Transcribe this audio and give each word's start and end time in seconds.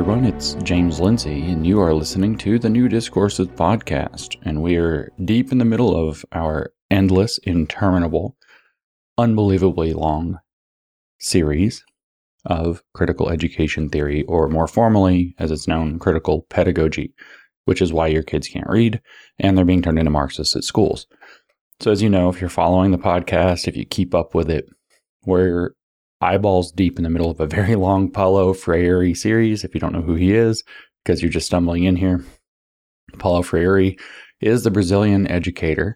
Everyone. 0.00 0.24
It's 0.24 0.54
James 0.62 0.98
Lindsay, 0.98 1.42
and 1.50 1.66
you 1.66 1.78
are 1.78 1.92
listening 1.92 2.38
to 2.38 2.58
the 2.58 2.70
New 2.70 2.88
Discourses 2.88 3.48
podcast. 3.48 4.38
And 4.46 4.62
we 4.62 4.76
are 4.76 5.12
deep 5.26 5.52
in 5.52 5.58
the 5.58 5.66
middle 5.66 5.94
of 5.94 6.24
our 6.32 6.72
endless, 6.90 7.36
interminable, 7.36 8.34
unbelievably 9.18 9.92
long 9.92 10.38
series 11.18 11.84
of 12.46 12.82
critical 12.94 13.28
education 13.28 13.90
theory, 13.90 14.22
or 14.22 14.48
more 14.48 14.66
formally, 14.66 15.34
as 15.38 15.50
it's 15.50 15.68
known, 15.68 15.98
critical 15.98 16.46
pedagogy, 16.48 17.12
which 17.66 17.82
is 17.82 17.92
why 17.92 18.06
your 18.06 18.22
kids 18.22 18.48
can't 18.48 18.70
read 18.70 19.02
and 19.38 19.58
they're 19.58 19.66
being 19.66 19.82
turned 19.82 19.98
into 19.98 20.10
Marxists 20.10 20.56
at 20.56 20.64
schools. 20.64 21.06
So, 21.80 21.90
as 21.90 22.00
you 22.00 22.08
know, 22.08 22.30
if 22.30 22.40
you're 22.40 22.48
following 22.48 22.90
the 22.90 22.96
podcast, 22.96 23.68
if 23.68 23.76
you 23.76 23.84
keep 23.84 24.14
up 24.14 24.34
with 24.34 24.48
it, 24.48 24.64
we're 25.26 25.72
eyeballs 26.20 26.72
deep 26.72 26.98
in 26.98 27.04
the 27.04 27.10
middle 27.10 27.30
of 27.30 27.40
a 27.40 27.46
very 27.46 27.74
long 27.76 28.10
Paulo 28.10 28.52
Freire 28.52 29.14
series. 29.14 29.64
If 29.64 29.74
you 29.74 29.80
don't 29.80 29.92
know 29.92 30.02
who 30.02 30.14
he 30.14 30.34
is, 30.34 30.62
because 31.04 31.22
you're 31.22 31.30
just 31.30 31.46
stumbling 31.46 31.84
in 31.84 31.96
here, 31.96 32.24
Paulo 33.18 33.42
Freire 33.42 33.94
is 34.40 34.64
the 34.64 34.70
Brazilian 34.70 35.26
educator, 35.26 35.94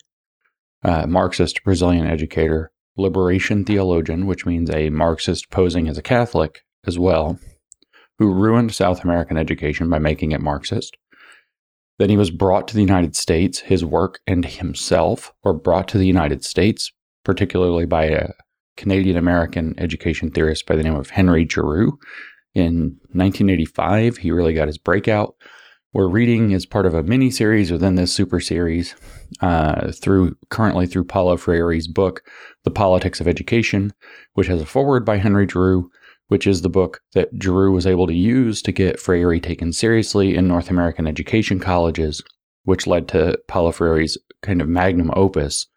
uh, 0.83 1.06
Marxist 1.06 1.62
Brazilian 1.64 2.06
educator, 2.06 2.70
liberation 2.97 3.64
theologian, 3.64 4.27
which 4.27 4.47
means 4.47 4.70
a 4.70 4.91
Marxist 4.91 5.50
posing 5.50 5.88
as 5.88 5.98
a 5.98 6.02
Catholic 6.02 6.62
as 6.86 6.98
well, 6.98 7.38
who 8.19 8.33
ruined 8.33 8.75
South 8.75 9.03
American 9.03 9.36
education 9.36 9.88
by 9.88 9.98
making 9.98 10.33
it 10.33 10.41
Marxist. 10.41 10.97
Then 11.98 12.11
he 12.11 12.16
was 12.16 12.31
brought 12.31 12.66
to 12.69 12.75
the 12.75 12.83
United 12.83 13.14
States, 13.14 13.61
his 13.61 13.84
work 13.84 14.20
and 14.27 14.44
himself 14.44 15.33
were 15.44 15.55
brought 15.55 15.88
to 15.88 15.98
the 15.98 16.06
United 16.06 16.44
States, 16.44 16.92
particularly 17.25 17.86
by 17.86 18.06
a 18.06 18.28
Canadian 18.77 19.17
American 19.17 19.75
education 19.78 20.30
theorist 20.30 20.67
by 20.67 20.77
the 20.77 20.83
name 20.83 20.94
of 20.94 21.11
Henry 21.11 21.47
Giroux. 21.47 21.98
In 22.55 22.98
1985, 23.12 24.19
he 24.19 24.31
really 24.31 24.55
got 24.55 24.69
his 24.69 24.78
breakout. 24.78 25.34
We're 25.92 26.08
reading 26.08 26.53
as 26.55 26.66
part 26.66 26.86
of 26.86 26.94
a 26.94 27.05
mini 27.05 27.31
series 27.31 27.70
within 27.70 27.94
this 27.94 28.12
super 28.12 28.41
series 28.41 28.97
uh, 29.41 29.92
through 29.92 30.36
currently 30.50 30.86
through 30.86 31.05
Paulo 31.05 31.36
Freire's 31.36 31.86
book, 31.86 32.22
The 32.64 32.72
Politics 32.72 33.20
of 33.20 33.28
Education, 33.28 33.92
which 34.33 34.48
has 34.48 34.61
a 34.61 34.66
foreword 34.66 35.05
by 35.05 35.19
Henry 35.19 35.47
Giroux, 35.47 35.88
which 36.28 36.48
is 36.48 36.62
the 36.62 36.69
book 36.69 37.00
that 37.12 37.28
Giroux 37.41 37.70
was 37.70 37.86
able 37.86 38.09
to 38.09 38.14
use 38.14 38.61
to 38.62 38.72
get 38.72 38.98
Freire 38.98 39.38
taken 39.38 39.72
seriously 39.72 40.34
in 40.34 40.48
North 40.48 40.69
American 40.69 41.06
education 41.06 41.61
colleges, 41.61 42.22
which 42.64 42.88
led 42.88 43.06
to 43.09 43.38
Paulo 43.47 43.70
Freire's 43.70 44.19
kind 44.42 44.61
of 44.61 44.69
magnum 44.69 45.12
opus, 45.14 45.69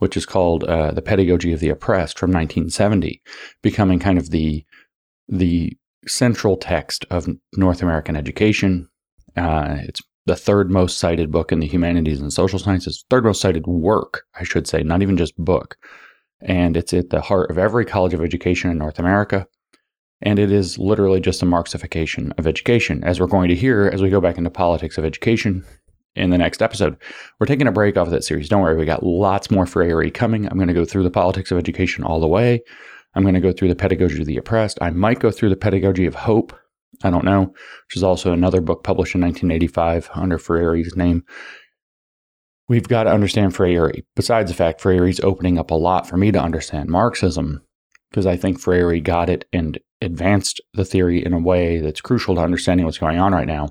which 0.00 0.16
is 0.16 0.26
called 0.26 0.64
uh, 0.64 0.90
The 0.90 1.02
Pedagogy 1.02 1.52
of 1.52 1.60
the 1.60 1.68
Oppressed 1.68 2.18
from 2.18 2.30
1970, 2.30 3.22
becoming 3.62 3.98
kind 3.98 4.18
of 4.18 4.30
the 4.30 4.64
the 5.28 5.76
central 6.08 6.56
text 6.56 7.04
of 7.10 7.28
North 7.56 7.82
American 7.82 8.16
education. 8.16 8.88
Uh, 9.36 9.76
it's 9.82 10.00
the 10.26 10.34
third 10.34 10.70
most 10.70 10.98
cited 10.98 11.30
book 11.30 11.52
in 11.52 11.60
the 11.60 11.66
humanities 11.66 12.20
and 12.20 12.32
social 12.32 12.58
sciences, 12.58 13.04
third 13.10 13.24
most 13.24 13.40
cited 13.40 13.66
work, 13.66 14.24
I 14.34 14.42
should 14.44 14.66
say, 14.66 14.82
not 14.82 15.02
even 15.02 15.16
just 15.16 15.36
book. 15.36 15.76
And 16.40 16.76
it's 16.76 16.92
at 16.94 17.10
the 17.10 17.20
heart 17.20 17.50
of 17.50 17.58
every 17.58 17.84
college 17.84 18.14
of 18.14 18.22
education 18.22 18.70
in 18.70 18.78
North 18.78 18.98
America. 18.98 19.46
And 20.22 20.38
it 20.38 20.50
is 20.50 20.78
literally 20.78 21.20
just 21.20 21.42
a 21.42 21.46
Marxification 21.46 22.36
of 22.38 22.46
education, 22.46 23.04
as 23.04 23.20
we're 23.20 23.26
going 23.26 23.48
to 23.48 23.54
hear 23.54 23.90
as 23.92 24.02
we 24.02 24.10
go 24.10 24.20
back 24.20 24.38
into 24.38 24.50
politics 24.50 24.98
of 24.98 25.04
education 25.04 25.64
in 26.16 26.30
the 26.30 26.38
next 26.38 26.62
episode. 26.62 26.96
We're 27.38 27.46
taking 27.46 27.66
a 27.66 27.72
break 27.72 27.96
off 27.96 28.08
of 28.08 28.12
that 28.12 28.24
series. 28.24 28.48
Don't 28.48 28.62
worry, 28.62 28.76
we 28.76 28.84
got 28.84 29.04
lots 29.04 29.50
more 29.50 29.66
Freire 29.66 30.10
coming. 30.10 30.46
I'm 30.46 30.56
going 30.56 30.68
to 30.68 30.74
go 30.74 30.84
through 30.84 31.04
the 31.04 31.10
politics 31.10 31.50
of 31.50 31.58
education 31.58 32.04
all 32.04 32.20
the 32.20 32.26
way. 32.26 32.62
I'm 33.14 33.22
going 33.22 33.34
to 33.34 33.40
go 33.40 33.52
through 33.52 33.68
the 33.68 33.76
pedagogy 33.76 34.20
of 34.20 34.26
the 34.26 34.36
oppressed. 34.36 34.78
I 34.80 34.90
might 34.90 35.18
go 35.18 35.30
through 35.30 35.48
the 35.48 35.56
pedagogy 35.56 36.06
of 36.06 36.14
hope. 36.14 36.56
I 37.02 37.10
don't 37.10 37.24
know, 37.24 37.46
which 37.46 37.96
is 37.96 38.02
also 38.02 38.32
another 38.32 38.60
book 38.60 38.84
published 38.84 39.14
in 39.14 39.22
1985 39.22 40.10
under 40.14 40.38
Freire's 40.38 40.96
name. 40.96 41.24
We've 42.68 42.86
got 42.86 43.04
to 43.04 43.12
understand 43.12 43.54
Freire. 43.54 43.92
Besides 44.14 44.50
the 44.50 44.56
fact 44.56 44.80
Freire's 44.80 45.20
opening 45.20 45.58
up 45.58 45.70
a 45.70 45.74
lot 45.74 46.08
for 46.08 46.16
me 46.16 46.30
to 46.30 46.40
understand 46.40 46.88
Marxism, 46.88 47.62
because 48.10 48.26
I 48.26 48.36
think 48.36 48.60
Freire 48.60 49.00
got 49.00 49.28
it 49.28 49.44
and 49.52 49.78
advanced 50.00 50.60
the 50.74 50.84
theory 50.84 51.24
in 51.24 51.32
a 51.32 51.40
way 51.40 51.78
that's 51.78 52.00
crucial 52.00 52.34
to 52.34 52.40
understanding 52.40 52.86
what's 52.86 52.98
going 52.98 53.18
on 53.18 53.32
right 53.32 53.46
now. 53.46 53.70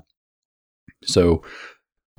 So 1.04 1.42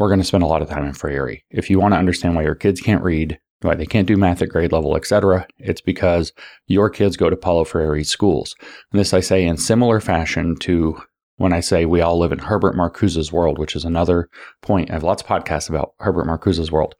we're 0.01 0.09
going 0.09 0.19
to 0.19 0.25
spend 0.25 0.43
a 0.43 0.47
lot 0.47 0.63
of 0.63 0.69
time 0.69 0.85
in 0.85 0.93
Freire. 0.93 1.37
If 1.51 1.69
you 1.69 1.79
want 1.79 1.93
to 1.93 1.99
understand 1.99 2.35
why 2.35 2.41
your 2.41 2.55
kids 2.55 2.81
can't 2.81 3.03
read, 3.03 3.39
why 3.61 3.75
they 3.75 3.85
can't 3.85 4.07
do 4.07 4.17
math 4.17 4.41
at 4.41 4.49
grade 4.49 4.71
level, 4.71 4.97
etc., 4.97 5.45
it's 5.59 5.79
because 5.81 6.33
your 6.65 6.89
kids 6.89 7.15
go 7.15 7.29
to 7.29 7.37
Paulo 7.37 7.63
Freire 7.63 8.03
schools. 8.03 8.55
And 8.91 8.99
this 8.99 9.13
I 9.13 9.19
say 9.19 9.45
in 9.45 9.57
similar 9.57 9.99
fashion 9.99 10.55
to 10.61 10.99
when 11.37 11.53
I 11.53 11.59
say 11.59 11.85
we 11.85 12.01
all 12.01 12.17
live 12.17 12.31
in 12.31 12.39
Herbert 12.39 12.75
Marcuse's 12.75 13.31
world, 13.31 13.59
which 13.59 13.75
is 13.75 13.85
another 13.85 14.27
point. 14.61 14.89
I 14.89 14.93
have 14.93 15.03
lots 15.03 15.21
of 15.21 15.27
podcasts 15.27 15.69
about 15.69 15.93
Herbert 15.99 16.25
Marcuse's 16.25 16.71
world. 16.71 16.95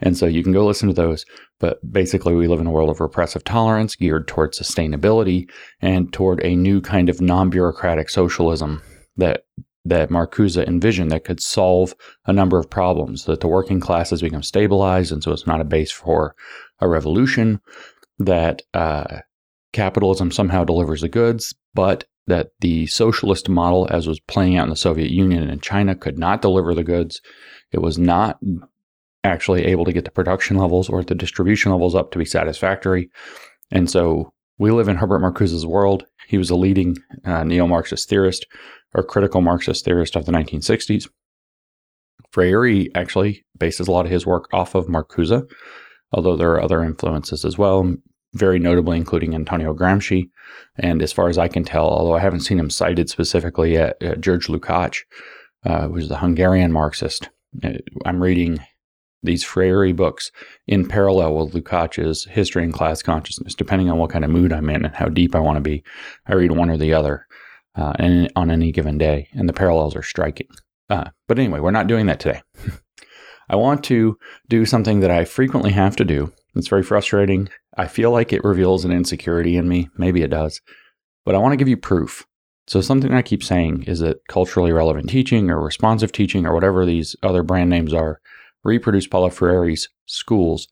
And 0.00 0.16
so 0.16 0.24
you 0.24 0.42
can 0.42 0.52
go 0.52 0.66
listen 0.66 0.88
to 0.88 0.94
those. 0.94 1.24
But 1.60 1.78
basically, 1.90 2.34
we 2.34 2.48
live 2.48 2.60
in 2.60 2.66
a 2.66 2.70
world 2.70 2.90
of 2.90 3.00
repressive 3.00 3.44
tolerance 3.44 3.96
geared 3.96 4.28
toward 4.28 4.52
sustainability 4.52 5.48
and 5.80 6.12
toward 6.12 6.42
a 6.42 6.56
new 6.56 6.80
kind 6.80 7.08
of 7.08 7.20
non 7.20 7.50
bureaucratic 7.50 8.08
socialism 8.10 8.82
that 9.16 9.44
that 9.88 10.10
Marcuse 10.10 10.62
envisioned 10.66 11.10
that 11.10 11.24
could 11.24 11.40
solve 11.40 11.94
a 12.26 12.32
number 12.32 12.58
of 12.58 12.68
problems, 12.68 13.24
that 13.24 13.40
the 13.40 13.48
working 13.48 13.80
class 13.80 14.10
has 14.10 14.20
become 14.20 14.42
stabilized, 14.42 15.12
and 15.12 15.22
so 15.22 15.32
it's 15.32 15.46
not 15.46 15.60
a 15.60 15.64
base 15.64 15.90
for 15.90 16.34
a 16.80 16.88
revolution, 16.88 17.60
that 18.18 18.62
uh, 18.74 19.20
capitalism 19.72 20.30
somehow 20.30 20.64
delivers 20.64 21.02
the 21.02 21.08
goods, 21.08 21.54
but 21.74 22.04
that 22.26 22.50
the 22.60 22.86
socialist 22.86 23.48
model, 23.48 23.86
as 23.90 24.08
was 24.08 24.18
playing 24.20 24.56
out 24.56 24.64
in 24.64 24.70
the 24.70 24.76
Soviet 24.76 25.10
Union 25.10 25.42
and 25.42 25.50
in 25.50 25.60
China, 25.60 25.94
could 25.94 26.18
not 26.18 26.42
deliver 26.42 26.74
the 26.74 26.82
goods. 26.82 27.20
It 27.70 27.80
was 27.80 27.98
not 27.98 28.38
actually 29.22 29.64
able 29.66 29.84
to 29.84 29.92
get 29.92 30.04
the 30.04 30.10
production 30.10 30.56
levels 30.56 30.88
or 30.88 31.04
the 31.04 31.14
distribution 31.14 31.70
levels 31.70 31.94
up 31.94 32.10
to 32.10 32.18
be 32.18 32.24
satisfactory. 32.24 33.10
And 33.70 33.90
so 33.90 34.32
we 34.58 34.70
live 34.70 34.88
in 34.88 34.96
Herbert 34.96 35.20
Marcuse's 35.20 35.66
world. 35.66 36.04
He 36.26 36.38
was 36.38 36.50
a 36.50 36.56
leading 36.56 36.96
uh, 37.24 37.44
neo 37.44 37.66
Marxist 37.66 38.08
theorist 38.08 38.46
or 38.94 39.02
critical 39.02 39.40
Marxist 39.40 39.84
theorist 39.84 40.16
of 40.16 40.26
the 40.26 40.32
1960s. 40.32 41.08
Freire 42.30 42.86
actually 42.94 43.44
bases 43.58 43.88
a 43.88 43.92
lot 43.92 44.06
of 44.06 44.12
his 44.12 44.26
work 44.26 44.48
off 44.52 44.74
of 44.74 44.86
Marcuse, 44.86 45.48
although 46.12 46.36
there 46.36 46.52
are 46.52 46.62
other 46.62 46.82
influences 46.82 47.44
as 47.44 47.56
well, 47.56 47.94
very 48.34 48.58
notably 48.58 48.96
including 48.96 49.34
Antonio 49.34 49.74
Gramsci. 49.74 50.28
And 50.76 51.02
as 51.02 51.12
far 51.12 51.28
as 51.28 51.38
I 51.38 51.48
can 51.48 51.64
tell, 51.64 51.88
although 51.88 52.16
I 52.16 52.20
haven't 52.20 52.40
seen 52.40 52.58
him 52.58 52.70
cited 52.70 53.08
specifically 53.08 53.72
yet, 53.72 53.96
uh, 54.02 54.16
George 54.16 54.48
Lukács, 54.48 55.00
uh, 55.64 55.88
who's 55.88 56.08
the 56.08 56.18
Hungarian 56.18 56.72
Marxist. 56.72 57.30
Uh, 57.62 57.74
I'm 58.04 58.22
reading 58.22 58.58
these 59.26 59.44
Freire 59.44 59.92
books 59.92 60.32
in 60.66 60.88
parallel 60.88 61.34
with 61.34 61.54
Lukács's 61.54 62.24
History 62.24 62.64
and 62.64 62.72
Class 62.72 63.02
Consciousness, 63.02 63.54
depending 63.54 63.90
on 63.90 63.98
what 63.98 64.10
kind 64.10 64.24
of 64.24 64.30
mood 64.30 64.52
I'm 64.52 64.70
in 64.70 64.84
and 64.84 64.94
how 64.94 65.08
deep 65.08 65.34
I 65.34 65.40
want 65.40 65.56
to 65.56 65.60
be. 65.60 65.82
I 66.26 66.34
read 66.34 66.52
one 66.52 66.70
or 66.70 66.76
the 66.76 66.94
other 66.94 67.26
uh, 67.76 67.92
and 67.98 68.32
on 68.36 68.50
any 68.50 68.72
given 68.72 68.98
day, 68.98 69.28
and 69.32 69.48
the 69.48 69.52
parallels 69.52 69.94
are 69.94 70.02
striking. 70.02 70.48
Uh, 70.88 71.10
but 71.28 71.38
anyway, 71.38 71.60
we're 71.60 71.70
not 71.70 71.86
doing 71.88 72.06
that 72.06 72.20
today. 72.20 72.42
I 73.48 73.56
want 73.56 73.84
to 73.84 74.18
do 74.48 74.66
something 74.66 75.00
that 75.00 75.10
I 75.10 75.24
frequently 75.24 75.72
have 75.72 75.94
to 75.96 76.04
do. 76.04 76.32
It's 76.54 76.68
very 76.68 76.82
frustrating. 76.82 77.48
I 77.76 77.86
feel 77.86 78.10
like 78.10 78.32
it 78.32 78.44
reveals 78.44 78.84
an 78.84 78.92
insecurity 78.92 79.56
in 79.56 79.68
me. 79.68 79.88
Maybe 79.96 80.22
it 80.22 80.30
does. 80.30 80.60
But 81.24 81.34
I 81.34 81.38
want 81.38 81.52
to 81.52 81.56
give 81.56 81.68
you 81.68 81.76
proof. 81.76 82.26
So, 82.66 82.80
something 82.80 83.12
I 83.12 83.22
keep 83.22 83.44
saying 83.44 83.84
is 83.84 84.00
that 84.00 84.26
culturally 84.28 84.72
relevant 84.72 85.08
teaching 85.08 85.50
or 85.50 85.60
responsive 85.60 86.10
teaching 86.10 86.46
or 86.46 86.54
whatever 86.54 86.84
these 86.84 87.14
other 87.22 87.44
brand 87.44 87.70
names 87.70 87.94
are 87.94 88.20
reproduce 88.66 89.06
Paulo 89.06 89.30
Freire's 89.30 89.88
schools 90.06 90.68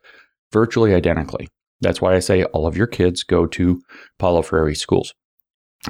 virtually 0.53 0.95
identically. 0.95 1.49
That's 1.81 2.01
why 2.01 2.15
I 2.15 2.21
say 2.21 2.45
all 2.45 2.67
of 2.67 2.77
your 2.77 2.87
kids 2.87 3.23
go 3.23 3.47
to 3.47 3.83
Paulo 4.19 4.43
Freire 4.43 4.75
schools. 4.75 5.13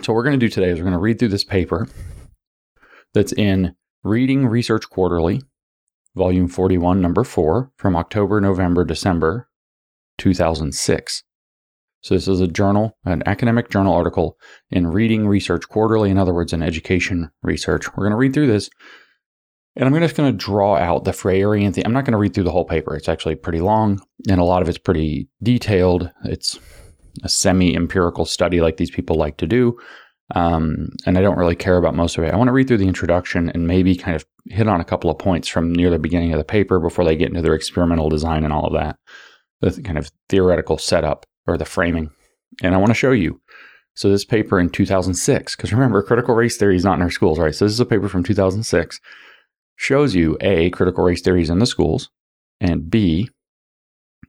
So, 0.02 0.12
what 0.12 0.16
we're 0.16 0.24
going 0.24 0.38
to 0.38 0.46
do 0.46 0.50
today 0.50 0.70
is 0.70 0.78
we're 0.78 0.84
going 0.84 0.92
to 0.94 0.98
read 0.98 1.18
through 1.18 1.28
this 1.28 1.44
paper 1.44 1.86
that's 3.12 3.32
in 3.32 3.76
Reading 4.02 4.46
Research 4.46 4.90
Quarterly, 4.90 5.40
volume 6.16 6.48
41, 6.48 7.00
number 7.00 7.22
4, 7.22 7.70
from 7.76 7.94
October, 7.94 8.40
November, 8.40 8.84
December 8.84 9.48
2006. 10.18 11.22
So, 12.00 12.14
this 12.14 12.26
is 12.26 12.40
a 12.40 12.48
journal, 12.48 12.98
an 13.04 13.22
academic 13.24 13.70
journal 13.70 13.94
article 13.94 14.36
in 14.70 14.88
Reading 14.88 15.28
Research 15.28 15.68
Quarterly, 15.68 16.10
in 16.10 16.18
other 16.18 16.34
words, 16.34 16.52
in 16.52 16.62
education 16.62 17.30
research. 17.42 17.86
We're 17.90 18.04
going 18.04 18.10
to 18.10 18.16
read 18.16 18.34
through 18.34 18.48
this, 18.48 18.68
and 19.76 19.88
I'm 19.88 20.00
just 20.00 20.16
going 20.16 20.32
to 20.32 20.36
draw 20.36 20.76
out 20.76 21.04
the 21.04 21.10
Freirean 21.10 21.74
thing. 21.74 21.84
I'm 21.84 21.92
not 21.92 22.04
going 22.04 22.12
to 22.12 22.18
read 22.18 22.34
through 22.34 22.44
the 22.44 22.52
whole 22.52 22.64
paper. 22.64 22.94
It's 22.94 23.08
actually 23.08 23.34
pretty 23.34 23.60
long, 23.60 24.00
and 24.28 24.40
a 24.40 24.44
lot 24.44 24.62
of 24.62 24.68
it's 24.68 24.78
pretty 24.78 25.28
detailed. 25.42 26.10
It's 26.24 26.58
a 27.22 27.28
semi 27.28 27.74
empirical 27.74 28.24
study 28.24 28.60
like 28.60 28.76
these 28.76 28.90
people 28.90 29.16
like 29.16 29.36
to 29.38 29.46
do. 29.46 29.78
Um, 30.34 30.88
and 31.06 31.18
I 31.18 31.20
don't 31.20 31.38
really 31.38 31.56
care 31.56 31.76
about 31.76 31.94
most 31.94 32.16
of 32.16 32.24
it. 32.24 32.32
I 32.32 32.36
want 32.36 32.48
to 32.48 32.52
read 32.52 32.66
through 32.66 32.78
the 32.78 32.88
introduction 32.88 33.50
and 33.50 33.66
maybe 33.66 33.94
kind 33.94 34.16
of 34.16 34.24
hit 34.46 34.68
on 34.68 34.80
a 34.80 34.84
couple 34.84 35.10
of 35.10 35.18
points 35.18 35.48
from 35.48 35.72
near 35.72 35.90
the 35.90 35.98
beginning 35.98 36.32
of 36.32 36.38
the 36.38 36.44
paper 36.44 36.80
before 36.80 37.04
they 37.04 37.16
get 37.16 37.28
into 37.28 37.42
their 37.42 37.54
experimental 37.54 38.08
design 38.08 38.42
and 38.42 38.52
all 38.52 38.66
of 38.66 38.72
that, 38.72 38.96
the 39.60 39.82
kind 39.82 39.98
of 39.98 40.10
theoretical 40.28 40.78
setup 40.78 41.26
or 41.46 41.58
the 41.58 41.64
framing. 41.64 42.10
And 42.62 42.74
I 42.74 42.78
want 42.78 42.90
to 42.90 42.94
show 42.94 43.12
you 43.12 43.40
So 43.94 44.08
this 44.08 44.24
paper 44.24 44.58
in 44.58 44.70
2006, 44.70 45.56
because 45.56 45.72
remember, 45.72 46.02
critical 46.02 46.34
race 46.34 46.56
theory 46.56 46.76
is 46.76 46.84
not 46.84 46.94
in 46.94 47.02
our 47.02 47.10
schools, 47.10 47.38
right? 47.38 47.54
So 47.54 47.64
this 47.64 47.72
is 47.72 47.80
a 47.80 47.86
paper 47.86 48.08
from 48.08 48.24
2006, 48.24 49.00
shows 49.76 50.14
you 50.14 50.36
A, 50.40 50.70
critical 50.70 51.04
race 51.04 51.20
theories 51.20 51.50
in 51.50 51.58
the 51.58 51.66
schools, 51.66 52.10
and 52.60 52.90
B, 52.90 53.28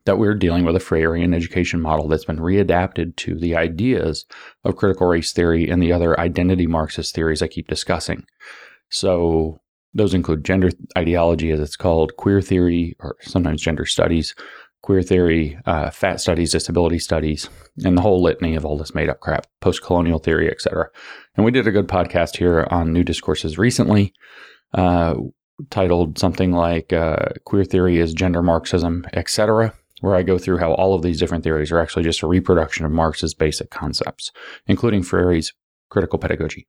that 0.06 0.18
we're 0.18 0.36
dealing 0.36 0.66
with 0.66 0.76
a 0.76 0.80
Freirean 0.80 1.34
education 1.34 1.82
model 1.82 2.08
that's 2.08 2.26
been 2.26 2.38
readapted 2.38 3.16
to 3.18 3.36
the 3.36 3.56
ideas 3.56 4.26
of 4.64 4.76
critical 4.76 5.08
race 5.08 5.34
theory 5.34 5.70
and 5.70 5.82
the 5.82 5.92
other 5.92 6.20
identity 6.20 6.68
Marxist 6.68 7.16
theories 7.16 7.42
I 7.42 7.48
keep 7.48 7.68
discussing. 7.68 8.26
So 8.90 9.60
those 9.94 10.14
include 10.14 10.46
gender 10.46 10.70
ideology, 10.98 11.52
as 11.52 11.60
it's 11.60 11.76
called, 11.76 12.18
queer 12.18 12.42
theory, 12.42 12.96
or 13.00 13.16
sometimes 13.22 13.62
gender 13.62 13.86
studies, 13.86 14.36
queer 14.82 15.02
theory, 15.02 15.58
uh, 15.66 15.90
fat 15.90 16.22
studies, 16.22 16.52
disability 16.52 17.00
studies, 17.00 17.50
and 17.84 17.98
the 17.98 18.02
whole 18.02 18.22
litany 18.22 18.56
of 18.56 18.66
all 18.66 18.78
this 18.78 18.94
made 18.94 19.10
up 19.10 19.20
crap, 19.22 19.48
post 19.62 19.82
colonial 19.82 20.20
theory, 20.20 20.52
etc. 20.52 20.90
And 21.36 21.44
we 21.44 21.52
did 21.52 21.66
a 21.66 21.72
good 21.72 21.88
podcast 21.88 22.38
here 22.38 22.68
on 22.70 22.94
new 22.94 23.04
discourses 23.04 23.58
recently, 23.58 24.14
uh, 24.74 25.16
titled 25.70 26.18
something 26.18 26.52
like 26.52 26.94
uh, 26.94 27.30
"Queer 27.46 27.66
Theory 27.66 27.98
is 27.98 28.14
Gender 28.14 28.42
Marxism," 28.42 29.06
etc., 29.14 29.74
where 30.02 30.16
I 30.16 30.24
go 30.24 30.38
through 30.38 30.58
how 30.58 30.74
all 30.74 30.94
of 30.94 31.02
these 31.02 31.20
different 31.20 31.44
theories 31.44 31.72
are 31.72 31.80
actually 31.80 32.04
just 32.04 32.22
a 32.22 32.28
reproduction 32.28 32.86
of 32.86 32.92
Marx's 32.92 33.34
basic 33.34 33.70
concepts, 33.70 34.32
including 34.68 35.04
Freire's 35.04 35.54
critical 35.90 36.20
pedagogy. 36.20 36.68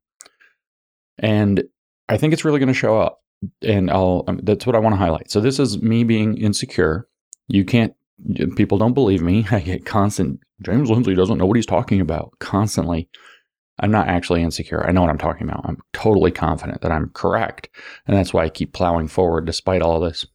And 1.19 1.65
I 2.09 2.17
think 2.17 2.33
it's 2.33 2.45
really 2.45 2.59
going 2.59 2.69
to 2.69 2.75
show 2.75 3.01
up. 3.01 3.23
And 3.63 3.91
I'll, 3.91 4.25
um, 4.29 4.41
that's 4.43 4.67
what 4.67 4.77
I 4.77 4.79
want 4.79 4.95
to 4.95 4.99
highlight. 4.99 5.31
So 5.31 5.41
this 5.41 5.59
is 5.59 5.83
me 5.83 6.05
being 6.05 6.37
insecure. 6.39 7.09
You 7.49 7.65
can't, 7.65 7.95
people 8.57 8.79
don't 8.79 8.95
believe 8.95 9.23
me. 9.23 9.47
I 9.51 9.61
get 9.61 9.85
constant, 9.85 10.41
James 10.63 10.91
Lindsay 10.91 11.15
doesn't 11.15 11.39
know 11.39 11.47
what 11.47 11.57
he's 11.57 11.67
talking 11.67 12.01
about 12.01 12.33
constantly. 12.39 13.09
I'm 13.79 13.91
not 13.91 14.09
actually 14.09 14.43
insecure. 14.43 14.87
I 14.87 14.93
know 14.93 15.03
what 15.03 15.11
I'm 15.11 15.19
talking 15.19 15.49
about. 15.49 15.65
I'm 15.65 15.79
totally 15.93 16.31
confident 16.31 16.81
that 16.81 16.93
I'm 16.93 17.11
correct. 17.11 17.69
And 18.07 18.17
that's 18.17 18.33
why 18.33 18.45
I 18.45 18.49
keep 18.49 18.73
plowing 18.73 19.09
forward 19.09 19.45
despite 19.45 19.83
all 19.83 20.01
this. 20.01 20.27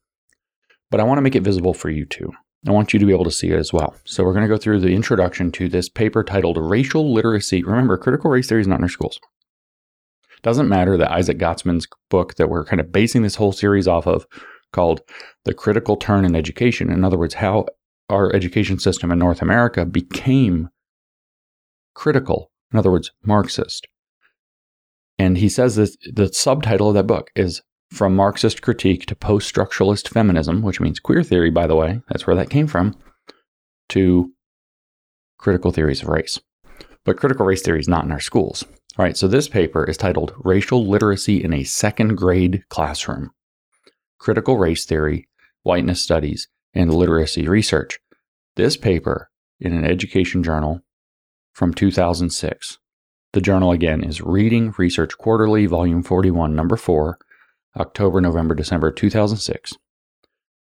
But 0.91 0.99
I 0.99 1.03
want 1.03 1.17
to 1.17 1.23
make 1.23 1.35
it 1.35 1.43
visible 1.43 1.73
for 1.73 1.89
you 1.89 2.05
too. 2.05 2.31
I 2.67 2.71
want 2.71 2.93
you 2.93 2.99
to 2.99 3.05
be 3.05 3.13
able 3.13 3.23
to 3.23 3.31
see 3.31 3.49
it 3.49 3.57
as 3.57 3.73
well. 3.73 3.95
So 4.05 4.23
we're 4.23 4.33
going 4.33 4.47
to 4.47 4.53
go 4.53 4.57
through 4.57 4.81
the 4.81 4.93
introduction 4.93 5.51
to 5.53 5.67
this 5.67 5.89
paper 5.89 6.23
titled 6.23 6.57
Racial 6.57 7.11
Literacy. 7.11 7.63
Remember, 7.63 7.97
critical 7.97 8.29
race 8.29 8.47
theory 8.47 8.61
is 8.61 8.67
not 8.67 8.77
in 8.77 8.83
our 8.83 8.89
schools. 8.89 9.19
Doesn't 10.43 10.69
matter 10.69 10.97
that 10.97 11.11
Isaac 11.11 11.39
Gottesman's 11.39 11.87
book 12.09 12.35
that 12.35 12.49
we're 12.49 12.65
kind 12.65 12.79
of 12.79 12.91
basing 12.91 13.23
this 13.23 13.35
whole 13.35 13.51
series 13.51 13.87
off 13.87 14.05
of, 14.05 14.27
called 14.71 15.01
The 15.45 15.53
Critical 15.53 15.97
Turn 15.97 16.23
in 16.23 16.35
Education. 16.35 16.91
In 16.91 17.03
other 17.03 17.17
words, 17.17 17.35
how 17.35 17.65
our 18.09 18.33
education 18.35 18.77
system 18.77 19.11
in 19.11 19.19
North 19.19 19.41
America 19.41 19.85
became 19.85 20.69
critical, 21.93 22.50
in 22.71 22.79
other 22.79 22.91
words, 22.91 23.11
Marxist. 23.23 23.87
And 25.17 25.37
he 25.37 25.49
says 25.49 25.75
that 25.75 25.95
the 26.11 26.33
subtitle 26.33 26.89
of 26.89 26.95
that 26.95 27.07
book 27.07 27.31
is 27.35 27.61
From 27.91 28.15
Marxist 28.15 28.61
Critique 28.61 29.05
to 29.07 29.15
Post 29.15 29.53
Structuralist 29.53 30.07
Feminism, 30.07 30.61
which 30.61 30.79
means 30.79 30.99
queer 30.99 31.23
theory, 31.23 31.51
by 31.51 31.67
the 31.67 31.75
way, 31.75 32.01
that's 32.09 32.25
where 32.25 32.35
that 32.35 32.49
came 32.49 32.67
from, 32.67 32.95
to 33.89 34.31
critical 35.37 35.71
theories 35.71 36.01
of 36.01 36.07
race. 36.07 36.39
But 37.03 37.17
critical 37.17 37.45
race 37.45 37.61
theory 37.61 37.79
is 37.79 37.87
not 37.87 38.05
in 38.05 38.11
our 38.11 38.19
schools. 38.19 38.63
All 38.97 39.05
right, 39.05 39.17
so 39.17 39.27
this 39.27 39.47
paper 39.47 39.85
is 39.85 39.97
titled 39.97 40.33
Racial 40.37 40.85
Literacy 40.85 41.43
in 41.43 41.53
a 41.53 41.63
Second 41.63 42.15
Grade 42.15 42.63
Classroom 42.69 43.31
Critical 44.19 44.57
Race 44.57 44.85
Theory, 44.85 45.27
Whiteness 45.63 46.01
Studies, 46.01 46.47
and 46.73 46.93
Literacy 46.93 47.47
Research. 47.47 47.99
This 48.55 48.77
paper 48.77 49.29
in 49.59 49.73
an 49.73 49.85
education 49.85 50.43
journal 50.43 50.81
from 51.53 51.73
2006. 51.73 52.77
The 53.33 53.41
journal 53.41 53.71
again 53.71 54.03
is 54.03 54.21
Reading 54.21 54.73
Research 54.77 55.17
Quarterly, 55.17 55.65
Volume 55.65 56.03
41, 56.03 56.55
Number 56.55 56.75
4, 56.75 57.17
October, 57.77 58.21
November, 58.21 58.55
December 58.55 58.91
2006. 58.91 59.73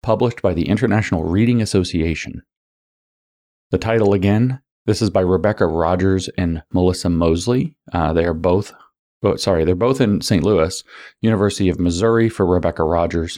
Published 0.02 0.42
by 0.42 0.54
the 0.54 0.68
International 0.70 1.24
Reading 1.24 1.62
Association. 1.62 2.42
The 3.72 3.78
title 3.78 4.14
again 4.14 4.62
this 4.88 5.02
is 5.02 5.10
by 5.10 5.20
Rebecca 5.20 5.68
Rogers 5.68 6.30
and 6.38 6.64
Melissa 6.72 7.10
Mosley. 7.10 7.76
Uh, 7.92 8.14
they 8.14 8.24
are 8.24 8.34
both, 8.34 8.74
oh, 9.22 9.36
sorry, 9.36 9.66
they're 9.66 9.76
both 9.76 10.00
in 10.00 10.22
St. 10.22 10.44
Louis, 10.44 10.82
University 11.20 11.68
of 11.68 11.78
Missouri 11.78 12.30
for 12.30 12.46
Rebecca 12.46 12.86
Rogers, 12.86 13.38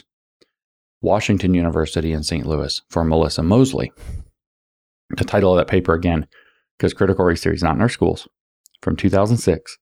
Washington 1.02 1.52
University 1.52 2.12
in 2.12 2.22
St. 2.22 2.46
Louis 2.46 2.80
for 2.88 3.02
Melissa 3.02 3.42
Mosley. 3.42 3.92
The 5.16 5.24
title 5.24 5.52
of 5.52 5.58
that 5.58 5.66
paper 5.66 5.92
again, 5.92 6.28
because 6.80 6.94
critical 6.94 7.26
race 7.26 7.42
theory 7.42 7.54
is 7.54 7.62
not 7.62 7.74
in 7.74 7.82
our 7.82 7.90
schools, 7.90 8.26
from 8.80 8.96
2006 8.96 9.76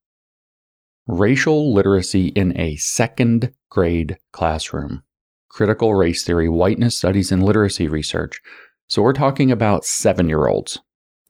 Racial 1.06 1.72
Literacy 1.72 2.28
in 2.28 2.58
a 2.58 2.74
Second 2.74 3.52
Grade 3.70 4.18
Classroom 4.32 5.04
Critical 5.48 5.94
Race 5.94 6.24
Theory, 6.24 6.48
Whiteness 6.48 6.98
Studies, 6.98 7.30
and 7.30 7.42
Literacy 7.42 7.86
Research. 7.86 8.40
So 8.88 9.00
we're 9.00 9.12
talking 9.12 9.52
about 9.52 9.84
seven 9.84 10.28
year 10.28 10.48
olds. 10.48 10.80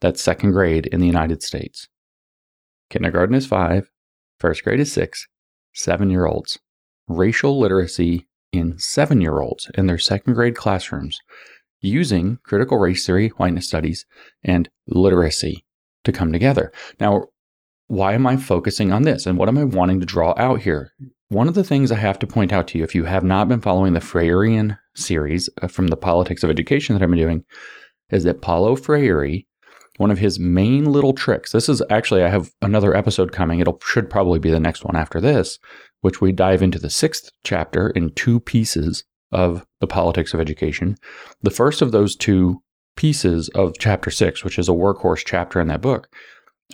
That's 0.01 0.23
second 0.23 0.53
grade 0.53 0.87
in 0.87 1.01
the 1.01 1.07
United 1.07 1.43
States. 1.43 1.87
Kindergarten 2.89 3.35
is 3.35 3.47
five, 3.47 3.91
first 4.41 4.65
grade 4.65 4.81
is 4.81 4.91
six, 4.91 5.29
seven 5.75 6.09
year 6.09 6.25
olds. 6.25 6.59
Racial 7.09 7.61
literacy 7.61 8.27
in 8.53 8.79
seven 8.79 9.21
year 9.21 9.41
olds 9.41 9.71
in 9.75 9.87
their 9.87 9.99
second 9.99 10.33
grade 10.33 10.57
classrooms 10.57 11.21
using 11.81 12.39
critical 12.43 12.79
race 12.79 13.07
theory, 13.07 13.29
whiteness 13.31 13.69
studies, 13.69 14.07
and 14.43 14.69
literacy 14.87 15.65
to 16.05 16.13
come 16.13 16.33
together. 16.33 16.73
Now, 17.01 17.27
why 17.87 18.13
am 18.15 18.27
I 18.27 18.37
focusing 18.37 18.93
on 18.93 19.03
this 19.03 19.27
and 19.27 19.39
what 19.39 19.49
am 19.49 19.59
I 19.59 19.65
wanting 19.65 20.01
to 20.01 20.07
draw 20.07 20.35
out 20.37 20.63
here? 20.63 20.93
One 21.29 21.49
of 21.49 21.55
the 21.55 21.65
things 21.65 21.93
I 21.93 21.97
have 21.97 22.19
to 22.21 22.27
point 22.27 22.53
out 22.53 22.69
to 22.69 22.79
you, 22.79 22.85
if 22.85 22.95
you 22.95 23.05
have 23.05 23.25
not 23.25 23.49
been 23.49 23.61
following 23.61 23.93
the 23.93 24.01
Freirean 24.01 24.79
series 24.95 25.49
uh, 25.63 25.69
from 25.69 25.89
the 25.89 25.97
Politics 25.97 26.43
of 26.43 26.51
Education 26.51 26.95
that 26.95 27.03
I've 27.03 27.11
been 27.11 27.19
doing, 27.19 27.45
is 28.11 28.25
that 28.25 28.41
Paulo 28.41 28.77
Freire 28.77 29.43
one 29.99 30.11
of 30.11 30.19
his 30.19 30.39
main 30.39 30.85
little 30.85 31.13
tricks. 31.13 31.53
This 31.53 31.69
is 31.69 31.83
actually 31.91 32.23
I 32.23 32.29
have 32.29 32.51
another 32.63 32.97
episode 32.97 33.33
coming. 33.33 33.61
It'll 33.61 33.81
should 33.85 34.09
probably 34.09 34.39
be 34.39 34.51
the 34.51 34.61
next 34.61 34.85
one 34.85 34.97
after 34.97 35.21
this, 35.21 35.59
which 36.01 36.21
we 36.21 36.33
dive 36.33 36.63
into 36.63 36.79
the 36.79 36.89
sixth 36.89 37.31
chapter 37.45 37.91
in 37.91 38.15
two 38.15 38.41
pieces 38.41 39.05
of 39.33 39.67
the 39.81 39.87
politics 39.87 40.35
of 40.35 40.41
education. 40.41 40.97
The 41.43 41.51
first 41.51 41.83
of 41.83 41.93
those 41.93 42.17
two 42.17 42.63
pieces 42.97 43.49
of 43.51 43.79
chapter 43.79 44.11
six, 44.11 44.45
which 44.45 44.59
is 44.59 44.69
a 44.69 44.73
workhorse 44.73 45.25
chapter 45.25 45.61
in 45.61 45.69
that 45.69 45.81
book, 45.81 46.09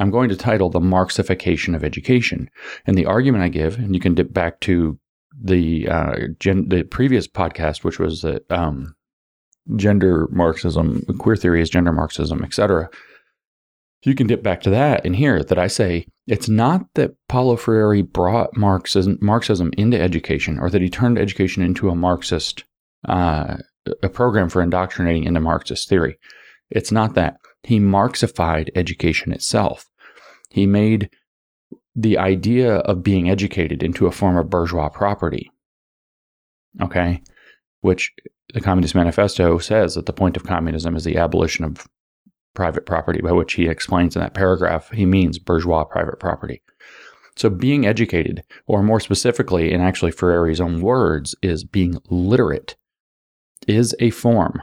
I'm 0.01 0.11
going 0.11 0.29
to 0.29 0.37
title 0.37 0.71
the 0.71 0.81
Marxification 0.81 1.75
of 1.75 1.85
Education. 1.85 2.51
And 2.87 2.97
the 2.97 3.07
argument 3.07 3.45
I 3.45 3.49
give, 3.49 3.79
and 3.79 3.95
you 3.95 4.01
can 4.01 4.15
dip 4.15 4.33
back 4.33 4.61
to 4.61 4.99
the 5.41 5.89
uh, 5.89 6.17
gen- 6.39 6.69
the 6.69 6.85
previous 6.85 7.29
podcast, 7.29 7.85
which 7.85 7.99
was 7.99 8.23
that 8.23 8.51
um, 8.51 8.95
gender 9.77 10.29
Marxism, 10.31 11.03
queer 11.19 11.37
theory 11.37 11.61
is 11.61 11.71
gender 11.71 11.93
Marxism, 11.93 12.43
etc 12.43 12.89
you 14.05 14.15
can 14.15 14.27
dip 14.27 14.43
back 14.43 14.61
to 14.63 14.71
that 14.71 15.05
and 15.05 15.17
hear 15.17 15.43
that 15.43 15.59
I 15.59 15.67
say 15.67 16.07
it's 16.27 16.49
not 16.49 16.87
that 16.95 17.15
Paulo 17.29 17.57
Freire 17.57 18.03
brought 18.03 18.57
Marxism, 18.57 19.19
Marxism 19.21 19.71
into 19.77 20.01
education 20.01 20.59
or 20.59 20.71
that 20.71 20.81
he 20.81 20.89
turned 20.89 21.19
education 21.19 21.63
into 21.63 21.91
a 21.91 21.95
Marxist, 21.95 22.65
uh, 23.07 23.57
a 24.03 24.09
program 24.09 24.49
for 24.49 24.63
indoctrinating 24.63 25.25
into 25.25 25.41
Marxist 25.41 25.89
theory. 25.89 26.19
It's 26.71 26.91
not 26.91 27.15
that. 27.15 27.37
He 27.63 27.79
Marxified 27.79 28.71
education 28.75 29.33
itself. 29.33 29.87
He 30.51 30.67
made 30.67 31.11
the 31.95 32.19
idea 32.19 32.77
of 32.77 33.03
being 33.03 33.29
educated 33.29 33.83
into 33.83 34.07
a 34.07 34.13
form 34.13 34.37
of 34.37 34.51
bourgeois 34.51 34.89
property. 34.89 35.51
Okay? 36.81 37.23
Which 37.83 38.13
the 38.53 38.61
Communist 38.61 38.95
Manifesto 38.95 39.59
says 39.59 39.95
that 39.95 40.07
the 40.07 40.13
point 40.13 40.37
of 40.37 40.45
communism 40.45 40.97
is 40.97 41.05
the 41.05 41.19
abolition 41.19 41.65
of 41.65 41.87
private 42.55 42.87
property, 42.87 43.21
by 43.21 43.33
which 43.33 43.55
he 43.55 43.69
explains 43.69 44.17
in 44.17 44.23
that 44.23 44.35
paragraph, 44.35 44.91
he 44.91 45.05
means 45.05 45.39
bourgeois 45.39 45.85
private 45.85 46.19
property. 46.19 46.63
So 47.37 47.51
being 47.51 47.85
educated, 47.85 48.45
or 48.67 48.83
more 48.83 49.01
specifically, 49.01 49.73
in 49.73 49.81
actually 49.81 50.13
Freire's 50.13 50.61
own 50.61 50.81
words, 50.81 51.35
is 51.43 51.65
being 51.65 51.99
literate, 52.09 52.77
is 53.67 53.95
a 53.99 54.11
form 54.11 54.63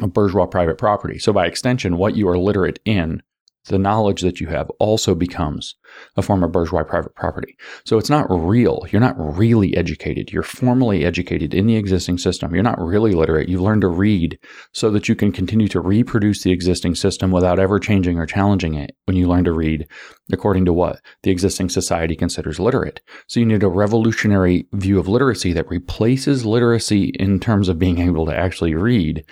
of 0.00 0.12
bourgeois 0.12 0.46
private 0.46 0.78
property. 0.78 1.18
So 1.18 1.32
by 1.32 1.46
extension, 1.46 1.96
what 1.96 2.16
you 2.16 2.28
are 2.28 2.38
literate 2.38 2.78
in 2.84 3.22
the 3.66 3.78
knowledge 3.78 4.20
that 4.22 4.40
you 4.40 4.46
have 4.48 4.70
also 4.78 5.14
becomes 5.14 5.74
a 6.16 6.22
form 6.22 6.42
of 6.42 6.52
bourgeois 6.52 6.82
private 6.82 7.14
property. 7.14 7.56
So 7.84 7.98
it's 7.98 8.10
not 8.10 8.26
real. 8.28 8.84
You're 8.90 9.00
not 9.00 9.16
really 9.18 9.76
educated. 9.76 10.32
You're 10.32 10.42
formally 10.42 11.04
educated 11.04 11.54
in 11.54 11.66
the 11.66 11.76
existing 11.76 12.18
system. 12.18 12.54
You're 12.54 12.62
not 12.62 12.80
really 12.80 13.12
literate. 13.12 13.48
You've 13.48 13.60
learned 13.60 13.82
to 13.82 13.88
read 13.88 14.38
so 14.72 14.90
that 14.90 15.08
you 15.08 15.14
can 15.14 15.32
continue 15.32 15.68
to 15.68 15.80
reproduce 15.80 16.42
the 16.42 16.52
existing 16.52 16.94
system 16.94 17.30
without 17.30 17.58
ever 17.58 17.78
changing 17.78 18.18
or 18.18 18.26
challenging 18.26 18.74
it 18.74 18.96
when 19.04 19.16
you 19.16 19.28
learn 19.28 19.44
to 19.44 19.52
read 19.52 19.86
according 20.32 20.64
to 20.64 20.72
what 20.72 21.00
the 21.22 21.30
existing 21.30 21.68
society 21.68 22.16
considers 22.16 22.60
literate. 22.60 23.00
So 23.26 23.40
you 23.40 23.46
need 23.46 23.62
a 23.62 23.68
revolutionary 23.68 24.66
view 24.72 24.98
of 24.98 25.08
literacy 25.08 25.52
that 25.54 25.68
replaces 25.68 26.44
literacy 26.44 27.12
in 27.18 27.40
terms 27.40 27.68
of 27.68 27.78
being 27.78 27.98
able 27.98 28.26
to 28.26 28.36
actually 28.36 28.74
read 28.74 29.24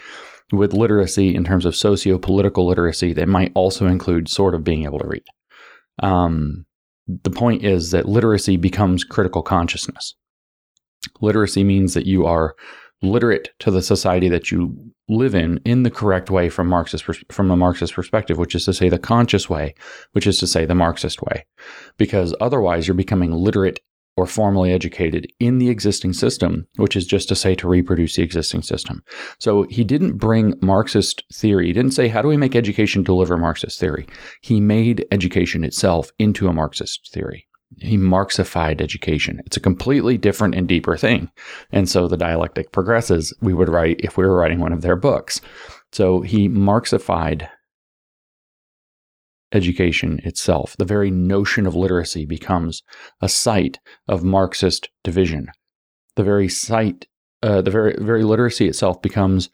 with 0.53 0.75
literacy 0.75 1.35
in 1.35 1.45
terms 1.45 1.65
of 1.65 1.75
socio 1.75 2.19
political 2.19 2.67
literacy 2.67 3.13
that 3.15 3.29
might 3.29 3.53
also 3.55 3.87
include 3.87 4.29
sort 4.29 4.55
of 4.55 4.63
being 4.63 4.85
able 4.85 4.99
to 4.99 5.09
read. 5.09 5.25
Um, 6.03 6.67
the 7.07 7.31
point 7.31 7.65
is 7.65 7.91
that 7.91 8.09
literacy 8.09 8.57
becomes 8.57 9.05
critical 9.05 9.43
consciousness. 9.43 10.15
Literacy 11.21 11.65
means 11.65 11.95
that 11.95 12.07
you 12.07 12.27
are 12.27 12.55
literate 13.03 13.51
to 13.59 13.71
the 13.71 13.83
society 13.83 14.29
that 14.29 14.53
you 14.53 14.77
live 15.09 15.35
in 15.35 15.61
in 15.65 15.83
the 15.83 15.91
correct 15.91 16.31
way 16.31 16.49
from 16.49 16.69
Marxist 16.69 17.05
from 17.31 17.51
a 17.51 17.57
Marxist 17.57 17.95
perspective, 17.95 18.39
which 18.39 18.55
is 18.55 18.65
to 18.65 18.73
say 18.73 18.89
the 18.89 18.99
conscious 18.99 19.51
way, 19.51 19.75
which 20.13 20.27
is 20.27 20.39
to 20.39 20.47
say 20.47 20.65
the 20.65 20.75
Marxist 20.75 21.21
way, 21.23 21.45
because 21.99 22.35
otherwise 22.41 22.87
you're 22.87 22.95
becoming 22.95 23.33
literate 23.33 23.81
or 24.17 24.27
formally 24.27 24.73
educated 24.73 25.27
in 25.41 25.59
the 25.59 25.71
existing 25.71 26.13
system, 26.13 26.67
which 26.77 26.97
is 26.97 27.07
just 27.07 27.29
to 27.29 27.35
say 27.35 27.55
to 27.55 27.69
reproduce 27.69 28.17
the 28.17 28.23
existing 28.23 28.63
system. 28.63 29.03
So 29.39 29.65
he 29.71 29.85
didn't 29.85 30.19
bring 30.19 30.55
Marxist 30.61 31.25
theory. 31.33 31.69
He 31.69 31.73
didn't 31.73 31.93
say, 31.93 32.09
how 32.09 32.21
do 32.21 32.29
we 32.29 32.37
make 32.37 32.55
education 32.55 33.03
deliver 33.03 33.37
Marxist 33.37 33.81
theory? 33.81 34.07
He 34.43 34.61
made 34.61 35.07
education 35.11 35.65
itself 35.65 36.11
into 36.19 36.49
a 36.49 36.53
Marxist 36.53 37.11
theory. 37.13 37.47
He 37.79 37.97
Marxified 37.97 38.83
education. 38.83 39.41
It's 39.47 39.57
a 39.57 39.61
completely 39.61 40.19
different 40.19 40.55
and 40.55 40.69
deeper 40.69 40.97
thing. 40.99 41.31
And 41.71 41.89
so 41.89 42.07
the 42.07 42.19
dialectic 42.19 42.71
progresses, 42.71 43.33
we 43.41 43.55
would 43.55 43.71
write 43.71 44.01
if 44.01 44.19
we 44.19 44.27
were 44.27 44.37
writing 44.37 44.61
one 44.61 44.75
of 44.75 44.83
their 44.83 44.97
books. 44.97 45.41
So 45.91 46.21
he 46.21 46.49
Marxified 46.49 47.49
education 49.53 50.21
itself. 50.25 50.77
The 50.79 50.85
very 50.85 51.11
notion 51.11 51.67
of 51.67 51.75
literacy 51.75 52.27
becomes 52.27 52.83
a 53.21 53.29
site 53.29 53.79
of 54.09 54.25
Marxist 54.25 54.89
division. 55.05 55.49
The 56.17 56.25
very 56.25 56.49
site, 56.49 57.07
uh, 57.43 57.63
the 57.63 57.71
very 57.71 57.97
very 57.99 58.25
literacy 58.25 58.69
itself 58.69 59.01
becomes 59.03 59.51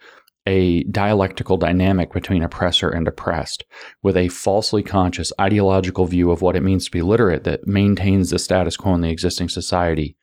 a 0.47 0.83
dialectical 0.85 1.59
dynamic 1.59 2.11
between 2.13 2.43
oppressor 2.43 2.89
and 2.89 3.07
oppressed, 3.07 3.65
with 4.03 4.17
a 4.17 4.29
falsely 4.29 4.83
conscious 4.83 5.31
ideological 5.39 6.07
view 6.07 6.31
of 6.31 6.41
what 6.41 6.57
it 6.57 6.63
means 6.63 6.87
to 6.87 6.91
be 6.91 7.03
literate 7.03 7.45
that 7.45 7.67
maintains 7.67 8.31
the 8.31 8.39
status 8.39 8.77
quo 8.77 8.95
in 8.95 9.03
the 9.03 9.11
existing 9.11 9.51
society, 9.51 10.17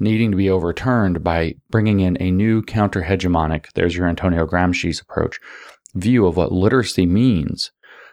needing 0.00 0.32
to 0.32 0.36
be 0.36 0.50
overturned 0.50 1.22
by 1.22 1.54
bringing 1.70 2.00
in 2.00 2.20
a 2.20 2.32
new 2.32 2.60
counter 2.60 3.02
hegemonic, 3.02 3.66
there's 3.74 3.94
your 3.94 4.08
Antonio 4.08 4.46
Gramsci's 4.46 5.00
approach, 5.00 5.38
view 5.94 6.26
of 6.26 6.36
what 6.36 6.50
literacy 6.50 7.06
means 7.06 7.70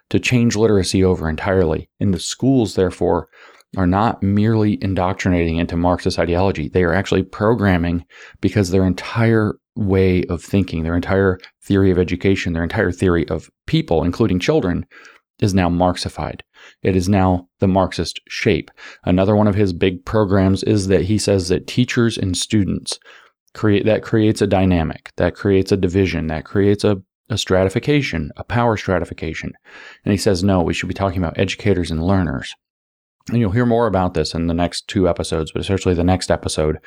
to 0.09 0.19
change 0.19 0.55
literacy 0.55 1.03
over 1.03 1.29
entirely. 1.29 1.89
And 1.99 2.13
the 2.13 2.19
schools, 2.19 2.75
therefore, 2.75 3.29
are 3.77 3.87
not 3.87 4.23
merely 4.23 4.77
indoctrinating 4.81 5.57
into 5.57 5.77
Marxist 5.77 6.17
ideology. 6.17 6.69
They 6.69 6.83
are 6.83 6.93
actually 6.93 7.23
programming 7.23 8.05
because 8.41 8.71
their 8.71 8.85
entire 8.85 9.55
way 9.75 10.23
of 10.25 10.43
thinking, 10.43 10.83
their 10.83 10.95
entire 10.95 11.39
theory 11.63 11.91
of 11.91 11.99
education, 11.99 12.53
their 12.53 12.63
entire 12.63 12.91
theory 12.91 13.27
of 13.29 13.49
people, 13.67 14.03
including 14.03 14.39
children, 14.39 14.85
is 15.39 15.53
now 15.53 15.69
Marxified. 15.69 16.43
It 16.83 16.95
is 16.95 17.07
now 17.07 17.47
the 17.59 17.67
Marxist 17.67 18.19
shape. 18.27 18.71
Another 19.05 19.35
one 19.35 19.47
of 19.47 19.55
his 19.55 19.71
big 19.71 20.03
programs 20.03 20.63
is 20.63 20.87
that 20.87 21.03
he 21.03 21.17
says 21.17 21.47
that 21.49 21.67
teachers 21.67 22.17
and 22.17 22.35
students 22.35 22.99
create 23.53 23.85
that 23.85 24.03
creates 24.03 24.41
a 24.41 24.47
dynamic, 24.47 25.11
that 25.17 25.35
creates 25.35 25.71
a 25.71 25.77
division, 25.77 26.27
that 26.27 26.45
creates 26.45 26.83
a 26.83 27.01
a 27.29 27.37
stratification, 27.37 28.31
a 28.37 28.43
power 28.43 28.75
stratification. 28.75 29.53
And 30.03 30.11
he 30.11 30.17
says, 30.17 30.43
no, 30.43 30.61
we 30.61 30.73
should 30.73 30.89
be 30.89 30.95
talking 30.95 31.19
about 31.19 31.37
educators 31.37 31.91
and 31.91 32.03
learners. 32.03 32.53
And 33.29 33.37
you'll 33.39 33.51
hear 33.51 33.65
more 33.65 33.85
about 33.85 34.15
this 34.15 34.33
in 34.33 34.47
the 34.47 34.53
next 34.53 34.87
two 34.87 35.07
episodes, 35.07 35.51
but 35.51 35.61
especially 35.61 35.93
the 35.93 36.03
next 36.03 36.31
episode 36.31 36.77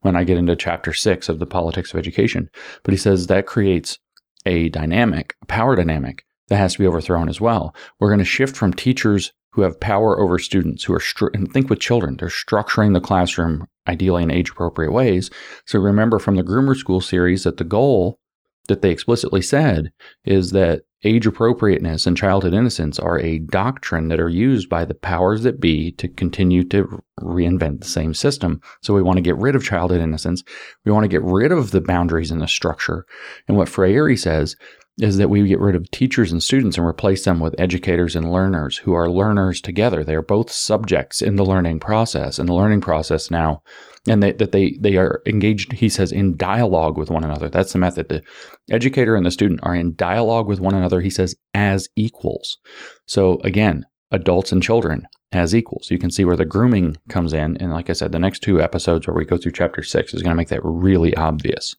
when 0.00 0.16
I 0.16 0.24
get 0.24 0.38
into 0.38 0.56
chapter 0.56 0.94
six 0.94 1.28
of 1.28 1.38
the 1.38 1.46
politics 1.46 1.92
of 1.92 1.98
education. 1.98 2.48
But 2.82 2.92
he 2.92 2.98
says 2.98 3.26
that 3.26 3.46
creates 3.46 3.98
a 4.46 4.70
dynamic, 4.70 5.34
a 5.42 5.46
power 5.46 5.76
dynamic 5.76 6.24
that 6.48 6.56
has 6.56 6.72
to 6.72 6.78
be 6.78 6.86
overthrown 6.86 7.28
as 7.28 7.40
well. 7.40 7.74
We're 7.98 8.08
going 8.08 8.18
to 8.20 8.24
shift 8.24 8.56
from 8.56 8.72
teachers 8.72 9.32
who 9.52 9.62
have 9.62 9.80
power 9.80 10.18
over 10.18 10.38
students 10.38 10.84
who 10.84 10.94
are, 10.94 11.00
stru- 11.00 11.34
and 11.34 11.52
think 11.52 11.68
with 11.68 11.80
children, 11.80 12.16
they're 12.16 12.28
structuring 12.28 12.94
the 12.94 13.00
classroom 13.00 13.66
ideally 13.86 14.22
in 14.22 14.30
age 14.30 14.50
appropriate 14.50 14.92
ways. 14.92 15.30
So 15.66 15.78
remember 15.80 16.18
from 16.18 16.36
the 16.36 16.42
Groomer 16.42 16.76
School 16.76 17.00
series 17.00 17.44
that 17.44 17.56
the 17.56 17.64
goal 17.64 18.18
that 18.68 18.82
they 18.82 18.90
explicitly 18.90 19.42
said 19.42 19.92
is 20.24 20.50
that 20.52 20.82
age 21.02 21.26
appropriateness 21.26 22.06
and 22.06 22.16
childhood 22.16 22.52
innocence 22.52 22.98
are 22.98 23.18
a 23.20 23.38
doctrine 23.38 24.08
that 24.08 24.20
are 24.20 24.28
used 24.28 24.68
by 24.68 24.84
the 24.84 24.94
powers 24.94 25.42
that 25.42 25.60
be 25.60 25.92
to 25.92 26.08
continue 26.08 26.62
to 26.62 27.02
reinvent 27.20 27.80
the 27.80 27.88
same 27.88 28.12
system. 28.12 28.60
So 28.82 28.94
we 28.94 29.02
want 29.02 29.16
to 29.16 29.22
get 29.22 29.36
rid 29.36 29.56
of 29.56 29.64
childhood 29.64 30.00
innocence. 30.00 30.44
We 30.84 30.92
want 30.92 31.04
to 31.04 31.08
get 31.08 31.22
rid 31.22 31.52
of 31.52 31.70
the 31.70 31.80
boundaries 31.80 32.30
in 32.30 32.38
the 32.38 32.48
structure. 32.48 33.06
And 33.48 33.56
what 33.56 33.68
Freire 33.68 34.14
says 34.16 34.56
is 35.00 35.16
that 35.16 35.30
we 35.30 35.46
get 35.46 35.60
rid 35.60 35.74
of 35.74 35.90
teachers 35.90 36.30
and 36.30 36.42
students 36.42 36.76
and 36.76 36.86
replace 36.86 37.24
them 37.24 37.40
with 37.40 37.58
educators 37.58 38.14
and 38.14 38.32
learners 38.32 38.78
who 38.78 38.92
are 38.92 39.10
learners 39.10 39.60
together. 39.60 40.04
They 40.04 40.14
are 40.14 40.22
both 40.22 40.50
subjects 40.50 41.22
in 41.22 41.36
the 41.36 41.44
learning 41.44 41.80
process. 41.80 42.38
And 42.38 42.48
the 42.48 42.54
learning 42.54 42.82
process 42.82 43.30
now 43.30 43.62
and 44.08 44.22
they, 44.22 44.32
that 44.32 44.52
they 44.52 44.76
they 44.80 44.96
are 44.96 45.22
engaged 45.26 45.72
he 45.72 45.88
says 45.88 46.12
in 46.12 46.36
dialogue 46.36 46.96
with 46.96 47.10
one 47.10 47.24
another 47.24 47.48
that's 47.48 47.72
the 47.72 47.78
method 47.78 48.08
the 48.08 48.22
educator 48.70 49.14
and 49.14 49.26
the 49.26 49.30
student 49.30 49.60
are 49.62 49.74
in 49.74 49.94
dialogue 49.94 50.46
with 50.46 50.60
one 50.60 50.74
another 50.74 51.00
he 51.00 51.10
says 51.10 51.34
as 51.54 51.88
equals 51.96 52.58
so 53.06 53.38
again 53.44 53.84
adults 54.10 54.52
and 54.52 54.62
children 54.62 55.06
as 55.32 55.54
equals 55.54 55.90
you 55.90 55.98
can 55.98 56.10
see 56.10 56.24
where 56.24 56.36
the 56.36 56.44
grooming 56.44 56.96
comes 57.08 57.32
in 57.32 57.56
and 57.58 57.72
like 57.72 57.90
i 57.90 57.92
said 57.92 58.12
the 58.12 58.18
next 58.18 58.40
two 58.40 58.60
episodes 58.60 59.06
where 59.06 59.16
we 59.16 59.24
go 59.24 59.36
through 59.36 59.52
chapter 59.52 59.82
six 59.82 60.14
is 60.14 60.22
going 60.22 60.32
to 60.32 60.36
make 60.36 60.48
that 60.48 60.64
really 60.64 61.14
obvious 61.16 61.74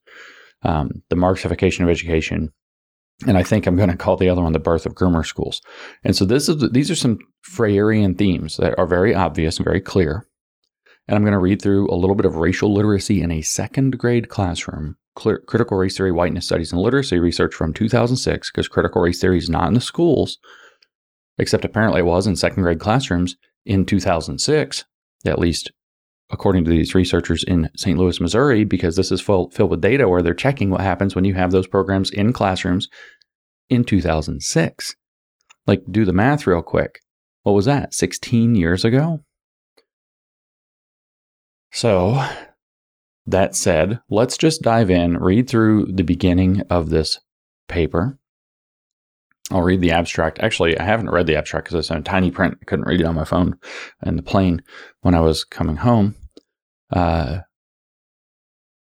um, 0.63 1.01
the 1.09 1.15
marxification 1.15 1.81
of 1.81 1.89
education 1.89 2.49
and 3.27 3.37
I 3.37 3.43
think 3.43 3.65
I'm 3.65 3.75
going 3.75 3.89
to 3.89 3.97
call 3.97 4.17
the 4.17 4.29
other 4.29 4.41
one 4.41 4.53
the 4.53 4.59
birth 4.59 4.85
of 4.85 4.95
groomer 4.95 5.25
schools. 5.25 5.61
And 6.03 6.15
so 6.15 6.25
this 6.25 6.49
is 6.49 6.69
these 6.71 6.89
are 6.89 6.95
some 6.95 7.19
Freirean 7.49 8.17
themes 8.17 8.57
that 8.57 8.77
are 8.77 8.87
very 8.87 9.13
obvious 9.13 9.57
and 9.57 9.65
very 9.65 9.81
clear. 9.81 10.27
And 11.07 11.15
I'm 11.15 11.23
going 11.23 11.33
to 11.33 11.39
read 11.39 11.61
through 11.61 11.91
a 11.91 11.95
little 11.95 12.15
bit 12.15 12.25
of 12.25 12.35
racial 12.35 12.73
literacy 12.73 13.21
in 13.21 13.31
a 13.31 13.41
second 13.41 13.97
grade 13.97 14.29
classroom, 14.29 14.95
critical 15.15 15.77
race 15.77 15.97
theory, 15.97 16.11
whiteness 16.11 16.45
studies, 16.45 16.71
and 16.71 16.81
literacy 16.81 17.19
research 17.19 17.53
from 17.53 17.73
2006, 17.73 18.51
because 18.51 18.67
critical 18.67 19.01
race 19.01 19.19
theory 19.19 19.37
is 19.37 19.49
not 19.49 19.67
in 19.67 19.73
the 19.73 19.81
schools, 19.81 20.37
except 21.37 21.65
apparently 21.65 21.99
it 21.99 22.05
was 22.05 22.27
in 22.27 22.35
second 22.35 22.63
grade 22.63 22.79
classrooms 22.79 23.35
in 23.65 23.85
2006, 23.85 24.85
at 25.25 25.39
least 25.39 25.71
according 26.31 26.63
to 26.63 26.69
these 26.71 26.95
researchers 26.95 27.43
in 27.43 27.69
St. 27.75 27.97
Louis, 27.97 28.19
Missouri, 28.19 28.63
because 28.63 28.95
this 28.95 29.11
is 29.11 29.21
full, 29.21 29.49
filled 29.51 29.71
with 29.71 29.81
data 29.81 30.07
where 30.07 30.21
they're 30.21 30.33
checking 30.33 30.69
what 30.69 30.81
happens 30.81 31.15
when 31.15 31.25
you 31.25 31.33
have 31.33 31.51
those 31.51 31.67
programs 31.67 32.09
in 32.09 32.33
classrooms 32.33 32.87
in 33.69 33.83
2006. 33.83 34.95
Like, 35.67 35.83
do 35.89 36.05
the 36.05 36.13
math 36.13 36.47
real 36.47 36.61
quick. 36.61 36.99
What 37.43 37.53
was 37.53 37.65
that, 37.65 37.93
16 37.93 38.55
years 38.55 38.85
ago? 38.85 39.21
So, 41.71 42.25
that 43.25 43.55
said, 43.55 43.99
let's 44.09 44.37
just 44.37 44.61
dive 44.61 44.89
in, 44.89 45.17
read 45.17 45.49
through 45.49 45.87
the 45.87 46.03
beginning 46.03 46.61
of 46.69 46.89
this 46.89 47.19
paper. 47.67 48.17
I'll 49.51 49.61
read 49.61 49.81
the 49.81 49.91
abstract. 49.91 50.39
Actually, 50.39 50.77
I 50.77 50.83
haven't 50.83 51.09
read 51.09 51.27
the 51.27 51.35
abstract 51.35 51.65
because 51.65 51.79
it's 51.79 51.95
in 51.95 52.03
tiny 52.03 52.31
print. 52.31 52.57
I 52.61 52.65
couldn't 52.65 52.87
read 52.87 53.01
it 53.01 53.05
on 53.05 53.15
my 53.15 53.25
phone 53.25 53.57
in 54.05 54.15
the 54.15 54.23
plane 54.23 54.61
when 55.01 55.13
I 55.13 55.19
was 55.19 55.43
coming 55.43 55.77
home. 55.77 56.15
Uh, 56.91 57.39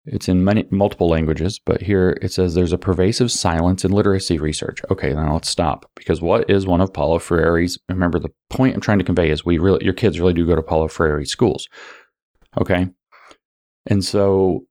it's 0.06 0.28
in 0.28 0.44
many 0.44 0.66
multiple 0.70 1.08
languages, 1.08 1.60
but 1.66 1.82
here 1.82 2.18
it 2.22 2.34
says 2.34 2.54
there's 2.54 2.74
a 2.74 2.78
pervasive 2.78 3.32
silence 3.32 3.86
in 3.86 3.92
literacy 3.92 4.38
research. 4.38 4.82
Okay, 4.92 5.14
now 5.14 5.34
let's 5.34 5.50
stop 5.50 5.90
because 5.96 6.22
what 6.22 6.50
is 6.50 6.68
one 6.68 6.82
of 6.82 6.94
Paulo 6.94 7.20
Freire's? 7.20 7.80
Remember, 7.88 8.20
the 8.20 8.34
point 8.50 8.76
I'm 8.76 8.82
trying 8.82 9.00
to 9.00 9.06
convey 9.06 9.30
is 9.30 9.46
we 9.46 9.58
really 9.58 9.84
your 9.84 9.94
kids 9.94 10.20
really 10.20 10.34
do 10.34 10.46
go 10.46 10.56
to 10.56 10.62
Paulo 10.62 10.90
Freire 10.90 11.24
schools. 11.24 11.70
Okay. 12.60 12.90
And 13.86 14.04
so 14.04 14.66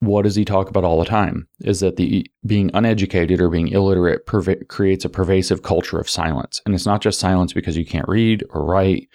what 0.00 0.22
does 0.22 0.36
he 0.36 0.44
talk 0.44 0.68
about 0.68 0.84
all 0.84 0.98
the 0.98 1.04
time 1.04 1.48
is 1.60 1.80
that 1.80 1.96
the 1.96 2.24
being 2.46 2.70
uneducated 2.74 3.40
or 3.40 3.48
being 3.48 3.68
illiterate 3.68 4.26
creates 4.68 5.04
a 5.04 5.08
pervasive 5.08 5.62
culture 5.62 5.98
of 5.98 6.08
silence 6.08 6.62
and 6.64 6.74
it's 6.74 6.86
not 6.86 7.02
just 7.02 7.18
silence 7.18 7.52
because 7.52 7.76
you 7.76 7.84
can't 7.84 8.06
read 8.06 8.44
or 8.50 8.64
write 8.64 9.08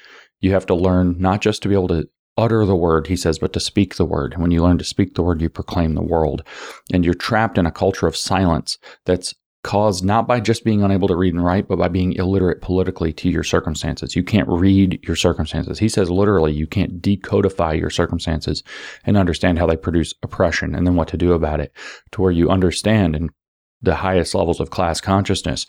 you 0.43 0.51
have 0.51 0.65
to 0.65 0.75
learn 0.75 1.15
not 1.19 1.41
just 1.41 1.61
to 1.63 1.69
be 1.69 1.73
able 1.73 1.87
to 1.87 2.07
utter 2.37 2.65
the 2.65 2.75
word 2.75 3.07
he 3.07 3.15
says 3.15 3.37
but 3.37 3.53
to 3.53 3.59
speak 3.59 3.95
the 3.95 4.05
word 4.05 4.33
and 4.33 4.41
when 4.41 4.51
you 4.51 4.63
learn 4.63 4.77
to 4.77 4.83
speak 4.83 5.13
the 5.13 5.21
word 5.21 5.41
you 5.41 5.49
proclaim 5.49 5.93
the 5.93 6.01
world 6.01 6.43
and 6.91 7.05
you're 7.05 7.13
trapped 7.13 7.57
in 7.57 7.65
a 7.65 7.71
culture 7.71 8.07
of 8.07 8.17
silence 8.17 8.77
that's 9.05 9.35
caused 9.63 10.03
not 10.03 10.27
by 10.27 10.39
just 10.39 10.65
being 10.65 10.83
unable 10.83 11.07
to 11.07 11.15
read 11.15 11.33
and 11.33 11.43
write, 11.43 11.67
but 11.67 11.77
by 11.77 11.87
being 11.87 12.13
illiterate 12.13 12.61
politically 12.61 13.13
to 13.13 13.29
your 13.29 13.43
circumstances. 13.43 14.15
You 14.15 14.23
can't 14.23 14.47
read 14.49 14.99
your 15.03 15.15
circumstances. 15.15 15.79
He 15.79 15.87
says 15.87 16.09
literally, 16.09 16.51
you 16.51 16.67
can't 16.67 17.01
decodify 17.01 17.79
your 17.79 17.89
circumstances 17.89 18.61
and 19.05 19.17
understand 19.17 19.57
how 19.59 19.65
they 19.65 19.77
produce 19.77 20.13
oppression 20.21 20.75
and 20.75 20.85
then 20.85 20.95
what 20.95 21.07
to 21.09 21.17
do 21.17 21.31
about 21.31 21.61
it 21.61 21.71
to 22.11 22.21
where 22.21 22.31
you 22.31 22.49
understand 22.49 23.15
in 23.15 23.29
the 23.81 23.95
highest 23.95 24.35
levels 24.35 24.59
of 24.59 24.69
class 24.69 24.99
consciousness 24.99 25.65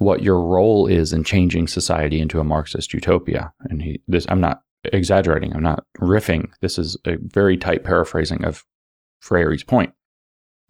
what 0.00 0.22
your 0.22 0.40
role 0.40 0.86
is 0.86 1.12
in 1.12 1.22
changing 1.22 1.68
society 1.68 2.20
into 2.20 2.40
a 2.40 2.44
Marxist 2.44 2.94
utopia. 2.94 3.52
And 3.64 3.82
he, 3.82 4.00
this, 4.08 4.24
I'm 4.30 4.40
not 4.40 4.62
exaggerating. 4.84 5.54
I'm 5.54 5.62
not 5.62 5.84
riffing. 5.98 6.50
This 6.62 6.78
is 6.78 6.96
a 7.04 7.16
very 7.20 7.58
tight 7.58 7.84
paraphrasing 7.84 8.42
of 8.46 8.64
Freire's 9.20 9.62
point. 9.62 9.92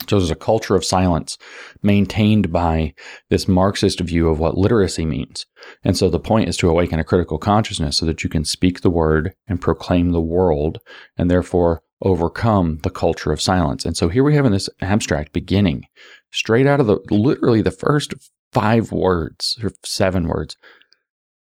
So 0.09 0.19
there's 0.19 0.33
a 0.33 0.37
culture 0.37 0.75
of 0.75 0.85
silence 0.85 1.39
maintained 1.81 2.51
by 2.51 2.93
this 3.29 3.47
Marxist 3.47 4.01
view 4.01 4.29
of 4.29 4.41
what 4.41 4.59
literacy 4.59 5.07
means. 5.07 5.47
And 5.85 5.97
so 5.97 6.11
the 6.11 6.19
point 6.19 6.49
is 6.49 6.57
to 6.57 6.69
awaken 6.69 6.99
a 6.99 7.05
critical 7.05 7.39
consciousness 7.39 7.99
so 7.99 8.07
that 8.07 8.25
you 8.25 8.31
can 8.31 8.45
speak 8.45 8.81
the 8.81 8.91
word 8.91 9.33
and 9.47 9.61
proclaim 9.61 10.11
the 10.11 10.21
world 10.21 10.79
and 11.17 11.31
therefore 11.31 11.83
overcome 12.03 12.79
the 12.83 12.91
culture 12.91 13.31
of 13.31 13.41
silence. 13.41 13.85
And 13.85 13.97
so 13.97 14.09
here 14.09 14.25
we 14.25 14.35
have 14.35 14.47
in 14.47 14.53
this 14.53 14.71
abstract 14.81 15.33
beginning, 15.33 15.85
straight 16.33 16.67
out 16.67 16.81
of 16.81 16.89
the 16.89 16.99
literally 17.11 17.63
the 17.63 17.71
first 17.71 18.15
five 18.53 18.93
words 18.93 19.59
or 19.63 19.73
seven 19.85 20.29
words, 20.29 20.57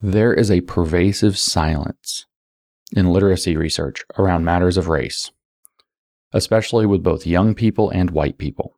there 0.01 0.33
is 0.33 0.51
a 0.51 0.61
pervasive 0.61 1.37
silence 1.37 2.25
in 2.95 3.11
literacy 3.11 3.55
research 3.57 4.03
around 4.17 4.45
matters 4.45 4.77
of 4.77 4.87
race 4.87 5.31
especially 6.35 6.85
with 6.85 7.01
both 7.01 7.25
young 7.25 7.55
people 7.55 7.89
and 7.89 8.11
white 8.11 8.37
people. 8.37 8.77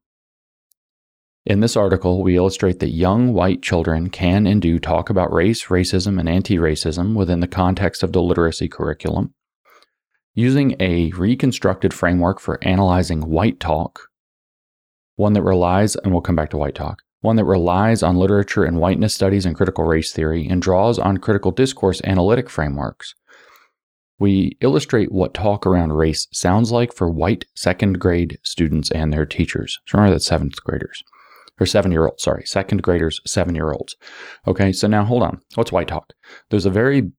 In 1.43 1.59
this 1.59 1.75
article, 1.75 2.21
we 2.21 2.35
illustrate 2.35 2.79
that 2.79 2.89
young 2.89 3.33
white 3.33 3.63
children 3.63 4.09
can 4.09 4.45
and 4.45 4.61
do 4.61 4.77
talk 4.79 5.09
about 5.09 5.33
race, 5.33 5.65
racism, 5.65 6.19
and 6.19 6.29
anti 6.29 6.57
racism 6.57 7.15
within 7.15 7.39
the 7.39 7.47
context 7.47 8.03
of 8.03 8.13
the 8.13 8.21
literacy 8.21 8.67
curriculum. 8.67 9.33
Using 10.35 10.75
a 10.79 11.11
reconstructed 11.13 11.95
framework 11.95 12.39
for 12.39 12.63
analyzing 12.63 13.21
white 13.21 13.59
talk, 13.59 14.09
one 15.15 15.33
that 15.33 15.41
relies, 15.41 15.95
and 15.95 16.11
we'll 16.11 16.21
come 16.21 16.35
back 16.35 16.51
to 16.51 16.57
white 16.57 16.75
talk, 16.75 17.01
one 17.21 17.35
that 17.35 17.45
relies 17.45 18.03
on 18.03 18.15
literature 18.15 18.63
and 18.63 18.79
whiteness 18.79 19.13
studies 19.13 19.45
and 19.45 19.55
critical 19.55 19.83
race 19.83 20.11
theory 20.11 20.47
and 20.47 20.61
draws 20.61 20.99
on 20.99 21.17
critical 21.17 21.51
discourse 21.51 22.01
analytic 22.03 22.49
frameworks, 22.49 23.15
we 24.19 24.57
illustrate 24.61 25.11
what 25.11 25.33
talk 25.33 25.65
around 25.65 25.93
race 25.93 26.27
sounds 26.31 26.71
like 26.71 26.93
for 26.93 27.09
white 27.09 27.45
second 27.55 27.99
grade 27.99 28.39
students 28.43 28.91
and 28.91 29.13
their 29.13 29.25
teachers. 29.25 29.79
So 29.87 29.97
remember 29.97 30.15
that 30.15 30.21
seventh 30.21 30.63
graders 30.63 31.03
or 31.59 31.65
seven 31.65 31.91
year 31.91 32.05
olds, 32.07 32.23
sorry, 32.23 32.43
second 32.45 32.83
graders, 32.83 33.19
seven 33.25 33.55
year 33.55 33.71
olds. 33.71 33.95
Okay, 34.47 34.71
so 34.71 34.87
now 34.87 35.03
hold 35.03 35.23
on. 35.23 35.41
What's 35.55 35.71
white 35.71 35.87
talk? 35.87 36.13
There's 36.49 36.65
a 36.65 36.71
very 36.71 37.11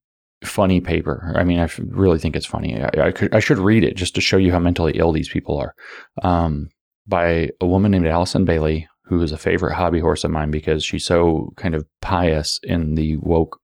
funny 0.45 0.81
paper. 0.81 1.33
I 1.37 1.45
mean, 1.45 1.59
I 1.59 1.69
really 1.79 2.19
think 2.19 2.37
it's 2.37 2.47
funny. 2.47 2.81
I, 2.81 3.07
I, 3.07 3.13
could, 3.13 3.35
I 3.35 3.41
should 3.41 3.59
read 3.59 3.85
it 3.85 3.97
just 3.97 4.15
to 4.15 4.21
show 4.21 4.37
you 4.37 4.53
how 4.53 4.61
mentally 4.61 4.93
ill 4.97 5.13
these 5.13 5.29
people 5.29 5.59
are. 5.59 5.75
Um, 6.23 6.69
by 7.07 7.51
a 7.61 7.67
woman 7.67 7.91
named 7.91 8.07
Alison 8.07 8.45
Bailey, 8.45 8.87
who 9.09 9.23
is 9.23 9.33
a 9.33 9.39
favorite 9.39 9.75
hobby 9.75 10.01
horse 10.01 10.25
of 10.25 10.31
mine 10.31 10.51
because 10.51 10.85
she's 10.85 11.05
so 11.05 11.53
kind 11.57 11.75
of 11.75 11.87
pious 12.01 12.61
in 12.63 12.95
the 12.95 13.17
woke 13.17 13.61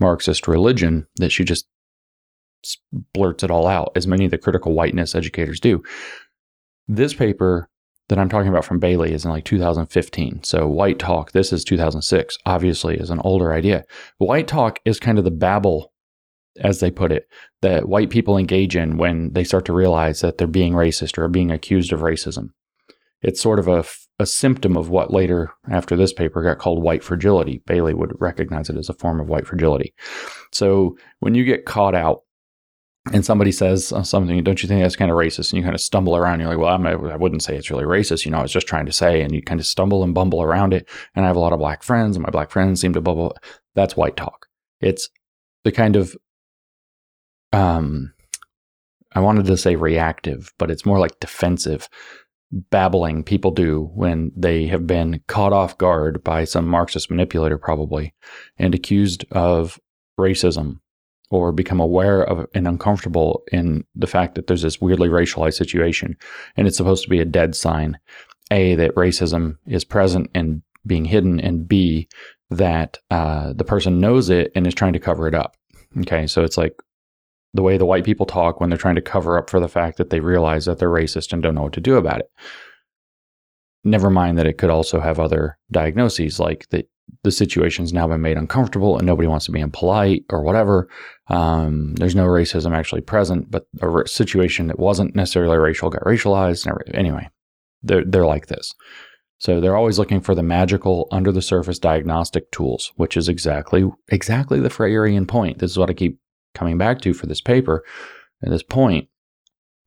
Marxist 0.00 0.48
religion 0.48 1.06
that 1.16 1.30
she 1.30 1.44
just 1.44 1.66
blurts 3.14 3.42
it 3.42 3.50
all 3.50 3.66
out, 3.66 3.92
as 3.94 4.06
many 4.06 4.24
of 4.24 4.30
the 4.30 4.38
critical 4.38 4.72
whiteness 4.72 5.14
educators 5.14 5.60
do. 5.60 5.82
This 6.88 7.14
paper 7.14 7.68
that 8.08 8.18
I'm 8.18 8.28
talking 8.28 8.48
about 8.48 8.64
from 8.64 8.78
Bailey 8.78 9.12
is 9.12 9.24
in 9.24 9.30
like 9.30 9.44
2015. 9.44 10.42
So 10.42 10.66
white 10.66 10.98
talk, 10.98 11.32
this 11.32 11.52
is 11.52 11.64
2006, 11.64 12.36
obviously 12.44 12.96
is 12.96 13.10
an 13.10 13.20
older 13.20 13.52
idea. 13.52 13.84
White 14.18 14.48
talk 14.48 14.80
is 14.84 15.00
kind 15.00 15.18
of 15.18 15.24
the 15.24 15.30
babble, 15.30 15.92
as 16.60 16.80
they 16.80 16.90
put 16.90 17.12
it, 17.12 17.28
that 17.62 17.88
white 17.88 18.10
people 18.10 18.36
engage 18.36 18.76
in 18.76 18.96
when 18.96 19.32
they 19.32 19.44
start 19.44 19.64
to 19.66 19.72
realize 19.72 20.20
that 20.20 20.38
they're 20.38 20.46
being 20.46 20.74
racist 20.74 21.16
or 21.16 21.28
being 21.28 21.50
accused 21.50 21.92
of 21.92 22.00
racism. 22.00 22.48
It's 23.22 23.40
sort 23.40 23.58
of 23.58 23.68
a, 23.68 23.84
a 24.22 24.26
symptom 24.26 24.76
of 24.76 24.88
what 24.88 25.12
later, 25.12 25.50
after 25.70 25.96
this 25.96 26.12
paper, 26.12 26.42
got 26.42 26.58
called 26.58 26.82
white 26.82 27.04
fragility. 27.04 27.62
Bailey 27.66 27.92
would 27.92 28.12
recognize 28.20 28.70
it 28.70 28.76
as 28.76 28.88
a 28.88 28.94
form 28.94 29.20
of 29.20 29.28
white 29.28 29.46
fragility. 29.46 29.92
So 30.52 30.96
when 31.20 31.34
you 31.34 31.44
get 31.44 31.66
caught 31.66 31.94
out 31.94 32.22
and 33.12 33.24
somebody 33.24 33.52
says 33.52 33.92
uh, 33.92 34.04
something, 34.04 34.42
don't 34.44 34.62
you 34.62 34.68
think 34.68 34.80
that's 34.80 34.96
kind 34.96 35.10
of 35.10 35.16
racist? 35.16 35.52
And 35.52 35.58
you 35.58 35.62
kind 35.64 35.74
of 35.74 35.80
stumble 35.80 36.16
around. 36.16 36.40
You're 36.40 36.48
like, 36.48 36.58
well, 36.58 36.74
I'm, 36.74 36.86
I 36.86 37.16
wouldn't 37.16 37.42
say 37.42 37.56
it's 37.56 37.70
really 37.70 37.84
racist. 37.84 38.24
You 38.24 38.30
know, 38.30 38.38
I 38.38 38.42
was 38.42 38.52
just 38.52 38.68
trying 38.68 38.86
to 38.86 38.92
say, 38.92 39.20
and 39.22 39.34
you 39.34 39.42
kind 39.42 39.60
of 39.60 39.66
stumble 39.66 40.04
and 40.04 40.14
bumble 40.14 40.42
around 40.42 40.72
it. 40.72 40.88
And 41.14 41.24
I 41.24 41.28
have 41.28 41.36
a 41.36 41.40
lot 41.40 41.52
of 41.52 41.58
black 41.58 41.82
friends, 41.82 42.16
and 42.16 42.24
my 42.24 42.30
black 42.30 42.50
friends 42.50 42.80
seem 42.80 42.92
to 42.94 43.00
bubble. 43.00 43.36
That's 43.74 43.96
white 43.96 44.16
talk. 44.16 44.46
It's 44.80 45.10
the 45.64 45.72
kind 45.72 45.96
of, 45.96 46.16
um, 47.52 48.14
I 49.14 49.20
wanted 49.20 49.46
to 49.46 49.56
say 49.56 49.76
reactive, 49.76 50.52
but 50.58 50.70
it's 50.70 50.86
more 50.86 50.98
like 50.98 51.20
defensive 51.20 51.88
babbling 52.52 53.24
people 53.24 53.50
do 53.50 53.90
when 53.94 54.30
they 54.36 54.66
have 54.66 54.86
been 54.86 55.22
caught 55.26 55.52
off 55.52 55.78
guard 55.78 56.22
by 56.22 56.44
some 56.44 56.66
Marxist 56.66 57.10
manipulator, 57.10 57.58
probably, 57.58 58.14
and 58.58 58.74
accused 58.74 59.24
of 59.30 59.80
racism 60.18 60.78
or 61.30 61.50
become 61.50 61.80
aware 61.80 62.22
of 62.22 62.46
and 62.54 62.68
uncomfortable 62.68 63.42
in 63.50 63.84
the 63.94 64.06
fact 64.06 64.34
that 64.34 64.46
there's 64.46 64.62
this 64.62 64.80
weirdly 64.80 65.08
racialized 65.08 65.54
situation. 65.54 66.14
And 66.56 66.68
it's 66.68 66.76
supposed 66.76 67.02
to 67.04 67.10
be 67.10 67.20
a 67.20 67.24
dead 67.24 67.56
sign 67.56 67.98
a 68.50 68.74
that 68.74 68.94
racism 68.94 69.56
is 69.66 69.84
present 69.84 70.30
and 70.34 70.62
being 70.86 71.06
hidden 71.06 71.40
and 71.40 71.66
b 71.66 72.08
that 72.50 72.98
uh, 73.10 73.54
the 73.54 73.64
person 73.64 73.98
knows 73.98 74.28
it 74.28 74.52
and 74.54 74.66
is 74.66 74.74
trying 74.74 74.92
to 74.92 74.98
cover 74.98 75.26
it 75.26 75.34
up. 75.34 75.56
Okay 76.00 76.26
so 76.26 76.44
it's 76.44 76.58
like 76.58 76.74
the 77.54 77.62
way 77.62 77.76
the 77.76 77.86
white 77.86 78.04
people 78.04 78.26
talk 78.26 78.60
when 78.60 78.70
they're 78.70 78.78
trying 78.78 78.94
to 78.94 79.02
cover 79.02 79.36
up 79.38 79.50
for 79.50 79.60
the 79.60 79.68
fact 79.68 79.98
that 79.98 80.10
they 80.10 80.20
realize 80.20 80.64
that 80.64 80.78
they're 80.78 80.88
racist 80.88 81.32
and 81.32 81.42
don't 81.42 81.54
know 81.54 81.62
what 81.62 81.72
to 81.72 81.80
do 81.80 81.96
about 81.96 82.20
it 82.20 82.30
never 83.84 84.10
mind 84.10 84.38
that 84.38 84.46
it 84.46 84.58
could 84.58 84.70
also 84.70 85.00
have 85.00 85.18
other 85.18 85.58
diagnoses 85.70 86.38
like 86.38 86.68
that 86.70 86.88
the 87.24 87.32
situation's 87.32 87.92
now 87.92 88.06
been 88.06 88.20
made 88.20 88.36
uncomfortable 88.36 88.96
and 88.96 89.06
nobody 89.06 89.28
wants 89.28 89.46
to 89.46 89.52
be 89.52 89.60
impolite 89.60 90.24
or 90.30 90.42
whatever. 90.42 90.88
Um, 91.28 91.94
there's 91.94 92.14
no 92.14 92.26
racism 92.26 92.76
actually 92.76 93.00
present, 93.00 93.50
but 93.50 93.66
a 93.80 94.08
situation 94.08 94.68
that 94.68 94.78
wasn't 94.78 95.14
necessarily 95.14 95.58
racial 95.58 95.90
got 95.90 96.02
racialized. 96.02 96.66
Anyway, 96.94 97.28
they're, 97.82 98.04
they're 98.04 98.26
like 98.26 98.46
this. 98.46 98.72
So 99.38 99.60
they're 99.60 99.76
always 99.76 99.98
looking 99.98 100.20
for 100.20 100.36
the 100.36 100.42
magical 100.42 101.08
under 101.10 101.32
the 101.32 101.42
surface 101.42 101.80
diagnostic 101.80 102.50
tools, 102.52 102.92
which 102.94 103.16
is 103.16 103.28
exactly 103.28 103.90
exactly 104.08 104.60
the 104.60 104.68
Freirean 104.68 105.26
point. 105.26 105.58
This 105.58 105.72
is 105.72 105.78
what 105.78 105.90
I 105.90 105.94
keep 105.94 106.20
coming 106.54 106.78
back 106.78 107.00
to 107.02 107.14
for 107.14 107.26
this 107.26 107.40
paper. 107.40 107.84
And 108.40 108.52
this 108.52 108.62
point 108.62 109.08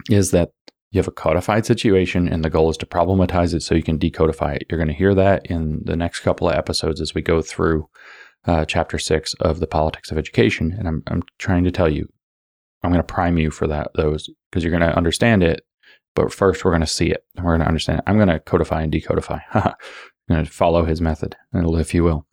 is 0.10 0.32
that 0.32 0.52
you 0.92 1.00
have 1.00 1.08
a 1.08 1.12
codified 1.12 1.66
situation, 1.66 2.28
and 2.28 2.44
the 2.44 2.50
goal 2.50 2.70
is 2.70 2.78
to 2.78 2.86
problematize 2.86 3.54
it 3.54 3.62
so 3.62 3.76
you 3.76 3.84
can 3.84 4.00
decodify 4.00 4.56
it. 4.56 4.66
You're 4.70 4.78
going 4.78 4.88
to 4.88 4.94
hear 4.94 5.14
that 5.14 5.46
in 5.48 5.82
the 5.84 5.96
next 5.96 6.22
couple 6.22 6.50
of 6.50 6.56
episodes 6.56 7.02
as 7.02 7.14
we 7.14 7.22
go 7.22 7.42
through 7.42 7.90
uh, 8.48 8.66
chapter 8.66 8.98
six 8.98 9.34
of 9.42 9.60
the 9.60 9.68
politics 9.68 10.12
of 10.12 10.18
education. 10.18 10.74
And 10.78 10.88
I'm, 10.88 11.04
I'm 11.08 11.24
trying 11.38 11.64
to 11.66 11.72
tell 11.72 11.90
you, 11.90 12.08
I'm 12.84 12.92
going 12.92 13.04
to 13.04 13.14
prime 13.14 13.38
you 13.38 13.52
for 13.52 13.68
that 13.68 13.92
those 13.96 14.30
because 14.50 14.64
you're 14.64 14.78
going 14.78 14.90
to 14.90 14.96
understand 14.96 15.44
it. 15.44 15.64
But 16.14 16.32
first, 16.32 16.64
we're 16.64 16.72
going 16.72 16.82
to 16.82 16.88
see 16.88 17.10
it 17.10 17.26
and 17.36 17.46
we're 17.46 17.54
going 17.54 17.62
to 17.62 17.68
understand 17.68 18.00
it. 18.00 18.06
I'm 18.08 18.16
going 18.16 18.30
to 18.30 18.40
codify 18.40 18.84
and 18.84 18.94
decodify. 18.94 19.42
I'm 19.54 19.74
going 20.30 20.46
to 20.46 20.52
follow 20.52 20.86
his 20.86 21.02
method, 21.02 21.36
if 21.54 21.94
you 21.94 22.04
will. 22.04 22.26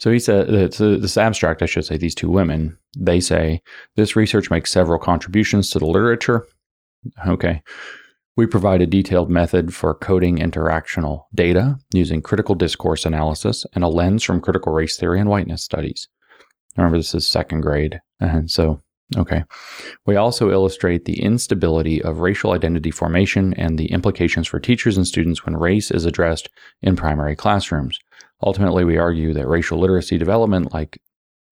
So 0.00 0.10
he 0.10 0.18
said, 0.18 0.48
uh, 0.48 0.68
this 0.96 1.16
abstract, 1.16 1.62
I 1.62 1.66
should 1.66 1.84
say, 1.84 1.96
these 1.96 2.14
two 2.14 2.30
women, 2.30 2.76
they 2.98 3.20
say 3.20 3.62
this 3.96 4.16
research 4.16 4.50
makes 4.50 4.72
several 4.72 4.98
contributions 4.98 5.70
to 5.70 5.78
the 5.78 5.86
literature 5.86 6.46
Okay. 7.26 7.62
We 8.36 8.46
provide 8.46 8.80
a 8.80 8.86
detailed 8.86 9.30
method 9.30 9.74
for 9.74 9.94
coding 9.94 10.38
interactional 10.38 11.24
data 11.34 11.78
using 11.92 12.22
critical 12.22 12.54
discourse 12.54 13.04
analysis 13.04 13.66
and 13.74 13.84
a 13.84 13.88
lens 13.88 14.22
from 14.22 14.40
critical 14.40 14.72
race 14.72 14.96
theory 14.96 15.20
and 15.20 15.28
whiteness 15.28 15.62
studies. 15.62 16.08
Remember, 16.76 16.96
this 16.96 17.14
is 17.14 17.26
second 17.26 17.60
grade. 17.62 18.00
And 18.20 18.50
so, 18.50 18.80
okay. 19.16 19.44
We 20.06 20.16
also 20.16 20.50
illustrate 20.50 21.04
the 21.04 21.20
instability 21.20 22.00
of 22.00 22.20
racial 22.20 22.52
identity 22.52 22.90
formation 22.90 23.52
and 23.54 23.78
the 23.78 23.90
implications 23.90 24.46
for 24.46 24.60
teachers 24.60 24.96
and 24.96 25.06
students 25.06 25.44
when 25.44 25.56
race 25.56 25.90
is 25.90 26.04
addressed 26.04 26.48
in 26.80 26.96
primary 26.96 27.36
classrooms. 27.36 27.98
Ultimately, 28.42 28.84
we 28.84 28.96
argue 28.96 29.32
that 29.34 29.48
racial 29.48 29.78
literacy 29.78 30.18
development, 30.18 30.72
like 30.72 31.00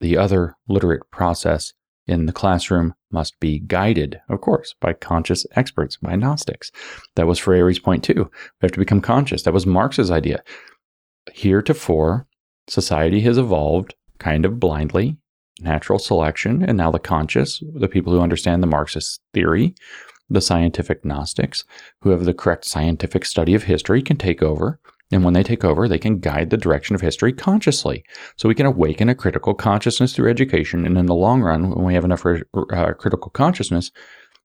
the 0.01 0.17
other 0.17 0.57
literate 0.69 1.11
process, 1.11 1.73
in 2.09 2.25
the 2.25 2.33
classroom 2.33 2.95
must 3.13 3.39
be 3.39 3.61
guided, 3.61 4.19
of 4.31 4.41
course, 4.41 4.75
by 4.81 4.95
conscious 4.95 5.47
experts, 5.55 5.99
by 5.99 6.17
Gnostics. 6.17 6.73
That 7.15 7.27
was 7.27 7.39
Freire's 7.39 7.79
point 7.79 8.03
too. 8.03 8.31
We 8.33 8.67
have 8.67 8.73
to 8.73 8.79
become 8.79 9.03
conscious. 9.03 9.43
That 9.43 9.53
was 9.53 9.67
Marx's 9.67 10.11
idea. 10.11 10.43
Heretofore, 11.33 12.27
society 12.67 13.21
has 13.21 13.37
evolved 13.37 13.95
kind 14.19 14.47
of 14.47 14.59
blindly, 14.59 15.19
natural 15.61 15.99
selection, 15.99 16.63
and 16.63 16.79
now 16.79 16.91
the 16.91 16.99
conscious, 16.99 17.63
the 17.75 17.89
people 17.89 18.13
who 18.13 18.21
understand 18.21 18.63
the 18.63 18.67
Marxist 18.67 19.21
theory, 19.35 19.75
the 20.31 20.41
scientific 20.41 21.05
Gnostics, 21.05 21.65
who 22.01 22.11
have 22.11 22.25
the 22.25 22.35
correct 22.35 22.65
scientific 22.65 23.25
study 23.27 23.55
of 23.55 23.65
history, 23.65 24.03
can 24.03 24.17
take 24.17 24.43
over 24.43 24.81
and 25.11 25.25
when 25.25 25.35
they 25.35 25.43
take 25.43 25.65
over, 25.65 25.89
they 25.89 25.99
can 25.99 26.19
guide 26.19 26.51
the 26.51 26.57
direction 26.57 26.95
of 26.95 27.01
history 27.01 27.33
consciously. 27.33 28.05
So 28.37 28.49
we 28.49 28.55
can 28.55 28.67
awaken 28.67 29.09
a 29.09 29.15
critical 29.15 29.55
consciousness 29.55 30.15
through 30.15 30.31
education. 30.31 30.85
And 30.85 30.99
in 30.99 31.07
the 31.07 31.15
long 31.15 31.41
run, 31.41 31.71
when 31.71 31.85
we 31.85 31.95
have 31.95 32.05
enough 32.05 32.27
uh, 32.27 32.93
critical 32.95 33.31
consciousness, 33.31 33.91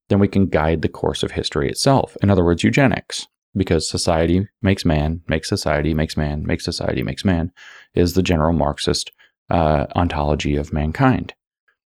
then 0.10 0.19
we 0.19 0.28
can 0.28 0.47
guide 0.47 0.82
the 0.82 0.89
course 0.89 1.21
of 1.23 1.32
history 1.32 1.69
itself. 1.69 2.15
In 2.23 2.30
other 2.30 2.45
words, 2.45 2.63
eugenics, 2.63 3.28
because 3.56 3.89
society 3.89 4.47
makes 4.62 4.86
man, 4.86 5.21
makes 5.28 5.49
society, 5.49 5.93
makes 5.93 6.15
man, 6.15 6.45
makes 6.45 6.63
society, 6.63 7.04
makes 7.04 7.26
man, 7.26 7.52
is 7.93 8.13
the 8.13 8.23
general 8.23 8.54
Marxist 8.54 9.12
uh, 9.49 9.88
ontology 9.95 10.56
of 10.56 10.71
mankind. 10.71 11.34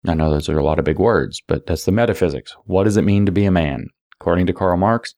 I 0.06 0.16
know 0.16 0.32
those 0.32 0.50
are 0.50 0.60
a 0.60 0.64
lot 0.64 0.80
of 0.80 0.86
big 0.86 1.00
words, 1.00 1.42
but 1.48 1.66
that's 1.66 1.86
the 1.86 1.92
metaphysics. 1.92 2.56
What 2.66 2.84
does 2.86 2.98
it 2.98 3.06
mean 3.06 3.26
to 3.26 3.32
be 3.32 3.46
a 3.46 3.52
man? 3.52 3.88
According 4.20 4.48
to 4.48 4.54
Karl 4.54 4.78
Marx, 4.78 5.16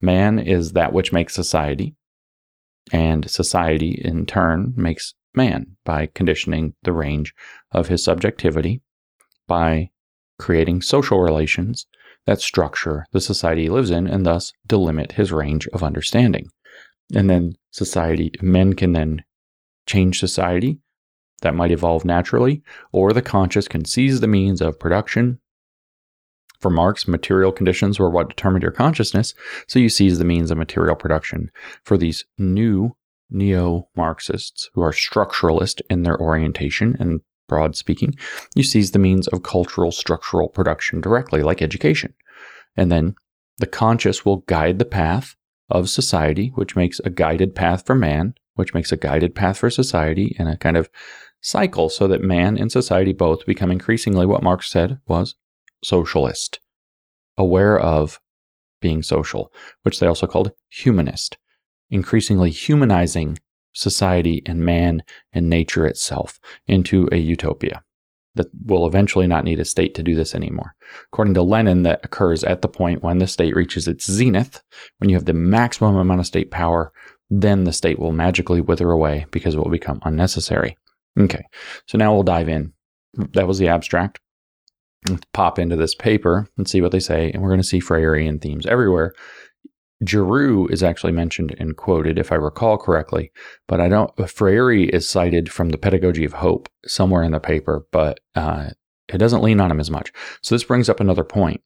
Man 0.00 0.38
is 0.38 0.72
that 0.72 0.92
which 0.92 1.12
makes 1.12 1.34
society, 1.34 1.94
and 2.92 3.28
society 3.30 4.00
in 4.04 4.26
turn 4.26 4.72
makes 4.76 5.14
man 5.34 5.76
by 5.84 6.06
conditioning 6.14 6.74
the 6.82 6.92
range 6.92 7.34
of 7.72 7.88
his 7.88 8.04
subjectivity, 8.04 8.82
by 9.46 9.90
creating 10.38 10.82
social 10.82 11.20
relations 11.20 11.86
that 12.26 12.40
structure 12.40 13.06
the 13.12 13.20
society 13.20 13.62
he 13.62 13.68
lives 13.68 13.90
in 13.90 14.06
and 14.06 14.24
thus 14.24 14.52
delimit 14.66 15.12
his 15.12 15.32
range 15.32 15.66
of 15.68 15.82
understanding. 15.82 16.48
And 17.14 17.28
then 17.28 17.54
society, 17.70 18.32
men 18.40 18.74
can 18.74 18.92
then 18.92 19.24
change 19.86 20.18
society 20.18 20.78
that 21.42 21.54
might 21.54 21.70
evolve 21.70 22.04
naturally, 22.04 22.62
or 22.92 23.12
the 23.12 23.22
conscious 23.22 23.68
can 23.68 23.84
seize 23.84 24.20
the 24.20 24.26
means 24.26 24.62
of 24.62 24.78
production. 24.78 25.38
For 26.60 26.70
Marx, 26.70 27.06
material 27.06 27.52
conditions 27.52 27.98
were 27.98 28.10
what 28.10 28.28
determined 28.28 28.62
your 28.62 28.72
consciousness, 28.72 29.34
so 29.66 29.78
you 29.78 29.88
seize 29.88 30.18
the 30.18 30.24
means 30.24 30.50
of 30.50 30.58
material 30.58 30.96
production. 30.96 31.50
For 31.84 31.98
these 31.98 32.24
new 32.38 32.96
neo 33.30 33.88
Marxists 33.96 34.70
who 34.74 34.82
are 34.82 34.92
structuralist 34.92 35.80
in 35.90 36.02
their 36.02 36.18
orientation 36.20 36.96
and 36.98 37.20
broad 37.48 37.76
speaking, 37.76 38.14
you 38.54 38.62
seize 38.62 38.92
the 38.92 38.98
means 38.98 39.28
of 39.28 39.42
cultural 39.42 39.92
structural 39.92 40.48
production 40.48 41.00
directly, 41.00 41.42
like 41.42 41.60
education. 41.60 42.14
And 42.76 42.90
then 42.90 43.14
the 43.58 43.66
conscious 43.66 44.24
will 44.24 44.38
guide 44.46 44.78
the 44.78 44.84
path 44.84 45.36
of 45.70 45.90
society, 45.90 46.52
which 46.54 46.76
makes 46.76 47.00
a 47.00 47.10
guided 47.10 47.54
path 47.54 47.84
for 47.86 47.94
man, 47.94 48.34
which 48.54 48.74
makes 48.74 48.92
a 48.92 48.96
guided 48.96 49.34
path 49.34 49.58
for 49.58 49.70
society 49.70 50.34
in 50.38 50.46
a 50.46 50.56
kind 50.56 50.76
of 50.76 50.88
cycle 51.40 51.88
so 51.88 52.06
that 52.08 52.22
man 52.22 52.56
and 52.56 52.72
society 52.72 53.12
both 53.12 53.44
become 53.44 53.70
increasingly 53.70 54.24
what 54.24 54.42
Marx 54.42 54.70
said 54.70 54.98
was 55.06 55.34
socialist, 55.84 56.60
aware 57.36 57.78
of 57.78 58.20
being 58.80 59.02
social, 59.02 59.52
which 59.82 60.00
they 60.00 60.06
also 60.06 60.26
called 60.26 60.52
humanist, 60.68 61.38
increasingly 61.90 62.50
humanizing 62.50 63.38
society 63.72 64.42
and 64.46 64.60
man 64.60 65.02
and 65.32 65.48
nature 65.48 65.86
itself 65.86 66.38
into 66.66 67.08
a 67.12 67.16
utopia 67.16 67.82
that 68.36 68.48
will 68.66 68.86
eventually 68.86 69.26
not 69.26 69.44
need 69.44 69.60
a 69.60 69.64
state 69.64 69.94
to 69.94 70.02
do 70.02 70.14
this 70.14 70.34
anymore. 70.34 70.74
According 71.12 71.34
to 71.34 71.42
Lenin, 71.42 71.82
that 71.84 72.04
occurs 72.04 72.42
at 72.44 72.62
the 72.62 72.68
point 72.68 73.02
when 73.02 73.18
the 73.18 73.26
state 73.26 73.54
reaches 73.54 73.86
its 73.86 74.10
zenith, 74.10 74.62
when 74.98 75.08
you 75.08 75.16
have 75.16 75.24
the 75.24 75.32
maximum 75.32 75.96
amount 75.96 76.20
of 76.20 76.26
state 76.26 76.50
power, 76.50 76.92
then 77.30 77.64
the 77.64 77.72
state 77.72 77.98
will 77.98 78.12
magically 78.12 78.60
wither 78.60 78.90
away 78.90 79.26
because 79.30 79.54
it 79.54 79.58
will 79.58 79.70
become 79.70 80.00
unnecessary. 80.04 80.76
Okay, 81.18 81.44
so 81.86 81.96
now 81.96 82.12
we'll 82.12 82.24
dive 82.24 82.48
in. 82.48 82.72
That 83.14 83.46
was 83.46 83.58
the 83.58 83.68
abstract. 83.68 84.18
Pop 85.32 85.58
into 85.58 85.76
this 85.76 85.94
paper 85.94 86.48
and 86.56 86.66
see 86.66 86.80
what 86.80 86.92
they 86.92 87.00
say, 87.00 87.30
and 87.30 87.42
we're 87.42 87.50
going 87.50 87.60
to 87.60 87.66
see 87.66 87.80
Freirean 87.80 88.40
themes 88.40 88.66
everywhere. 88.66 89.12
Giroux 90.06 90.66
is 90.68 90.82
actually 90.82 91.12
mentioned 91.12 91.54
and 91.58 91.76
quoted, 91.76 92.18
if 92.18 92.32
I 92.32 92.36
recall 92.36 92.78
correctly, 92.78 93.30
but 93.68 93.80
I 93.80 93.88
don't. 93.88 94.10
Freire 94.28 94.72
is 94.72 95.08
cited 95.08 95.52
from 95.52 95.70
the 95.70 95.78
Pedagogy 95.78 96.24
of 96.24 96.34
Hope 96.34 96.68
somewhere 96.86 97.22
in 97.22 97.32
the 97.32 97.40
paper, 97.40 97.86
but 97.92 98.20
uh, 98.34 98.70
it 99.08 99.18
doesn't 99.18 99.42
lean 99.42 99.60
on 99.60 99.70
him 99.70 99.80
as 99.80 99.90
much. 99.90 100.12
So 100.42 100.54
this 100.54 100.64
brings 100.64 100.88
up 100.88 101.00
another 101.00 101.24
point. 101.24 101.62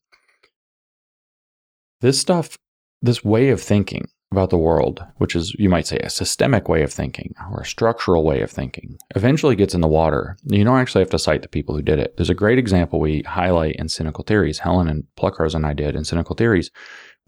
This 2.00 2.20
stuff, 2.20 2.58
this 3.02 3.24
way 3.24 3.50
of 3.50 3.60
thinking 3.60 4.08
about 4.30 4.50
the 4.50 4.58
world, 4.58 5.02
which 5.16 5.34
is, 5.34 5.54
you 5.54 5.70
might 5.70 5.86
say, 5.86 5.98
a 5.98 6.10
systemic 6.10 6.68
way 6.68 6.82
of 6.82 6.92
thinking 6.92 7.34
or 7.50 7.60
a 7.60 7.66
structural 7.66 8.24
way 8.24 8.42
of 8.42 8.50
thinking, 8.50 8.98
eventually 9.16 9.56
gets 9.56 9.74
in 9.74 9.80
the 9.80 9.88
water. 9.88 10.36
You 10.44 10.64
don't 10.64 10.78
actually 10.78 11.00
have 11.00 11.10
to 11.10 11.18
cite 11.18 11.42
the 11.42 11.48
people 11.48 11.74
who 11.74 11.82
did 11.82 11.98
it. 11.98 12.16
There's 12.16 12.28
a 12.28 12.34
great 12.34 12.58
example 12.58 13.00
we 13.00 13.22
highlight 13.22 13.76
in 13.76 13.88
Cynical 13.88 14.24
Theories. 14.24 14.58
Helen 14.58 14.88
and 14.88 15.04
Pluckrose 15.18 15.54
and 15.54 15.64
I 15.64 15.72
did 15.72 15.96
in 15.96 16.04
Cynical 16.04 16.36
Theories 16.36 16.70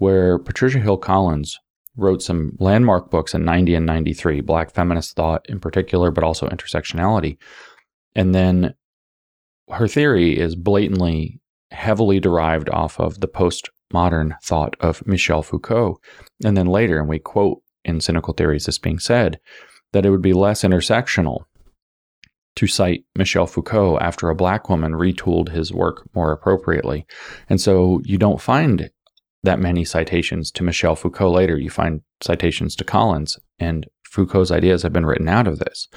where 0.00 0.38
Patricia 0.38 0.78
Hill 0.78 0.96
Collins 0.96 1.58
wrote 1.96 2.22
some 2.22 2.56
landmark 2.58 3.10
books 3.10 3.34
in 3.34 3.44
90 3.44 3.74
and 3.74 3.84
93, 3.84 4.40
Black 4.40 4.70
feminist 4.70 5.14
thought 5.14 5.44
in 5.48 5.60
particular, 5.60 6.10
but 6.10 6.24
also 6.24 6.48
intersectionality. 6.48 7.36
And 8.16 8.34
then 8.34 8.74
her 9.68 9.86
theory 9.86 10.38
is 10.38 10.56
blatantly 10.56 11.40
heavily 11.70 12.18
derived 12.18 12.70
off 12.70 12.98
of 12.98 13.20
the 13.20 13.28
postmodern 13.90 14.33
thought 14.42 14.76
of 14.81 15.07
Michel 15.07 15.42
Foucault. 15.42 15.98
And 16.44 16.57
then 16.57 16.66
later, 16.66 16.98
and 16.98 17.09
we 17.09 17.18
quote 17.18 17.62
in 17.85 18.00
Cynical 18.00 18.35
Theories 18.35 18.66
this 18.66 18.79
being 18.79 18.98
said, 18.98 19.40
that 19.92 20.07
it 20.07 20.11
would 20.11 20.22
be 20.22 20.33
less 20.33 20.62
intersectional 20.62 21.44
to 22.57 22.66
cite 22.66 23.05
Michel 23.16 23.46
Foucault 23.46 23.98
after 23.98 24.29
a 24.29 24.35
black 24.35 24.68
woman 24.68 24.92
retooled 24.92 25.48
his 25.48 25.72
work 25.72 26.09
more 26.14 26.33
appropriately. 26.33 27.07
And 27.48 27.61
so 27.61 28.00
you 28.05 28.18
don't 28.18 28.40
find 28.40 28.90
that 29.42 29.59
many 29.59 29.85
citations 29.85 30.50
to 30.53 30.62
Michel 30.62 30.96
Foucault 30.96 31.33
later. 31.33 31.57
You 31.57 31.70
find 31.70 32.03
citations 32.22 32.76
to 32.76 32.85
Collins, 32.85 33.38
and 33.59 33.87
Foucault's 34.05 34.50
ideas 34.50 34.83
have 34.83 34.92
been 34.92 35.07
written 35.07 35.29
out 35.29 35.46
of 35.46 35.61
this. 35.61 35.88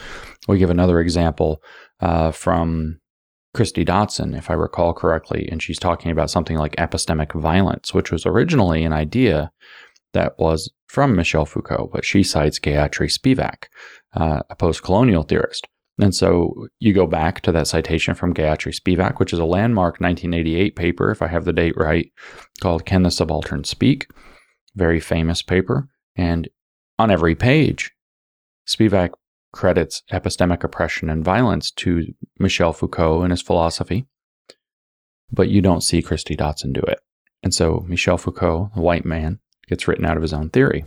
We 0.48 0.60
give 0.60 0.70
another 0.70 1.00
example 1.00 1.62
uh, 2.00 2.32
from 2.32 3.00
Kristie 3.56 3.88
Dotson, 3.88 4.36
if 4.36 4.50
I 4.50 4.54
recall 4.54 4.94
correctly, 4.94 5.48
and 5.52 5.62
she's 5.62 5.80
talking 5.80 6.12
about 6.12 6.32
something 6.32 6.58
like 6.58 6.76
epistemic 6.78 7.40
violence, 7.40 7.94
which 7.94 8.12
was 8.12 8.26
originally 8.26 8.84
an 8.84 8.94
idea 8.94 9.52
that 10.14 10.38
was 10.40 10.72
from 10.88 11.16
Michel 11.16 11.46
Foucault, 11.46 11.90
but 11.94 12.06
she 12.06 12.24
cites 12.24 12.60
Gayatri 12.60 13.12
Spivak, 13.12 13.66
uh, 14.16 14.42
a 14.50 14.56
post 14.56 14.84
colonial 14.84 15.24
theorist. 15.24 15.68
And 16.00 16.16
so 16.16 16.68
you 16.80 16.94
go 16.94 17.06
back 17.06 17.42
to 17.42 17.52
that 17.52 17.68
citation 17.68 18.16
from 18.16 18.34
Gayatri 18.34 18.74
Spivak, 18.74 19.20
which 19.20 19.34
is 19.34 19.40
a 19.40 19.46
landmark 19.46 20.00
1988 20.00 20.76
paper, 20.76 21.12
if 21.12 21.22
I 21.22 21.28
have 21.28 21.46
the 21.46 21.54
date 21.54 21.78
right, 21.78 22.12
called 22.62 22.86
Can 22.86 23.04
the 23.04 23.12
Subaltern 23.12 23.64
Speak? 23.64 24.10
Very 24.76 25.00
famous 25.00 25.44
paper. 25.44 25.88
And 26.16 26.50
on 26.98 27.12
every 27.12 27.36
page, 27.36 27.92
Spivak 28.68 29.12
credits 29.54 30.04
epistemic 30.12 30.64
oppression 30.64 31.10
and 31.10 31.24
violence 31.24 31.72
to 31.72 32.06
Michel 32.38 32.74
Foucault 32.74 33.22
and 33.22 33.32
his 33.32 33.42
philosophy, 33.42 34.06
but 35.32 35.48
you 35.48 35.62
don't 35.62 35.84
see 35.84 36.02
Kristie 36.02 36.38
Dotson 36.38 36.74
do 36.74 36.82
it. 36.82 37.00
And 37.42 37.54
so 37.54 37.86
Michel 37.88 38.18
Foucault, 38.18 38.72
a 38.76 38.82
white 38.82 39.06
man, 39.06 39.40
gets 39.68 39.88
written 39.88 40.06
out 40.06 40.18
of 40.18 40.22
his 40.24 40.34
own 40.34 40.50
theory. 40.50 40.84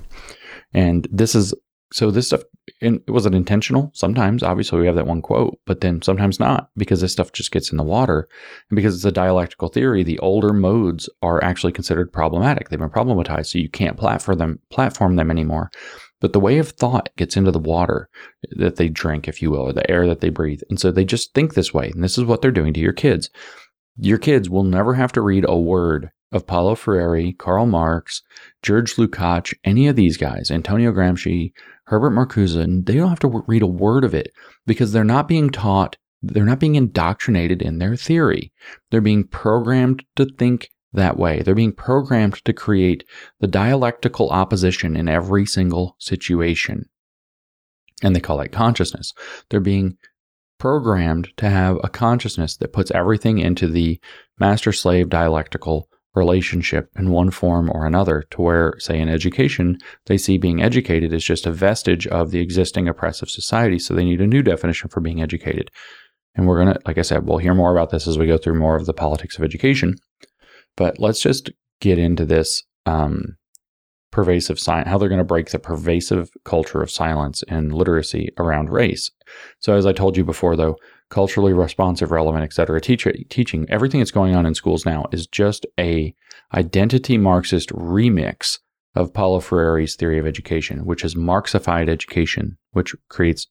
And 0.74 1.08
this 1.10 1.34
is 1.34 1.54
so 1.92 2.10
this 2.10 2.28
stuff 2.28 2.42
and 2.80 3.00
wasn't 3.06 3.34
intentional 3.34 3.90
sometimes 3.94 4.42
obviously 4.42 4.80
we 4.80 4.86
have 4.86 4.96
that 4.96 5.06
one 5.06 5.22
quote 5.22 5.58
but 5.66 5.80
then 5.80 6.02
sometimes 6.02 6.40
not 6.40 6.70
because 6.76 7.00
this 7.00 7.12
stuff 7.12 7.32
just 7.32 7.50
gets 7.50 7.70
in 7.70 7.76
the 7.76 7.82
water. 7.84 8.28
And 8.70 8.76
because 8.76 8.94
it's 8.94 9.04
a 9.04 9.12
dialectical 9.12 9.68
theory 9.68 10.02
the 10.02 10.18
older 10.20 10.52
modes 10.52 11.08
are 11.22 11.42
actually 11.42 11.72
considered 11.72 12.12
problematic. 12.12 12.68
They've 12.68 12.78
been 12.78 12.90
problematized 12.90 13.46
so 13.46 13.58
you 13.58 13.68
can't 13.68 13.98
platform 13.98 14.38
them 14.38 14.60
platform 14.70 15.16
them 15.16 15.30
anymore. 15.30 15.70
But 16.20 16.32
the 16.32 16.40
way 16.40 16.58
of 16.58 16.70
thought 16.70 17.10
gets 17.16 17.36
into 17.36 17.50
the 17.50 17.58
water 17.58 18.08
that 18.52 18.76
they 18.76 18.88
drink 18.88 19.28
if 19.28 19.42
you 19.42 19.50
will 19.50 19.60
or 19.60 19.72
the 19.72 19.88
air 19.90 20.06
that 20.06 20.20
they 20.20 20.30
breathe. 20.30 20.62
And 20.70 20.80
so 20.80 20.90
they 20.90 21.04
just 21.04 21.34
think 21.34 21.54
this 21.54 21.74
way 21.74 21.90
and 21.94 22.02
this 22.02 22.18
is 22.18 22.24
what 22.24 22.42
they're 22.42 22.50
doing 22.50 22.72
to 22.74 22.80
your 22.80 22.92
kids. 22.92 23.30
Your 23.98 24.18
kids 24.18 24.50
will 24.50 24.64
never 24.64 24.94
have 24.94 25.12
to 25.12 25.22
read 25.22 25.44
a 25.48 25.56
word 25.56 26.10
of 26.32 26.46
Paulo 26.46 26.74
Freire, 26.74 27.32
Karl 27.38 27.66
Marx, 27.66 28.22
George 28.62 28.96
Lukács, 28.96 29.54
any 29.64 29.86
of 29.86 29.96
these 29.96 30.16
guys, 30.16 30.50
Antonio 30.50 30.92
Gramsci, 30.92 31.52
Herbert 31.86 32.10
Marcuse, 32.10 32.56
and 32.56 32.84
they 32.86 32.94
don't 32.94 33.08
have 33.08 33.20
to 33.20 33.44
read 33.46 33.62
a 33.62 33.66
word 33.66 34.04
of 34.04 34.14
it 34.14 34.32
because 34.66 34.92
they're 34.92 35.04
not 35.04 35.28
being 35.28 35.50
taught, 35.50 35.96
they're 36.22 36.44
not 36.44 36.60
being 36.60 36.74
indoctrinated 36.74 37.62
in 37.62 37.78
their 37.78 37.96
theory. 37.96 38.52
They're 38.90 39.00
being 39.00 39.26
programmed 39.26 40.04
to 40.16 40.24
think 40.24 40.68
that 40.92 41.16
way. 41.16 41.42
They're 41.42 41.54
being 41.54 41.72
programmed 41.72 42.44
to 42.44 42.52
create 42.52 43.04
the 43.40 43.46
dialectical 43.46 44.30
opposition 44.30 44.96
in 44.96 45.08
every 45.08 45.46
single 45.46 45.96
situation. 45.98 46.86
And 48.02 48.14
they 48.14 48.20
call 48.20 48.40
it 48.40 48.52
consciousness. 48.52 49.12
They're 49.48 49.60
being 49.60 49.96
programmed 50.58 51.28
to 51.36 51.48
have 51.48 51.78
a 51.84 51.88
consciousness 51.88 52.56
that 52.56 52.72
puts 52.72 52.90
everything 52.90 53.38
into 53.38 53.68
the 53.68 54.00
master 54.38 54.72
slave 54.72 55.08
dialectical 55.08 55.88
relationship 56.16 56.90
in 56.96 57.10
one 57.10 57.30
form 57.30 57.70
or 57.70 57.86
another, 57.86 58.24
to 58.30 58.42
where, 58.42 58.74
say, 58.78 58.98
in 58.98 59.08
education, 59.08 59.78
they 60.06 60.18
see 60.18 60.38
being 60.38 60.62
educated 60.62 61.12
as 61.12 61.22
just 61.22 61.46
a 61.46 61.52
vestige 61.52 62.06
of 62.08 62.30
the 62.30 62.40
existing 62.40 62.88
oppressive 62.88 63.30
society. 63.30 63.78
So 63.78 63.94
they 63.94 64.04
need 64.04 64.20
a 64.20 64.26
new 64.26 64.42
definition 64.42 64.88
for 64.88 65.00
being 65.00 65.22
educated. 65.22 65.70
And 66.34 66.46
we're 66.46 66.62
going 66.62 66.74
to, 66.74 66.80
like 66.86 66.98
I 66.98 67.02
said, 67.02 67.26
we'll 67.26 67.38
hear 67.38 67.54
more 67.54 67.72
about 67.72 67.90
this 67.90 68.08
as 68.08 68.18
we 68.18 68.26
go 68.26 68.38
through 68.38 68.58
more 68.58 68.76
of 68.76 68.86
the 68.86 68.94
politics 68.94 69.36
of 69.36 69.44
education. 69.44 69.96
But 70.76 70.98
let's 70.98 71.20
just 71.20 71.50
get 71.80 71.98
into 71.98 72.24
this 72.24 72.62
um, 72.86 73.36
pervasive 74.10 74.58
science, 74.58 74.88
how 74.88 74.98
they're 74.98 75.08
going 75.08 75.18
to 75.18 75.24
break 75.24 75.50
the 75.50 75.58
pervasive 75.58 76.30
culture 76.44 76.82
of 76.82 76.90
silence 76.90 77.42
and 77.48 77.72
literacy 77.72 78.30
around 78.38 78.70
race. 78.70 79.10
So, 79.60 79.74
as 79.74 79.86
I 79.86 79.92
told 79.92 80.16
you 80.16 80.24
before, 80.24 80.56
though, 80.56 80.76
culturally 81.10 81.52
responsive, 81.52 82.10
relevant, 82.10 82.44
etc. 82.44 82.80
Teacher, 82.80 83.12
teaching 83.28 83.66
everything 83.68 84.00
that's 84.00 84.10
going 84.10 84.34
on 84.34 84.46
in 84.46 84.54
schools 84.54 84.84
now 84.84 85.06
is 85.12 85.26
just 85.26 85.66
a 85.78 86.14
identity 86.54 87.16
Marxist 87.18 87.70
remix 87.70 88.58
of 88.94 89.12
Paulo 89.12 89.40
Freire's 89.40 89.94
theory 89.94 90.18
of 90.18 90.26
education, 90.26 90.84
which 90.84 91.04
is 91.04 91.14
Marxified 91.14 91.88
education, 91.88 92.56
which 92.72 92.94
creates 93.08 93.46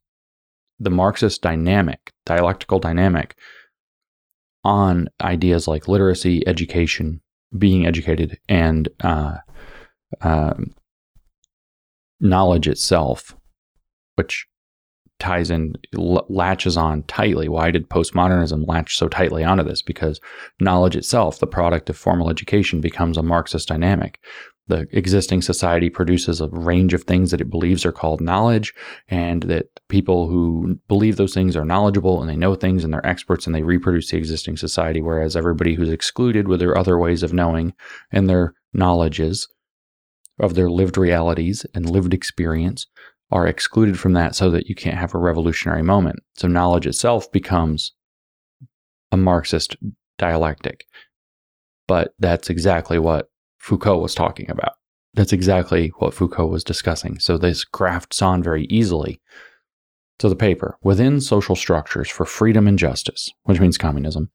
the 0.80 0.90
Marxist 0.90 1.42
dynamic, 1.42 2.12
dialectical 2.26 2.80
dynamic 2.80 3.38
on 4.64 5.08
ideas 5.22 5.68
like 5.68 5.88
literacy, 5.88 6.46
education, 6.48 7.22
being 7.58 7.86
educated, 7.86 8.40
and 8.50 8.90
uh, 9.02 9.38
um, 10.22 10.74
knowledge 12.20 12.68
itself, 12.68 13.36
which 14.16 14.48
ties 15.20 15.50
in, 15.50 15.74
l- 15.98 16.26
latches 16.30 16.78
on 16.78 17.04
tightly. 17.04 17.48
Why 17.48 17.72
did 17.72 17.90
postmodernism 17.90 18.68
latch 18.68 18.98
so 18.98 19.08
tightly 19.08 19.44
onto 19.44 19.64
this? 19.64 19.82
Because 19.82 20.20
knowledge 20.60 20.96
itself, 20.96 21.40
the 21.40 21.48
product 21.48 21.90
of 21.90 21.98
formal 21.98 22.30
education, 22.30 22.82
becomes 22.82 23.18
a 23.18 23.24
Marxist 23.24 23.68
dynamic. 23.68 24.20
The 24.68 24.88
existing 24.92 25.44
society 25.44 25.90
produces 25.92 26.42
a 26.42 26.50
range 26.50 26.94
of 26.96 27.04
things 27.04 27.30
that 27.30 27.40
it 27.40 27.52
believes 27.52 27.86
are 27.86 27.92
called 27.92 28.20
knowledge, 28.20 28.74
and 29.08 29.44
that 29.44 29.68
people 29.90 30.28
who 30.28 30.80
believe 30.88 31.18
those 31.18 31.36
things 31.36 31.56
are 31.56 31.66
knowledgeable 31.66 32.20
and 32.20 32.30
they 32.30 32.36
know 32.36 32.56
things 32.56 32.84
and 32.84 32.92
they're 32.92 33.06
experts 33.06 33.46
and 33.46 33.56
they 33.56 33.62
reproduce 33.62 34.10
the 34.10 34.18
existing 34.18 34.58
society, 34.58 35.02
whereas 35.02 35.36
everybody 35.36 35.76
who's 35.76 35.90
excluded 35.90 36.48
with 36.48 36.60
their 36.60 36.78
other 36.78 36.98
ways 36.98 37.22
of 37.22 37.32
knowing 37.32 37.74
and 38.12 38.28
their 38.28 38.56
knowledges 38.74 39.48
of 40.40 40.56
their 40.56 40.70
lived 40.70 40.98
realities 40.98 41.66
and 41.74 41.90
lived 41.90 42.14
experience 42.14 42.88
are 43.32 43.48
excluded 43.48 44.00
from 44.00 44.14
that 44.14 44.36
so 44.36 44.50
that 44.52 44.68
you 44.68 44.76
can't 44.76 44.98
have 44.98 45.14
a 45.14 45.20
revolutionary 45.20 45.82
moment. 45.82 46.20
So 46.36 46.48
knowledge 46.48 46.88
itself 46.88 47.32
becomes 47.32 47.94
a 49.12 49.18
Marxist 49.18 49.76
dialectic. 50.18 50.86
But 51.88 52.14
that's 52.20 52.50
exactly 52.50 53.00
what 53.00 53.30
Foucault 53.58 54.00
was 54.00 54.16
talking 54.16 54.50
about. 54.50 54.74
That's 55.14 55.34
exactly 55.34 55.94
what 55.98 56.14
Foucault 56.14 56.48
was 56.48 56.64
discussing. 56.64 57.20
So 57.20 57.38
this 57.38 57.64
grafts 57.64 58.22
on 58.22 58.44
very 58.44 58.66
easily 58.66 59.22
to 60.20 60.30
the 60.30 60.36
paper. 60.36 60.78
Within 60.84 61.22
social 61.22 61.56
structures 61.56 62.10
for 62.10 62.26
freedom 62.26 62.68
and 62.68 62.78
justice, 62.78 63.30
which 63.44 63.60
means 63.60 63.78
communism, 63.78 64.30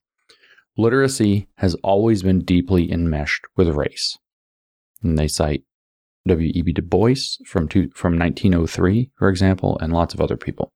literacy 0.76 1.48
has 1.56 1.74
always 1.76 2.22
been 2.22 2.40
deeply 2.40 2.90
enmeshed 2.90 3.44
with 3.56 3.68
race. 3.68 4.18
And 5.02 5.18
they 5.18 5.28
cite 5.28 5.64
W.E.B. 6.26 6.72
Du 6.72 6.82
Bois 6.82 7.38
from, 7.46 7.68
two, 7.68 7.90
from 7.94 8.18
1903, 8.18 9.10
for 9.16 9.28
example, 9.28 9.78
and 9.80 9.92
lots 9.92 10.14
of 10.14 10.20
other 10.20 10.36
people. 10.36 10.72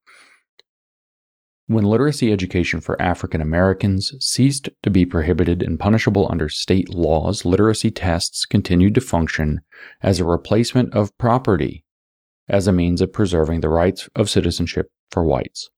When 1.67 1.85
literacy 1.85 2.31
education 2.31 2.81
for 2.81 3.01
African 3.01 3.41
Americans 3.41 4.13
ceased 4.21 4.69
to 4.83 4.91
be 4.91 5.07
prohibited 5.07 5.63
and 5.63 5.81
punishable 5.81 6.29
under 6.31 6.51
state 6.51 6.91
laws, 6.91 7.47
literacy 7.47 7.91
tests 7.91 8.45
continued 8.45 8.95
to 8.97 9.01
function 9.01 9.63
as 10.03 10.21
a 10.21 10.25
replacement 10.25 10.93
of 10.93 11.17
property 11.17 11.85
as 12.49 12.67
a 12.67 12.73
means 12.73 13.01
of 13.01 13.15
preserving 13.15 13.61
the 13.61 13.71
rights 13.71 14.11
of 14.15 14.29
citizenship 14.29 14.89
for 15.11 15.25
whites. 15.25 15.71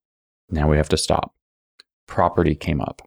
Now 0.50 0.68
we 0.68 0.76
have 0.76 0.88
to 0.88 0.96
stop. 0.96 1.32
Property 2.08 2.56
came 2.56 2.80
up. 2.80 3.05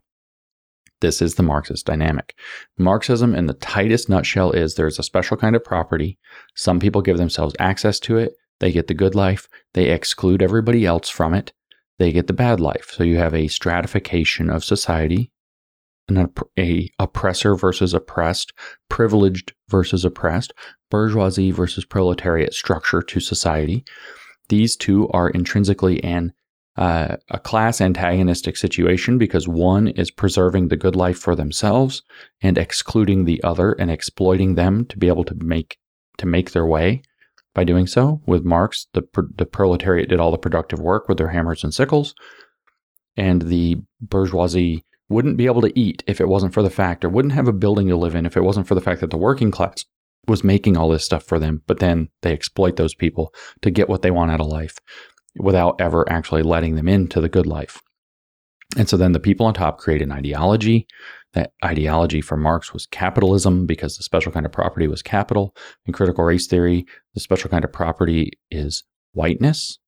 This 1.01 1.21
is 1.21 1.35
the 1.35 1.43
Marxist 1.43 1.85
dynamic. 1.85 2.35
Marxism, 2.77 3.33
in 3.33 3.45
the 3.45 3.53
tightest 3.53 4.09
nutshell, 4.09 4.51
is 4.51 4.75
there's 4.75 4.99
a 4.99 5.03
special 5.03 5.38
kind 5.38 5.55
of 5.55 5.63
property. 5.63 6.17
Some 6.55 6.79
people 6.79 7.01
give 7.01 7.17
themselves 7.17 7.55
access 7.59 7.99
to 8.01 8.17
it. 8.17 8.33
They 8.59 8.71
get 8.71 8.88
the 8.88 8.93
good 8.93 9.15
life. 9.15 9.47
They 9.73 9.89
exclude 9.89 10.41
everybody 10.41 10.85
else 10.85 11.09
from 11.09 11.33
it. 11.33 11.53
They 11.97 12.12
get 12.12 12.27
the 12.27 12.33
bad 12.33 12.59
life. 12.59 12.91
So 12.91 13.03
you 13.03 13.17
have 13.17 13.33
a 13.33 13.47
stratification 13.47 14.49
of 14.49 14.63
society, 14.63 15.31
an 16.09 16.33
a 16.57 16.89
oppressor 16.99 17.55
versus 17.55 17.93
oppressed, 17.93 18.51
privileged 18.89 19.53
versus 19.69 20.03
oppressed, 20.03 20.53
bourgeoisie 20.89 21.51
versus 21.51 21.85
proletariat 21.85 22.53
structure 22.53 23.01
to 23.01 23.19
society. 23.19 23.85
These 24.49 24.75
two 24.75 25.07
are 25.09 25.29
intrinsically 25.29 26.03
and 26.03 26.33
uh, 26.80 27.18
a 27.30 27.38
class 27.38 27.82
antagonistic 27.82 28.56
situation 28.56 29.18
because 29.18 29.50
one 29.50 29.89
is 29.89 30.10
preserving 30.10 30.70
the 30.70 30.78
good 30.78 30.96
life 30.96 31.20
for 31.20 31.36
themselves 31.36 32.02
and 32.42 32.58
excluding 32.58 33.26
the 33.26 33.44
other 33.44 33.74
and 33.74 33.92
exploiting 33.92 34.56
them 34.56 34.86
to 34.86 34.98
be 34.98 35.10
able 35.10 35.26
to 35.26 35.36
make 35.36 35.78
to 36.18 36.26
make 36.26 36.52
their 36.52 36.65
way 36.65 37.02
by 37.54 37.65
doing 37.65 37.86
so. 37.86 38.22
With 38.26 38.46
Marx, 38.46 38.88
the 38.94 39.04
the 39.36 39.46
proletariat 39.46 40.08
did 40.08 40.22
all 40.22 40.32
the 40.32 40.38
productive 40.38 40.80
work 40.80 41.10
with 41.10 41.18
their 41.18 41.28
hammers 41.28 41.65
and 41.65 41.74
sickles, 41.74 42.15
and 43.18 43.42
the 43.42 43.82
bourgeoisie 44.00 44.86
wouldn't 45.10 45.36
be 45.36 45.48
able 45.48 45.62
to 45.62 45.78
eat 45.78 46.02
if 46.08 46.22
it 46.22 46.30
wasn't 46.30 46.54
for 46.54 46.63
the 46.63 46.70
fact, 46.70 47.04
or 47.04 47.10
wouldn't 47.10 47.34
have 47.34 47.50
a 47.50 47.54
building 47.54 47.89
to 47.89 47.98
live 47.98 48.15
in 48.15 48.26
if 48.26 48.38
it 48.38 48.44
wasn't 48.44 48.68
for 48.68 48.76
the 48.76 48.82
fact 48.82 49.02
that 49.02 49.10
the 49.10 49.18
working 49.18 49.52
class 49.52 49.84
was 50.28 50.46
making 50.46 50.78
all 50.78 50.88
this 50.88 51.04
stuff 51.04 51.24
for 51.24 51.39
them. 51.39 51.62
But 51.68 51.80
then 51.80 52.08
they 52.22 52.32
exploit 52.32 52.78
those 52.78 52.96
people 52.96 53.34
to 53.63 53.70
get 53.70 53.89
what 53.89 54.02
they 54.02 54.12
want 54.12 54.32
out 54.32 54.39
of 54.39 54.48
life 54.48 54.78
without 55.38 55.80
ever 55.80 56.10
actually 56.10 56.44
letting 56.44 56.76
them 56.76 56.88
into 56.88 57.22
the 57.22 57.30
good 57.30 57.46
life. 57.46 57.82
And 58.78 58.88
so 58.88 58.98
then 58.98 59.13
the 59.13 59.20
people 59.20 59.46
on 59.46 59.54
top 59.54 59.80
create 59.80 60.02
an 60.02 60.12
ideology. 60.12 60.88
That 61.34 61.52
ideology 61.63 62.22
for 62.22 62.38
Marx 62.38 62.74
was 62.74 62.88
capitalism 62.88 63.68
because 63.68 63.98
the 63.98 64.04
special 64.04 64.32
kind 64.32 64.46
of 64.46 64.52
property 64.52 64.88
was 64.88 65.02
capital. 65.02 65.56
In 65.86 65.94
critical 65.94 66.24
race 66.24 66.48
theory, 66.48 66.86
the 67.13 67.20
special 67.20 67.50
kind 67.50 67.63
of 67.63 67.72
property 67.72 68.32
is 68.50 68.84
whiteness, 69.13 69.80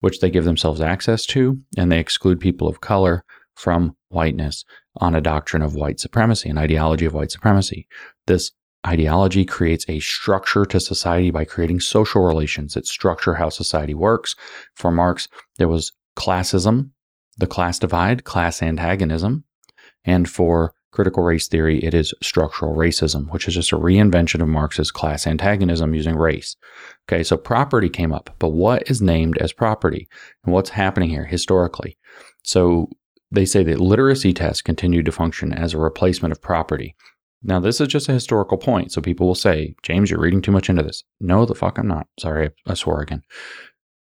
which 0.00 0.20
they 0.20 0.30
give 0.30 0.44
themselves 0.44 0.80
access 0.80 1.26
to, 1.26 1.58
and 1.76 1.90
they 1.90 1.98
exclude 1.98 2.38
people 2.38 2.68
of 2.68 2.80
color 2.80 3.24
from 3.56 3.96
whiteness 4.08 4.64
on 5.00 5.16
a 5.16 5.20
doctrine 5.20 5.62
of 5.62 5.74
white 5.74 5.98
supremacy, 5.98 6.48
an 6.48 6.58
ideology 6.58 7.04
of 7.04 7.14
white 7.14 7.32
supremacy. 7.32 7.88
This 8.26 8.52
Ideology 8.86 9.44
creates 9.44 9.84
a 9.88 10.00
structure 10.00 10.64
to 10.64 10.80
society 10.80 11.30
by 11.30 11.44
creating 11.44 11.80
social 11.80 12.22
relations 12.22 12.74
that 12.74 12.86
structure 12.86 13.34
how 13.34 13.48
society 13.48 13.94
works. 13.94 14.36
For 14.74 14.90
Marx, 14.90 15.28
there 15.58 15.68
was 15.68 15.92
classism, 16.16 16.90
the 17.36 17.46
class 17.46 17.78
divide, 17.78 18.24
class 18.24 18.62
antagonism. 18.62 19.44
And 20.04 20.28
for 20.28 20.74
critical 20.90 21.22
race 21.22 21.48
theory, 21.48 21.84
it 21.84 21.92
is 21.92 22.14
structural 22.22 22.74
racism, 22.74 23.30
which 23.30 23.46
is 23.46 23.54
just 23.54 23.72
a 23.72 23.78
reinvention 23.78 24.40
of 24.40 24.48
Marx's 24.48 24.90
class 24.90 25.26
antagonism 25.26 25.94
using 25.94 26.16
race. 26.16 26.56
Okay, 27.08 27.22
so 27.22 27.36
property 27.36 27.88
came 27.88 28.12
up, 28.12 28.34
but 28.38 28.50
what 28.50 28.88
is 28.90 29.02
named 29.02 29.38
as 29.38 29.52
property 29.52 30.08
and 30.44 30.54
what's 30.54 30.70
happening 30.70 31.10
here 31.10 31.26
historically? 31.26 31.96
So 32.42 32.88
they 33.30 33.44
say 33.44 33.62
that 33.64 33.80
literacy 33.80 34.32
tests 34.32 34.62
continued 34.62 35.04
to 35.06 35.12
function 35.12 35.52
as 35.52 35.74
a 35.74 35.78
replacement 35.78 36.32
of 36.32 36.40
property. 36.40 36.94
Now, 37.42 37.60
this 37.60 37.80
is 37.80 37.88
just 37.88 38.08
a 38.08 38.12
historical 38.12 38.58
point. 38.58 38.92
So 38.92 39.00
people 39.00 39.26
will 39.26 39.34
say, 39.34 39.74
James, 39.82 40.10
you're 40.10 40.20
reading 40.20 40.42
too 40.42 40.52
much 40.52 40.68
into 40.68 40.82
this. 40.82 41.04
No, 41.20 41.44
the 41.44 41.54
fuck 41.54 41.78
I'm 41.78 41.86
not. 41.86 42.08
Sorry, 42.18 42.50
I 42.66 42.74
swore 42.74 43.00
again. 43.00 43.22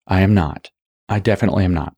I 0.08 0.22
am 0.22 0.34
not. 0.34 0.70
I 1.10 1.20
definitely 1.20 1.66
am 1.66 1.74
not. 1.74 1.94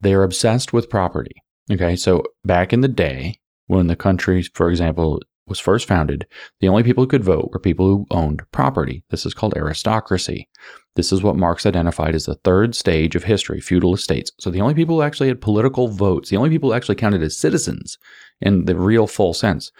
They 0.00 0.14
are 0.14 0.22
obsessed 0.22 0.72
with 0.72 0.88
property. 0.88 1.34
Okay. 1.70 1.94
So 1.94 2.24
back 2.44 2.72
in 2.72 2.80
the 2.80 2.88
day, 2.88 3.38
when 3.66 3.86
the 3.86 3.96
country, 3.96 4.42
for 4.54 4.70
example, 4.70 5.20
was 5.46 5.60
first 5.60 5.86
founded, 5.86 6.26
the 6.60 6.68
only 6.68 6.82
people 6.82 7.04
who 7.04 7.08
could 7.08 7.24
vote 7.24 7.50
were 7.52 7.58
people 7.58 7.86
who 7.86 8.06
owned 8.10 8.42
property. 8.52 9.04
This 9.10 9.26
is 9.26 9.34
called 9.34 9.56
aristocracy. 9.56 10.48
This 10.96 11.12
is 11.12 11.22
what 11.22 11.36
Marx 11.36 11.66
identified 11.66 12.14
as 12.14 12.26
the 12.26 12.36
third 12.36 12.74
stage 12.74 13.14
of 13.14 13.24
history, 13.24 13.60
feudal 13.60 13.94
estates. 13.94 14.32
So 14.40 14.50
the 14.50 14.60
only 14.60 14.74
people 14.74 14.96
who 14.96 15.02
actually 15.02 15.28
had 15.28 15.40
political 15.40 15.88
votes, 15.88 16.30
the 16.30 16.36
only 16.36 16.50
people 16.50 16.70
who 16.70 16.76
actually 16.76 16.96
counted 16.96 17.22
as 17.22 17.36
citizens 17.36 17.98
in 18.40 18.64
the 18.64 18.76
real 18.76 19.06
full 19.06 19.34
sense, 19.34 19.70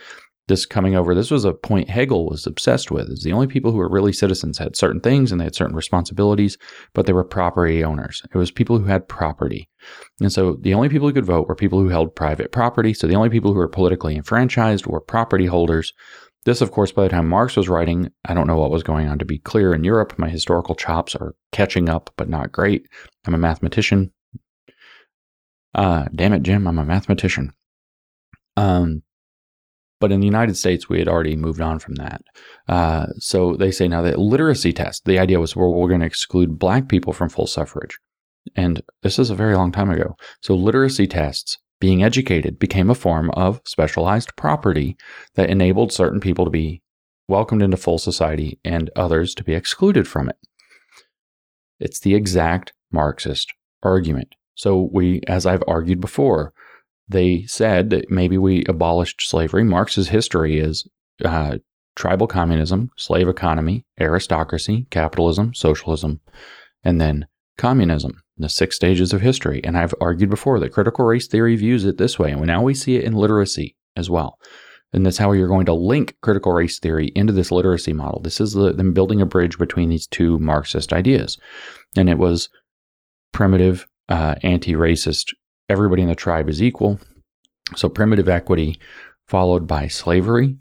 this 0.50 0.66
coming 0.66 0.96
over, 0.96 1.14
this 1.14 1.30
was 1.30 1.44
a 1.44 1.54
point 1.54 1.88
Hegel 1.88 2.28
was 2.28 2.46
obsessed 2.46 2.90
with. 2.90 3.08
Is 3.08 3.22
the 3.22 3.32
only 3.32 3.46
people 3.46 3.70
who 3.70 3.78
were 3.78 3.88
really 3.88 4.12
citizens 4.12 4.58
had 4.58 4.76
certain 4.76 5.00
things 5.00 5.30
and 5.30 5.40
they 5.40 5.44
had 5.44 5.54
certain 5.54 5.76
responsibilities, 5.76 6.58
but 6.92 7.06
they 7.06 7.12
were 7.12 7.24
property 7.24 7.82
owners. 7.82 8.22
It 8.34 8.36
was 8.36 8.50
people 8.50 8.78
who 8.78 8.84
had 8.84 9.08
property. 9.08 9.68
And 10.20 10.32
so 10.32 10.58
the 10.60 10.74
only 10.74 10.88
people 10.88 11.08
who 11.08 11.14
could 11.14 11.24
vote 11.24 11.48
were 11.48 11.54
people 11.54 11.80
who 11.80 11.88
held 11.88 12.14
private 12.14 12.52
property. 12.52 12.92
So 12.92 13.06
the 13.06 13.14
only 13.14 13.30
people 13.30 13.52
who 13.52 13.58
were 13.58 13.68
politically 13.68 14.16
enfranchised 14.16 14.86
were 14.86 15.00
property 15.00 15.46
holders. 15.46 15.92
This, 16.44 16.60
of 16.60 16.72
course, 16.72 16.90
by 16.90 17.04
the 17.04 17.10
time 17.10 17.28
Marx 17.28 17.56
was 17.56 17.68
writing, 17.68 18.10
I 18.24 18.34
don't 18.34 18.46
know 18.46 18.56
what 18.56 18.70
was 18.70 18.82
going 18.82 19.06
on 19.08 19.18
to 19.20 19.24
be 19.24 19.38
clear 19.38 19.72
in 19.72 19.84
Europe. 19.84 20.18
My 20.18 20.28
historical 20.28 20.74
chops 20.74 21.14
are 21.14 21.34
catching 21.52 21.88
up, 21.88 22.10
but 22.16 22.28
not 22.28 22.50
great. 22.50 22.86
I'm 23.26 23.34
a 23.34 23.38
mathematician. 23.38 24.12
Uh, 25.74 26.06
damn 26.14 26.32
it, 26.32 26.42
Jim, 26.42 26.66
I'm 26.66 26.78
a 26.78 26.84
mathematician. 26.84 27.52
Um, 28.56 29.02
but 30.00 30.10
in 30.10 30.20
the 30.20 30.26
United 30.26 30.56
States, 30.56 30.88
we 30.88 30.98
had 30.98 31.08
already 31.08 31.36
moved 31.36 31.60
on 31.60 31.78
from 31.78 31.94
that. 31.96 32.22
Uh, 32.68 33.06
so 33.18 33.54
they 33.54 33.70
say 33.70 33.86
now 33.86 34.02
that 34.02 34.18
literacy 34.18 34.72
test, 34.72 35.04
the 35.04 35.18
idea 35.18 35.38
was, 35.38 35.54
well, 35.54 35.72
we're 35.72 35.88
going 35.88 36.00
to 36.00 36.06
exclude 36.06 36.58
black 36.58 36.88
people 36.88 37.12
from 37.12 37.28
full 37.28 37.46
suffrage. 37.46 37.98
And 38.56 38.82
this 39.02 39.18
is 39.18 39.30
a 39.30 39.34
very 39.34 39.54
long 39.54 39.70
time 39.70 39.90
ago. 39.90 40.16
So 40.42 40.54
literacy 40.54 41.06
tests, 41.06 41.58
being 41.80 42.02
educated, 42.02 42.58
became 42.58 42.90
a 42.90 42.94
form 42.94 43.30
of 43.32 43.60
specialized 43.66 44.34
property 44.36 44.96
that 45.34 45.50
enabled 45.50 45.92
certain 45.92 46.20
people 46.20 46.46
to 46.46 46.50
be 46.50 46.82
welcomed 47.28 47.62
into 47.62 47.76
full 47.76 47.98
society 47.98 48.58
and 48.64 48.90
others 48.96 49.34
to 49.34 49.44
be 49.44 49.54
excluded 49.54 50.08
from 50.08 50.28
it. 50.28 50.36
It's 51.78 52.00
the 52.00 52.14
exact 52.14 52.72
Marxist 52.90 53.52
argument. 53.82 54.34
So 54.54 54.90
we, 54.92 55.20
as 55.28 55.46
I've 55.46 55.62
argued 55.66 56.00
before, 56.00 56.52
they 57.10 57.44
said 57.46 57.90
that 57.90 58.10
maybe 58.10 58.38
we 58.38 58.64
abolished 58.68 59.28
slavery. 59.28 59.64
Marx's 59.64 60.08
history 60.08 60.58
is 60.58 60.88
uh, 61.24 61.58
tribal 61.96 62.26
communism, 62.26 62.90
slave 62.96 63.28
economy, 63.28 63.84
aristocracy, 64.00 64.86
capitalism, 64.90 65.52
socialism, 65.52 66.20
and 66.84 67.00
then 67.00 67.26
communism, 67.58 68.22
the 68.38 68.48
six 68.48 68.76
stages 68.76 69.12
of 69.12 69.20
history. 69.20 69.60
And 69.64 69.76
I've 69.76 69.94
argued 70.00 70.30
before 70.30 70.60
that 70.60 70.72
critical 70.72 71.04
race 71.04 71.26
theory 71.26 71.56
views 71.56 71.84
it 71.84 71.98
this 71.98 72.18
way, 72.18 72.30
and 72.30 72.46
now 72.46 72.62
we 72.62 72.74
see 72.74 72.96
it 72.96 73.04
in 73.04 73.14
literacy 73.14 73.76
as 73.96 74.08
well. 74.08 74.38
And 74.92 75.04
that's 75.04 75.18
how 75.18 75.32
you're 75.32 75.48
going 75.48 75.66
to 75.66 75.72
link 75.72 76.16
critical 76.20 76.52
race 76.52 76.78
theory 76.78 77.12
into 77.14 77.32
this 77.32 77.52
literacy 77.52 77.92
model. 77.92 78.20
This 78.20 78.40
is 78.40 78.54
the, 78.54 78.72
them 78.72 78.92
building 78.92 79.20
a 79.20 79.26
bridge 79.26 79.58
between 79.58 79.88
these 79.88 80.06
two 80.06 80.38
Marxist 80.38 80.92
ideas. 80.92 81.38
And 81.96 82.08
it 82.08 82.18
was 82.18 82.48
primitive, 83.32 83.86
uh, 84.08 84.34
anti 84.42 84.72
racist, 84.72 85.32
everybody 85.70 86.02
in 86.02 86.08
the 86.08 86.14
tribe 86.14 86.48
is 86.48 86.62
equal. 86.62 86.98
So 87.76 87.88
primitive 87.88 88.28
equity, 88.28 88.80
followed 89.28 89.66
by 89.66 89.86
slavery, 89.86 90.56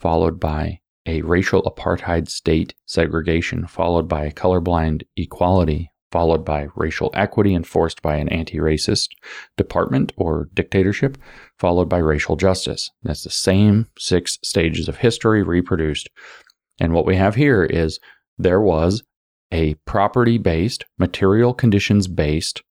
followed 0.00 0.40
by 0.40 0.80
a 1.04 1.20
racial 1.22 1.62
apartheid 1.62 2.28
state 2.28 2.74
segregation, 2.86 3.66
followed 3.66 4.08
by 4.08 4.30
colorblind 4.30 5.02
equality, 5.16 5.90
followed 6.10 6.44
by 6.44 6.68
racial 6.74 7.10
equity 7.14 7.54
enforced 7.54 8.00
by 8.00 8.16
an 8.16 8.28
anti 8.30 8.56
racist 8.56 9.08
department 9.56 10.12
or 10.16 10.48
dictatorship, 10.54 11.18
followed 11.58 11.88
by 11.88 11.98
racial 11.98 12.36
justice. 12.36 12.90
That's 13.02 13.22
the 13.22 13.30
same 13.30 13.86
six 13.98 14.38
stages 14.42 14.88
of 14.88 14.96
history 14.96 15.42
reproduced. 15.42 16.08
And 16.80 16.92
what 16.92 17.06
we 17.06 17.16
have 17.16 17.34
here 17.34 17.64
is 17.64 18.00
there 18.38 18.60
was 18.60 19.02
a 19.52 19.74
property 19.84 20.38
based, 20.38 20.84
material 20.98 21.54
conditions 21.54 22.08
based 22.08 22.62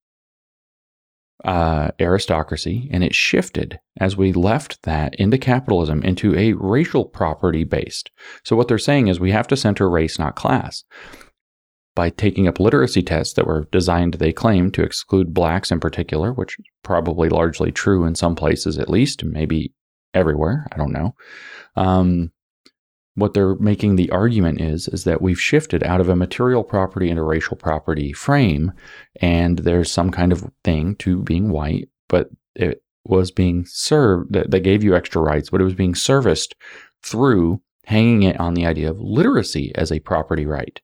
uh, 1.44 1.92
aristocracy, 2.00 2.90
and 2.92 3.04
it 3.04 3.14
shifted 3.14 3.80
as 4.00 4.16
we 4.16 4.32
left 4.32 4.82
that 4.84 5.14
into 5.16 5.38
capitalism 5.38 6.02
into 6.04 6.36
a 6.36 6.54
racial 6.54 7.06
property 7.06 7.64
based. 7.64 8.10
So, 8.44 8.56
what 8.56 8.68
they're 8.68 8.78
saying 8.78 9.08
is 9.08 9.20
we 9.20 9.32
have 9.32 9.48
to 9.48 9.58
center 9.58 9.90
race, 9.90 10.18
not 10.18 10.36
class 10.36 10.84
by 11.96 12.10
taking 12.10 12.48
up 12.48 12.60
literacy 12.60 13.02
tests 13.02 13.34
that 13.34 13.48
were 13.48 13.68
designed, 13.72 14.16
they 14.16 14.34
claim, 14.34 14.70
to 14.72 14.84
exclude 14.84 15.34
blacks 15.34 15.72
in 15.72 15.80
particular, 15.80 16.34
which 16.34 16.60
is 16.60 16.66
probably 16.84 17.30
largely 17.30 17.72
true 17.72 18.06
in 18.06 18.16
some 18.16 18.36
places 18.36 18.78
at 18.78 18.90
least, 18.90 19.24
maybe 19.24 19.74
everywhere. 20.14 20.68
I 20.72 20.78
don't 20.78 20.92
know. 20.92 21.16
Um, 21.76 22.32
what 23.16 23.34
they're 23.34 23.56
making 23.56 23.96
the 23.96 24.12
argument 24.12 24.62
is 24.62 24.88
is 24.90 25.06
that 25.06 25.22
we've 25.22 25.40
shifted 25.40 25.84
out 25.84 26.02
of 26.02 26.10
a 26.10 26.16
material 26.16 26.64
property 26.64 27.10
and 27.10 27.18
a 27.18 27.24
racial 27.24 27.58
property 27.58 28.14
frame, 28.14 28.72
and 29.22 29.60
there's 29.60 29.92
some 29.92 30.12
kind 30.12 30.32
of 30.32 30.50
thing 30.64 30.96
to 30.98 31.24
being 31.24 31.50
white, 31.50 31.90
but 32.08 32.30
it 32.56 32.84
was 33.06 33.32
being 33.32 33.66
served 33.66 34.34
that, 34.34 34.52
that 34.52 34.62
gave 34.62 34.84
you 34.84 34.96
extra 34.96 35.22
rights, 35.22 35.50
but 35.50 35.62
it 35.62 35.66
was 35.66 35.76
being 35.76 35.96
serviced 35.96 36.56
through 37.04 37.62
hanging 37.86 38.24
it 38.24 38.40
on 38.40 38.54
the 38.54 38.66
idea 38.66 38.90
of 38.90 39.00
literacy 39.00 39.72
as 39.76 39.92
a 39.92 40.00
property 40.00 40.46
right. 40.46 40.82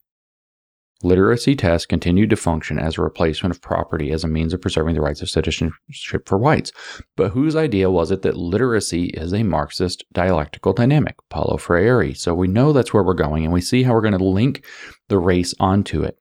Literacy 1.04 1.56
tests 1.56 1.86
continued 1.86 2.30
to 2.30 2.36
function 2.36 2.78
as 2.78 2.98
a 2.98 3.02
replacement 3.02 3.56
of 3.56 3.62
property 3.62 4.12
as 4.12 4.24
a 4.24 4.28
means 4.28 4.54
of 4.54 4.62
preserving 4.62 4.96
the 4.96 5.02
rights 5.02 5.22
of 5.22 5.30
citizenship 5.30 6.28
for 6.28 6.38
whites. 6.38 6.72
But 7.18 7.32
whose 7.32 7.56
idea 7.56 7.90
was 7.90 8.12
it 8.12 8.22
that 8.22 8.38
literacy 8.38 9.06
is 9.06 9.34
a 9.34 9.44
Marxist 9.44 10.04
dialectical 10.14 10.74
dynamic? 10.74 11.16
Paulo 11.30 11.58
Freire. 11.58 12.14
So 12.14 12.34
we 12.34 12.48
know 12.48 12.72
that's 12.72 12.94
where 12.94 13.04
we're 13.04 13.14
going, 13.14 13.44
and 13.44 13.54
we 13.54 13.62
see 13.62 13.84
how 13.84 13.94
we're 13.94 14.02
going 14.02 14.18
to 14.18 14.24
link 14.24 14.66
the 15.10 15.18
race 15.18 15.54
onto 15.60 16.04
it. 16.04 16.18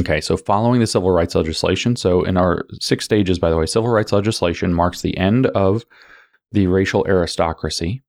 Okay, 0.00 0.20
so 0.20 0.36
following 0.36 0.78
the 0.78 0.86
civil 0.86 1.10
rights 1.10 1.34
legislation, 1.34 1.96
so 1.96 2.22
in 2.22 2.36
our 2.36 2.64
six 2.80 3.04
stages, 3.04 3.40
by 3.40 3.50
the 3.50 3.56
way, 3.56 3.66
civil 3.66 3.90
rights 3.90 4.12
legislation 4.12 4.72
marks 4.72 5.02
the 5.02 5.16
end 5.16 5.46
of 5.46 5.84
the 6.52 6.68
racial 6.68 7.04
aristocracy, 7.08 8.02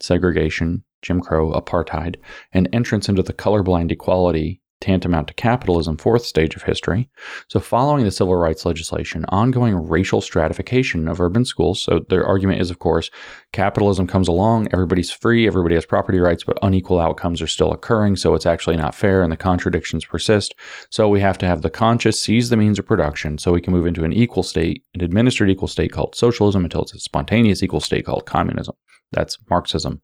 segregation, 0.00 0.82
Jim 1.02 1.20
Crow, 1.20 1.52
apartheid, 1.52 2.16
and 2.52 2.68
entrance 2.72 3.08
into 3.08 3.22
the 3.22 3.32
colorblind 3.32 3.92
equality 3.92 4.60
tantamount 4.80 5.28
to 5.28 5.34
capitalism, 5.34 5.96
fourth 5.96 6.24
stage 6.24 6.54
of 6.54 6.62
history. 6.62 7.08
So, 7.48 7.60
following 7.60 8.04
the 8.04 8.10
civil 8.10 8.36
rights 8.36 8.64
legislation, 8.64 9.24
ongoing 9.28 9.74
racial 9.74 10.20
stratification 10.20 11.08
of 11.08 11.20
urban 11.20 11.44
schools. 11.44 11.82
So, 11.82 12.00
their 12.08 12.26
argument 12.26 12.60
is, 12.60 12.70
of 12.70 12.78
course, 12.78 13.10
capitalism 13.52 14.06
comes 14.06 14.28
along, 14.28 14.68
everybody's 14.72 15.10
free, 15.10 15.46
everybody 15.46 15.74
has 15.74 15.86
property 15.86 16.18
rights, 16.18 16.44
but 16.44 16.58
unequal 16.62 17.00
outcomes 17.00 17.40
are 17.40 17.46
still 17.46 17.72
occurring. 17.72 18.16
So, 18.16 18.34
it's 18.34 18.46
actually 18.46 18.76
not 18.76 18.94
fair 18.94 19.22
and 19.22 19.32
the 19.32 19.36
contradictions 19.36 20.04
persist. 20.04 20.54
So, 20.90 21.08
we 21.08 21.20
have 21.20 21.38
to 21.38 21.46
have 21.46 21.62
the 21.62 21.70
conscious 21.70 22.20
seize 22.20 22.50
the 22.50 22.56
means 22.56 22.78
of 22.78 22.86
production 22.86 23.38
so 23.38 23.52
we 23.52 23.60
can 23.60 23.72
move 23.72 23.86
into 23.86 24.04
an 24.04 24.12
equal 24.12 24.42
state, 24.42 24.84
an 24.94 25.02
administered 25.02 25.50
equal 25.50 25.68
state 25.68 25.92
called 25.92 26.14
socialism 26.14 26.64
until 26.64 26.82
it's 26.82 26.94
a 26.94 27.00
spontaneous 27.00 27.62
equal 27.62 27.80
state 27.80 28.04
called 28.04 28.26
communism. 28.26 28.74
That's 29.12 29.38
Marxism 29.48 30.00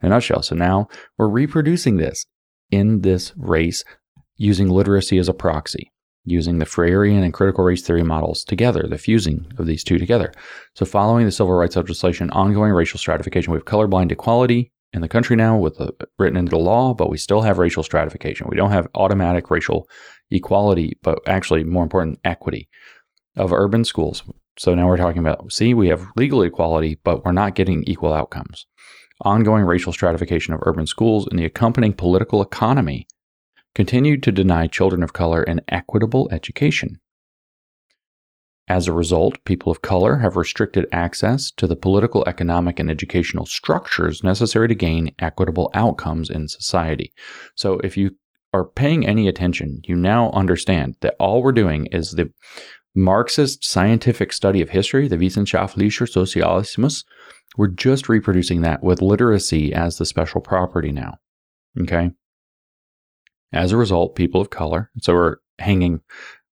in 0.00 0.06
a 0.06 0.08
nutshell. 0.10 0.42
So 0.42 0.54
now 0.54 0.88
we're 1.18 1.28
reproducing 1.28 1.96
this 1.96 2.24
in 2.70 3.02
this 3.02 3.32
race 3.36 3.84
using 4.36 4.68
literacy 4.68 5.18
as 5.18 5.28
a 5.28 5.34
proxy, 5.34 5.92
using 6.24 6.58
the 6.58 6.64
Freirean 6.64 7.22
and 7.22 7.32
critical 7.32 7.64
race 7.64 7.82
theory 7.82 8.02
models 8.02 8.44
together, 8.44 8.86
the 8.88 8.98
fusing 8.98 9.46
of 9.58 9.66
these 9.66 9.84
two 9.84 9.98
together. 9.98 10.32
So, 10.74 10.84
following 10.84 11.26
the 11.26 11.32
civil 11.32 11.54
rights 11.54 11.76
legislation, 11.76 12.30
ongoing 12.30 12.72
racial 12.72 12.98
stratification, 12.98 13.52
we 13.52 13.58
have 13.58 13.66
colorblind 13.66 14.12
equality 14.12 14.72
in 14.92 15.00
the 15.00 15.08
country 15.08 15.36
now 15.36 15.56
with 15.56 15.76
the, 15.76 15.92
written 16.18 16.36
into 16.36 16.50
the 16.50 16.58
law, 16.58 16.94
but 16.94 17.10
we 17.10 17.18
still 17.18 17.42
have 17.42 17.58
racial 17.58 17.82
stratification. 17.82 18.46
We 18.48 18.56
don't 18.56 18.70
have 18.70 18.88
automatic 18.94 19.50
racial 19.50 19.88
equality, 20.30 20.98
but 21.02 21.18
actually, 21.28 21.64
more 21.64 21.82
important, 21.82 22.20
equity 22.24 22.68
of 23.36 23.52
urban 23.52 23.84
schools. 23.84 24.22
So 24.58 24.74
now 24.74 24.86
we're 24.86 24.96
talking 24.96 25.18
about 25.18 25.52
see, 25.52 25.74
we 25.74 25.88
have 25.88 26.06
legal 26.16 26.42
equality, 26.42 26.98
but 27.02 27.24
we're 27.24 27.32
not 27.32 27.56
getting 27.56 27.82
equal 27.84 28.14
outcomes. 28.14 28.66
Ongoing 29.22 29.64
racial 29.64 29.92
stratification 29.92 30.54
of 30.54 30.60
urban 30.62 30.86
schools 30.86 31.26
and 31.28 31.38
the 31.38 31.44
accompanying 31.44 31.92
political 31.92 32.42
economy 32.42 33.06
continued 33.74 34.22
to 34.22 34.32
deny 34.32 34.66
children 34.66 35.02
of 35.02 35.12
color 35.12 35.42
an 35.42 35.60
equitable 35.68 36.28
education. 36.30 36.98
As 38.66 38.88
a 38.88 38.92
result, 38.92 39.44
people 39.44 39.70
of 39.70 39.82
color 39.82 40.16
have 40.18 40.36
restricted 40.36 40.86
access 40.90 41.50
to 41.58 41.66
the 41.66 41.76
political, 41.76 42.24
economic, 42.26 42.78
and 42.78 42.90
educational 42.90 43.44
structures 43.44 44.24
necessary 44.24 44.68
to 44.68 44.74
gain 44.74 45.14
equitable 45.18 45.70
outcomes 45.74 46.30
in 46.30 46.48
society. 46.48 47.12
So, 47.56 47.78
if 47.80 47.98
you 47.98 48.12
are 48.54 48.64
paying 48.64 49.06
any 49.06 49.28
attention, 49.28 49.82
you 49.84 49.96
now 49.96 50.30
understand 50.30 50.96
that 51.00 51.16
all 51.18 51.42
we're 51.42 51.52
doing 51.52 51.86
is 51.86 52.12
the 52.12 52.32
Marxist 52.94 53.64
scientific 53.64 54.32
study 54.32 54.62
of 54.62 54.70
history, 54.70 55.08
the 55.08 55.16
Wissenschaftlicher 55.16 56.08
Sozialismus. 56.08 57.04
We're 57.56 57.68
just 57.68 58.08
reproducing 58.08 58.62
that 58.62 58.82
with 58.82 59.02
literacy 59.02 59.74
as 59.74 59.98
the 59.98 60.06
special 60.06 60.40
property 60.40 60.92
now. 60.92 61.18
Okay. 61.80 62.12
As 63.54 63.70
a 63.70 63.76
result, 63.76 64.16
people 64.16 64.40
of 64.40 64.50
color, 64.50 64.90
so 65.00 65.14
we're 65.14 65.36
hanging, 65.60 66.00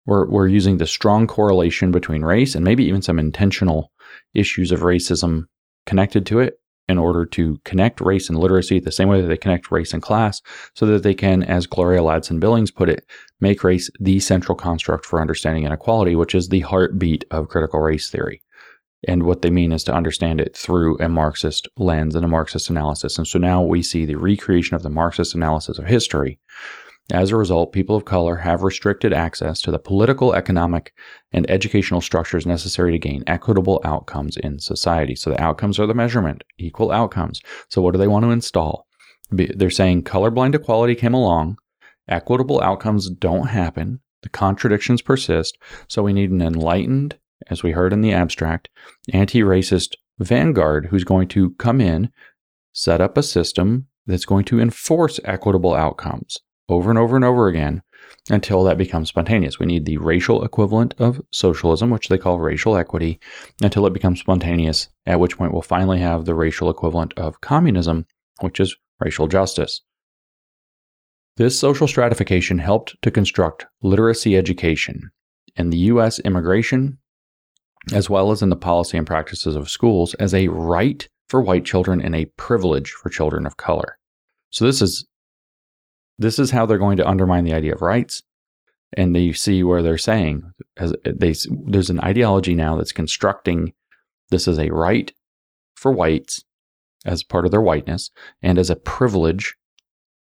we're, 0.07 0.27
we're 0.29 0.47
using 0.47 0.79
the 0.79 0.87
strong 0.87 1.27
correlation 1.27 1.91
between 1.91 2.23
race 2.23 2.55
and 2.55 2.65
maybe 2.65 2.85
even 2.85 3.03
some 3.03 3.19
intentional 3.19 3.91
issues 4.35 4.71
of 4.71 4.81
racism 4.81 5.47
connected 5.85 6.25
to 6.27 6.39
it 6.39 6.61
in 6.89 6.99
order 6.99 7.27
to 7.27 7.59
connect 7.65 8.01
race 8.01 8.29
and 8.29 8.39
literacy 8.39 8.79
the 8.79 8.93
same 8.93 9.09
way 9.09 9.21
that 9.21 9.27
they 9.27 9.37
connect 9.37 9.73
race 9.73 9.93
and 9.93 10.01
class, 10.01 10.41
so 10.75 10.87
that 10.87 11.03
they 11.03 11.15
can, 11.15 11.43
as 11.43 11.67
Gloria 11.67 12.01
Ladson 12.01 12.39
Billings 12.39 12.71
put 12.71 12.89
it, 12.89 13.05
make 13.41 13.65
race 13.65 13.91
the 13.99 14.21
central 14.21 14.57
construct 14.57 15.05
for 15.05 15.21
understanding 15.21 15.65
inequality, 15.65 16.15
which 16.15 16.37
is 16.37 16.49
the 16.49 16.61
heartbeat 16.61 17.25
of 17.33 17.49
critical 17.49 17.81
race 17.81 18.11
theory. 18.11 18.43
And 19.09 19.25
what 19.25 19.43
they 19.43 19.51
mean 19.51 19.73
is 19.73 19.83
to 19.85 19.95
understand 19.95 20.41
it 20.41 20.57
through 20.57 20.99
a 20.99 21.09
Marxist 21.09 21.69
lens 21.77 22.15
and 22.15 22.25
a 22.25 22.29
Marxist 22.29 22.71
analysis. 22.71 23.19
And 23.19 23.27
so 23.27 23.41
now 23.41 23.61
we 23.61 23.83
see 23.83 24.05
the 24.05 24.15
recreation 24.15 24.77
of 24.77 24.85
the 24.85 24.91
Marxist 24.91 25.35
analysis 25.35 25.79
of 25.79 25.87
history 25.87 26.39
as 27.11 27.31
a 27.31 27.37
result, 27.37 27.73
people 27.73 27.97
of 27.97 28.05
color 28.05 28.37
have 28.37 28.63
restricted 28.63 29.13
access 29.13 29.61
to 29.63 29.71
the 29.71 29.79
political, 29.79 30.35
economic, 30.35 30.95
and 31.33 31.51
educational 31.51 32.01
structures 32.01 32.47
necessary 32.47 32.93
to 32.93 32.99
gain 32.99 33.25
equitable 33.27 33.81
outcomes 33.85 34.37
in 34.37 34.61
society. 34.61 35.17
So 35.17 35.31
the 35.31 35.43
outcomes 35.43 35.81
are 35.81 35.87
the 35.87 35.95
measurement, 35.95 36.45
equal 36.59 36.93
outcomes. 36.93 37.41
So 37.69 37.83
what 37.83 37.93
do 37.93 37.99
they 37.99 38.07
want 38.07 38.25
to 38.25 38.31
install? 38.31 38.87
They're 39.31 39.71
saying 39.71 40.05
colorblind 40.05 40.55
equality 40.55 40.95
came 40.95 41.15
along, 41.15 41.59
equitable 42.09 42.61
outcomes 42.61 43.11
don't 43.11 43.49
happen, 43.49 44.01
the 44.23 44.29
contradictions 44.29 45.03
persist, 45.03 45.59
so 45.89 46.03
we 46.03 46.13
need 46.13 46.31
an 46.31 46.43
enlightened, 46.43 47.19
as 47.49 47.63
we 47.63 47.73
heard 47.73 47.93
in 47.93 48.03
the 48.03 48.13
abstract, 48.13 48.69
anti 49.13 49.41
racist 49.41 49.95
vanguard 50.19 50.87
who's 50.87 51.05
going 51.05 51.29
to 51.29 51.51
come 51.55 51.81
in, 51.81 52.11
set 52.73 53.01
up 53.01 53.17
a 53.17 53.23
system 53.23 53.89
that's 54.07 54.25
going 54.25 54.45
to 54.45 54.61
enforce 54.61 55.19
equitable 55.25 55.75
outcomes 55.75 56.39
over 56.73 56.91
and 56.91 56.99
over 56.99 57.17
and 57.17 57.25
over 57.25 57.49
again 57.49 57.83
until 58.31 58.65
that 58.65 58.79
becomes 58.79 59.09
spontaneous. 59.09 59.59
We 59.59 59.67
need 59.67 59.85
the 59.85 59.99
racial 59.99 60.45
equivalent 60.45 60.95
of 60.99 61.21
socialism, 61.31 61.91
which 61.91 62.09
they 62.09 62.19
call 62.19 62.39
racial 62.39 62.77
equity, 62.77 63.19
until 63.63 63.87
it 63.87 63.93
becomes 63.93 64.21
spontaneous, 64.21 64.89
at 65.07 65.21
which 65.21 65.37
point 65.37 65.53
we'll 65.53 65.63
finally 65.63 65.99
have 65.99 66.25
the 66.25 66.35
racial 66.35 66.71
equivalent 66.71 67.15
of 67.17 67.41
communism, 67.41 68.07
which 68.41 68.61
is 68.61 68.77
racial 69.01 69.27
justice. 69.27 69.83
This 71.37 71.59
social 71.59 71.89
stratification 71.89 72.59
helped 72.59 72.97
to 73.03 73.11
construct 73.11 73.67
literacy 73.83 74.37
education 74.37 75.11
in 75.57 75.71
the 75.71 75.79
U.S. 75.79 76.19
immigration, 76.21 76.99
as 77.93 78.09
well 78.09 78.31
as 78.31 78.43
in 78.43 78.51
the 78.51 78.57
policy 78.57 78.99
and 78.99 79.07
practices 79.07 79.57
of 79.57 79.71
schools, 79.71 80.15
as 80.15 80.35
a 80.35 80.49
right 80.49 81.09
for 81.29 81.41
white 81.41 81.65
children 81.65 82.01
and 82.01 82.15
a 82.15 82.27
privilege 82.37 82.91
for 82.91 83.09
children 83.09 83.47
of 83.47 83.57
color. 83.57 83.99
So, 84.51 84.67
this 84.67 84.83
is 84.83 85.07
this 86.19 86.39
is 86.39 86.51
how 86.51 86.67
they're 86.67 86.79
going 86.79 86.97
to 86.99 87.09
undermine 87.09 87.45
the 87.45 87.55
idea 87.55 87.75
of 87.75 87.83
rights. 87.83 88.23
And 88.95 89.17
you 89.17 89.33
see 89.33 89.63
where 89.63 89.83
they're 89.83 89.99
saying 89.99 90.43
they, 91.05 91.35
there's 91.67 91.91
an 91.91 92.01
ideology 92.01 92.55
now 92.55 92.77
that's 92.77 92.93
constructing 92.93 93.73
this 94.31 94.47
as 94.47 94.59
a 94.59 94.71
right 94.71 95.13
for 95.75 95.93
whites 95.93 96.45
as 97.05 97.23
part 97.23 97.45
of 97.45 97.51
their 97.51 97.61
whiteness 97.61 98.11
and 98.43 98.59
as 98.59 98.71
a 98.71 98.77
privilege, 98.77 99.55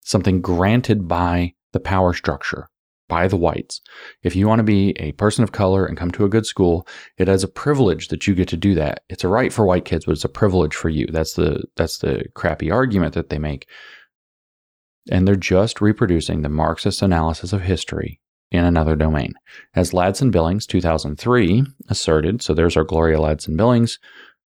something 0.00 0.40
granted 0.40 1.06
by 1.06 1.54
the 1.72 1.80
power 1.80 2.12
structure, 2.12 2.68
by 3.08 3.28
the 3.28 3.36
whites. 3.36 3.80
If 4.22 4.34
you 4.34 4.48
want 4.48 4.58
to 4.60 4.64
be 4.64 4.90
a 4.98 5.12
person 5.12 5.44
of 5.44 5.52
color 5.52 5.84
and 5.84 5.96
come 5.96 6.10
to 6.12 6.24
a 6.24 6.28
good 6.28 6.46
school, 6.46 6.86
it 7.18 7.28
is 7.28 7.44
a 7.44 7.48
privilege 7.48 8.08
that 8.08 8.26
you 8.26 8.34
get 8.34 8.48
to 8.48 8.56
do 8.56 8.74
that. 8.74 9.02
It's 9.08 9.24
a 9.24 9.28
right 9.28 9.52
for 9.52 9.64
white 9.64 9.84
kids, 9.84 10.06
but 10.06 10.12
it's 10.12 10.24
a 10.24 10.28
privilege 10.28 10.74
for 10.74 10.88
you. 10.88 11.06
That's 11.06 11.34
the 11.34 11.62
that's 11.76 11.98
the 11.98 12.24
crappy 12.34 12.70
argument 12.70 13.14
that 13.14 13.28
they 13.28 13.38
make. 13.38 13.68
And 15.10 15.26
they're 15.26 15.36
just 15.36 15.80
reproducing 15.80 16.42
the 16.42 16.48
Marxist 16.48 17.02
analysis 17.02 17.52
of 17.52 17.62
history 17.62 18.20
in 18.50 18.64
another 18.64 18.96
domain. 18.96 19.32
As 19.74 19.92
Ladson 19.92 20.30
Billings 20.30 20.66
2003 20.66 21.64
asserted, 21.88 22.42
so 22.42 22.54
there's 22.54 22.76
our 22.76 22.84
Gloria 22.84 23.18
Ladson 23.18 23.56
Billings, 23.56 23.98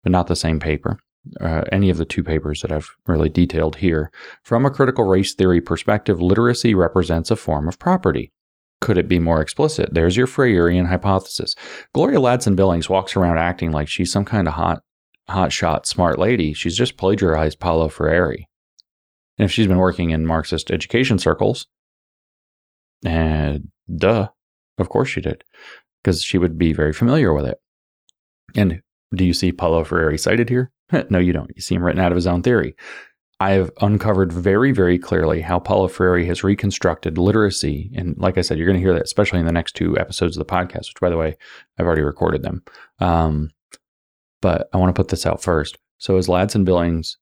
but 0.02 0.12
not 0.12 0.26
the 0.26 0.36
same 0.36 0.60
paper 0.60 0.98
uh, 1.40 1.62
any 1.70 1.90
of 1.90 1.96
the 1.96 2.04
two 2.04 2.22
papers 2.22 2.62
that 2.62 2.72
I've 2.72 2.94
really 3.06 3.28
detailed 3.28 3.76
here. 3.76 4.10
From 4.42 4.66
a 4.66 4.70
critical 4.70 5.04
race 5.04 5.34
theory 5.34 5.60
perspective, 5.60 6.20
literacy 6.20 6.74
represents 6.74 7.30
a 7.30 7.36
form 7.36 7.68
of 7.68 7.78
property. 7.78 8.32
Could 8.80 8.98
it 8.98 9.08
be 9.08 9.20
more 9.20 9.40
explicit? 9.40 9.90
There's 9.92 10.16
your 10.16 10.26
Freirean 10.26 10.88
hypothesis. 10.88 11.54
Gloria 11.94 12.18
Ladson 12.18 12.56
Billings 12.56 12.90
walks 12.90 13.14
around 13.14 13.38
acting 13.38 13.70
like 13.70 13.88
she's 13.88 14.10
some 14.10 14.24
kind 14.24 14.48
of 14.48 14.54
hot, 14.54 14.82
hot 15.28 15.52
shot, 15.52 15.86
smart 15.86 16.18
lady. 16.18 16.52
She's 16.52 16.76
just 16.76 16.96
plagiarized 16.96 17.60
Paulo 17.60 17.88
Freire. 17.88 18.36
And 19.42 19.50
if 19.50 19.52
she's 19.52 19.66
been 19.66 19.78
working 19.78 20.10
in 20.10 20.24
Marxist 20.24 20.70
education 20.70 21.18
circles, 21.18 21.66
and 23.04 23.72
duh, 23.92 24.28
of 24.78 24.88
course 24.88 25.08
she 25.08 25.20
did, 25.20 25.42
because 26.00 26.22
she 26.22 26.38
would 26.38 26.56
be 26.56 26.72
very 26.72 26.92
familiar 26.92 27.34
with 27.34 27.46
it. 27.46 27.58
And 28.54 28.82
do 29.12 29.24
you 29.24 29.32
see 29.32 29.50
Paulo 29.50 29.82
Freire 29.82 30.16
cited 30.16 30.48
here? 30.48 30.70
no, 31.10 31.18
you 31.18 31.32
don't. 31.32 31.50
You 31.56 31.60
see 31.60 31.74
him 31.74 31.82
written 31.82 32.00
out 32.00 32.12
of 32.12 32.16
his 32.16 32.28
own 32.28 32.42
theory. 32.42 32.76
I 33.40 33.50
have 33.50 33.72
uncovered 33.80 34.32
very, 34.32 34.70
very 34.70 34.96
clearly 34.96 35.40
how 35.40 35.58
Paulo 35.58 35.88
Freire 35.88 36.24
has 36.24 36.44
reconstructed 36.44 37.18
literacy. 37.18 37.90
And 37.96 38.16
like 38.18 38.38
I 38.38 38.42
said, 38.42 38.58
you're 38.58 38.68
going 38.68 38.78
to 38.78 38.80
hear 38.80 38.94
that, 38.94 39.02
especially 39.02 39.40
in 39.40 39.46
the 39.46 39.50
next 39.50 39.74
two 39.74 39.98
episodes 39.98 40.36
of 40.36 40.46
the 40.46 40.54
podcast, 40.54 40.90
which, 40.90 41.00
by 41.00 41.10
the 41.10 41.16
way, 41.16 41.36
I've 41.80 41.86
already 41.86 42.02
recorded 42.02 42.44
them. 42.44 42.62
Um, 43.00 43.50
but 44.40 44.68
I 44.72 44.76
want 44.76 44.94
to 44.94 45.00
put 45.02 45.08
this 45.08 45.26
out 45.26 45.42
first. 45.42 45.78
So, 45.98 46.16
as 46.16 46.28
Ladson 46.28 46.64
Billings 46.64 47.16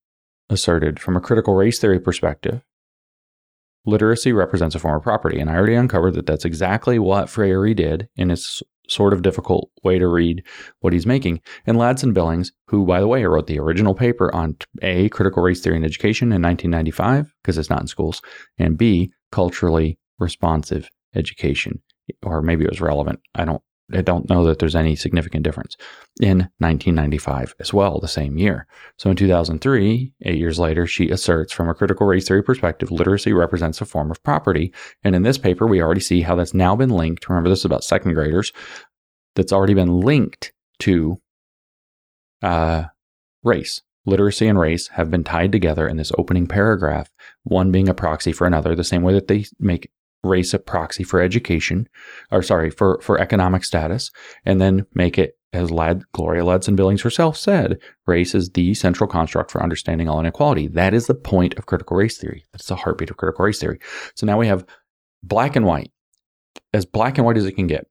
asserted, 0.50 1.00
from 1.00 1.16
a 1.16 1.20
critical 1.20 1.54
race 1.54 1.78
theory 1.78 2.00
perspective, 2.00 2.62
literacy 3.86 4.32
represents 4.32 4.74
a 4.74 4.78
form 4.78 4.96
of 4.96 5.02
property. 5.02 5.40
And 5.40 5.48
I 5.48 5.54
already 5.54 5.74
uncovered 5.74 6.14
that 6.14 6.26
that's 6.26 6.44
exactly 6.44 6.98
what 6.98 7.30
Freire 7.30 7.72
did 7.74 8.08
in 8.16 8.28
his 8.28 8.62
sort 8.88 9.12
of 9.12 9.22
difficult 9.22 9.70
way 9.84 9.98
to 9.98 10.08
read 10.08 10.42
what 10.80 10.92
he's 10.92 11.06
making. 11.06 11.40
And 11.66 11.78
Ladson 11.78 12.12
Billings, 12.12 12.52
who, 12.66 12.84
by 12.84 13.00
the 13.00 13.06
way, 13.06 13.24
wrote 13.24 13.46
the 13.46 13.60
original 13.60 13.94
paper 13.94 14.34
on 14.34 14.56
A, 14.82 15.08
critical 15.10 15.42
race 15.42 15.60
theory 15.60 15.76
in 15.76 15.84
education 15.84 16.32
in 16.32 16.42
1995, 16.42 17.32
because 17.42 17.56
it's 17.56 17.70
not 17.70 17.80
in 17.80 17.86
schools, 17.86 18.20
and 18.58 18.76
B, 18.76 19.12
culturally 19.30 19.98
responsive 20.18 20.90
education, 21.14 21.80
or 22.22 22.42
maybe 22.42 22.64
it 22.64 22.70
was 22.70 22.80
relevant. 22.80 23.20
I 23.34 23.44
don't 23.44 23.62
I 23.92 24.02
don't 24.02 24.28
know 24.28 24.44
that 24.44 24.58
there's 24.58 24.76
any 24.76 24.96
significant 24.96 25.42
difference 25.42 25.76
in 26.20 26.38
1995 26.58 27.54
as 27.60 27.72
well, 27.72 27.98
the 27.98 28.08
same 28.08 28.38
year. 28.38 28.66
So 28.98 29.10
in 29.10 29.16
2003, 29.16 30.12
eight 30.22 30.38
years 30.38 30.58
later, 30.58 30.86
she 30.86 31.10
asserts 31.10 31.52
from 31.52 31.68
a 31.68 31.74
critical 31.74 32.06
race 32.06 32.28
theory 32.28 32.42
perspective, 32.42 32.90
literacy 32.90 33.32
represents 33.32 33.80
a 33.80 33.84
form 33.84 34.10
of 34.10 34.22
property. 34.22 34.72
And 35.02 35.14
in 35.14 35.22
this 35.22 35.38
paper, 35.38 35.66
we 35.66 35.82
already 35.82 36.00
see 36.00 36.22
how 36.22 36.36
that's 36.36 36.54
now 36.54 36.76
been 36.76 36.90
linked. 36.90 37.28
Remember, 37.28 37.48
this 37.48 37.60
is 37.60 37.64
about 37.64 37.84
second 37.84 38.14
graders. 38.14 38.52
That's 39.34 39.52
already 39.52 39.74
been 39.74 40.00
linked 40.00 40.52
to 40.80 41.18
uh, 42.42 42.84
race. 43.42 43.82
Literacy 44.06 44.46
and 44.46 44.58
race 44.58 44.88
have 44.88 45.10
been 45.10 45.24
tied 45.24 45.52
together 45.52 45.86
in 45.86 45.96
this 45.96 46.12
opening 46.16 46.46
paragraph, 46.46 47.10
one 47.44 47.70
being 47.70 47.88
a 47.88 47.94
proxy 47.94 48.32
for 48.32 48.46
another, 48.46 48.74
the 48.74 48.82
same 48.82 49.02
way 49.02 49.12
that 49.12 49.28
they 49.28 49.44
make 49.58 49.90
race 50.22 50.52
a 50.54 50.58
proxy 50.58 51.02
for 51.02 51.20
education, 51.20 51.88
or 52.30 52.42
sorry, 52.42 52.70
for, 52.70 53.00
for 53.00 53.18
economic 53.18 53.64
status, 53.64 54.10
and 54.44 54.60
then 54.60 54.86
make 54.94 55.18
it, 55.18 55.38
as 55.52 55.70
Lad, 55.70 56.02
Gloria 56.12 56.42
Ladson 56.42 56.76
Billings 56.76 57.02
herself 57.02 57.36
said, 57.36 57.78
race 58.06 58.34
is 58.34 58.50
the 58.50 58.74
central 58.74 59.08
construct 59.08 59.50
for 59.50 59.62
understanding 59.62 60.08
all 60.08 60.20
inequality. 60.20 60.68
That 60.68 60.94
is 60.94 61.06
the 61.06 61.14
point 61.14 61.54
of 61.58 61.66
critical 61.66 61.96
race 61.96 62.18
theory. 62.18 62.44
That's 62.52 62.66
the 62.66 62.76
heartbeat 62.76 63.10
of 63.10 63.16
critical 63.16 63.44
race 63.44 63.58
theory. 63.58 63.80
So 64.14 64.26
now 64.26 64.38
we 64.38 64.46
have 64.46 64.66
black 65.22 65.56
and 65.56 65.66
white, 65.66 65.90
as 66.72 66.84
black 66.86 67.18
and 67.18 67.26
white 67.26 67.36
as 67.36 67.46
it 67.46 67.52
can 67.52 67.66
get. 67.66 67.86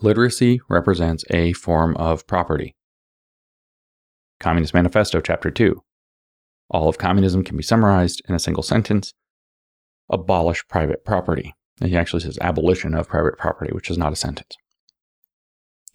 Literacy 0.00 0.60
represents 0.68 1.24
a 1.30 1.52
form 1.52 1.96
of 1.96 2.26
property. 2.26 2.76
Communist 4.40 4.74
Manifesto, 4.74 5.20
Chapter 5.20 5.50
2. 5.50 5.82
All 6.70 6.88
of 6.88 6.98
communism 6.98 7.42
can 7.42 7.56
be 7.56 7.62
summarized 7.62 8.22
in 8.28 8.34
a 8.34 8.38
single 8.38 8.62
sentence 8.62 9.12
abolish 10.10 10.66
private 10.68 11.04
property. 11.04 11.54
And 11.80 11.90
he 11.90 11.96
actually 11.96 12.22
says 12.22 12.38
abolition 12.40 12.94
of 12.94 13.08
private 13.08 13.38
property, 13.38 13.72
which 13.72 13.90
is 13.90 13.98
not 13.98 14.12
a 14.12 14.16
sentence. 14.16 14.56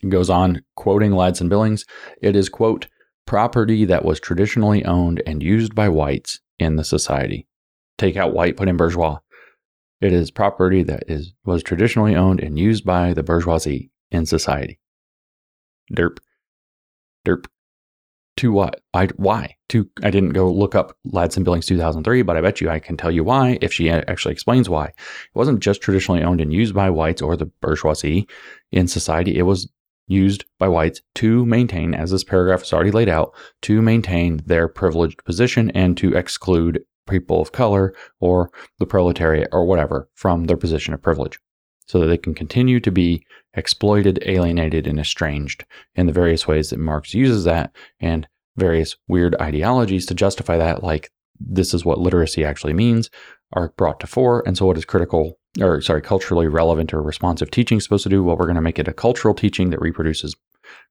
He 0.01 0.09
goes 0.09 0.29
on 0.29 0.61
quoting 0.75 1.11
Ladson 1.11 1.49
Billings. 1.49 1.85
It 2.21 2.35
is, 2.35 2.49
quote, 2.49 2.87
property 3.25 3.85
that 3.85 4.05
was 4.05 4.19
traditionally 4.19 4.83
owned 4.85 5.21
and 5.25 5.41
used 5.41 5.75
by 5.75 5.89
whites 5.89 6.39
in 6.59 6.75
the 6.75 6.83
society. 6.83 7.47
Take 7.97 8.17
out 8.17 8.33
white, 8.33 8.57
put 8.57 8.67
in 8.67 8.77
bourgeois. 8.77 9.19
It 10.01 10.11
is 10.11 10.31
property 10.31 10.83
that 10.83 11.03
is 11.07 11.33
was 11.45 11.63
traditionally 11.63 12.15
owned 12.15 12.41
and 12.41 12.59
used 12.59 12.83
by 12.83 13.13
the 13.13 13.23
bourgeoisie 13.23 13.91
in 14.11 14.25
society. 14.25 14.79
Derp. 15.95 16.17
Derp. 17.25 17.45
To 18.37 18.51
what? 18.51 18.81
I 18.93 19.07
why? 19.15 19.55
To 19.69 19.87
I 20.01 20.09
didn't 20.09 20.31
go 20.31 20.51
look 20.51 20.73
up 20.73 20.97
Ladson 21.07 21.43
Billings 21.43 21.67
2003, 21.67 22.23
but 22.23 22.35
I 22.35 22.41
bet 22.41 22.61
you 22.61 22.69
I 22.69 22.79
can 22.79 22.97
tell 22.97 23.11
you 23.11 23.23
why 23.23 23.59
if 23.61 23.71
she 23.71 23.89
actually 23.89 24.31
explains 24.31 24.69
why. 24.69 24.85
It 24.85 24.95
wasn't 25.35 25.59
just 25.59 25.81
traditionally 25.81 26.23
owned 26.23 26.41
and 26.41 26.51
used 26.51 26.73
by 26.73 26.89
whites 26.89 27.21
or 27.21 27.37
the 27.37 27.45
bourgeoisie 27.45 28.27
in 28.71 28.87
society. 28.87 29.37
It 29.37 29.43
was 29.43 29.69
used 30.07 30.45
by 30.57 30.67
whites 30.67 31.01
to 31.15 31.45
maintain, 31.45 31.93
as 31.93 32.11
this 32.11 32.23
paragraph 32.23 32.63
is 32.63 32.73
already 32.73 32.91
laid 32.91 33.09
out, 33.09 33.33
to 33.61 33.81
maintain 33.81 34.41
their 34.45 34.67
privileged 34.67 35.23
position 35.25 35.69
and 35.71 35.95
to 35.97 36.15
exclude 36.15 36.83
people 37.07 37.41
of 37.41 37.51
color 37.51 37.93
or 38.19 38.49
the 38.79 38.85
proletariat 38.85 39.49
or 39.51 39.65
whatever 39.65 40.09
from 40.15 40.45
their 40.45 40.57
position 40.57 40.93
of 40.93 41.01
privilege 41.01 41.39
so 41.93 41.99
that 41.99 42.07
they 42.07 42.17
can 42.17 42.33
continue 42.33 42.79
to 42.79 42.91
be 42.91 43.23
exploited, 43.53 44.17
alienated, 44.25 44.87
and 44.87 44.99
estranged 44.99 45.63
in 45.93 46.07
the 46.07 46.11
various 46.11 46.47
ways 46.47 46.71
that 46.71 46.79
Marx 46.79 47.13
uses 47.13 47.43
that 47.43 47.71
and 47.99 48.27
various 48.57 48.95
weird 49.07 49.35
ideologies 49.39 50.07
to 50.07 50.15
justify 50.15 50.57
that, 50.57 50.81
like 50.81 51.11
this 51.39 51.71
is 51.71 51.85
what 51.85 51.99
literacy 51.99 52.43
actually 52.43 52.73
means, 52.73 53.11
are 53.51 53.75
brought 53.77 53.99
to 53.99 54.07
fore. 54.07 54.41
And 54.47 54.57
so, 54.57 54.65
what 54.65 54.75
is 54.75 54.85
critical, 54.85 55.37
or 55.61 55.81
sorry, 55.81 56.01
culturally 56.01 56.47
relevant 56.47 56.95
or 56.95 57.03
responsive 57.03 57.51
teaching 57.51 57.79
supposed 57.79 58.05
to 58.05 58.09
do? 58.09 58.23
Well, 58.23 58.37
we're 58.37 58.47
going 58.47 58.55
to 58.55 58.61
make 58.61 58.79
it 58.79 58.87
a 58.87 58.93
cultural 58.93 59.35
teaching 59.35 59.69
that 59.69 59.79
reproduces 59.79 60.35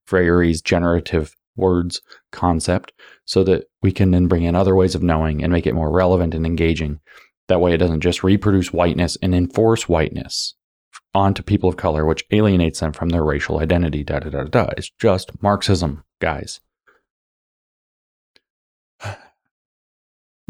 Freire's 0.07 0.61
generative 0.61 1.35
words 1.57 2.01
concept 2.31 2.93
so 3.25 3.43
that 3.43 3.65
we 3.81 3.91
can 3.91 4.11
then 4.11 4.29
bring 4.29 4.43
in 4.43 4.55
other 4.55 4.73
ways 4.73 4.95
of 4.95 5.03
knowing 5.03 5.43
and 5.43 5.51
make 5.51 5.67
it 5.67 5.75
more 5.75 5.91
relevant 5.91 6.33
and 6.33 6.45
engaging. 6.45 7.01
That 7.49 7.59
way, 7.59 7.73
it 7.73 7.79
doesn't 7.79 7.99
just 7.99 8.23
reproduce 8.23 8.71
whiteness 8.71 9.17
and 9.21 9.35
enforce 9.35 9.89
whiteness 9.89 10.55
onto 11.13 11.43
people 11.43 11.69
of 11.69 11.77
color, 11.77 12.05
which 12.05 12.25
alienates 12.31 12.79
them 12.79 12.91
from 12.91 13.09
their 13.09 13.23
racial 13.23 13.59
identity. 13.59 14.03
Da 14.03 14.19
da 14.19 14.29
da 14.29 14.43
da. 14.43 14.69
It's 14.77 14.91
just 14.99 15.31
Marxism, 15.41 16.03
guys. 16.19 16.59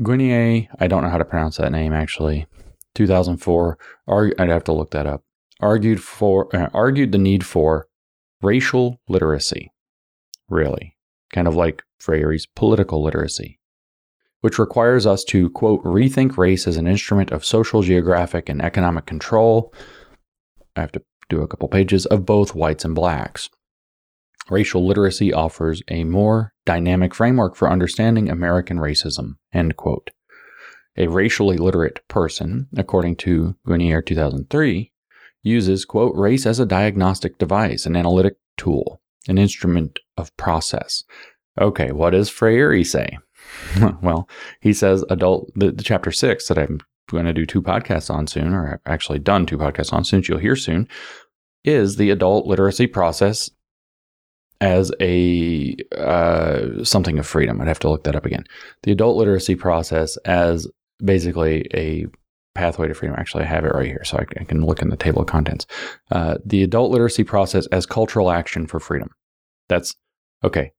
Guinier, 0.02 0.68
I 0.80 0.88
don't 0.88 1.04
know 1.04 1.10
how 1.10 1.18
to 1.18 1.26
pronounce 1.26 1.58
that 1.58 1.72
name 1.72 1.94
actually. 1.94 2.48
2004. 2.96 3.78
I'd 4.08 4.50
have 4.50 4.64
to 4.66 4.74
look 4.74 4.92
that 4.92 5.08
up. 5.08 5.24
Argued 5.60 6.02
for 6.02 6.56
uh, 6.56 6.70
argued 6.74 7.12
the 7.12 7.18
need 7.18 7.46
for 7.46 7.88
racial 8.42 9.00
literacy. 9.08 9.72
Really, 10.50 10.98
kind 11.32 11.48
of 11.48 11.56
like 11.56 11.84
Freire's 12.00 12.46
political 12.46 13.02
literacy, 13.02 13.60
which 14.42 14.60
requires 14.60 15.08
us 15.08 15.24
to 15.26 15.50
quote 15.52 15.82
rethink 15.84 16.38
race 16.38 16.68
as 16.68 16.76
an 16.76 16.88
instrument 16.88 17.32
of 17.32 17.46
social, 17.46 17.82
geographic, 17.82 18.50
and 18.50 18.62
economic 18.62 19.06
control 19.06 19.74
I 20.76 20.82
have 20.82 20.92
to 20.94 21.02
do 21.30 21.42
a 21.42 21.48
couple 21.48 21.68
pages 21.68 22.06
of 22.08 22.26
both 22.26 22.56
whites 22.56 22.86
and 22.86 22.96
blacks. 22.96 23.50
Racial 24.50 24.86
literacy 24.86 25.32
offers 25.32 25.82
a 25.88 26.04
more 26.04 26.54
dynamic 26.66 27.16
framework 27.16 27.56
for 27.56 27.70
understanding 27.70 28.30
American 28.30 28.78
racism. 28.78 29.36
End 29.54 29.78
quote. 29.78 30.12
A 30.98 31.08
racially 31.08 31.58
literate 31.58 32.06
person, 32.08 32.68
according 32.76 33.16
to 33.18 33.56
Guinier 33.66 34.06
2003, 34.06 34.92
uses, 35.42 35.86
quote, 35.86 36.16
race 36.16 36.46
as 36.46 36.60
a 36.60 36.66
diagnostic 36.66 37.38
device, 37.38 37.86
an 37.86 37.96
analytic 37.96 38.36
tool, 38.58 39.02
an 39.28 39.38
instrument 39.38 40.00
of 40.18 40.36
process. 40.38 41.04
Okay, 41.60 41.92
what 41.92 42.12
does 42.12 42.30
Freire 42.30 42.84
say? 42.84 43.18
well, 44.02 44.28
he 44.62 44.74
says 44.74 45.04
adult, 45.10 45.52
the, 45.56 45.72
the 45.72 45.84
chapter 45.84 46.12
six 46.12 46.48
that 46.48 46.58
I'm 46.58 46.80
going 47.10 47.26
to 47.26 47.34
do 47.34 47.46
two 47.46 47.62
podcasts 47.62 48.14
on 48.14 48.28
soon, 48.28 48.54
or 48.54 48.82
actually 48.86 49.20
done 49.20 49.46
two 49.46 49.58
podcasts 49.58 49.94
on 49.94 50.04
soon, 50.04 50.24
you'll 50.28 50.38
hear 50.38 50.56
soon, 50.56 50.88
is 51.64 51.96
the 51.96 52.10
adult 52.10 52.46
literacy 52.46 52.88
process 52.88 53.50
as 54.62 54.92
a 55.02 55.76
uh, 55.98 56.84
something 56.84 57.20
of 57.20 57.28
freedom. 57.28 57.60
I'd 57.60 57.68
have 57.68 57.80
to 57.80 57.90
look 57.90 58.06
that 58.06 58.16
up 58.16 58.26
again. 58.26 58.46
The 58.84 58.92
adult 58.92 59.18
literacy 59.18 59.56
process 59.56 60.16
as 60.18 60.68
basically 61.04 61.68
a 61.74 62.06
pathway 62.56 62.88
to 62.88 62.94
freedom. 62.94 63.16
Actually, 63.18 63.44
I 63.44 63.48
have 63.48 63.66
it 63.66 63.74
right 63.74 63.86
here, 63.86 64.04
so 64.04 64.18
I, 64.18 64.44
can 64.46 64.66
look 64.66 64.82
in 64.82 64.90
the 64.90 64.98
table 64.98 65.22
of 65.22 65.28
contents. 65.28 65.66
Uh, 66.12 66.38
the 66.46 66.64
adult 66.64 66.92
literacy 66.92 67.24
process 67.24 67.66
as 67.68 67.86
cultural 67.86 68.32
action 68.32 68.68
for 68.68 68.80
freedom. 68.80 69.10
That's 69.70 69.96
okay. 70.44 70.72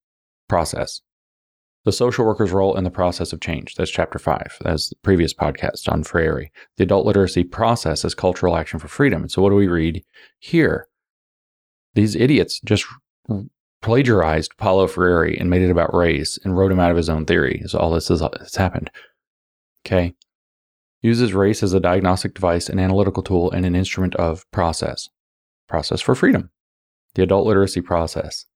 Process. 0.48 1.00
The 1.84 1.92
social 1.92 2.24
worker's 2.24 2.52
role 2.52 2.76
in 2.76 2.84
the 2.84 2.90
process 2.90 3.32
of 3.32 3.40
change. 3.40 3.74
That's 3.74 3.90
chapter 3.90 4.18
five. 4.18 4.56
That's 4.62 4.88
the 4.88 4.96
previous 5.02 5.34
podcast 5.34 5.90
on 5.90 6.02
Freire. 6.02 6.50
The 6.76 6.84
adult 6.84 7.06
literacy 7.06 7.44
process 7.44 8.04
as 8.04 8.14
cultural 8.14 8.56
action 8.56 8.78
for 8.78 8.88
freedom. 8.88 9.22
And 9.22 9.30
so, 9.30 9.42
what 9.42 9.50
do 9.50 9.56
we 9.56 9.68
read 9.68 10.02
here? 10.38 10.88
These 11.94 12.16
idiots 12.16 12.60
just 12.64 12.86
plagiarized 13.84 14.56
Paulo 14.56 14.86
Freire 14.86 15.36
and 15.38 15.50
made 15.50 15.60
it 15.60 15.70
about 15.70 15.94
race 15.94 16.38
and 16.42 16.56
wrote 16.56 16.72
him 16.72 16.80
out 16.80 16.90
of 16.90 16.96
his 16.96 17.10
own 17.10 17.26
theory. 17.26 17.62
So 17.66 17.78
all 17.78 17.90
this 17.90 18.08
has 18.08 18.22
happened. 18.54 18.90
Okay. 19.86 20.14
Uses 21.02 21.34
race 21.34 21.62
as 21.62 21.74
a 21.74 21.80
diagnostic 21.80 22.32
device, 22.32 22.70
an 22.70 22.78
analytical 22.78 23.22
tool, 23.22 23.50
and 23.50 23.66
an 23.66 23.76
instrument 23.76 24.14
of 24.14 24.50
process. 24.52 25.10
Process 25.68 26.00
for 26.00 26.14
freedom. 26.14 26.50
The 27.14 27.22
adult 27.22 27.46
literacy 27.46 27.82
process. 27.82 28.46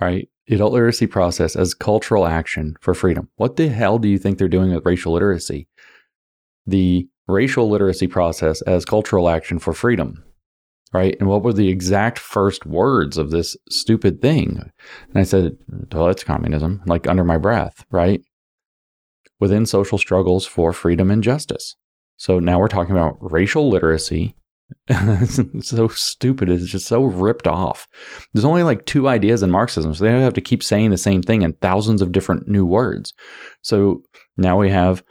Right? 0.00 0.28
Adult 0.48 0.72
literacy 0.72 1.06
process 1.06 1.56
as 1.56 1.74
cultural 1.74 2.26
action 2.26 2.76
for 2.80 2.94
freedom. 2.94 3.28
What 3.36 3.56
the 3.56 3.68
hell 3.68 3.98
do 3.98 4.08
you 4.08 4.18
think 4.18 4.38
they're 4.38 4.48
doing 4.48 4.72
with 4.72 4.86
racial 4.86 5.12
literacy? 5.12 5.68
The 6.66 7.08
racial 7.26 7.68
literacy 7.68 8.06
process 8.06 8.62
as 8.62 8.84
cultural 8.84 9.28
action 9.28 9.58
for 9.58 9.72
freedom 9.72 10.22
right? 10.92 11.16
And 11.20 11.28
what 11.28 11.42
were 11.42 11.52
the 11.52 11.68
exact 11.68 12.18
first 12.18 12.64
words 12.64 13.18
of 13.18 13.30
this 13.30 13.56
stupid 13.68 14.22
thing? 14.22 14.70
And 15.08 15.18
I 15.18 15.24
said, 15.24 15.56
well, 15.92 16.08
it's 16.08 16.24
communism, 16.24 16.82
like 16.86 17.06
under 17.06 17.24
my 17.24 17.38
breath, 17.38 17.84
right? 17.90 18.22
Within 19.38 19.66
social 19.66 19.98
struggles 19.98 20.46
for 20.46 20.72
freedom 20.72 21.10
and 21.10 21.22
justice. 21.22 21.76
So 22.16 22.38
now 22.38 22.58
we're 22.58 22.68
talking 22.68 22.92
about 22.92 23.18
racial 23.20 23.68
literacy. 23.68 24.34
So 25.60 25.88
stupid. 25.88 26.48
It's 26.48 26.66
just 26.66 26.86
so 26.86 27.04
ripped 27.04 27.46
off. 27.46 27.86
There's 28.32 28.44
only 28.44 28.62
like 28.62 28.84
two 28.84 29.08
ideas 29.08 29.42
in 29.42 29.50
Marxism, 29.50 29.94
so 29.94 30.04
they 30.04 30.20
have 30.20 30.34
to 30.34 30.40
keep 30.40 30.62
saying 30.62 30.90
the 30.90 30.98
same 30.98 31.22
thing 31.22 31.42
in 31.42 31.52
thousands 31.54 32.02
of 32.02 32.12
different 32.12 32.48
new 32.48 32.66
words. 32.66 33.14
So 33.62 34.02
now 34.36 34.58
we 34.58 34.70
have 34.70 35.04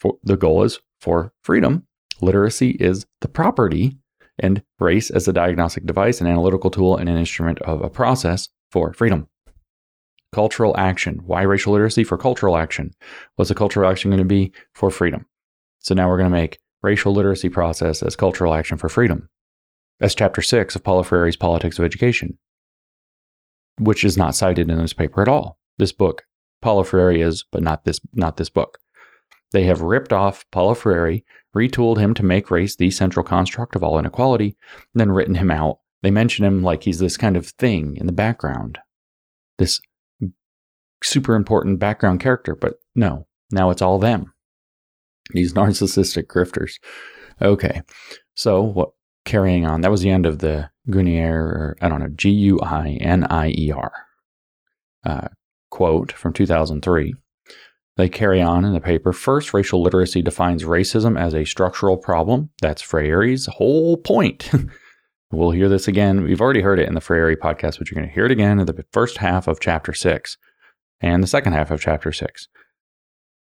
for, 0.00 0.14
the 0.24 0.36
goal 0.36 0.64
is 0.64 0.80
for 1.00 1.32
freedom. 1.42 1.86
Literacy 2.20 2.70
is 2.70 3.06
the 3.20 3.28
property 3.28 3.96
and 4.38 4.62
race 4.78 5.10
as 5.10 5.28
a 5.28 5.32
diagnostic 5.32 5.86
device, 5.86 6.20
an 6.20 6.26
analytical 6.26 6.70
tool, 6.70 6.96
and 6.96 7.08
an 7.08 7.16
instrument 7.16 7.60
of 7.62 7.82
a 7.82 7.90
process 7.90 8.48
for 8.70 8.92
freedom. 8.92 9.28
Cultural 10.32 10.76
action. 10.78 11.20
Why 11.26 11.42
racial 11.42 11.72
literacy? 11.72 12.04
For 12.04 12.16
cultural 12.16 12.56
action. 12.56 12.92
What's 13.36 13.48
the 13.48 13.54
cultural 13.54 13.90
action 13.90 14.10
going 14.10 14.18
to 14.18 14.24
be? 14.24 14.52
For 14.74 14.90
freedom. 14.90 15.26
So 15.80 15.94
now 15.94 16.08
we're 16.08 16.18
going 16.18 16.30
to 16.30 16.36
make 16.36 16.58
racial 16.82 17.12
literacy 17.12 17.48
process 17.48 18.02
as 18.02 18.16
cultural 18.16 18.54
action 18.54 18.78
for 18.78 18.88
freedom. 18.88 19.28
That's 19.98 20.14
chapter 20.14 20.42
six 20.42 20.74
of 20.74 20.82
Paulo 20.82 21.02
Freire's 21.02 21.36
Politics 21.36 21.78
of 21.78 21.84
Education, 21.84 22.38
which 23.78 24.04
is 24.04 24.16
not 24.16 24.34
cited 24.34 24.70
in 24.70 24.78
this 24.78 24.92
paper 24.92 25.20
at 25.22 25.28
all. 25.28 25.58
This 25.78 25.92
book, 25.92 26.22
Paulo 26.62 26.82
Freire 26.84 27.12
is, 27.12 27.44
but 27.50 27.62
not 27.62 27.84
this, 27.84 28.00
not 28.14 28.36
this 28.36 28.50
book. 28.50 28.78
They 29.52 29.64
have 29.64 29.82
ripped 29.82 30.12
off 30.12 30.44
Paulo 30.52 30.74
Freire, 30.74 31.20
retooled 31.56 31.98
him 31.98 32.14
to 32.14 32.22
make 32.22 32.50
race 32.50 32.76
the 32.76 32.90
central 32.90 33.24
construct 33.24 33.74
of 33.74 33.82
all 33.82 33.98
inequality, 33.98 34.56
then 34.94 35.12
written 35.12 35.34
him 35.34 35.50
out. 35.50 35.78
They 36.02 36.10
mention 36.10 36.44
him 36.44 36.62
like 36.62 36.84
he's 36.84 36.98
this 36.98 37.16
kind 37.16 37.36
of 37.36 37.46
thing 37.46 37.96
in 37.96 38.06
the 38.06 38.12
background, 38.12 38.78
this 39.58 39.80
super 41.02 41.34
important 41.34 41.78
background 41.78 42.20
character, 42.20 42.54
but 42.54 42.74
no, 42.94 43.26
now 43.50 43.70
it's 43.70 43.82
all 43.82 43.98
them. 43.98 44.32
These 45.32 45.52
narcissistic 45.54 46.26
grifters. 46.26 46.74
Okay, 47.42 47.82
so 48.34 48.62
what? 48.62 48.90
Carrying 49.26 49.66
on, 49.66 49.82
that 49.82 49.90
was 49.90 50.00
the 50.00 50.08
end 50.08 50.24
of 50.24 50.38
the 50.38 50.70
Guinier, 50.88 51.34
or 51.34 51.76
I 51.82 51.90
don't 51.90 52.00
know, 52.00 52.08
G 52.08 52.30
U 52.30 52.58
I 52.60 52.96
N 53.02 53.24
I 53.24 53.50
E 53.50 53.70
R 53.70 53.92
uh, 55.04 55.28
quote 55.70 56.12
from 56.12 56.32
2003. 56.32 57.14
They 57.96 58.08
carry 58.08 58.40
on 58.40 58.64
in 58.64 58.72
the 58.72 58.80
paper. 58.80 59.12
First, 59.12 59.52
racial 59.52 59.82
literacy 59.82 60.22
defines 60.22 60.62
racism 60.62 61.20
as 61.20 61.34
a 61.34 61.44
structural 61.44 61.96
problem. 61.96 62.50
That's 62.62 62.82
Freire's 62.82 63.46
whole 63.46 63.96
point. 63.96 64.50
we'll 65.30 65.50
hear 65.50 65.68
this 65.68 65.86
again. 65.86 66.22
We've 66.22 66.40
already 66.40 66.62
heard 66.62 66.78
it 66.78 66.88
in 66.88 66.94
the 66.94 67.00
Freire 67.00 67.36
podcast, 67.36 67.78
but 67.78 67.90
you're 67.90 67.96
going 67.96 68.08
to 68.08 68.14
hear 68.14 68.24
it 68.24 68.30
again 68.32 68.58
in 68.58 68.66
the 68.66 68.84
first 68.92 69.18
half 69.18 69.48
of 69.48 69.60
chapter 69.60 69.92
six 69.92 70.38
and 71.00 71.22
the 71.22 71.26
second 71.26 71.52
half 71.52 71.70
of 71.70 71.80
chapter 71.80 72.12
six. 72.12 72.48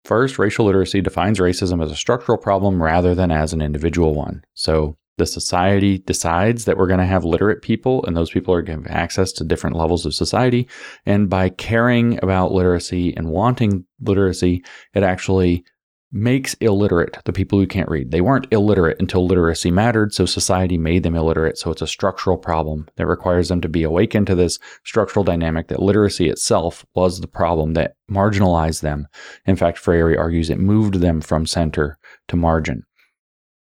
First, 0.07 0.39
racial 0.39 0.63
literacy 0.63 1.01
defines 1.01 1.37
racism 1.37 1.83
as 1.83 1.91
a 1.91 1.95
structural 1.95 2.37
problem 2.37 2.81
rather 2.81 3.13
than 3.13 3.29
as 3.29 3.51
an 3.51 3.61
individual 3.61 4.13
one. 4.13 4.41
So 4.53 4.95
the 5.17 5.25
society 5.25 5.97
decides 5.97 6.63
that 6.63 6.77
we're 6.77 6.87
going 6.87 7.01
to 7.01 7.05
have 7.05 7.25
literate 7.25 7.61
people 7.61 8.05
and 8.05 8.15
those 8.15 8.31
people 8.31 8.53
are 8.53 8.61
going 8.61 8.83
to 8.83 8.89
have 8.89 8.97
access 8.97 9.33
to 9.33 9.43
different 9.43 9.75
levels 9.75 10.05
of 10.05 10.15
society. 10.15 10.69
And 11.05 11.29
by 11.29 11.49
caring 11.49 12.23
about 12.23 12.53
literacy 12.53 13.17
and 13.17 13.31
wanting 13.31 13.83
literacy, 13.99 14.63
it 14.93 15.03
actually 15.03 15.65
makes 16.11 16.53
illiterate 16.55 17.17
the 17.25 17.33
people 17.33 17.59
who 17.59 17.67
can't 17.67 17.89
read. 17.89 18.11
They 18.11 18.21
weren't 18.21 18.47
illiterate 18.51 18.97
until 18.99 19.25
literacy 19.25 19.71
mattered, 19.71 20.13
so 20.13 20.25
society 20.25 20.77
made 20.77 21.03
them 21.03 21.15
illiterate. 21.15 21.57
So 21.57 21.71
it's 21.71 21.81
a 21.81 21.87
structural 21.87 22.37
problem 22.37 22.87
that 22.95 23.07
requires 23.07 23.49
them 23.49 23.59
to 23.61 23.69
be 23.69 23.83
awakened 23.83 24.27
to 24.27 24.35
this 24.35 24.57
structural 24.85 25.25
dynamic 25.25 25.67
that 25.67 25.81
literacy 25.81 26.29
itself 26.29 26.85
was 26.95 27.19
the 27.19 27.27
problem 27.27 27.73
that 27.73 27.95
marginalized 28.09 28.81
them. 28.81 29.07
In 29.45 29.57
fact, 29.57 29.77
Freire 29.77 30.17
argues 30.17 30.49
it 30.49 30.59
moved 30.59 30.95
them 30.95 31.19
from 31.19 31.45
center 31.45 31.97
to 32.29 32.37
margin. 32.37 32.83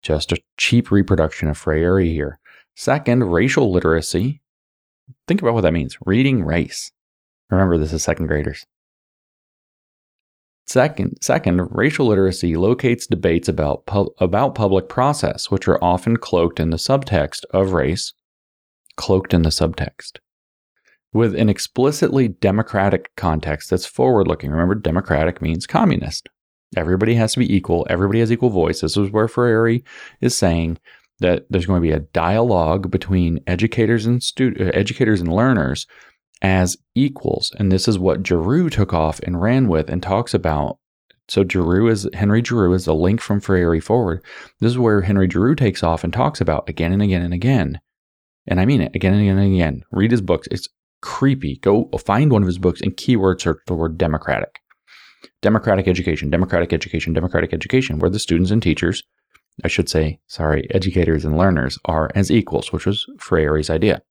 Just 0.02 0.32
a 0.32 0.40
cheap 0.56 0.90
reproduction 0.90 1.48
of 1.48 1.58
Freire 1.58 1.98
here. 1.98 2.38
Second, 2.76 3.24
racial 3.24 3.72
literacy. 3.72 4.40
Think 5.26 5.42
about 5.42 5.54
what 5.54 5.62
that 5.62 5.72
means 5.72 5.98
reading 6.06 6.44
race. 6.44 6.92
Remember, 7.50 7.76
this 7.76 7.92
is 7.92 8.04
second 8.04 8.28
graders. 8.28 8.64
Second, 10.70 11.18
second, 11.20 11.66
racial 11.72 12.06
literacy 12.06 12.54
locates 12.54 13.04
debates 13.04 13.48
about, 13.48 13.86
pu- 13.86 14.14
about 14.18 14.54
public 14.54 14.88
process, 14.88 15.50
which 15.50 15.66
are 15.66 15.82
often 15.82 16.16
cloaked 16.16 16.60
in 16.60 16.70
the 16.70 16.76
subtext 16.76 17.40
of 17.50 17.72
race, 17.72 18.14
cloaked 18.94 19.34
in 19.34 19.42
the 19.42 19.48
subtext, 19.48 20.18
with 21.12 21.34
an 21.34 21.48
explicitly 21.48 22.28
democratic 22.28 23.10
context 23.16 23.70
that's 23.70 23.84
forward 23.84 24.28
looking. 24.28 24.52
Remember, 24.52 24.76
democratic 24.76 25.42
means 25.42 25.66
communist. 25.66 26.28
Everybody 26.76 27.14
has 27.14 27.32
to 27.32 27.40
be 27.40 27.52
equal. 27.52 27.84
Everybody 27.90 28.20
has 28.20 28.30
equal 28.30 28.50
voice. 28.50 28.82
This 28.82 28.96
is 28.96 29.10
where 29.10 29.26
Freire 29.26 29.80
is 30.20 30.36
saying 30.36 30.78
that 31.18 31.46
there's 31.50 31.66
going 31.66 31.82
to 31.82 31.88
be 31.88 31.92
a 31.92 31.98
dialogue 31.98 32.92
between 32.92 33.40
educators 33.48 34.06
and 34.06 34.22
student, 34.22 34.68
uh, 34.68 34.70
educators 34.78 35.20
and 35.20 35.32
learners 35.32 35.88
as 36.42 36.76
equals. 36.94 37.52
And 37.58 37.70
this 37.70 37.88
is 37.88 37.98
what 37.98 38.26
Giroux 38.26 38.70
took 38.70 38.92
off 38.92 39.20
and 39.20 39.40
ran 39.40 39.68
with 39.68 39.90
and 39.90 40.02
talks 40.02 40.34
about. 40.34 40.78
So 41.28 41.44
Giroux 41.44 41.88
is 41.88 42.08
Henry 42.14 42.42
Giroux 42.42 42.72
is 42.72 42.86
a 42.86 42.92
link 42.92 43.20
from 43.20 43.40
Freire 43.40 43.80
forward. 43.80 44.24
This 44.60 44.72
is 44.72 44.78
where 44.78 45.02
Henry 45.02 45.28
Giroux 45.30 45.54
takes 45.54 45.82
off 45.82 46.02
and 46.02 46.12
talks 46.12 46.40
about 46.40 46.68
again 46.68 46.92
and 46.92 47.02
again 47.02 47.22
and 47.22 47.34
again. 47.34 47.80
And 48.46 48.60
I 48.60 48.66
mean 48.66 48.80
it 48.80 48.94
again 48.96 49.12
and 49.12 49.22
again 49.22 49.38
and 49.38 49.54
again. 49.54 49.82
Read 49.92 50.10
his 50.10 50.22
books. 50.22 50.48
It's 50.50 50.68
creepy. 51.02 51.58
Go 51.58 51.88
find 52.04 52.32
one 52.32 52.42
of 52.42 52.48
his 52.48 52.58
books 52.58 52.80
and 52.80 52.96
keyword 52.96 53.40
search 53.40 53.58
the 53.66 53.74
word 53.74 53.96
democratic 53.96 54.60
democratic 55.42 55.88
education, 55.88 56.30
democratic 56.30 56.72
education, 56.72 57.12
democratic 57.12 57.52
education, 57.52 57.98
where 57.98 58.10
the 58.10 58.18
students 58.18 58.50
and 58.50 58.62
teachers, 58.62 59.02
I 59.64 59.68
should 59.68 59.88
say, 59.88 60.20
sorry, 60.26 60.66
educators 60.70 61.24
and 61.24 61.36
learners 61.36 61.78
are 61.84 62.10
as 62.14 62.30
equals, 62.30 62.72
which 62.72 62.86
was 62.86 63.06
Freire's 63.18 63.70
idea. 63.70 64.02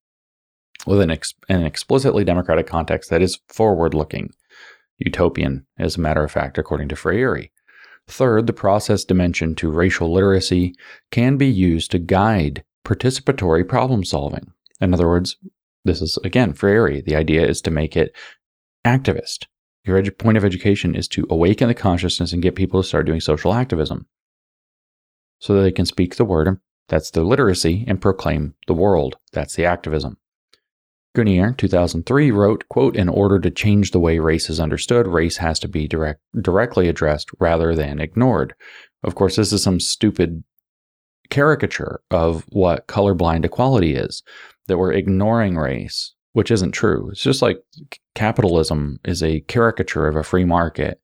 With 0.89 1.01
an, 1.01 1.11
ex- 1.11 1.35
an 1.47 1.63
explicitly 1.63 2.23
democratic 2.23 2.65
context 2.65 3.11
that 3.11 3.21
is 3.21 3.39
forward 3.47 3.93
looking, 3.93 4.33
utopian, 4.97 5.67
as 5.77 5.95
a 5.95 6.01
matter 6.01 6.23
of 6.23 6.31
fact, 6.31 6.57
according 6.57 6.89
to 6.89 6.95
Freire. 6.95 7.49
Third, 8.07 8.47
the 8.47 8.53
process 8.53 9.03
dimension 9.03 9.53
to 9.55 9.69
racial 9.69 10.11
literacy 10.11 10.73
can 11.11 11.37
be 11.37 11.45
used 11.45 11.91
to 11.91 11.99
guide 11.99 12.63
participatory 12.83 13.67
problem 13.67 14.03
solving. 14.03 14.51
In 14.81 14.95
other 14.95 15.07
words, 15.07 15.37
this 15.85 16.01
is 16.01 16.17
again 16.23 16.53
Freire. 16.53 17.03
The 17.03 17.15
idea 17.15 17.45
is 17.45 17.61
to 17.61 17.69
make 17.69 17.95
it 17.95 18.15
activist, 18.83 19.45
your 19.85 20.01
edu- 20.01 20.17
point 20.17 20.39
of 20.39 20.45
education 20.45 20.95
is 20.95 21.07
to 21.09 21.27
awaken 21.29 21.67
the 21.67 21.75
consciousness 21.75 22.33
and 22.33 22.41
get 22.41 22.55
people 22.55 22.81
to 22.81 22.87
start 22.87 23.05
doing 23.05 23.21
social 23.21 23.53
activism 23.53 24.07
so 25.39 25.53
that 25.53 25.61
they 25.61 25.71
can 25.71 25.85
speak 25.85 26.15
the 26.15 26.25
word, 26.25 26.59
that's 26.87 27.11
the 27.11 27.23
literacy, 27.23 27.85
and 27.87 28.01
proclaim 28.01 28.55
the 28.65 28.73
world, 28.73 29.17
that's 29.33 29.55
the 29.55 29.65
activism. 29.65 30.17
Guinier, 31.15 31.53
2003, 31.57 32.31
wrote, 32.31 32.67
quote, 32.69 32.95
In 32.95 33.09
order 33.09 33.39
to 33.39 33.49
change 33.49 33.91
the 33.91 33.99
way 33.99 34.19
race 34.19 34.49
is 34.49 34.59
understood, 34.59 35.07
race 35.07 35.37
has 35.37 35.59
to 35.59 35.67
be 35.67 35.87
direct, 35.87 36.21
directly 36.39 36.87
addressed 36.87 37.29
rather 37.39 37.75
than 37.75 37.99
ignored. 37.99 38.53
Of 39.03 39.15
course, 39.15 39.35
this 39.35 39.51
is 39.51 39.63
some 39.63 39.79
stupid 39.79 40.43
caricature 41.29 42.01
of 42.11 42.45
what 42.49 42.87
colorblind 42.87 43.45
equality 43.45 43.95
is, 43.95 44.23
that 44.67 44.77
we're 44.77 44.93
ignoring 44.93 45.55
race 45.55 46.13
which 46.33 46.51
isn't 46.51 46.71
true. 46.71 47.09
It's 47.11 47.21
just 47.21 47.41
like 47.41 47.57
capitalism 48.15 48.99
is 49.03 49.23
a 49.23 49.41
caricature 49.41 50.07
of 50.07 50.15
a 50.15 50.23
free 50.23 50.45
market. 50.45 51.01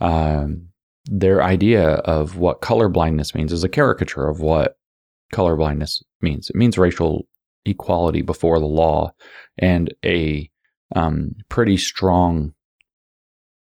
Um, 0.00 0.68
their 1.04 1.42
idea 1.42 1.94
of 1.94 2.36
what 2.36 2.60
color 2.60 2.88
blindness 2.88 3.34
means 3.34 3.52
is 3.52 3.64
a 3.64 3.68
caricature 3.68 4.28
of 4.28 4.40
what 4.40 4.76
color 5.32 5.56
blindness 5.56 6.02
means. 6.20 6.48
It 6.48 6.56
means 6.56 6.78
racial 6.78 7.26
equality 7.64 8.22
before 8.22 8.58
the 8.58 8.66
law 8.66 9.12
and 9.58 9.92
a 10.04 10.50
um, 10.94 11.32
pretty 11.48 11.76
strong 11.76 12.52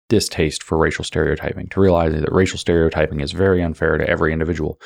distaste 0.09 0.63
for 0.63 0.77
racial 0.77 1.05
stereotyping, 1.05 1.67
to 1.69 1.79
realize 1.79 2.13
that 2.13 2.31
racial 2.31 2.57
stereotyping 2.57 3.21
is 3.21 3.31
very 3.31 3.61
unfair 3.61 3.97
to 3.97 4.09
every 4.09 4.33
individual. 4.33 4.79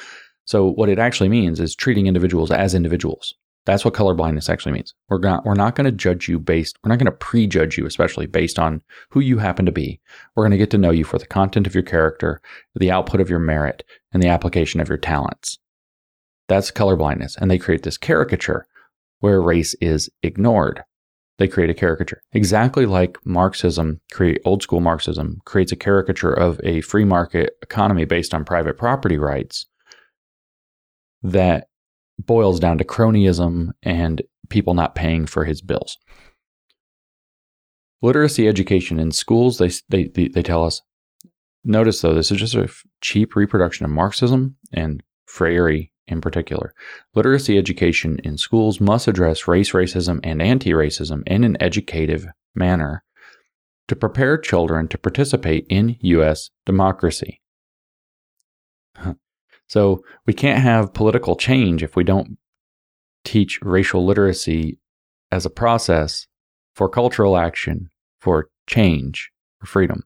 So, 0.45 0.67
what 0.71 0.89
it 0.89 0.99
actually 0.99 1.29
means 1.29 1.59
is 1.59 1.75
treating 1.75 2.07
individuals 2.07 2.51
as 2.51 2.75
individuals. 2.75 3.33
That's 3.65 3.85
what 3.85 3.93
colorblindness 3.93 4.49
actually 4.49 4.73
means. 4.73 4.93
We're 5.07 5.19
not 5.19 5.45
we're 5.45 5.53
not 5.53 5.75
going 5.75 5.85
to 5.85 5.91
judge 5.91 6.27
you 6.27 6.37
based 6.37 6.77
we're 6.83 6.89
not 6.89 6.99
going 6.99 7.05
to 7.05 7.11
prejudge 7.17 7.77
you 7.77 7.85
especially 7.85 8.25
based 8.25 8.59
on 8.59 8.81
who 9.09 9.21
you 9.21 9.37
happen 9.37 9.65
to 9.65 9.71
be. 9.71 10.01
We're 10.35 10.43
going 10.43 10.51
to 10.51 10.57
get 10.57 10.69
to 10.71 10.77
know 10.77 10.91
you 10.91 11.05
for 11.05 11.17
the 11.17 11.25
content 11.25 11.65
of 11.65 11.73
your 11.73 11.83
character, 11.83 12.41
the 12.75 12.91
output 12.91 13.21
of 13.21 13.29
your 13.29 13.39
merit, 13.39 13.83
and 14.11 14.21
the 14.21 14.27
application 14.27 14.81
of 14.81 14.89
your 14.89 14.97
talents. 14.97 15.57
That's 16.49 16.71
colorblindness 16.71 17.37
and 17.37 17.49
they 17.49 17.57
create 17.57 17.83
this 17.83 17.97
caricature 17.97 18.67
where 19.23 19.41
race 19.41 19.73
is 19.79 20.09
ignored. 20.21 20.83
They 21.37 21.47
create 21.47 21.69
a 21.69 21.73
caricature. 21.73 22.21
Exactly 22.33 22.85
like 22.85 23.17
Marxism, 23.25 24.01
create 24.11 24.41
old 24.43 24.61
school 24.61 24.81
Marxism 24.81 25.39
creates 25.45 25.71
a 25.71 25.77
caricature 25.77 26.33
of 26.33 26.59
a 26.61 26.81
free 26.81 27.05
market 27.05 27.53
economy 27.61 28.03
based 28.03 28.33
on 28.33 28.43
private 28.43 28.77
property 28.77 29.17
rights 29.17 29.65
that 31.21 31.67
boils 32.19 32.59
down 32.59 32.77
to 32.79 32.83
cronyism 32.83 33.69
and 33.81 34.23
people 34.49 34.73
not 34.73 34.93
paying 34.93 35.25
for 35.25 35.45
his 35.45 35.61
bills. 35.61 35.97
Literacy 38.01 38.45
education 38.45 38.99
in 38.99 39.13
schools, 39.13 39.57
they, 39.57 39.71
they, 39.87 40.27
they 40.27 40.43
tell 40.43 40.65
us. 40.65 40.81
Notice 41.63 42.01
though, 42.01 42.13
this 42.13 42.29
is 42.29 42.39
just 42.39 42.55
a 42.55 42.69
cheap 42.99 43.37
reproduction 43.37 43.85
of 43.85 43.91
Marxism 43.91 44.57
and 44.73 45.01
Freire 45.25 45.92
in 46.07 46.21
particular. 46.21 46.73
Literacy 47.15 47.57
education 47.57 48.19
in 48.23 48.37
schools 48.37 48.79
must 48.79 49.07
address 49.07 49.47
race, 49.47 49.71
racism, 49.71 50.19
and 50.23 50.41
anti 50.41 50.71
racism 50.71 51.23
in 51.27 51.43
an 51.43 51.57
educative 51.59 52.25
manner 52.55 53.03
to 53.87 53.95
prepare 53.95 54.37
children 54.37 54.87
to 54.87 54.97
participate 54.97 55.65
in 55.69 55.97
U.S. 55.99 56.49
democracy. 56.65 57.41
So 59.67 60.03
we 60.25 60.33
can't 60.33 60.61
have 60.61 60.93
political 60.93 61.35
change 61.35 61.83
if 61.83 61.95
we 61.95 62.03
don't 62.03 62.37
teach 63.23 63.59
racial 63.61 64.05
literacy 64.05 64.77
as 65.31 65.45
a 65.45 65.49
process 65.49 66.27
for 66.75 66.89
cultural 66.89 67.37
action, 67.37 67.89
for 68.19 68.49
change, 68.67 69.31
for 69.59 69.65
freedom. 69.65 70.03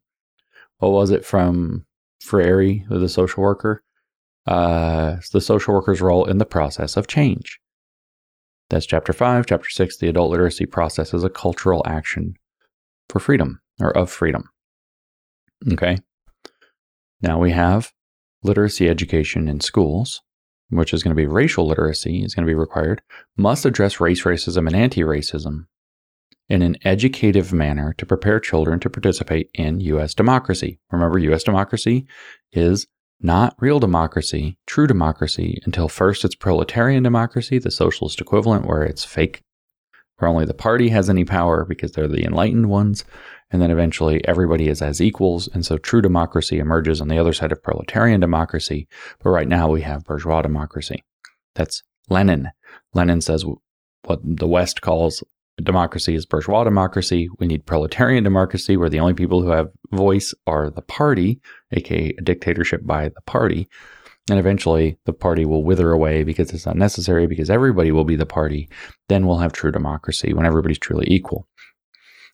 What 0.77 0.91
was 0.91 1.11
it 1.11 1.25
from 1.25 1.85
Freire, 2.21 2.85
the 2.89 3.09
social 3.09 3.43
worker? 3.43 3.83
Uh, 4.47 5.17
the 5.33 5.41
social 5.41 5.73
worker's 5.73 6.01
role 6.01 6.25
in 6.25 6.37
the 6.37 6.45
process 6.45 6.95
of 6.95 7.07
change. 7.07 7.59
That's 8.69 8.85
chapter 8.85 9.13
five. 9.13 9.45
Chapter 9.45 9.69
six, 9.69 9.97
the 9.97 10.07
adult 10.07 10.31
literacy 10.31 10.65
process 10.65 11.13
is 11.13 11.23
a 11.23 11.29
cultural 11.29 11.81
action 11.85 12.35
for 13.09 13.19
freedom 13.19 13.59
or 13.79 13.95
of 13.95 14.09
freedom. 14.09 14.49
Okay. 15.71 15.97
Now 17.21 17.39
we 17.39 17.51
have 17.51 17.91
literacy 18.43 18.87
education 18.89 19.47
in 19.47 19.59
schools, 19.59 20.21
which 20.69 20.93
is 20.93 21.03
going 21.03 21.15
to 21.15 21.21
be 21.21 21.27
racial 21.27 21.67
literacy, 21.67 22.23
is 22.23 22.35
going 22.35 22.45
to 22.45 22.49
be 22.49 22.55
required, 22.55 23.01
must 23.35 23.65
address 23.65 23.99
race, 23.99 24.23
racism, 24.23 24.67
and 24.67 24.75
anti 24.75 25.01
racism 25.01 25.65
in 26.49 26.61
an 26.61 26.77
educative 26.85 27.51
manner 27.51 27.93
to 27.97 28.05
prepare 28.05 28.39
children 28.39 28.79
to 28.79 28.89
participate 28.89 29.49
in 29.53 29.79
U.S. 29.81 30.13
democracy. 30.13 30.79
Remember, 30.91 31.19
U.S. 31.19 31.43
democracy 31.43 32.05
is 32.53 32.87
not 33.20 33.55
real 33.59 33.80
democracy, 33.80 34.57
true 34.68 34.88
democracy, 34.88 35.59
until 35.65 35.89
first 35.89 36.24
it's 36.24 36.36
proletarian 36.36 37.03
democracy, 37.03 37.57
the 37.57 37.72
socialist 37.72 38.22
equivalent, 38.22 38.65
where 38.65 38.84
it's 38.84 39.03
fake, 39.03 39.41
where 40.18 40.30
only 40.30 40.45
the 40.45 40.53
party 40.53 40.89
has 40.89 41.09
any 41.09 41.26
power 41.26 41.65
because 41.65 41.91
they're 41.91 42.07
the 42.07 42.24
enlightened 42.24 42.70
ones. 42.70 43.03
And 43.49 43.61
then 43.61 43.72
eventually 43.72 44.26
everybody 44.28 44.68
is 44.68 44.82
as 44.82 45.01
equals. 45.01 45.47
And 45.53 45.65
so 45.65 45.78
true 45.78 46.01
democracy 46.01 46.59
emerges 46.59 46.99
on 46.99 47.07
the 47.07 47.18
other 47.18 47.34
side 47.34 47.51
of 47.51 47.63
proletarian 47.63 48.20
democracy. 48.20 48.88
But 49.24 49.30
right 49.30 49.47
now 49.47 49.70
we 49.70 49.82
have 49.82 50.03
bourgeois 50.03 50.41
democracy. 50.41 51.03
That's 51.55 51.82
Lenin. 52.09 52.49
Lenin 52.93 53.22
says 53.22 53.45
what 54.03 54.20
the 54.24 54.47
West 54.47 54.82
calls 54.82 55.24
democracy 55.62 56.16
is 56.16 56.26
bourgeois 56.26 56.64
democracy. 56.64 57.30
We 57.39 57.47
need 57.47 57.66
proletarian 57.66 58.24
democracy, 58.24 58.78
where 58.78 58.89
the 58.89 58.99
only 58.99 59.14
people 59.14 59.41
who 59.41 59.49
have 59.49 59.70
voice 59.91 60.34
are 60.45 60.70
the 60.70 60.82
party, 60.82 61.39
aka 61.72 62.14
a 62.18 62.22
dictatorship 62.22 62.82
by 62.86 63.10
the 63.10 63.22
party. 63.26 63.68
And 64.30 64.39
eventually 64.39 64.97
the 65.05 65.14
party 65.14 65.45
will 65.45 65.64
wither 65.64 65.91
away 65.91 66.24
because 66.24 66.51
it's 66.51 66.66
unnecessary, 66.66 67.28
because 67.28 67.49
everybody 67.49 67.91
will 67.91 68.03
be 68.03 68.18
the 68.18 68.26
party. 68.26 68.70
Then 69.08 69.26
we'll 69.26 69.38
have 69.38 69.53
true 69.53 69.72
democracy 69.72 70.34
when 70.34 70.45
everybody's 70.45 70.80
truly 70.80 71.05
equal. 71.10 71.47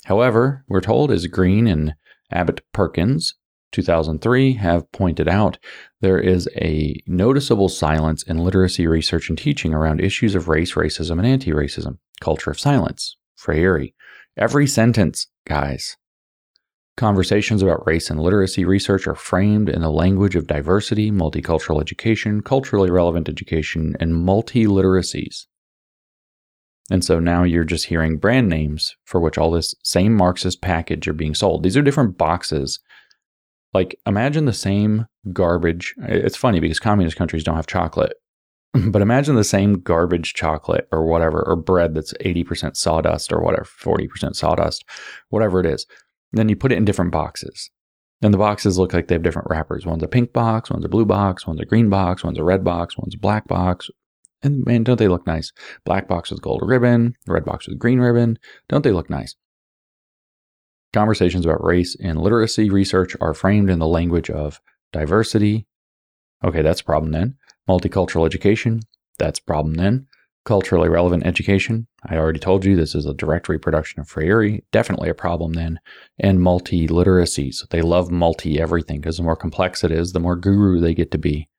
However, 0.06 0.66
we're 0.68 0.82
told 0.82 1.12
as 1.12 1.28
Greene 1.28 1.68
and 1.68 1.94
Abbott 2.32 2.62
Perkins 2.74 3.36
2003 3.74 4.54
have 4.54 4.90
pointed 4.92 5.28
out, 5.28 5.58
there 6.02 6.20
is 6.20 6.48
a 6.56 6.96
noticeable 7.06 7.70
silence 7.70 8.24
in 8.24 8.38
literacy 8.38 8.88
research 8.88 9.30
and 9.30 9.38
teaching 9.38 9.74
around 9.74 10.00
issues 10.00 10.36
of 10.36 10.48
race, 10.48 10.74
racism, 10.74 11.18
and 11.18 11.28
anti 11.28 11.52
racism. 11.52 11.98
Culture 12.22 12.52
of 12.52 12.60
silence, 12.60 13.18
Freire. 13.36 13.90
Every 14.38 14.66
sentence, 14.66 15.28
guys. 15.46 15.98
Conversations 16.96 17.64
about 17.64 17.86
race 17.88 18.10
and 18.10 18.20
literacy 18.20 18.66
research 18.66 19.08
are 19.08 19.16
framed 19.16 19.68
in 19.68 19.82
the 19.82 19.90
language 19.90 20.36
of 20.36 20.48
diversity, 20.48 21.10
multicultural 21.12 21.82
education, 21.82 22.42
culturally 22.42 22.92
relevant 22.92 23.28
education, 23.28 23.96
and 24.00 24.16
multi 24.16 24.66
literacies. 24.66 25.48
And 26.92 27.04
so 27.04 27.20
now 27.20 27.44
you're 27.44 27.64
just 27.64 27.88
hearing 27.88 28.18
brand 28.18 28.50
names 28.50 28.96
for 29.06 29.20
which 29.20 29.38
all 29.38 29.50
this 29.50 29.74
same 29.84 30.14
Marxist 30.14 30.62
package 30.62 31.08
are 31.08 31.14
being 31.14 31.34
sold. 31.34 31.64
These 31.64 31.78
are 31.78 31.82
different 31.82 32.18
boxes. 32.18 32.80
Like 33.74 34.00
imagine 34.06 34.46
the 34.46 34.54
same 34.54 35.08
garbage. 35.32 35.96
It's 36.04 36.38
funny 36.38 36.60
because 36.60 36.80
communist 36.80 37.18
countries 37.18 37.44
don't 37.44 37.56
have 37.56 37.68
chocolate. 37.68 38.14
But 38.88 39.04
imagine 39.04 39.36
the 39.36 39.44
same 39.44 39.82
garbage 39.82 40.34
chocolate 40.34 40.88
or 40.92 41.06
whatever, 41.06 41.44
or 41.46 41.56
bread 41.56 41.94
that's 41.94 42.12
80% 42.14 42.76
sawdust 42.76 43.32
or 43.32 43.40
whatever, 43.40 43.66
40% 43.66 44.36
sawdust, 44.36 44.84
whatever 45.30 45.60
it 45.60 45.68
is. 45.68 45.86
And 46.32 46.40
then 46.40 46.50
you 46.50 46.56
put 46.56 46.72
it 46.72 46.80
in 46.80 46.86
different 46.86 47.12
boxes. 47.12 47.70
And 48.24 48.34
the 48.34 48.40
boxes 48.40 48.80
look 48.80 48.92
like 48.92 49.10
they 49.10 49.16
have 49.16 49.22
different 49.22 49.50
wrappers. 49.52 49.86
One's 49.86 50.02
a 50.02 50.08
pink 50.08 50.34
box, 50.34 50.72
one's 50.72 50.86
a 50.86 50.90
blue 50.90 51.06
box, 51.06 51.46
one's 51.46 51.62
a 51.62 51.66
green 51.66 51.88
box, 51.88 52.24
one's 52.24 52.40
a 52.40 52.44
red 52.44 52.64
box, 52.64 52.98
one's 52.98 53.14
a 53.14 53.20
black 53.20 53.48
box, 53.48 53.92
and 54.44 54.66
man, 54.66 54.84
don't 54.84 55.00
they 55.00 55.08
look 55.08 55.26
nice? 55.26 55.52
Black 55.86 56.08
box 56.08 56.30
with 56.30 56.42
gold 56.42 56.62
ribbon, 56.64 57.16
red 57.26 57.46
box 57.46 57.68
with 57.68 57.80
green 57.80 58.00
ribbon. 58.00 58.38
Don't 58.68 58.84
they 58.84 58.92
look 58.92 59.10
nice? 59.10 59.36
Conversations 60.94 61.46
about 61.46 61.64
race 61.64 61.96
and 62.00 62.22
literacy 62.22 62.70
research 62.70 63.16
are 63.20 63.34
framed 63.34 63.70
in 63.70 63.80
the 63.80 63.88
language 63.88 64.30
of 64.30 64.62
diversity. 64.92 65.66
Okay, 66.44 66.62
that's 66.62 66.82
a 66.82 66.86
problem 66.86 67.12
then. 67.12 67.36
Multicultural 67.68 68.26
education. 68.26 68.82
That's 69.18 69.40
a 69.40 69.44
problem 69.44 69.74
then. 69.74 70.08
Culturally 70.46 70.90
relevant 70.90 71.26
education. 71.26 71.88
I 72.06 72.18
already 72.18 72.40
told 72.40 72.64
you 72.64 72.76
this 72.76 72.94
is 72.94 73.06
a 73.06 73.14
direct 73.14 73.50
reproduction 73.50 74.02
of 74.02 74.08
Freire. 74.08 74.60
Definitely 74.72 75.10
a 75.10 75.16
problem 75.16 75.54
then. 75.54 75.80
And 76.20 76.42
multi 76.42 76.88
literacies. 76.88 77.68
They 77.70 77.82
love 77.82 78.12
multi 78.12 78.60
everything 78.60 79.00
because 79.00 79.18
the 79.18 79.24
more 79.24 79.38
complex 79.38 79.84
it 79.84 79.92
is, 79.92 80.12
the 80.12 80.20
more 80.20 80.36
guru 80.36 80.80
they 80.80 80.94
get 80.94 81.12
to 81.12 81.18
be 81.18 81.50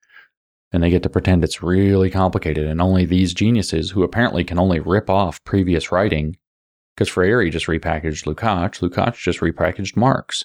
and 0.75 0.83
they 0.83 0.91
get 0.91 1.05
to 1.05 1.09
pretend 1.09 1.45
it's 1.45 1.63
really 1.63 2.11
complicated 2.11 2.67
and 2.67 2.81
only 2.81 3.05
these 3.05 3.33
geniuses 3.33 3.93
who 3.93 4.03
apparently 4.03 4.43
can 4.43 4.59
only 4.59 4.81
rip 4.81 5.09
off 5.09 5.43
previous 5.45 5.93
writing 5.93 6.37
because 6.95 7.09
Freire 7.09 7.49
just 7.51 7.67
repackaged 7.67 8.25
Lukács, 8.25 8.81
Lukács 8.81 9.17
just 9.17 9.41
repackaged 9.41 9.97
Marx. 9.97 10.45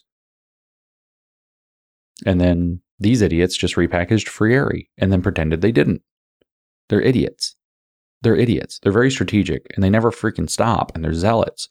And 2.25 2.41
then 2.41 2.81
these 2.99 3.21
idiots 3.21 3.55
just 3.55 3.75
repackaged 3.75 4.27
Freire 4.27 4.83
and 4.97 5.11
then 5.11 5.21
pretended 5.21 5.61
they 5.61 5.71
didn't. 5.71 6.01
They're 6.89 7.01
idiots. 7.01 7.55
They're 8.21 8.35
idiots. 8.35 8.79
They're 8.79 8.91
very 8.91 9.11
strategic 9.11 9.67
and 9.75 9.83
they 9.83 9.89
never 9.89 10.11
freaking 10.11 10.49
stop 10.49 10.91
and 10.93 11.03
they're 11.03 11.13
zealots, 11.13 11.69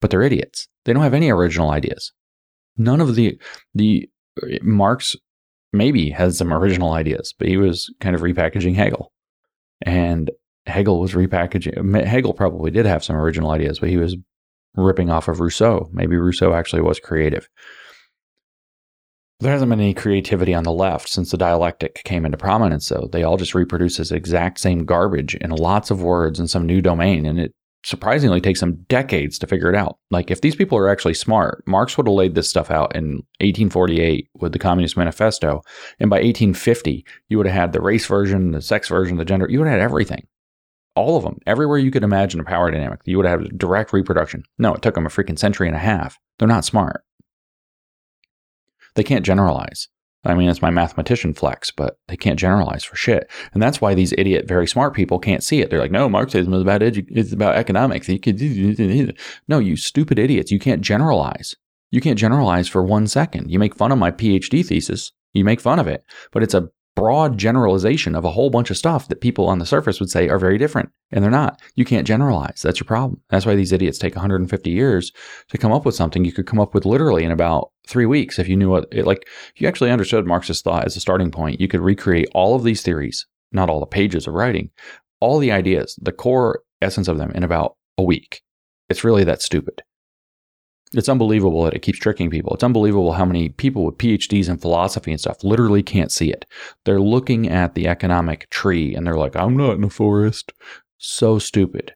but 0.00 0.10
they're 0.10 0.22
idiots. 0.22 0.68
They 0.84 0.92
don't 0.92 1.02
have 1.02 1.14
any 1.14 1.30
original 1.30 1.70
ideas. 1.70 2.12
None 2.76 3.00
of 3.00 3.16
the 3.16 3.38
the 3.74 4.08
uh, 4.42 4.58
Marx 4.62 5.16
maybe 5.72 6.10
has 6.10 6.38
some 6.38 6.52
original 6.52 6.92
ideas, 6.92 7.34
but 7.38 7.48
he 7.48 7.56
was 7.56 7.92
kind 8.00 8.14
of 8.14 8.22
repackaging 8.22 8.74
Hegel. 8.74 9.12
And 9.82 10.30
Hegel 10.66 11.00
was 11.00 11.12
repackaging, 11.12 12.04
Hegel 12.04 12.34
probably 12.34 12.70
did 12.70 12.86
have 12.86 13.04
some 13.04 13.16
original 13.16 13.50
ideas, 13.50 13.78
but 13.78 13.88
he 13.88 13.96
was 13.96 14.16
ripping 14.76 15.10
off 15.10 15.28
of 15.28 15.40
Rousseau. 15.40 15.88
Maybe 15.92 16.16
Rousseau 16.16 16.52
actually 16.52 16.82
was 16.82 17.00
creative. 17.00 17.48
There 19.40 19.52
hasn't 19.52 19.70
been 19.70 19.80
any 19.80 19.94
creativity 19.94 20.52
on 20.52 20.64
the 20.64 20.72
left 20.72 21.08
since 21.08 21.30
the 21.30 21.38
dialectic 21.38 22.02
came 22.04 22.26
into 22.26 22.36
prominence, 22.36 22.88
though. 22.90 23.08
They 23.10 23.22
all 23.22 23.38
just 23.38 23.54
reproduce 23.54 23.96
this 23.96 24.12
exact 24.12 24.60
same 24.60 24.84
garbage 24.84 25.34
in 25.36 25.50
lots 25.50 25.90
of 25.90 26.02
words 26.02 26.38
in 26.38 26.46
some 26.46 26.66
new 26.66 26.82
domain, 26.82 27.24
and 27.24 27.40
it 27.40 27.54
surprisingly 27.82 28.42
takes 28.42 28.60
them 28.60 28.84
decades 28.88 29.38
to 29.38 29.46
figure 29.46 29.70
it 29.70 29.74
out. 29.74 29.96
Like 30.10 30.30
if 30.30 30.42
these 30.42 30.56
people 30.56 30.76
are 30.76 30.90
actually 30.90 31.14
smart, 31.14 31.62
Marx 31.66 31.96
would 31.96 32.06
have 32.06 32.14
laid 32.14 32.34
this 32.34 32.50
stuff 32.50 32.70
out 32.70 32.94
in 32.94 33.22
1848 33.40 34.28
with 34.34 34.52
the 34.52 34.58
Communist 34.58 34.98
Manifesto, 34.98 35.62
and 35.98 36.10
by 36.10 36.16
1850 36.16 37.06
you 37.28 37.38
would 37.38 37.46
have 37.46 37.56
had 37.56 37.72
the 37.72 37.80
race 37.80 38.06
version, 38.06 38.52
the 38.52 38.60
sex 38.60 38.88
version, 38.88 39.16
the 39.16 39.24
gender. 39.24 39.46
You 39.48 39.60
would 39.60 39.68
have 39.68 39.80
had 39.80 39.84
everything, 39.84 40.26
all 40.94 41.16
of 41.16 41.22
them, 41.22 41.38
everywhere 41.46 41.78
you 41.78 41.90
could 41.90 42.04
imagine 42.04 42.40
a 42.40 42.44
power 42.44 42.70
dynamic. 42.70 43.00
You 43.04 43.16
would 43.16 43.26
have 43.26 43.56
direct 43.56 43.92
reproduction. 43.92 44.44
No, 44.58 44.74
it 44.74 44.82
took 44.82 44.94
them 44.94 45.06
a 45.06 45.10
freaking 45.10 45.38
century 45.38 45.66
and 45.66 45.76
a 45.76 45.80
half. 45.80 46.18
They're 46.38 46.48
not 46.48 46.64
smart. 46.64 47.04
They 48.94 49.04
can't 49.04 49.24
generalize. 49.24 49.88
I 50.24 50.34
mean, 50.34 50.50
it's 50.50 50.60
my 50.60 50.70
mathematician 50.70 51.32
flex, 51.32 51.70
but 51.70 51.98
they 52.08 52.16
can't 52.16 52.38
generalize 52.38 52.84
for 52.84 52.94
shit. 52.94 53.30
And 53.54 53.62
that's 53.62 53.80
why 53.80 53.94
these 53.94 54.12
idiot, 54.18 54.46
very 54.46 54.66
smart 54.66 54.94
people 54.94 55.18
can't 55.18 55.42
see 55.42 55.60
it. 55.60 55.70
They're 55.70 55.78
like, 55.78 55.90
no, 55.90 56.10
Marxism 56.10 56.52
is 56.52 56.60
about 56.60 56.82
edu- 56.82 57.06
it's 57.10 57.32
about 57.32 57.56
economics. 57.56 58.08
No, 59.48 59.58
you 59.58 59.76
stupid 59.76 60.18
idiots. 60.18 60.50
You 60.50 60.58
can't 60.58 60.82
generalize. 60.82 61.56
You 61.90 62.00
can't 62.00 62.18
generalize 62.18 62.68
for 62.68 62.82
one 62.82 63.06
second. 63.06 63.50
You 63.50 63.58
make 63.58 63.74
fun 63.74 63.92
of 63.92 63.98
my 63.98 64.10
PhD 64.10 64.64
thesis. 64.64 65.12
You 65.32 65.44
make 65.44 65.60
fun 65.60 65.78
of 65.78 65.86
it, 65.86 66.04
but 66.32 66.42
it's 66.42 66.54
a 66.54 66.68
broad 66.96 67.38
generalization 67.38 68.14
of 68.14 68.24
a 68.24 68.30
whole 68.30 68.50
bunch 68.50 68.70
of 68.70 68.76
stuff 68.76 69.08
that 69.08 69.20
people 69.20 69.46
on 69.46 69.58
the 69.58 69.66
surface 69.66 70.00
would 70.00 70.10
say 70.10 70.28
are 70.28 70.38
very 70.38 70.58
different, 70.58 70.90
and 71.10 71.22
they're 71.22 71.30
not. 71.30 71.60
You 71.74 71.84
can't 71.84 72.06
generalize. 72.06 72.62
That's 72.62 72.80
your 72.80 72.86
problem. 72.86 73.20
That's 73.30 73.46
why 73.46 73.54
these 73.54 73.72
idiots 73.72 73.98
take 73.98 74.14
150 74.14 74.70
years 74.70 75.12
to 75.48 75.58
come 75.58 75.72
up 75.72 75.84
with 75.84 75.94
something 75.94 76.24
you 76.24 76.32
could 76.32 76.46
come 76.46 76.60
up 76.60 76.74
with 76.74 76.84
literally 76.84 77.24
in 77.24 77.30
about 77.30 77.70
three 77.86 78.06
weeks 78.06 78.38
if 78.38 78.48
you 78.48 78.56
knew 78.56 78.70
what 78.70 78.86
it 78.92 79.06
like. 79.06 79.26
If 79.54 79.60
you 79.60 79.68
actually 79.68 79.90
understood 79.90 80.26
Marxist 80.26 80.64
thought 80.64 80.84
as 80.84 80.96
a 80.96 81.00
starting 81.00 81.30
point, 81.30 81.60
you 81.60 81.68
could 81.68 81.80
recreate 81.80 82.28
all 82.34 82.54
of 82.54 82.64
these 82.64 82.82
theories, 82.82 83.26
not 83.52 83.70
all 83.70 83.80
the 83.80 83.86
pages 83.86 84.26
of 84.26 84.34
writing, 84.34 84.70
all 85.20 85.38
the 85.38 85.52
ideas, 85.52 85.98
the 86.00 86.12
core 86.12 86.62
essence 86.82 87.08
of 87.08 87.18
them 87.18 87.30
in 87.32 87.42
about 87.42 87.76
a 87.98 88.02
week. 88.02 88.42
It's 88.88 89.04
really 89.04 89.24
that 89.24 89.42
stupid. 89.42 89.82
It's 90.92 91.08
unbelievable 91.08 91.64
that 91.64 91.74
it 91.74 91.82
keeps 91.82 91.98
tricking 91.98 92.30
people. 92.30 92.52
It's 92.52 92.64
unbelievable 92.64 93.12
how 93.12 93.24
many 93.24 93.50
people 93.50 93.84
with 93.84 93.98
PhDs 93.98 94.48
in 94.48 94.58
philosophy 94.58 95.12
and 95.12 95.20
stuff 95.20 95.44
literally 95.44 95.84
can't 95.84 96.10
see 96.10 96.30
it. 96.30 96.46
They're 96.84 97.00
looking 97.00 97.48
at 97.48 97.74
the 97.74 97.86
economic 97.86 98.50
tree 98.50 98.94
and 98.94 99.06
they're 99.06 99.14
like, 99.16 99.36
I'm 99.36 99.56
not 99.56 99.76
in 99.76 99.84
a 99.84 99.90
forest. 99.90 100.52
So 100.98 101.38
stupid. 101.38 101.94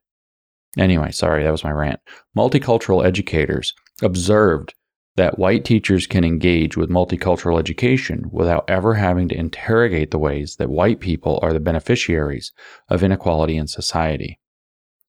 Anyway, 0.78 1.10
sorry, 1.10 1.42
that 1.42 1.50
was 1.50 1.64
my 1.64 1.72
rant. 1.72 2.00
Multicultural 2.36 3.04
educators 3.04 3.74
observed 4.00 4.74
that 5.16 5.38
white 5.38 5.64
teachers 5.64 6.06
can 6.06 6.24
engage 6.24 6.76
with 6.76 6.90
multicultural 6.90 7.58
education 7.58 8.24
without 8.32 8.64
ever 8.68 8.94
having 8.94 9.28
to 9.28 9.38
interrogate 9.38 10.10
the 10.10 10.18
ways 10.18 10.56
that 10.56 10.70
white 10.70 11.00
people 11.00 11.38
are 11.42 11.52
the 11.52 11.60
beneficiaries 11.60 12.52
of 12.88 13.02
inequality 13.02 13.56
in 13.56 13.68
society. 13.68 14.40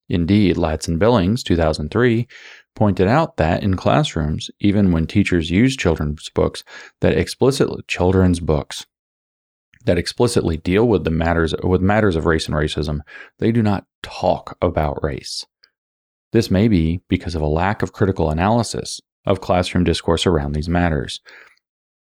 Indeed, 0.08 0.56
Ladson 0.56 1.00
Billings, 1.00 1.42
2003, 1.42 2.28
pointed 2.76 3.08
out 3.08 3.38
that 3.38 3.64
in 3.64 3.76
classrooms, 3.76 4.52
even 4.60 4.92
when 4.92 5.08
teachers 5.08 5.50
use 5.50 5.76
children's 5.76 6.30
books 6.30 6.64
that 7.02 7.18
explicitly 7.18 7.82
children's 7.88 8.40
books 8.40 8.86
that 9.86 9.98
explicitly 9.98 10.58
deal 10.58 10.88
with 10.88 11.04
the 11.04 11.12
matters 11.12 11.54
with 11.64 11.82
matters 11.82 12.16
of 12.16 12.26
race 12.26 12.48
and 12.48 12.56
racism, 12.56 13.00
they 13.40 13.52
do 13.52 13.62
not 13.62 13.86
talk 14.04 14.58
about 14.62 15.04
race. 15.04 15.46
This 16.32 16.52
may 16.52 16.68
be 16.68 17.02
because 17.08 17.36
of 17.36 17.42
a 17.42 17.48
lack 17.48 17.82
of 17.82 17.94
critical 17.94 18.30
analysis 18.30 19.00
of 19.26 19.42
classroom 19.42 19.84
discourse 19.84 20.26
around 20.26 20.52
these 20.52 20.70
matters. 20.70 21.22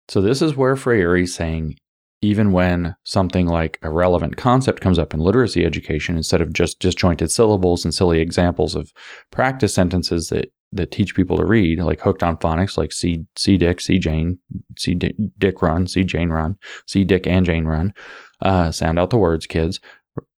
So 0.09 0.21
this 0.21 0.43
is 0.43 0.57
where 0.57 0.77
Freire 0.77 1.17
is 1.17 1.35
saying 1.35 1.77
even 2.23 2.53
when 2.53 2.95
something 3.03 3.47
like 3.47 3.79
a 3.83 3.91
relevant 3.91 4.37
concept 4.37 4.81
comes 4.81 4.99
up 4.99 5.13
in 5.13 5.19
literacy 5.19 5.65
education, 5.67 6.17
instead 6.17 6.41
of 6.41 6.53
just 6.53 6.79
disjointed 6.79 7.31
syllables 7.33 7.85
and 7.85 7.93
silly 7.93 8.21
examples 8.21 8.77
of 8.77 8.93
practice 9.33 9.75
sentences 9.75 10.29
that 10.29 10.53
that 10.73 10.91
teach 10.91 11.15
people 11.15 11.37
to 11.37 11.45
read, 11.45 11.79
like 11.81 12.01
hooked 12.01 12.23
on 12.23 12.37
phonics, 12.39 12.79
like 12.79 12.93
see 12.93 13.27
see 13.37 13.57
Dick, 13.59 13.81
see 13.81 13.99
Jane, 13.99 14.39
see 14.79 14.95
Dick 14.95 15.63
run, 15.63 15.87
see 15.87 16.05
Jane 16.05 16.31
run, 16.31 16.57
see 16.87 17.05
Dick 17.05 17.27
and 17.27 17.45
Jane 17.45 17.67
run. 17.67 17.93
Uh, 18.41 18.71
sound 18.73 18.99
out 18.99 19.11
the 19.11 19.19
words, 19.19 19.47
kids. 19.47 19.81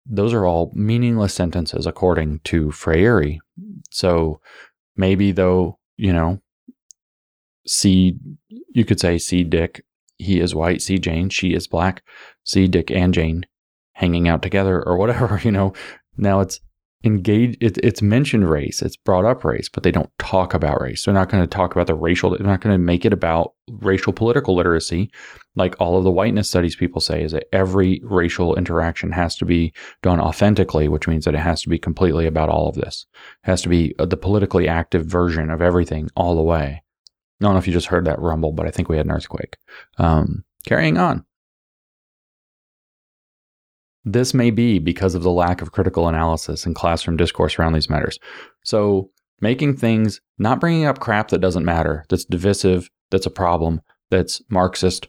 Those 0.05 0.33
are 0.33 0.47
all 0.47 0.73
meaningless 0.75 1.35
sentences 1.35 1.87
according 1.87 2.41
to 2.45 2.73
Freire. 2.73 3.39
So 3.91 4.41
maybe 4.97 5.33
though, 5.33 5.79
you 5.97 6.13
know, 6.13 6.41
see, 7.67 8.17
you 8.49 8.85
could 8.85 8.99
say 8.99 9.19
see 9.19 9.45
Dick, 9.45 9.85
he 10.19 10.41
is 10.41 10.55
white. 10.55 10.83
See 10.83 10.99
Jane, 10.99 11.29
she 11.29 11.55
is 11.55 11.69
black. 11.69 12.03
See 12.45 12.67
Dick 12.67 12.91
and 12.91 13.15
Jane 13.15 13.47
hanging 13.93 14.29
out 14.29 14.43
together 14.43 14.83
or 14.83 14.97
whatever. 14.97 15.39
You 15.45 15.53
know, 15.53 15.73
now 16.17 16.41
it's 16.41 16.61
engage 17.05 17.57
it, 17.61 17.79
it's 17.79 18.01
mentioned 18.01 18.49
race 18.49 18.81
it's 18.81 18.97
brought 18.97 19.25
up 19.25 19.45
race 19.45 19.69
but 19.69 19.83
they 19.83 19.91
don't 19.91 20.11
talk 20.19 20.55
about 20.55 20.81
race 20.81 21.05
they're 21.05 21.15
not 21.15 21.29
going 21.29 21.43
to 21.43 21.49
talk 21.49 21.73
about 21.73 21.87
the 21.87 21.95
racial 21.95 22.31
they're 22.31 22.47
not 22.47 22.61
going 22.61 22.75
to 22.75 22.79
make 22.79 23.05
it 23.05 23.13
about 23.13 23.55
racial 23.81 24.13
political 24.13 24.55
literacy 24.55 25.11
like 25.57 25.75
all 25.81 25.99
of 25.99 26.05
the 26.05 26.11
whiteness 26.11 26.49
studies 26.49 26.77
people 26.77 27.01
say 27.01 27.23
is 27.23 27.33
that 27.33 27.49
every 27.53 28.01
racial 28.05 28.55
interaction 28.55 29.11
has 29.11 29.37
to 29.37 29.45
be 29.45 29.73
done 30.03 30.21
authentically 30.21 30.87
which 30.87 31.09
means 31.09 31.25
that 31.25 31.35
it 31.35 31.39
has 31.39 31.61
to 31.61 31.69
be 31.69 31.79
completely 31.79 32.27
about 32.27 32.49
all 32.49 32.69
of 32.69 32.77
this 32.77 33.07
it 33.45 33.47
has 33.47 33.63
to 33.63 33.69
be 33.69 33.95
uh, 33.99 34.07
the 34.07 34.17
politically 34.17 34.69
active 34.69 35.05
version 35.05 35.51
of 35.51 35.61
everything 35.61 36.09
all 36.15 36.37
the 36.37 36.43
way 36.43 36.83
I 37.41 37.45
don't 37.45 37.55
know 37.55 37.59
if 37.59 37.67
you 37.67 37.73
just 37.73 37.89
heard 37.89 38.05
that 38.05 38.21
rumble, 38.21 38.53
but 38.53 38.69
I 38.69 38.71
think 38.71 38.89
we 38.89 38.97
had 38.97 39.07
an 39.07 39.11
earthquake. 39.11 39.57
Um, 39.99 40.45
carrying 40.65 40.97
on. 40.97 41.25
This 44.05 44.35
may 44.35 44.51
be 44.51 44.79
because 44.79 45.15
of 45.15 45.23
the 45.23 45.31
lack 45.31 45.63
of 45.63 45.73
critical 45.73 46.09
analysis 46.09 46.67
and 46.67 46.75
classroom 46.75 47.17
discourse 47.17 47.59
around 47.59 47.75
these 47.75 47.91
matters. 47.91 48.19
So, 48.65 49.11
making 49.41 49.77
things, 49.77 50.21
not 50.39 50.61
bringing 50.61 50.87
up 50.87 50.99
crap 50.99 51.29
that 51.29 51.41
doesn't 51.41 51.65
matter, 51.65 52.05
that's 52.09 52.25
divisive, 52.25 52.91
that's 53.11 53.27
a 53.27 53.31
problem, 53.31 53.81
that's 54.11 54.43
Marxist. 54.51 55.09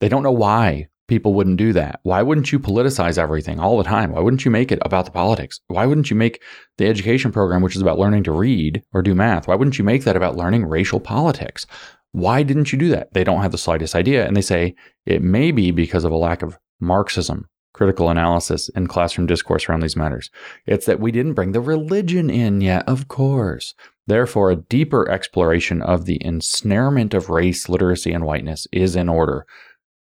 They 0.00 0.08
don't 0.08 0.22
know 0.22 0.32
why 0.32 0.88
people 1.08 1.34
wouldn't 1.34 1.56
do 1.56 1.72
that. 1.72 2.00
Why 2.02 2.22
wouldn't 2.22 2.52
you 2.52 2.60
politicize 2.60 3.18
everything 3.18 3.58
all 3.58 3.78
the 3.78 3.84
time? 3.84 4.12
Why 4.12 4.20
wouldn't 4.20 4.44
you 4.44 4.50
make 4.50 4.70
it 4.70 4.78
about 4.82 5.06
the 5.06 5.10
politics? 5.10 5.60
Why 5.66 5.86
wouldn't 5.86 6.10
you 6.10 6.16
make 6.16 6.42
the 6.76 6.86
education 6.86 7.32
program, 7.32 7.62
which 7.62 7.74
is 7.74 7.82
about 7.82 7.98
learning 7.98 8.24
to 8.24 8.32
read 8.32 8.82
or 8.92 9.02
do 9.02 9.14
math, 9.14 9.48
why 9.48 9.56
wouldn't 9.56 9.78
you 9.78 9.84
make 9.84 10.04
that 10.04 10.16
about 10.16 10.36
learning 10.36 10.66
racial 10.66 11.00
politics? 11.00 11.66
Why 12.12 12.42
didn't 12.42 12.72
you 12.72 12.78
do 12.78 12.90
that? 12.90 13.12
They 13.12 13.24
don't 13.24 13.42
have 13.42 13.52
the 13.52 13.58
slightest 13.58 13.94
idea. 13.94 14.26
And 14.26 14.36
they 14.36 14.42
say 14.42 14.74
it 15.06 15.22
may 15.22 15.50
be 15.50 15.70
because 15.70 16.04
of 16.04 16.12
a 16.12 16.16
lack 16.16 16.42
of 16.42 16.58
Marxism 16.80 17.48
critical 17.72 18.10
analysis 18.10 18.70
and 18.74 18.88
classroom 18.88 19.26
discourse 19.26 19.68
around 19.68 19.80
these 19.80 19.96
matters. 19.96 20.30
It's 20.66 20.86
that 20.86 21.00
we 21.00 21.12
didn't 21.12 21.34
bring 21.34 21.52
the 21.52 21.60
religion 21.60 22.30
in 22.30 22.60
yet, 22.60 22.88
of 22.88 23.08
course. 23.08 23.74
Therefore, 24.06 24.50
a 24.50 24.56
deeper 24.56 25.08
exploration 25.10 25.82
of 25.82 26.06
the 26.06 26.24
ensnarement 26.24 27.14
of 27.14 27.28
race, 27.28 27.68
literacy, 27.68 28.12
and 28.12 28.24
whiteness 28.24 28.66
is 28.72 28.96
in 28.96 29.08
order. 29.08 29.46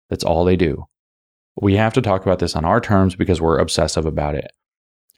That's 0.09 0.24
all 0.24 0.44
they 0.44 0.57
do. 0.57 0.86
We 1.61 1.74
have 1.76 1.92
to 1.94 2.03
talk 2.03 2.22
about 2.22 2.38
this 2.38 2.57
on 2.57 2.64
our 2.64 2.80
terms 2.80 3.16
because 3.16 3.40
we're 3.40 3.59
obsessive 3.59 4.07
about 4.07 4.36
it. 4.36 4.53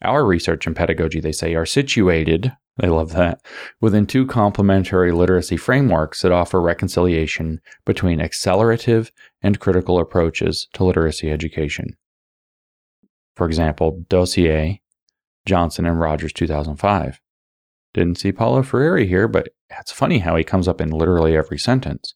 Our 0.03 0.25
research 0.25 0.67
and 0.67 0.75
pedagogy, 0.75 1.21
they 1.21 1.33
say, 1.33 1.55
are 1.55 1.67
situated, 1.67 2.53
they 2.79 2.89
love 2.89 3.13
that, 3.13 3.41
within 3.81 4.07
two 4.07 4.27
complementary 4.27 5.13
literacy 5.13 5.57
frameworks 5.57 6.23
that 6.23 6.33
offer 6.33 6.61
reconciliation 6.61 7.61
between 7.85 8.21
accelerative 8.21 9.13
and 9.43 9.61
critical 9.61 10.01
approaches 10.01 10.67
to 10.73 10.85
literacy 10.85 11.31
education. 11.31 11.97
For 13.37 13.47
example, 13.47 14.05
Dozier, 14.09 14.79
Johnston, 15.47 15.87
and 15.87 15.99
Rogers 15.99 16.33
2005. 16.33 17.21
Didn't 17.95 18.19
see 18.19 18.33
Paulo 18.33 18.63
Freire 18.63 18.99
here, 18.99 19.29
but 19.29 19.49
it's 19.71 19.93
funny 19.93 20.19
how 20.19 20.37
he 20.37 20.45
comes 20.45 20.69
up 20.69 20.81
in 20.81 20.91
literally 20.91 21.37
every 21.37 21.59
sentence. 21.59 22.15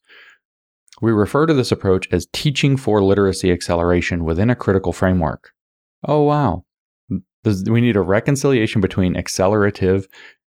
We 1.03 1.13
refer 1.13 1.47
to 1.47 1.55
this 1.55 1.73
approach 1.73 2.09
as 2.11 2.27
teaching 2.33 2.77
for 2.77 3.03
literacy 3.03 3.53
acceleration 3.53 4.25
within 4.25 4.49
a 4.49 4.55
critical 4.55 4.95
framework. 4.95 5.53
Oh, 6.07 6.23
wow. 6.23 6.65
We 7.45 7.81
need 7.81 7.97
a 7.97 8.01
reconciliation 8.01 8.81
between 8.81 9.17
accelerative, 9.17 10.09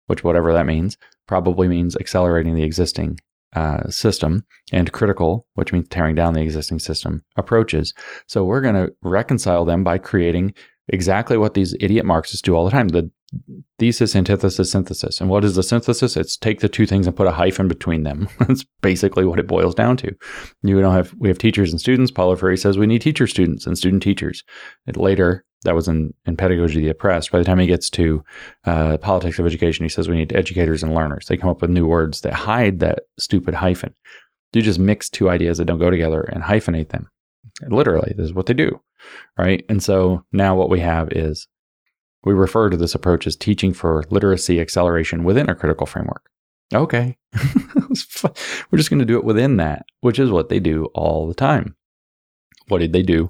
which, 0.07 0.25
whatever 0.25 0.53
that 0.53 0.67
means, 0.67 0.99
probably 1.27 1.69
means 1.69 1.97
accelerating 1.97 2.55
the 2.55 2.65
existing 2.65 3.19
uh, 3.55 3.89
system, 3.89 4.45
and 4.73 4.93
critical, 4.93 5.47
which 5.55 5.73
means 5.73 5.89
tearing 5.89 6.15
down 6.15 6.35
the 6.35 6.41
existing 6.41 6.79
system, 6.79 7.23
approaches. 7.37 7.93
So 8.27 8.45
we're 8.45 8.61
going 8.61 8.75
to 8.75 8.93
reconcile 9.03 9.65
them 9.65 9.85
by 9.85 9.99
creating 9.99 10.55
exactly 10.89 11.37
what 11.37 11.55
these 11.55 11.75
idiot 11.81 12.05
Marxists 12.05 12.43
do 12.43 12.55
all 12.55 12.65
the 12.65 12.71
time 12.71 12.89
the 12.89 13.11
thesis, 13.79 14.15
antithesis, 14.15 14.71
synthesis. 14.71 15.21
And 15.21 15.31
what 15.31 15.45
is 15.45 15.55
the 15.55 15.63
synthesis? 15.63 16.17
It's 16.17 16.37
take 16.37 16.61
the 16.61 16.69
two 16.69 16.87
things 16.87 17.07
and 17.07 17.17
put 17.17 17.27
a 17.27 17.33
hyphen 17.33 17.69
between 17.69 18.03
them. 18.03 18.29
That's 18.39 18.65
basically 18.81 19.25
what 19.25 19.39
it 19.39 19.47
boils 19.47 19.75
down 19.75 19.97
to. 19.99 20.15
You 20.63 20.81
don't 20.81 20.95
have 20.95 21.15
we 21.19 21.29
have 21.29 21.39
teachers 21.39 21.71
and 21.71 21.81
students. 21.81 22.11
Paulo 22.11 22.37
Freire 22.37 22.57
says 22.57 22.79
we 22.79 22.87
need 22.87 23.03
teacher 23.03 23.27
students 23.27 23.67
and 23.67 23.77
student 23.77 24.03
teachers. 24.03 24.45
And 24.87 24.97
later, 24.97 25.45
that 25.65 25.75
was 25.75 25.89
in, 25.89 26.13
in 26.27 26.37
Pedagogy 26.37 26.79
of 26.79 26.83
the 26.83 26.91
Oppressed. 26.91 27.31
By 27.31 27.39
the 27.39 27.45
time 27.45 27.59
he 27.59 27.67
gets 27.67 27.89
to 27.91 28.23
uh, 28.65 28.97
Politics 28.99 29.39
of 29.39 29.47
Education, 29.47 29.85
he 29.85 29.89
says 29.89 30.09
we 30.09 30.17
need 30.17 30.33
educators 30.33 30.83
and 30.83 30.95
learners. 30.95 31.27
They 31.27 31.37
come 31.37 31.51
up 31.51 31.63
with 31.63 31.71
new 31.71 31.87
words 31.87 32.23
that 32.23 32.33
hide 32.33 32.81
that 32.81 33.01
stupid 33.19 33.55
hyphen. 33.55 33.95
You 34.53 34.63
just 34.63 34.79
mix 34.79 35.09
two 35.09 35.31
ideas 35.31 35.59
that 35.59 35.65
don't 35.65 35.79
go 35.79 35.91
together 35.91 36.23
and 36.23 36.43
hyphenate 36.43 36.91
them. 36.91 37.09
Literally, 37.69 38.13
this 38.17 38.27
is 38.27 38.35
what 38.35 38.47
they 38.47 38.55
do. 38.55 38.81
Right. 39.39 39.65
And 39.69 39.83
so 39.83 40.25
now 40.33 40.55
what 40.55 40.71
we 40.71 40.81
have 40.81 41.11
is 41.11 41.49
We 42.25 42.33
refer 42.33 42.71
to 42.71 42.77
this 42.77 42.95
approach 42.95 43.27
as 43.27 43.37
teaching 43.37 43.73
for 43.73 44.05
literacy 44.11 44.61
acceleration 44.61 45.25
within 45.25 45.51
a 45.51 45.55
critical 45.55 45.87
framework. 45.87 46.29
Okay. 46.73 47.17
We're 48.71 48.79
just 48.79 48.91
going 48.91 49.01
to 49.01 49.05
do 49.05 49.19
it 49.19 49.25
within 49.25 49.57
that, 49.57 49.85
which 50.01 50.19
is 50.19 50.31
what 50.31 50.49
they 50.49 50.61
do 50.61 50.87
all 50.95 51.27
the 51.27 51.35
time. 51.35 51.77
What 52.69 52.79
did 52.79 52.93
they 52.93 53.03
do 53.03 53.29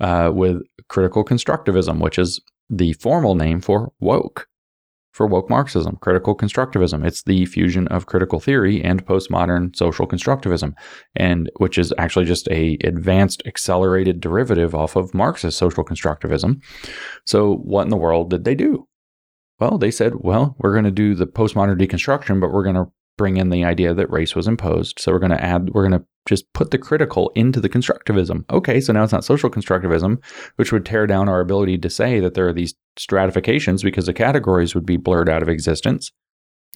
uh, 0.00 0.30
with 0.34 0.62
critical 0.88 1.24
constructivism, 1.24 2.00
which 2.00 2.18
is 2.18 2.40
the 2.68 2.94
formal 2.94 3.34
name 3.34 3.60
for 3.60 3.92
woke? 4.00 4.48
For 5.12 5.26
woke 5.26 5.48
Marxism, 5.48 5.96
critical 6.00 6.36
constructivism. 6.36 7.06
It's 7.06 7.22
the 7.22 7.46
fusion 7.46 7.86
of 7.88 8.06
critical 8.06 8.40
theory 8.40 8.82
and 8.82 9.04
postmodern 9.06 9.76
social 9.76 10.06
constructivism, 10.06 10.72
and 11.14 11.50
which 11.56 11.78
is 11.78 11.92
actually 11.98 12.24
just 12.24 12.48
a 12.48 12.78
advanced 12.82 13.42
accelerated 13.46 14.20
derivative 14.20 14.74
off 14.74 14.96
of 14.96 15.14
Marxist 15.14 15.58
social 15.58 15.84
constructivism. 15.84 16.62
So 17.26 17.56
what 17.56 17.82
in 17.82 17.90
the 17.90 17.96
world 17.96 18.30
did 18.30 18.44
they 18.44 18.54
do? 18.54 18.88
Well, 19.60 19.78
they 19.78 19.90
said, 19.90 20.14
well, 20.16 20.56
we're 20.58 20.72
going 20.72 20.84
to 20.84 20.90
do 20.90 21.14
the 21.14 21.26
postmodern 21.26 21.80
deconstruction, 21.80 22.40
but 22.40 22.50
we're 22.50 22.64
going 22.64 22.74
to 22.74 22.86
bring 23.22 23.36
in 23.36 23.50
the 23.50 23.62
idea 23.64 23.94
that 23.94 24.10
race 24.10 24.34
was 24.34 24.48
imposed. 24.48 24.98
So 24.98 25.12
we're 25.12 25.20
going 25.20 25.30
to 25.30 25.40
add, 25.40 25.70
we're 25.70 25.88
going 25.88 26.00
to 26.00 26.04
just 26.26 26.52
put 26.54 26.72
the 26.72 26.78
critical 26.78 27.30
into 27.36 27.60
the 27.60 27.68
constructivism. 27.68 28.44
Okay, 28.50 28.80
so 28.80 28.92
now 28.92 29.04
it's 29.04 29.12
not 29.12 29.24
social 29.24 29.48
constructivism, 29.48 30.20
which 30.56 30.72
would 30.72 30.84
tear 30.84 31.06
down 31.06 31.28
our 31.28 31.38
ability 31.38 31.78
to 31.78 31.88
say 31.88 32.18
that 32.18 32.34
there 32.34 32.48
are 32.48 32.52
these 32.52 32.74
stratifications 32.98 33.84
because 33.84 34.06
the 34.06 34.12
categories 34.12 34.74
would 34.74 34.84
be 34.84 34.96
blurred 34.96 35.28
out 35.28 35.40
of 35.40 35.48
existence, 35.48 36.10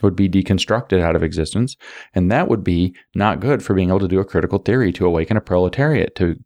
would 0.05 0.15
be 0.15 0.29
deconstructed 0.29 1.01
out 1.01 1.17
of 1.17 1.25
existence. 1.25 1.77
And 2.15 2.31
that 2.31 2.47
would 2.47 2.63
be 2.63 2.95
not 3.17 3.41
good 3.41 3.61
for 3.61 3.75
being 3.75 3.89
able 3.89 3.99
to 3.99 4.07
do 4.07 4.21
a 4.21 4.25
critical 4.25 4.61
theory 4.61 4.93
to 4.93 5.05
awaken 5.05 5.37
a 5.37 5.41
proletariat, 5.41 6.15
to 6.15 6.37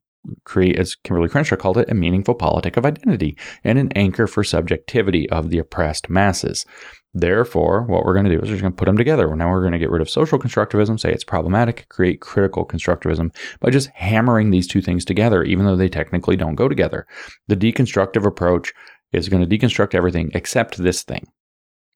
create, 0.45 0.79
as 0.79 0.97
Kimberlé 1.05 1.31
Crenshaw 1.31 1.57
called 1.57 1.77
it, 1.77 1.91
a 1.91 1.95
meaningful 1.95 2.35
politic 2.35 2.79
of 2.79 2.87
identity 2.87 3.37
and 3.65 3.79
an 3.79 3.93
anchor 3.93 4.27
for 4.27 4.45
subjectivity 4.45 5.29
of 5.29 5.51
the 5.51 5.59
oppressed 5.59 6.09
masses. 6.09 6.65
Therefore, 7.13 7.83
what 7.83 8.05
we're 8.05 8.15
going 8.15 8.27
to 8.27 8.31
do 8.31 8.37
is 8.37 8.43
we're 8.43 8.55
just 8.55 8.61
going 8.61 8.73
to 8.73 8.77
put 8.77 8.85
them 8.85 8.97
together. 8.97 9.35
Now 9.35 9.51
we're 9.51 9.63
going 9.63 9.73
to 9.73 9.81
get 9.81 9.91
rid 9.91 10.01
of 10.01 10.09
social 10.09 10.39
constructivism, 10.39 11.01
say 11.01 11.13
it's 11.13 11.25
problematic, 11.25 11.89
create 11.89 12.21
critical 12.21 12.65
constructivism 12.65 13.35
by 13.59 13.71
just 13.71 13.89
hammering 13.95 14.51
these 14.51 14.69
two 14.69 14.81
things 14.81 15.05
together, 15.05 15.43
even 15.43 15.67
though 15.67 15.75
they 15.75 15.89
technically 15.89 16.37
don't 16.37 16.55
go 16.55 16.69
together. 16.69 17.07
The 17.49 17.57
deconstructive 17.57 18.25
approach 18.25 18.73
is 19.13 19.29
going 19.29 19.47
to 19.47 19.59
deconstruct 19.59 19.95
everything 19.95 20.31
except 20.35 20.77
this 20.77 21.03
thing, 21.03 21.27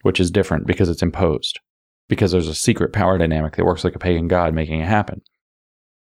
which 0.03 0.19
is 0.19 0.33
different 0.33 0.67
because 0.67 0.89
it's 0.89 1.03
imposed, 1.03 1.61
because 2.09 2.33
there's 2.33 2.49
a 2.49 2.55
secret 2.55 2.93
power 2.93 3.17
dynamic 3.17 3.55
that 3.55 3.67
works 3.67 3.85
like 3.85 3.95
a 3.95 4.01
pagan 4.01 4.27
god 4.27 4.53
making 4.53 4.81
it 4.81 4.89
happen. 4.89 5.23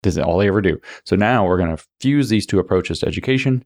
This 0.03 0.16
is 0.16 0.24
all 0.24 0.38
they 0.38 0.49
ever 0.49 0.61
do. 0.61 0.76
So 1.05 1.14
now 1.14 1.46
we're 1.46 1.59
going 1.59 1.76
to 1.76 1.84
fuse 2.01 2.30
these 2.30 2.46
two 2.46 2.59
approaches 2.59 2.99
to 3.01 3.07
education, 3.07 3.64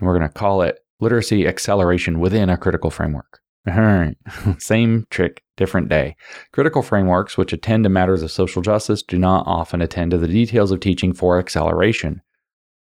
and 0.00 0.08
we're 0.08 0.18
going 0.18 0.28
to 0.28 0.34
call 0.34 0.62
it 0.62 0.80
literacy 0.98 1.46
acceleration 1.46 2.18
within 2.18 2.50
a 2.50 2.56
critical 2.56 2.90
framework. 2.90 3.40
All 3.66 3.80
right. 3.80 4.16
Same 4.58 5.06
trick, 5.10 5.42
different 5.56 5.88
day. 5.88 6.16
Critical 6.52 6.82
frameworks, 6.82 7.38
which 7.38 7.52
attend 7.52 7.84
to 7.84 7.90
matters 7.90 8.22
of 8.22 8.30
social 8.30 8.62
justice, 8.62 9.02
do 9.02 9.18
not 9.18 9.46
often 9.46 9.80
attend 9.80 10.10
to 10.10 10.18
the 10.18 10.28
details 10.28 10.70
of 10.70 10.80
teaching 10.80 11.14
for 11.14 11.38
acceleration. 11.38 12.20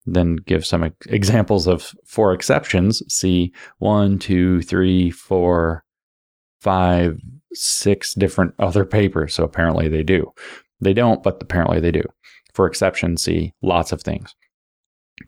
Then 0.06 0.38
give 0.38 0.66
some 0.66 0.90
examples 1.08 1.68
of 1.68 1.94
four 2.06 2.34
exceptions. 2.34 3.02
See 3.14 3.54
one, 3.80 4.20
two, 4.20 4.62
three, 4.62 5.10
four, 5.10 5.84
five, 6.62 7.20
six 7.54 8.14
different 8.14 8.54
other 8.60 8.86
papers. 8.86 9.34
So 9.34 9.44
apparently 9.44 9.88
they 9.88 10.04
do. 10.04 10.32
They 10.80 10.94
don't, 10.94 11.24
but 11.24 11.42
apparently 11.42 11.80
they 11.80 11.92
do. 11.92 12.04
For 12.54 12.68
exceptions, 12.68 13.24
see 13.24 13.54
lots 13.62 13.92
of 13.92 14.02
things. 14.02 14.34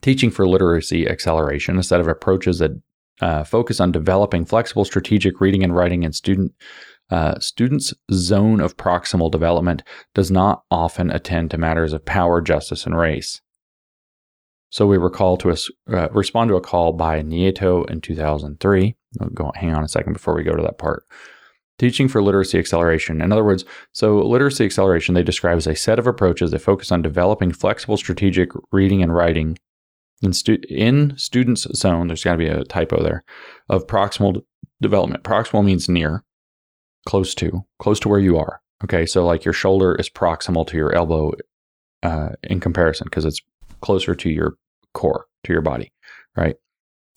Teaching 0.00 0.30
for 0.30 0.46
literacy 0.46 1.08
acceleration, 1.08 1.78
a 1.78 1.82
set 1.82 2.00
of 2.00 2.08
approaches 2.08 2.58
that 2.60 2.72
uh, 3.20 3.44
focus 3.44 3.80
on 3.80 3.92
developing 3.92 4.44
flexible 4.44 4.84
strategic 4.84 5.40
reading 5.40 5.62
and 5.62 5.74
writing 5.74 6.02
in 6.02 6.12
student 6.12 6.52
uh, 7.10 7.38
students' 7.40 7.92
zone 8.12 8.60
of 8.60 8.76
proximal 8.76 9.30
development 9.30 9.82
does 10.14 10.30
not 10.30 10.62
often 10.70 11.10
attend 11.10 11.50
to 11.50 11.58
matters 11.58 11.92
of 11.92 12.04
power, 12.04 12.40
justice, 12.40 12.86
and 12.86 12.96
race. 12.96 13.40
So 14.70 14.86
we 14.86 14.96
recall 14.96 15.36
to 15.38 15.50
uh, 15.92 16.08
respond 16.10 16.48
to 16.50 16.56
a 16.56 16.60
call 16.60 16.92
by 16.92 17.20
Nieto 17.22 17.88
in 17.90 18.00
2003. 18.00 18.96
Go, 19.34 19.52
hang 19.56 19.74
on 19.74 19.82
a 19.82 19.88
second 19.88 20.12
before 20.12 20.36
we 20.36 20.44
go 20.44 20.54
to 20.54 20.62
that 20.62 20.78
part. 20.78 21.04
Teaching 21.80 22.06
for 22.06 22.22
literacy 22.22 22.58
acceleration. 22.58 23.20
In 23.20 23.32
other 23.32 23.42
words, 23.42 23.64
so 23.92 24.18
literacy 24.18 24.64
acceleration 24.64 25.14
they 25.14 25.24
describe 25.24 25.56
as 25.56 25.66
a 25.66 25.74
set 25.74 25.98
of 25.98 26.06
approaches 26.06 26.52
that 26.52 26.60
focus 26.60 26.92
on 26.92 27.02
developing 27.02 27.52
flexible 27.52 27.96
strategic 27.96 28.50
reading 28.70 29.02
and 29.02 29.12
writing 29.12 29.58
in, 30.22 30.32
stu- 30.32 30.62
in 30.68 31.14
students' 31.16 31.66
zone, 31.76 32.08
there's 32.08 32.24
got 32.24 32.32
to 32.32 32.38
be 32.38 32.46
a 32.46 32.64
typo 32.64 33.02
there, 33.02 33.24
of 33.68 33.86
proximal 33.86 34.42
development. 34.80 35.24
Proximal 35.24 35.64
means 35.64 35.88
near, 35.88 36.24
close 37.06 37.34
to, 37.36 37.64
close 37.78 38.00
to 38.00 38.08
where 38.08 38.20
you 38.20 38.38
are. 38.38 38.60
Okay, 38.84 39.04
so 39.04 39.26
like 39.26 39.44
your 39.44 39.54
shoulder 39.54 39.94
is 39.96 40.08
proximal 40.08 40.66
to 40.66 40.76
your 40.76 40.94
elbow 40.94 41.32
uh, 42.02 42.30
in 42.44 42.60
comparison 42.60 43.04
because 43.04 43.24
it's 43.24 43.40
closer 43.82 44.14
to 44.14 44.30
your 44.30 44.56
core, 44.94 45.26
to 45.44 45.52
your 45.52 45.62
body, 45.62 45.92
right? 46.36 46.56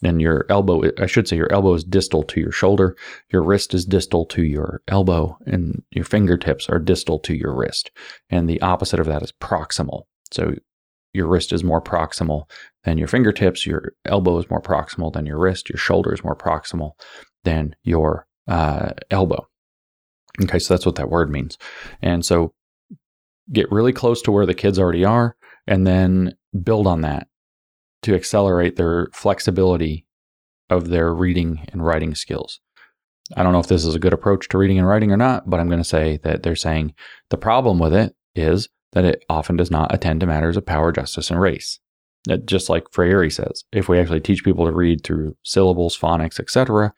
And 0.04 0.22
your 0.22 0.46
elbow, 0.50 0.84
I 1.00 1.06
should 1.06 1.30
say, 1.30 1.38
your 1.38 1.52
elbow 1.52 1.74
is 1.76 1.86
distal 1.86 2.24
to 2.24 2.42
your 2.42 2.52
shoulder, 2.52 2.98
your 3.32 3.42
wrist 3.42 3.74
is 3.74 3.86
distal 3.86 4.26
to 4.28 4.44
your 4.44 4.82
elbow, 4.90 5.38
and 5.46 5.82
your 5.92 6.04
fingertips 6.04 6.68
are 6.68 6.80
distal 6.80 7.20
to 7.20 7.34
your 7.34 7.56
wrist. 7.56 7.92
And 8.30 8.50
the 8.50 8.62
opposite 8.62 9.00
of 9.00 9.06
that 9.06 9.24
is 9.24 9.32
proximal. 9.32 10.04
So 10.32 10.56
your 11.14 11.28
wrist 11.28 11.54
is 11.54 11.64
more 11.64 11.82
proximal 11.82 12.50
than 12.84 12.98
your 12.98 13.08
fingertips, 13.08 13.66
your 13.66 13.94
elbow 14.06 14.38
is 14.40 14.50
more 14.50 14.62
proximal 14.62 15.14
than 15.14 15.26
your 15.26 15.40
wrist, 15.40 15.70
your 15.70 15.78
shoulder 15.78 16.14
is 16.14 16.24
more 16.24 16.36
proximal 16.36 16.94
than 17.44 17.76
your 17.84 18.28
uh, 18.48 18.92
elbow. 19.12 19.48
Okay, 20.42 20.60
so 20.60 20.74
that's 20.74 20.86
what 20.86 20.96
that 20.96 21.10
word 21.10 21.30
means. 21.30 21.58
And 22.02 22.26
so 22.26 22.54
get 23.52 23.72
really 23.72 23.94
close 23.94 24.22
to 24.24 24.32
where 24.32 24.46
the 24.46 24.54
kids 24.54 24.80
already 24.80 25.06
are 25.06 25.36
and 25.68 25.86
then 25.86 26.36
build 26.64 26.88
on 26.88 27.02
that 27.02 27.28
to 28.04 28.16
accelerate 28.16 28.76
their 28.76 29.08
flexibility 29.14 30.06
of 30.70 30.90
their 30.90 31.14
reading 31.14 31.66
and 31.72 31.86
writing 31.86 32.16
skills. 32.16 32.60
I 33.36 33.44
don't 33.44 33.54
know 33.54 33.60
if 33.60 33.68
this 33.68 33.86
is 33.86 33.96
a 33.96 34.00
good 34.00 34.14
approach 34.14 34.50
to 34.50 34.58
reading 34.58 34.78
and 34.78 34.88
writing 34.88 35.12
or 35.12 35.18
not, 35.18 35.50
but 35.50 35.60
I'm 35.60 35.68
going 35.68 35.82
to 35.82 35.88
say 35.88 36.20
that 36.24 36.44
they're 36.44 36.56
saying 36.56 36.94
the 37.30 37.38
problem 37.38 37.80
with 37.80 37.94
it 37.94 38.16
is 38.36 38.70
that 38.94 39.06
it 39.06 39.24
often 39.30 39.56
does 39.56 39.70
not 39.70 39.94
attend 39.94 40.22
to 40.22 40.26
matters 40.26 40.58
of 40.58 40.66
power, 40.66 40.92
justice, 40.92 41.30
and 41.30 41.40
race. 41.40 41.80
That 42.26 42.46
just 42.46 42.70
like 42.70 42.92
Freire 42.92 43.30
says, 43.30 43.66
if 43.74 43.90
we 43.90 44.00
actually 44.00 44.22
teach 44.22 44.44
people 44.44 44.66
to 44.66 44.72
read 44.72 45.04
through 45.04 45.36
syllables, 45.44 45.98
phonics, 45.98 46.40
etc., 46.40 46.94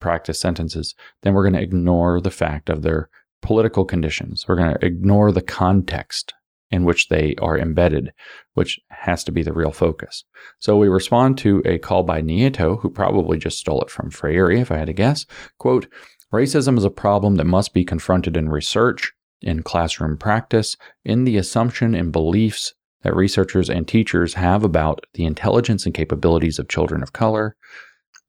practice 0.00 0.38
sentences, 0.38 0.94
then 1.22 1.34
we're 1.34 1.42
going 1.42 1.54
to 1.54 1.62
ignore 1.62 2.20
the 2.20 2.30
fact 2.30 2.70
of 2.70 2.82
their 2.82 3.10
political 3.42 3.84
conditions. 3.84 4.46
We're 4.46 4.56
going 4.56 4.74
to 4.74 4.86
ignore 4.86 5.32
the 5.32 5.42
context 5.42 6.34
in 6.70 6.84
which 6.84 7.08
they 7.08 7.34
are 7.40 7.58
embedded, 7.58 8.12
which 8.54 8.78
has 8.90 9.24
to 9.24 9.32
be 9.32 9.42
the 9.42 9.52
real 9.52 9.72
focus. 9.72 10.24
So 10.58 10.76
we 10.76 10.88
respond 10.88 11.38
to 11.38 11.62
a 11.64 11.78
call 11.78 12.02
by 12.02 12.20
Nieto, 12.20 12.80
who 12.80 12.90
probably 12.90 13.38
just 13.38 13.58
stole 13.58 13.80
it 13.82 13.90
from 13.90 14.10
Freire, 14.10 14.50
if 14.50 14.70
I 14.70 14.76
had 14.76 14.86
to 14.86 14.92
guess. 14.92 15.26
Quote, 15.58 15.88
Racism 16.32 16.76
is 16.76 16.84
a 16.84 16.90
problem 16.90 17.36
that 17.36 17.46
must 17.46 17.72
be 17.72 17.84
confronted 17.84 18.36
in 18.36 18.50
research, 18.50 19.14
in 19.42 19.62
classroom 19.62 20.16
practice, 20.16 20.76
in 21.04 21.24
the 21.24 21.36
assumption 21.36 21.94
and 21.94 22.12
beliefs 22.12 22.74
that 23.02 23.14
researchers 23.14 23.70
and 23.70 23.86
teachers 23.86 24.34
have 24.34 24.64
about 24.64 25.04
the 25.14 25.24
intelligence 25.24 25.86
and 25.86 25.94
capabilities 25.94 26.58
of 26.58 26.68
children 26.68 27.02
of 27.02 27.12
color, 27.12 27.56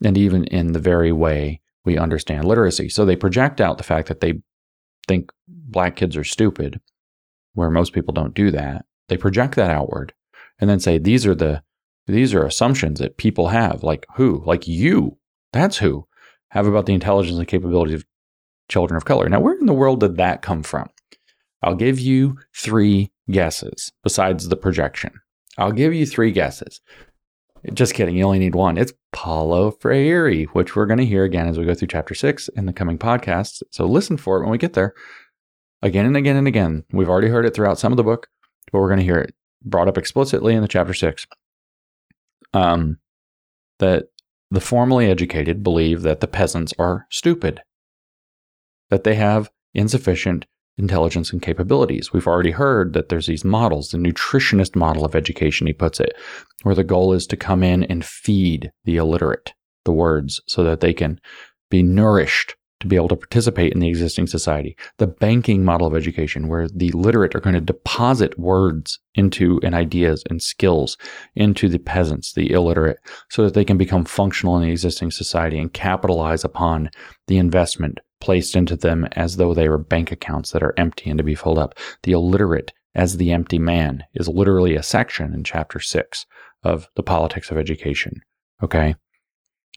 and 0.04 0.18
even 0.18 0.44
in 0.46 0.74
the 0.74 0.80
very 0.80 1.12
way 1.12 1.60
we 1.86 1.98
understand 1.98 2.46
literacy. 2.46 2.90
So 2.90 3.06
they 3.06 3.16
project 3.16 3.60
out 3.60 3.78
the 3.78 3.84
fact 3.84 4.08
that 4.08 4.20
they 4.20 4.42
think 5.08 5.32
black 5.48 5.96
kids 5.96 6.16
are 6.16 6.24
stupid, 6.24 6.80
where 7.54 7.72
most 7.72 7.94
people 7.94 8.14
don't 8.14 8.36
do 8.36 8.52
that. 8.52 8.86
They 9.08 9.18
project 9.18 9.56
that 9.56 9.72
outward 9.72 10.14
and 10.60 10.70
then 10.70 10.80
say 10.80 10.98
these 10.98 11.26
are 11.26 11.36
the 11.36 11.64
these 12.08 12.34
are 12.34 12.46
assumptions 12.46 13.00
that 13.00 13.18
people 13.18 13.50
have, 13.50 13.84
like 13.84 14.06
who? 14.16 14.42
Like 14.46 14.68
you. 14.68 15.18
That's 15.54 15.78
who 15.78 16.08
have 16.50 16.66
about 16.66 16.88
the 16.88 16.94
intelligence 16.94 17.38
and 17.38 17.48
capabilities 17.48 18.00
of 18.00 18.06
children 18.68 18.98
of 18.98 19.06
color. 19.06 19.30
Now, 19.30 19.40
where 19.40 19.58
in 19.58 19.68
the 19.68 19.74
world 19.74 20.00
did 20.00 20.18
that 20.18 20.42
come 20.42 20.64
from? 20.64 20.90
I'll 21.62 21.76
give 21.76 22.00
you 22.00 22.38
three 22.56 23.12
guesses 23.30 23.92
besides 24.04 24.48
the 24.48 24.56
projection. 24.56 25.12
I'll 25.58 25.72
give 25.72 25.94
you 25.94 26.06
three 26.06 26.32
guesses. 26.32 26.82
Just 27.74 27.94
kidding, 27.94 28.16
you 28.16 28.24
only 28.24 28.40
need 28.40 28.56
one. 28.56 28.78
It's 28.78 28.94
Paulo 29.12 29.72
Freire, 29.72 30.46
which 30.54 30.76
we're 30.76 30.86
going 30.86 31.00
to 31.00 31.06
hear 31.06 31.26
again 31.26 31.48
as 31.48 31.58
we 31.58 31.66
go 31.66 31.74
through 31.74 31.90
chapter 31.90 32.16
six 32.16 32.48
in 32.50 32.66
the 32.66 32.74
coming 32.74 32.98
podcasts. 32.98 33.62
So 33.72 33.86
listen 33.86 34.16
for 34.16 34.38
it 34.38 34.44
when 34.44 34.52
we 34.52 34.58
get 34.58 34.74
there. 34.74 34.94
Again 35.82 36.06
and 36.06 36.16
again 36.16 36.38
and 36.38 36.48
again. 36.48 36.86
We've 36.92 37.10
already 37.10 37.28
heard 37.28 37.46
it 37.46 37.54
throughout 37.54 37.80
some 37.80 37.92
of 37.92 37.98
the 37.98 38.04
book, 38.04 38.28
but 38.72 38.80
we're 38.80 38.88
going 38.88 39.00
to 39.00 39.06
hear 39.06 39.18
it 39.18 39.34
brought 39.62 39.90
up 39.90 39.98
explicitly 39.98 40.54
in 40.54 40.62
the 40.62 40.68
chapter 40.68 40.94
six. 40.94 41.28
Um, 42.54 43.00
that 43.80 44.06
the 44.50 44.62
formally 44.62 45.10
educated 45.10 45.62
believe 45.62 46.02
that 46.04 46.22
the 46.22 46.28
peasants 46.28 46.74
are 46.80 47.06
stupid, 47.12 47.62
that 48.90 49.04
they 49.04 49.16
have 49.16 49.52
insufficient 49.74 50.46
intelligence 50.80 51.32
and 51.32 51.42
capabilities. 51.42 52.12
We've 52.12 52.28
already 52.28 52.52
heard 52.52 52.94
that 52.94 53.10
there's 53.10 53.28
these 53.28 53.46
models, 53.46 53.90
the 53.90 53.98
nutritionist 53.98 54.76
model 54.76 55.06
of 55.06 55.14
education, 55.14 55.68
he 55.68 55.74
puts 55.74 56.00
it, 56.00 56.14
where 56.64 56.76
the 56.76 56.84
goal 56.84 57.14
is 57.14 57.28
to 57.28 57.38
come 57.38 57.62
in 57.62 57.84
and 57.84 58.04
feed 58.04 58.72
the 58.86 58.96
illiterate, 58.98 59.54
the 59.86 59.92
words 59.92 60.42
so 60.48 60.64
that 60.64 60.80
they 60.80 60.94
can 60.94 61.20
be 61.70 61.84
nourished 61.84 62.56
to 62.80 62.88
be 62.88 62.96
able 62.96 63.08
to 63.10 63.16
participate 63.16 63.74
in 63.74 63.80
the 63.80 63.90
existing 63.90 64.28
society. 64.28 64.76
The 64.98 65.08
banking 65.08 65.64
model 65.64 65.88
of 65.88 65.96
education, 65.96 66.48
where 66.48 66.68
the 66.68 66.92
literate 66.92 67.36
are 67.36 67.40
going 67.40 67.56
to 67.56 67.62
deposit 67.62 68.38
words 68.40 69.00
into 69.16 69.60
and 69.64 69.76
ideas 69.76 70.24
and 70.30 70.42
skills 70.42 70.98
into 71.36 71.68
the 71.68 71.80
peasants, 71.80 72.34
the 72.34 72.52
illiterate, 72.52 73.00
so 73.30 73.44
that 73.44 73.54
they 73.54 73.66
can 73.66 73.78
become 73.78 74.06
functional 74.06 74.56
in 74.58 74.64
the 74.64 74.72
existing 74.72 75.12
society 75.12 75.60
and 75.60 75.74
capitalize 75.74 76.44
upon 76.44 76.90
the 77.28 77.38
investment 77.38 78.00
placed 78.22 78.56
into 78.56 78.76
them 78.76 79.08
as 79.14 79.38
though 79.38 79.54
they 79.54 79.70
were 79.70 79.78
bank 79.78 80.12
accounts 80.12 80.52
that 80.52 80.64
are 80.64 80.74
empty 80.78 81.10
and 81.10 81.18
to 81.18 81.24
be 81.24 81.36
filled 81.36 81.58
up. 81.58 81.78
The 82.04 82.12
illiterate 82.12 82.74
as 82.96 83.18
the 83.18 83.32
empty 83.32 83.60
man 83.60 84.04
is 84.14 84.28
literally 84.28 84.76
a 84.76 84.84
section 84.84 85.34
in 85.34 85.44
chapter 85.44 85.80
six 85.80 86.26
of 86.64 86.90
the 86.96 87.04
politics 87.04 87.50
of 87.50 87.58
education. 87.58 88.22
Okay 88.62 88.96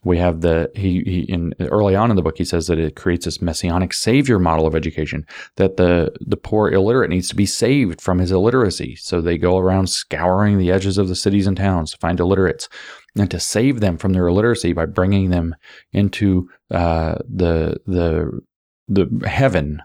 we 0.05 0.19
have 0.19 0.41
the 0.41 0.71
he, 0.75 1.03
he 1.05 1.21
in 1.23 1.55
early 1.61 1.95
on 1.95 2.11
in 2.11 2.17
the 2.17 2.23
book 2.23 2.39
he 2.39 2.45
says 2.45 2.67
that 2.67 2.79
it 2.79 2.97
creates 2.97 3.25
this 3.25 3.41
messianic 3.41 3.93
savior 3.93 4.39
model 4.39 4.67
of 4.67 4.75
education 4.75 5.27
that 5.57 5.77
the 5.77 6.13
the 6.21 6.37
poor 6.37 6.71
illiterate 6.71 7.11
needs 7.11 7.29
to 7.29 7.37
be 7.37 7.47
saved 7.47 8.01
from 8.01 8.19
his 8.19 8.33
illiteracy 8.33 8.97
so 8.97 9.21
they 9.21 9.39
go 9.39 9.59
around 9.59 9.89
scouring 9.89 10.59
the 10.59 10.71
edges 10.71 10.99
of 10.99 11.09
the 11.09 11.17
cities 11.17 11.47
and 11.47 11.57
towns 11.57 11.93
to 11.93 11.99
find 11.99 12.21
illiterates 12.21 12.69
and 13.17 13.31
to 13.31 13.39
save 13.39 13.81
them 13.81 13.97
from 13.97 14.13
their 14.13 14.27
illiteracy 14.27 14.73
by 14.73 14.87
bringing 14.87 15.31
them 15.31 15.55
into 15.93 16.49
uh, 16.71 17.17
the 17.29 17.77
the 17.87 18.41
the 18.89 19.29
heaven 19.29 19.81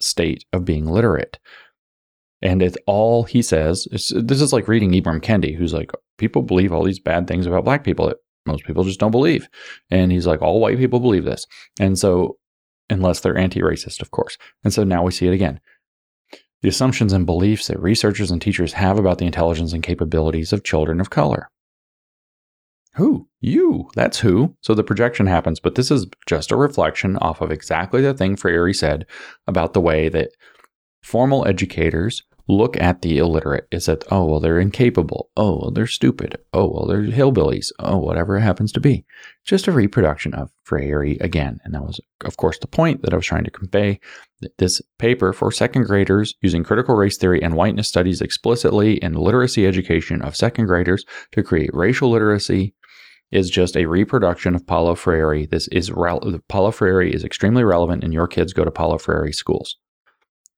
state 0.00 0.44
of 0.52 0.64
being 0.64 0.86
literate 0.86 1.38
and 2.42 2.60
it's 2.60 2.76
all 2.86 3.22
he 3.22 3.40
says. 3.40 3.86
this 3.92 4.40
is 4.40 4.52
like 4.52 4.66
reading 4.66 4.90
Ibram 4.90 5.20
Kendi, 5.20 5.56
who's 5.56 5.72
like, 5.72 5.92
people 6.18 6.42
believe 6.42 6.72
all 6.72 6.82
these 6.82 6.98
bad 6.98 7.28
things 7.28 7.46
about 7.46 7.64
black 7.64 7.84
people 7.84 8.12
most 8.46 8.64
people 8.64 8.84
just 8.84 9.00
don't 9.00 9.10
believe. 9.10 9.48
And 9.90 10.10
he's 10.10 10.26
like, 10.26 10.42
all 10.42 10.60
white 10.60 10.78
people 10.78 11.00
believe 11.00 11.24
this. 11.24 11.46
And 11.80 11.98
so, 11.98 12.36
unless 12.90 13.20
they're 13.20 13.38
anti 13.38 13.60
racist, 13.60 14.00
of 14.00 14.10
course. 14.10 14.36
And 14.64 14.72
so 14.72 14.84
now 14.84 15.02
we 15.02 15.12
see 15.12 15.26
it 15.26 15.32
again. 15.34 15.60
The 16.62 16.68
assumptions 16.68 17.12
and 17.12 17.26
beliefs 17.26 17.66
that 17.68 17.80
researchers 17.80 18.30
and 18.30 18.40
teachers 18.40 18.74
have 18.74 18.98
about 18.98 19.18
the 19.18 19.26
intelligence 19.26 19.72
and 19.72 19.82
capabilities 19.82 20.52
of 20.52 20.64
children 20.64 21.00
of 21.00 21.10
color. 21.10 21.48
Who? 22.94 23.28
You. 23.40 23.88
That's 23.94 24.20
who. 24.20 24.54
So 24.60 24.74
the 24.74 24.84
projection 24.84 25.26
happens, 25.26 25.60
but 25.60 25.74
this 25.74 25.90
is 25.90 26.06
just 26.26 26.52
a 26.52 26.56
reflection 26.56 27.16
off 27.16 27.40
of 27.40 27.50
exactly 27.50 28.02
the 28.02 28.12
thing 28.14 28.36
Freire 28.36 28.72
said 28.74 29.06
about 29.46 29.72
the 29.72 29.80
way 29.80 30.08
that 30.10 30.30
formal 31.02 31.46
educators 31.46 32.22
look 32.48 32.76
at 32.76 33.02
the 33.02 33.18
illiterate 33.18 33.68
is 33.70 33.86
that, 33.86 34.04
oh, 34.10 34.24
well, 34.24 34.40
they're 34.40 34.58
incapable. 34.58 35.30
Oh, 35.36 35.58
well, 35.60 35.70
they're 35.70 35.86
stupid. 35.86 36.36
Oh, 36.52 36.70
well, 36.70 36.86
they're 36.86 37.02
hillbillies. 37.02 37.70
Oh, 37.78 37.98
whatever 37.98 38.36
it 38.36 38.42
happens 38.42 38.72
to 38.72 38.80
be. 38.80 39.04
Just 39.44 39.68
a 39.68 39.72
reproduction 39.72 40.34
of 40.34 40.50
Freire 40.64 41.02
again. 41.20 41.60
And 41.64 41.74
that 41.74 41.82
was, 41.82 42.00
of 42.24 42.36
course, 42.36 42.58
the 42.58 42.66
point 42.66 43.02
that 43.02 43.12
I 43.12 43.16
was 43.16 43.26
trying 43.26 43.44
to 43.44 43.50
convey. 43.50 44.00
This 44.58 44.82
paper 44.98 45.32
for 45.32 45.52
second 45.52 45.84
graders 45.84 46.34
using 46.42 46.64
critical 46.64 46.96
race 46.96 47.16
theory 47.16 47.42
and 47.42 47.54
whiteness 47.54 47.88
studies 47.88 48.20
explicitly 48.20 48.94
in 48.94 49.14
literacy 49.14 49.66
education 49.66 50.20
of 50.22 50.36
second 50.36 50.66
graders 50.66 51.04
to 51.32 51.42
create 51.42 51.70
racial 51.72 52.10
literacy 52.10 52.74
is 53.30 53.48
just 53.48 53.76
a 53.76 53.86
reproduction 53.86 54.54
of 54.54 54.66
Paulo 54.66 54.94
Freire. 54.94 55.46
This 55.46 55.66
is 55.68 55.90
Paulo 55.90 56.70
Freire 56.70 57.02
is 57.02 57.24
extremely 57.24 57.64
relevant, 57.64 58.04
and 58.04 58.12
your 58.12 58.26
kids 58.26 58.52
go 58.52 58.64
to 58.64 58.70
Paulo 58.70 58.98
Freire 58.98 59.32
schools. 59.32 59.78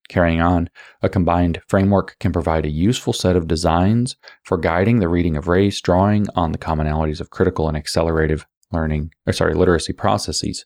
Carrying 0.07 0.39
on, 0.39 0.69
a 1.01 1.09
combined 1.09 1.61
framework 1.67 2.15
can 2.19 2.31
provide 2.31 2.65
a 2.65 2.69
useful 2.69 3.13
set 3.13 3.35
of 3.35 3.47
designs 3.47 4.15
for 4.43 4.57
guiding 4.57 4.99
the 4.99 5.09
reading 5.09 5.35
of 5.35 5.47
race, 5.47 5.81
drawing 5.81 6.27
on 6.35 6.51
the 6.51 6.57
commonalities 6.57 7.19
of 7.19 7.31
critical 7.31 7.67
and 7.67 7.75
accelerative 7.75 8.45
learning, 8.71 9.11
or 9.25 9.33
sorry, 9.33 9.55
literacy 9.55 9.93
processes. 9.93 10.63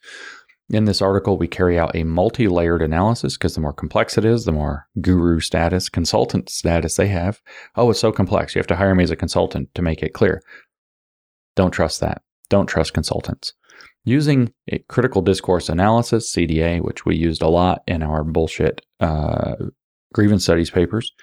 In 0.69 0.85
this 0.85 1.01
article, 1.01 1.37
we 1.37 1.47
carry 1.47 1.79
out 1.79 1.95
a 1.95 2.03
multi 2.03 2.47
layered 2.47 2.81
analysis 2.81 3.37
because 3.37 3.55
the 3.55 3.61
more 3.61 3.73
complex 3.73 4.17
it 4.17 4.25
is, 4.25 4.45
the 4.45 4.51
more 4.51 4.87
guru 5.01 5.39
status, 5.39 5.89
consultant 5.89 6.49
status 6.49 6.95
they 6.95 7.07
have. 7.07 7.41
Oh, 7.75 7.89
it's 7.89 7.99
so 7.99 8.11
complex. 8.11 8.53
You 8.53 8.59
have 8.59 8.67
to 8.67 8.75
hire 8.75 8.93
me 8.93 9.03
as 9.03 9.09
a 9.09 9.15
consultant 9.15 9.73
to 9.73 9.81
make 9.81 10.03
it 10.03 10.13
clear. 10.13 10.43
Don't 11.55 11.71
trust 11.71 12.01
that. 12.01 12.21
Don't 12.49 12.67
trust 12.67 12.93
consultants. 12.93 13.53
Using 14.05 14.53
a 14.71 14.79
critical 14.89 15.21
discourse 15.21 15.69
analysis, 15.69 16.33
CDA, 16.33 16.81
which 16.81 17.05
we 17.05 17.15
used 17.15 17.41
a 17.41 17.49
lot 17.49 17.81
in 17.85 18.01
our 18.01 18.23
bullshit 18.23 18.85
uh, 18.99 19.55
grievance 20.13 20.43
studies 20.43 20.69
papers 20.69 21.13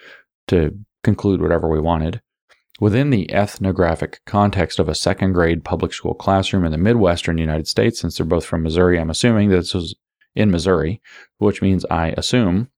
to 0.49 0.79
conclude 1.03 1.41
whatever 1.41 1.69
we 1.69 1.81
wanted, 1.81 2.21
within 2.81 3.11
the 3.11 3.33
ethnographic 3.33 4.21
context 4.27 4.79
of 4.79 4.89
a 4.89 4.95
second 4.95 5.33
grade 5.33 5.65
public 5.65 5.93
school 5.93 6.15
classroom 6.15 6.65
in 6.65 6.73
the 6.73 6.79
Midwestern 6.79 7.39
United 7.39 7.67
States, 7.67 8.01
since 8.01 8.17
they're 8.17 8.27
both 8.27 8.45
from 8.45 8.63
Missouri, 8.63 9.01
I'm 9.01 9.11
assuming 9.11 9.49
this 9.49 9.75
was 9.75 9.95
in 10.35 10.51
Missouri, 10.51 11.01
which 11.39 11.63
means 11.63 11.85
I 11.91 12.09
assume 12.17 12.69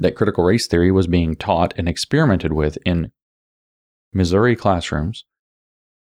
that 0.00 0.16
critical 0.16 0.44
race 0.44 0.66
theory 0.66 0.90
was 0.90 1.06
being 1.06 1.36
taught 1.36 1.72
and 1.76 1.88
experimented 1.88 2.52
with 2.52 2.76
in 2.84 3.12
Missouri 4.12 4.56
classrooms 4.56 5.24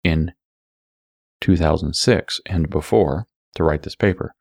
in 0.02 0.32
2006 1.44 2.40
and 2.46 2.70
before 2.70 3.26
to 3.54 3.62
write 3.62 3.82
this 3.82 3.94
paper. 3.94 4.34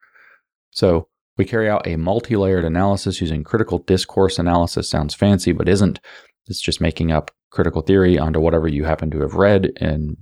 So 0.71 1.09
we 1.37 1.43
carry 1.43 1.69
out 1.69 1.85
a 1.85 1.97
multi 1.97 2.37
layered 2.37 2.63
analysis 2.63 3.19
using 3.19 3.43
critical 3.43 3.79
discourse 3.79 4.39
analysis. 4.39 4.89
Sounds 4.89 5.13
fancy, 5.13 5.51
but 5.51 5.67
isn't. 5.67 5.99
It's 6.47 6.61
just 6.61 6.79
making 6.79 7.11
up 7.11 7.31
critical 7.51 7.81
theory 7.81 8.17
onto 8.17 8.39
whatever 8.39 8.69
you 8.69 8.85
happen 8.85 9.11
to 9.11 9.19
have 9.19 9.33
read. 9.33 9.71
And 9.77 10.15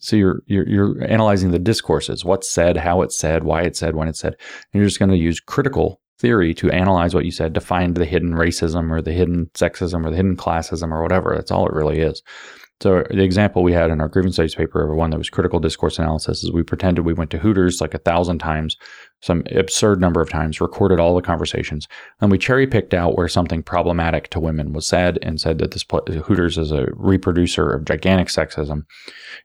so 0.00 0.16
you're, 0.16 0.42
you're, 0.46 0.68
you're 0.68 1.04
analyzing 1.04 1.52
the 1.52 1.58
discourses, 1.58 2.24
what's 2.24 2.50
said, 2.50 2.76
how 2.76 3.02
it's 3.02 3.16
said, 3.16 3.44
why 3.44 3.62
it's 3.62 3.78
said, 3.78 3.94
when 3.94 4.08
it's 4.08 4.20
said. 4.20 4.34
And 4.72 4.80
you're 4.80 4.88
just 4.88 4.98
going 4.98 5.10
to 5.10 5.16
use 5.16 5.40
critical 5.40 6.00
theory 6.18 6.54
to 6.54 6.70
analyze 6.70 7.14
what 7.14 7.24
you 7.24 7.30
said 7.32 7.54
to 7.54 7.60
find 7.60 7.94
the 7.94 8.04
hidden 8.04 8.32
racism 8.32 8.90
or 8.90 9.02
the 9.02 9.12
hidden 9.12 9.50
sexism 9.54 10.04
or 10.04 10.10
the 10.10 10.16
hidden 10.16 10.36
classism 10.36 10.90
or 10.92 11.02
whatever. 11.02 11.34
That's 11.34 11.50
all 11.50 11.66
it 11.66 11.74
really 11.74 12.00
is. 12.00 12.22
So 12.80 13.04
the 13.10 13.22
example 13.22 13.62
we 13.62 13.72
had 13.72 13.90
in 13.90 14.00
our 14.00 14.08
grievance 14.08 14.34
studies 14.34 14.56
paper 14.56 14.82
of 14.82 14.96
one 14.96 15.10
that 15.10 15.18
was 15.18 15.30
critical 15.30 15.60
discourse 15.60 16.00
analysis 16.00 16.42
is 16.42 16.50
we 16.52 16.64
pretended 16.64 17.04
we 17.04 17.12
went 17.12 17.30
to 17.30 17.38
Hooters 17.38 17.80
like 17.80 17.94
a 17.94 17.98
thousand 17.98 18.40
times, 18.40 18.76
some 19.20 19.44
absurd 19.52 20.00
number 20.00 20.20
of 20.20 20.28
times, 20.28 20.60
recorded 20.60 20.98
all 20.98 21.14
the 21.14 21.22
conversations, 21.22 21.86
and 22.20 22.32
we 22.32 22.38
cherry 22.38 22.66
picked 22.66 22.92
out 22.92 23.16
where 23.16 23.28
something 23.28 23.62
problematic 23.62 24.30
to 24.30 24.40
women 24.40 24.72
was 24.72 24.84
said 24.84 25.16
and 25.22 25.40
said 25.40 25.58
that 25.58 25.70
this 25.70 25.84
Hooters 26.24 26.58
is 26.58 26.72
a 26.72 26.88
reproducer 26.94 27.70
of 27.70 27.84
gigantic 27.84 28.26
sexism. 28.26 28.82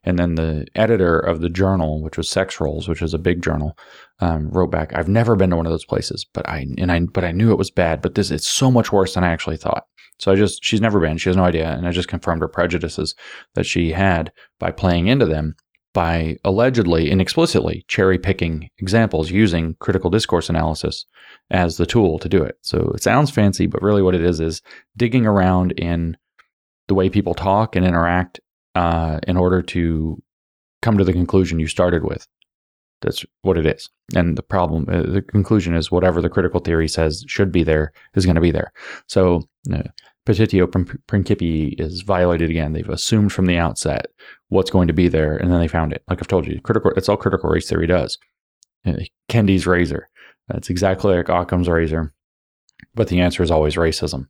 And 0.03 0.17
then 0.17 0.33
the 0.33 0.65
editor 0.73 1.19
of 1.19 1.41
the 1.41 1.49
journal, 1.49 2.01
which 2.01 2.17
was 2.17 2.27
Sex 2.27 2.59
Roles, 2.59 2.87
which 2.87 3.03
is 3.03 3.13
a 3.13 3.19
big 3.19 3.43
journal, 3.43 3.77
um, 4.19 4.49
wrote 4.49 4.71
back, 4.71 4.95
"I've 4.95 5.09
never 5.09 5.35
been 5.35 5.51
to 5.51 5.57
one 5.57 5.67
of 5.67 5.71
those 5.71 5.85
places, 5.85 6.25
but 6.33 6.49
I 6.49 6.65
and 6.79 6.91
I 6.91 7.01
but 7.01 7.23
I 7.23 7.33
knew 7.33 7.51
it 7.51 7.59
was 7.59 7.69
bad, 7.69 8.01
but 8.01 8.15
this 8.15 8.31
it's 8.31 8.47
so 8.47 8.71
much 8.71 8.91
worse 8.91 9.13
than 9.13 9.23
I 9.23 9.29
actually 9.29 9.57
thought." 9.57 9.83
So 10.19 10.31
I 10.31 10.35
just, 10.35 10.63
she's 10.63 10.81
never 10.81 10.99
been, 10.99 11.17
she 11.17 11.29
has 11.29 11.37
no 11.37 11.43
idea. 11.43 11.71
And 11.71 11.87
I 11.87 11.91
just 11.91 12.07
confirmed 12.07 12.41
her 12.41 12.47
prejudices 12.47 13.15
that 13.55 13.65
she 13.65 13.91
had 13.91 14.31
by 14.59 14.71
playing 14.71 15.07
into 15.07 15.25
them 15.25 15.55
by 15.93 16.37
allegedly 16.43 17.09
and 17.09 17.19
explicitly 17.19 17.83
cherry 17.87 18.19
picking 18.19 18.69
examples 18.77 19.31
using 19.31 19.75
critical 19.79 20.09
discourse 20.09 20.49
analysis 20.49 21.05
as 21.49 21.77
the 21.77 21.85
tool 21.85 22.19
to 22.19 22.29
do 22.29 22.43
it. 22.43 22.55
So 22.61 22.91
it 22.93 23.01
sounds 23.01 23.31
fancy, 23.31 23.65
but 23.65 23.81
really 23.81 24.03
what 24.03 24.13
it 24.13 24.21
is 24.21 24.39
is 24.39 24.61
digging 24.95 25.25
around 25.25 25.71
in 25.71 26.15
the 26.87 26.93
way 26.93 27.09
people 27.09 27.33
talk 27.33 27.75
and 27.75 27.85
interact 27.85 28.39
uh, 28.75 29.19
in 29.27 29.37
order 29.37 29.61
to 29.61 30.21
come 30.81 30.97
to 30.97 31.03
the 31.03 31.13
conclusion 31.13 31.59
you 31.59 31.67
started 31.67 32.03
with. 32.03 32.27
That's 33.01 33.25
what 33.41 33.57
it 33.57 33.65
is. 33.65 33.89
And 34.15 34.37
the 34.37 34.43
problem, 34.43 34.85
uh, 34.89 35.01
the 35.01 35.21
conclusion 35.21 35.75
is 35.75 35.91
whatever 35.91 36.21
the 36.21 36.29
critical 36.29 36.59
theory 36.59 36.87
says 36.87 37.23
should 37.27 37.51
be 37.51 37.63
there 37.63 37.91
is 38.15 38.25
going 38.25 38.35
to 38.35 38.41
be 38.41 38.51
there. 38.51 38.71
So, 39.07 39.43
uh, 39.71 39.83
petitio 40.27 40.67
principii 41.07 41.79
is 41.79 42.01
violated 42.01 42.49
again. 42.49 42.73
They've 42.73 42.89
assumed 42.89 43.31
from 43.31 43.45
the 43.45 43.57
outset 43.57 44.07
what's 44.49 44.69
going 44.69 44.87
to 44.87 44.93
be 44.93 45.07
there, 45.07 45.37
and 45.37 45.51
then 45.51 45.59
they 45.59 45.67
found 45.69 45.93
it. 45.93 46.03
Like 46.09 46.19
I've 46.19 46.27
told 46.27 46.45
you, 46.45 46.59
critical. 46.61 46.91
It's 46.97 47.07
all 47.07 47.17
critical 47.17 47.49
race 47.49 47.69
theory 47.69 47.87
does. 47.87 48.17
Uh, 48.85 48.97
Kendi's 49.29 49.65
razor. 49.65 50.09
That's 50.49 50.69
exactly 50.69 51.15
like 51.15 51.29
Occam's 51.29 51.69
razor, 51.69 52.13
but 52.93 53.07
the 53.07 53.21
answer 53.21 53.41
is 53.41 53.51
always 53.51 53.75
racism. 53.75 54.27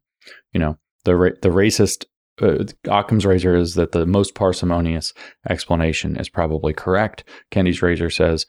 You 0.53 0.59
know, 0.59 0.77
the 1.03 1.15
ra- 1.15 1.39
the 1.41 1.49
racist 1.49 2.05
uh, 2.41 2.63
Occam's 2.85 3.25
razor 3.25 3.55
is 3.55 3.73
that 3.73 3.91
the 3.91 4.05
most 4.05 4.35
parsimonious 4.35 5.13
explanation 5.49 6.15
is 6.15 6.29
probably 6.29 6.73
correct. 6.73 7.23
Kendi's 7.51 7.81
razor 7.81 8.11
says 8.11 8.45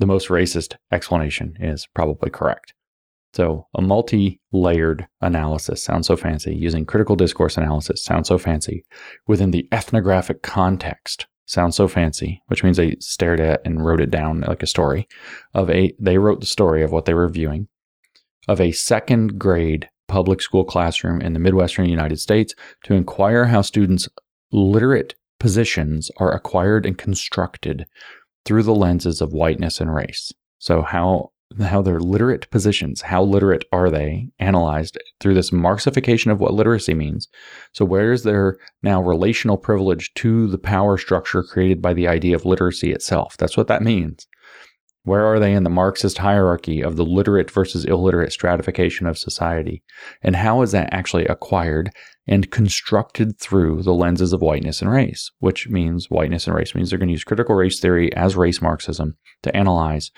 the 0.00 0.06
most 0.06 0.28
racist 0.28 0.74
explanation 0.90 1.56
is 1.60 1.86
probably 1.94 2.30
correct. 2.30 2.74
So, 3.34 3.66
a 3.74 3.80
multi 3.80 4.40
layered 4.52 5.06
analysis 5.20 5.82
sounds 5.82 6.06
so 6.06 6.16
fancy. 6.16 6.54
Using 6.54 6.84
critical 6.84 7.16
discourse 7.16 7.56
analysis 7.56 8.04
sounds 8.04 8.28
so 8.28 8.36
fancy. 8.36 8.84
Within 9.26 9.52
the 9.52 9.66
ethnographic 9.72 10.42
context 10.42 11.26
sounds 11.46 11.76
so 11.76 11.88
fancy, 11.88 12.42
which 12.46 12.62
means 12.62 12.76
they 12.76 12.96
stared 13.00 13.40
at 13.40 13.62
and 13.64 13.84
wrote 13.84 14.00
it 14.00 14.10
down 14.10 14.42
like 14.42 14.62
a 14.62 14.66
story 14.66 15.08
of 15.54 15.70
a, 15.70 15.94
they 15.98 16.18
wrote 16.18 16.40
the 16.40 16.46
story 16.46 16.82
of 16.82 16.92
what 16.92 17.06
they 17.06 17.14
were 17.14 17.28
viewing 17.28 17.68
of 18.48 18.60
a 18.60 18.72
second 18.72 19.38
grade 19.38 19.88
public 20.08 20.42
school 20.42 20.64
classroom 20.64 21.20
in 21.20 21.32
the 21.32 21.38
Midwestern 21.38 21.88
United 21.88 22.20
States 22.20 22.54
to 22.84 22.94
inquire 22.94 23.46
how 23.46 23.62
students' 23.62 24.08
literate 24.50 25.14
positions 25.38 26.10
are 26.18 26.32
acquired 26.32 26.84
and 26.84 26.98
constructed 26.98 27.86
through 28.44 28.62
the 28.62 28.74
lenses 28.74 29.20
of 29.20 29.32
whiteness 29.32 29.80
and 29.80 29.94
race. 29.94 30.32
So 30.58 30.82
how 30.82 31.30
how 31.60 31.82
their 31.82 32.00
literate 32.00 32.50
positions, 32.50 33.02
how 33.02 33.22
literate 33.22 33.64
are 33.72 33.90
they, 33.90 34.28
analyzed 34.38 34.98
through 35.20 35.34
this 35.34 35.50
Marxification 35.50 36.30
of 36.30 36.40
what 36.40 36.54
literacy 36.54 36.94
means. 36.94 37.28
So, 37.72 37.84
where 37.84 38.12
is 38.12 38.22
their 38.22 38.58
now 38.82 39.02
relational 39.02 39.56
privilege 39.56 40.12
to 40.14 40.46
the 40.48 40.58
power 40.58 40.98
structure 40.98 41.42
created 41.42 41.82
by 41.82 41.94
the 41.94 42.08
idea 42.08 42.34
of 42.34 42.44
literacy 42.44 42.92
itself? 42.92 43.36
That's 43.36 43.56
what 43.56 43.68
that 43.68 43.82
means. 43.82 44.26
Where 45.04 45.26
are 45.26 45.40
they 45.40 45.52
in 45.52 45.64
the 45.64 45.70
Marxist 45.70 46.18
hierarchy 46.18 46.80
of 46.80 46.96
the 46.96 47.04
literate 47.04 47.50
versus 47.50 47.84
illiterate 47.84 48.32
stratification 48.32 49.08
of 49.08 49.18
society? 49.18 49.82
And 50.22 50.36
how 50.36 50.62
is 50.62 50.70
that 50.72 50.94
actually 50.94 51.26
acquired 51.26 51.90
and 52.28 52.52
constructed 52.52 53.36
through 53.40 53.82
the 53.82 53.94
lenses 53.94 54.32
of 54.32 54.42
whiteness 54.42 54.80
and 54.80 54.88
race? 54.88 55.32
Which 55.40 55.68
means 55.68 56.08
whiteness 56.08 56.46
and 56.46 56.54
race 56.54 56.74
means 56.74 56.90
they're 56.90 57.00
going 57.00 57.08
to 57.08 57.14
use 57.14 57.24
critical 57.24 57.56
race 57.56 57.80
theory 57.80 58.14
as 58.14 58.36
race 58.36 58.62
Marxism 58.62 59.16
to 59.42 59.56
analyze 59.56 60.12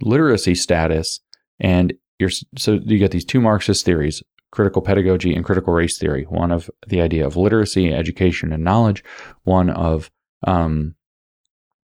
literacy 0.00 0.54
status. 0.54 1.20
And 1.60 1.94
you're, 2.18 2.30
so 2.56 2.78
you 2.84 2.98
get 2.98 3.10
these 3.10 3.24
two 3.24 3.40
Marxist 3.40 3.84
theories 3.84 4.22
critical 4.50 4.80
pedagogy 4.80 5.34
and 5.34 5.44
critical 5.44 5.74
race 5.74 5.98
theory 5.98 6.24
one 6.30 6.50
of 6.50 6.70
the 6.86 7.00
idea 7.00 7.26
of 7.26 7.36
literacy, 7.36 7.92
education, 7.92 8.52
and 8.52 8.64
knowledge, 8.64 9.04
one 9.44 9.70
of 9.70 10.10
um, 10.46 10.94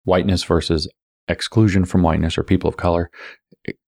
whiteness 0.05 0.43
versus 0.43 0.87
exclusion 1.27 1.85
from 1.85 2.01
whiteness 2.01 2.37
or 2.37 2.43
people 2.43 2.67
of 2.67 2.77
color. 2.77 3.09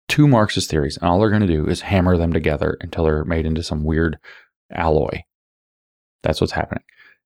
Two 0.08 0.28
Marxist 0.28 0.70
theories, 0.70 0.98
and 0.98 1.10
all 1.10 1.20
they're 1.20 1.30
going 1.30 1.42
to 1.42 1.48
do 1.48 1.68
is 1.68 1.82
hammer 1.82 2.18
them 2.18 2.32
together 2.32 2.78
until 2.82 3.04
they're 3.04 3.26
made 3.26 3.46
into 3.46 3.62
some 3.62 3.84
weird 3.84 4.18
alloy. 4.72 5.22
That's 6.24 6.40
what's 6.42 6.54
happening. 6.54 6.84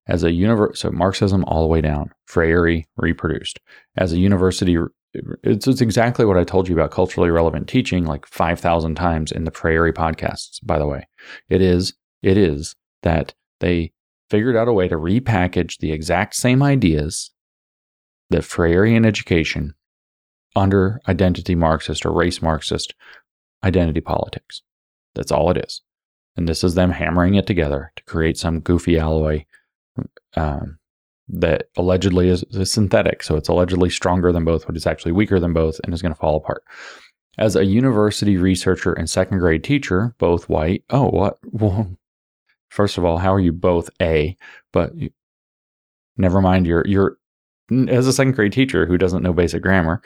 As 0.07 0.23
a 0.23 0.31
universe, 0.31 0.79
so 0.79 0.89
Marxism 0.91 1.43
all 1.45 1.61
the 1.61 1.67
way 1.67 1.79
down, 1.79 2.11
Freire 2.25 2.83
reproduced. 2.97 3.59
As 3.97 4.13
a 4.13 4.17
university, 4.17 4.77
it's, 5.13 5.67
it's 5.67 5.81
exactly 5.81 6.25
what 6.25 6.37
I 6.37 6.43
told 6.43 6.67
you 6.67 6.75
about 6.75 6.91
culturally 6.91 7.29
relevant 7.29 7.67
teaching, 7.67 8.05
like 8.05 8.25
five 8.25 8.59
thousand 8.59 8.95
times 8.95 9.31
in 9.31 9.43
the 9.43 9.51
Freire 9.51 9.91
podcasts. 9.93 10.59
By 10.63 10.79
the 10.79 10.87
way, 10.87 11.07
it 11.49 11.61
is 11.61 11.93
it 12.21 12.37
is 12.37 12.75
that 13.03 13.33
they 13.59 13.91
figured 14.29 14.55
out 14.55 14.67
a 14.67 14.73
way 14.73 14.87
to 14.87 14.95
repackage 14.95 15.79
the 15.79 15.91
exact 15.91 16.35
same 16.35 16.63
ideas 16.63 17.31
that 18.29 18.43
Freirean 18.43 19.05
education 19.05 19.73
under 20.55 21.01
identity 21.07 21.55
Marxist 21.55 22.05
or 22.05 22.13
race 22.13 22.41
Marxist 22.41 22.93
identity 23.63 24.01
politics. 24.01 24.61
That's 25.15 25.31
all 25.31 25.51
it 25.51 25.57
is. 25.57 25.81
And 26.37 26.47
this 26.47 26.63
is 26.63 26.75
them 26.75 26.91
hammering 26.91 27.35
it 27.35 27.45
together 27.45 27.91
to 27.97 28.03
create 28.05 28.37
some 28.37 28.61
goofy 28.61 28.97
alloy 28.97 29.45
um, 30.35 30.79
that 31.31 31.69
allegedly 31.77 32.29
is, 32.29 32.43
is, 32.51 32.71
synthetic. 32.71 33.23
So 33.23 33.35
it's 33.35 33.47
allegedly 33.47 33.89
stronger 33.89 34.31
than 34.31 34.45
both, 34.45 34.65
but 34.65 34.75
it's 34.75 34.87
actually 34.87 35.13
weaker 35.13 35.39
than 35.39 35.53
both 35.53 35.79
and 35.83 35.93
is 35.93 36.01
going 36.01 36.13
to 36.13 36.19
fall 36.19 36.35
apart. 36.35 36.63
As 37.37 37.55
a 37.55 37.65
university 37.65 38.37
researcher 38.37 38.93
and 38.93 39.09
second 39.09 39.39
grade 39.39 39.63
teacher, 39.63 40.13
both 40.17 40.49
white. 40.49 40.83
Oh, 40.89 41.09
what? 41.09 41.37
Well, 41.45 41.97
first 42.69 42.97
of 42.97 43.05
all, 43.05 43.17
how 43.17 43.33
are 43.33 43.39
you 43.39 43.53
both 43.53 43.89
A? 44.01 44.35
But 44.73 44.95
you, 44.95 45.09
never 46.17 46.41
mind, 46.41 46.67
you're, 46.67 46.85
you're, 46.85 47.17
as 47.87 48.07
a 48.07 48.13
second 48.13 48.33
grade 48.33 48.51
teacher 48.51 48.85
who 48.85 48.97
doesn't 48.97 49.23
know 49.23 49.33
basic 49.33 49.63
grammar, 49.63 50.01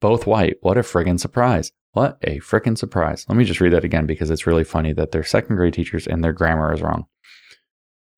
both 0.00 0.26
white. 0.26 0.56
What 0.60 0.78
a 0.78 0.82
friggin' 0.82 1.18
surprise. 1.18 1.72
What 1.92 2.18
a 2.22 2.38
frickin' 2.38 2.78
surprise. 2.78 3.26
Let 3.28 3.36
me 3.36 3.44
just 3.44 3.60
read 3.60 3.72
that 3.72 3.84
again 3.84 4.06
because 4.06 4.30
it's 4.30 4.46
really 4.46 4.64
funny 4.64 4.92
that 4.92 5.10
they're 5.10 5.24
second 5.24 5.56
grade 5.56 5.74
teachers 5.74 6.06
and 6.06 6.22
their 6.22 6.32
grammar 6.32 6.72
is 6.72 6.80
wrong. 6.80 7.06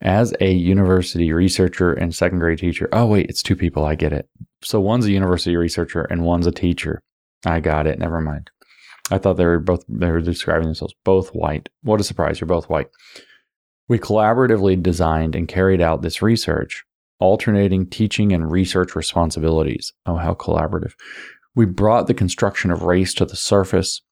As 0.02 0.34
a 0.40 0.52
university 0.52 1.32
researcher 1.32 1.92
and 1.92 2.12
second 2.12 2.40
grade 2.40 2.58
teacher, 2.58 2.88
oh, 2.92 3.06
wait, 3.06 3.30
it's 3.30 3.42
two 3.42 3.54
people. 3.54 3.84
I 3.84 3.94
get 3.94 4.12
it. 4.12 4.28
So 4.60 4.80
one's 4.80 5.06
a 5.06 5.12
university 5.12 5.56
researcher 5.56 6.02
and 6.02 6.24
one's 6.24 6.46
a 6.46 6.52
teacher. 6.52 7.00
I 7.46 7.60
got 7.60 7.86
it. 7.86 8.00
Never 8.00 8.20
mind. 8.20 8.50
I 9.12 9.18
thought 9.18 9.36
they 9.36 9.44
were 9.44 9.60
both, 9.60 9.84
they 9.88 10.10
were 10.10 10.20
describing 10.20 10.66
themselves 10.66 10.94
both 11.04 11.28
white. 11.30 11.68
What 11.82 12.00
a 12.00 12.04
surprise. 12.04 12.40
You're 12.40 12.48
both 12.48 12.68
white. 12.68 12.88
We 13.88 13.98
collaboratively 13.98 14.82
designed 14.82 15.36
and 15.36 15.46
carried 15.46 15.80
out 15.80 16.02
this 16.02 16.20
research, 16.20 16.84
alternating 17.20 17.86
teaching 17.86 18.32
and 18.32 18.50
research 18.50 18.96
responsibilities. 18.96 19.92
Oh, 20.06 20.16
how 20.16 20.34
collaborative. 20.34 20.94
We 21.54 21.66
brought 21.66 22.08
the 22.08 22.14
construction 22.14 22.70
of 22.72 22.82
race 22.82 23.14
to 23.14 23.24
the 23.24 23.36
surface 23.36 24.02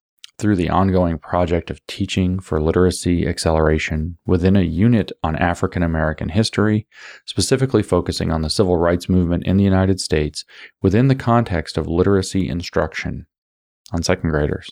through 0.40 0.56
the 0.56 0.70
ongoing 0.70 1.18
project 1.18 1.70
of 1.70 1.86
teaching 1.86 2.40
for 2.40 2.60
literacy 2.60 3.26
acceleration 3.26 4.16
within 4.26 4.56
a 4.56 4.62
unit 4.62 5.12
on 5.22 5.36
African 5.36 5.82
American 5.82 6.30
history, 6.30 6.86
specifically 7.26 7.82
focusing 7.82 8.32
on 8.32 8.42
the 8.42 8.50
civil 8.50 8.76
rights 8.76 9.08
movement 9.08 9.44
in 9.44 9.56
the 9.56 9.64
United 9.64 10.00
States 10.00 10.44
within 10.82 11.08
the 11.08 11.14
context 11.14 11.76
of 11.76 11.86
literacy 11.86 12.48
instruction 12.48 13.26
on 13.92 14.02
second 14.02 14.30
graders. 14.30 14.70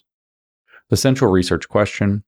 The 0.89 0.97
central 0.97 1.31
research 1.31 1.69
question 1.69 2.25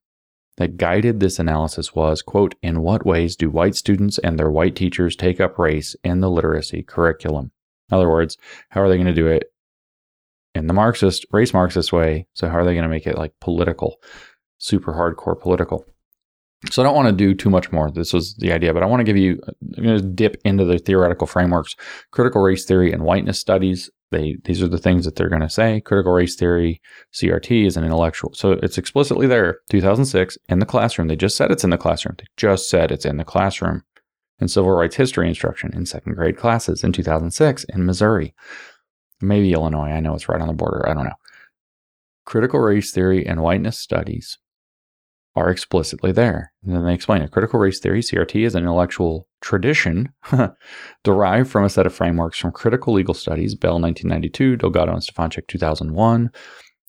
that 0.59 0.77
guided 0.77 1.21
this 1.21 1.39
analysis 1.39 1.95
was, 1.95 2.21
quote, 2.21 2.55
in 2.63 2.83
what 2.83 3.07
ways 3.07 3.35
do 3.37 3.49
white 3.49 3.75
students 3.75 4.19
and 4.19 4.39
their 4.39 4.51
white 4.51 4.77
teachers 4.77 5.17
take 5.17 5.41
up 5.41 5.59
race 5.59 5.97
in 6.05 6.21
the 6.21 6.31
literacy 6.31 6.83
curriculum? 6.83 7.53
In 7.91 7.97
other 7.97 8.11
words, 8.11 8.37
how 8.69 8.83
are 8.83 8.89
they 8.89 8.97
going 8.97 9.07
to 9.07 9.15
do 9.15 9.27
it 9.27 9.50
in 10.55 10.67
the 10.67 10.75
Marxist, 10.75 11.27
race 11.33 11.53
Marxist 11.53 11.93
way. 11.93 12.27
So, 12.35 12.49
how 12.49 12.59
are 12.59 12.65
they 12.65 12.75
going 12.75 12.85
to 12.85 12.89
make 12.89 13.07
it 13.07 13.19
like 13.19 13.33
political, 13.41 13.97
super 14.59 14.93
hardcore 14.93 15.41
political? 15.41 15.85
So, 16.71 16.83
I 16.83 16.85
don't 16.85 16.95
want 16.95 17.09
to 17.09 17.13
do 17.13 17.35
too 17.35 17.51
much 17.51 17.73
more. 17.73 17.91
This 17.91 18.13
was 18.13 18.35
the 18.37 18.53
idea, 18.53 18.75
but 18.75 18.83
I 18.83 18.87
want 18.87 19.01
to 19.01 19.05
give 19.05 19.17
you, 19.17 19.41
I'm 19.77 19.85
going 19.85 19.99
to 19.99 20.07
dip 20.07 20.37
into 20.45 20.65
the 20.65 20.79
theoretical 20.79 21.27
frameworks. 21.27 21.77
Critical 22.11 22.43
race 22.43 22.65
theory 22.65 22.93
and 22.93 23.03
whiteness 23.03 23.39
studies. 23.39 23.91
They, 24.11 24.39
these 24.45 24.61
are 24.61 24.69
the 24.69 24.79
things 24.79 25.05
that 25.05 25.15
they're 25.15 25.29
going 25.29 25.41
to 25.41 25.49
say. 25.49 25.81
Critical 25.81 26.13
race 26.13 26.35
theory, 26.35 26.81
CRT 27.15 27.67
is 27.67 27.77
an 27.77 27.85
intellectual. 27.85 28.35
So 28.35 28.53
it's 28.53 28.77
explicitly 28.77 29.29
there, 29.29 29.61
2006, 29.71 30.37
in 30.49 30.59
the 30.59 30.67
classroom. 30.67 31.07
They 31.07 31.15
just 31.15 31.37
said 31.37 31.53
it's 31.53 31.63
in 31.63 31.71
the 31.71 31.79
classroom. 31.79 32.17
They 32.19 32.25
just 32.37 32.69
said 32.69 32.91
it's 32.91 33.05
in 33.05 33.19
the 33.19 33.25
classroom 33.25 33.85
in 34.41 34.49
civil 34.49 34.73
rights 34.73 34.97
history 34.97 35.29
instruction 35.29 35.71
in 35.75 35.87
second 35.87 36.15
grade 36.15 36.37
classes 36.37 36.83
in 36.83 36.93
2006 36.93 37.65
in 37.65 37.87
Missouri. 37.87 38.35
Maybe 39.21 39.53
Illinois. 39.53 39.91
I 39.91 40.01
know 40.01 40.15
it's 40.15 40.29
right 40.29 40.41
on 40.41 40.49
the 40.49 40.55
border. 40.55 40.89
I 40.89 40.95
don't 40.95 41.05
know. 41.05 41.13
Critical 42.25 42.61
race 42.61 42.93
theory 42.93 43.27
and 43.27 43.43
whiteness 43.43 43.79
studies 43.79 44.39
are 45.37 45.51
explicitly 45.51 46.13
there. 46.13 46.53
And 46.65 46.75
then 46.75 46.85
they 46.85 46.95
explain 46.95 47.23
it. 47.23 47.31
Critical 47.31 47.61
race 47.61 47.79
theory, 47.79 48.01
CRT, 48.01 48.45
is 48.45 48.55
an 48.55 48.63
intellectual 48.63 49.29
tradition 49.41 50.13
derived 51.05 51.51
from 51.51 51.65
a 51.65 51.69
set 51.69 51.87
of 51.87 51.95
frameworks 51.95 52.39
from 52.39 52.53
critical 52.53 52.93
legal 52.93 53.15
studies, 53.15 53.55
Bell 53.55 53.81
1992, 53.81 54.57
Delgado 54.57 54.93
and 54.93 55.03
Stefancic 55.03 55.47
2001, 55.47 56.31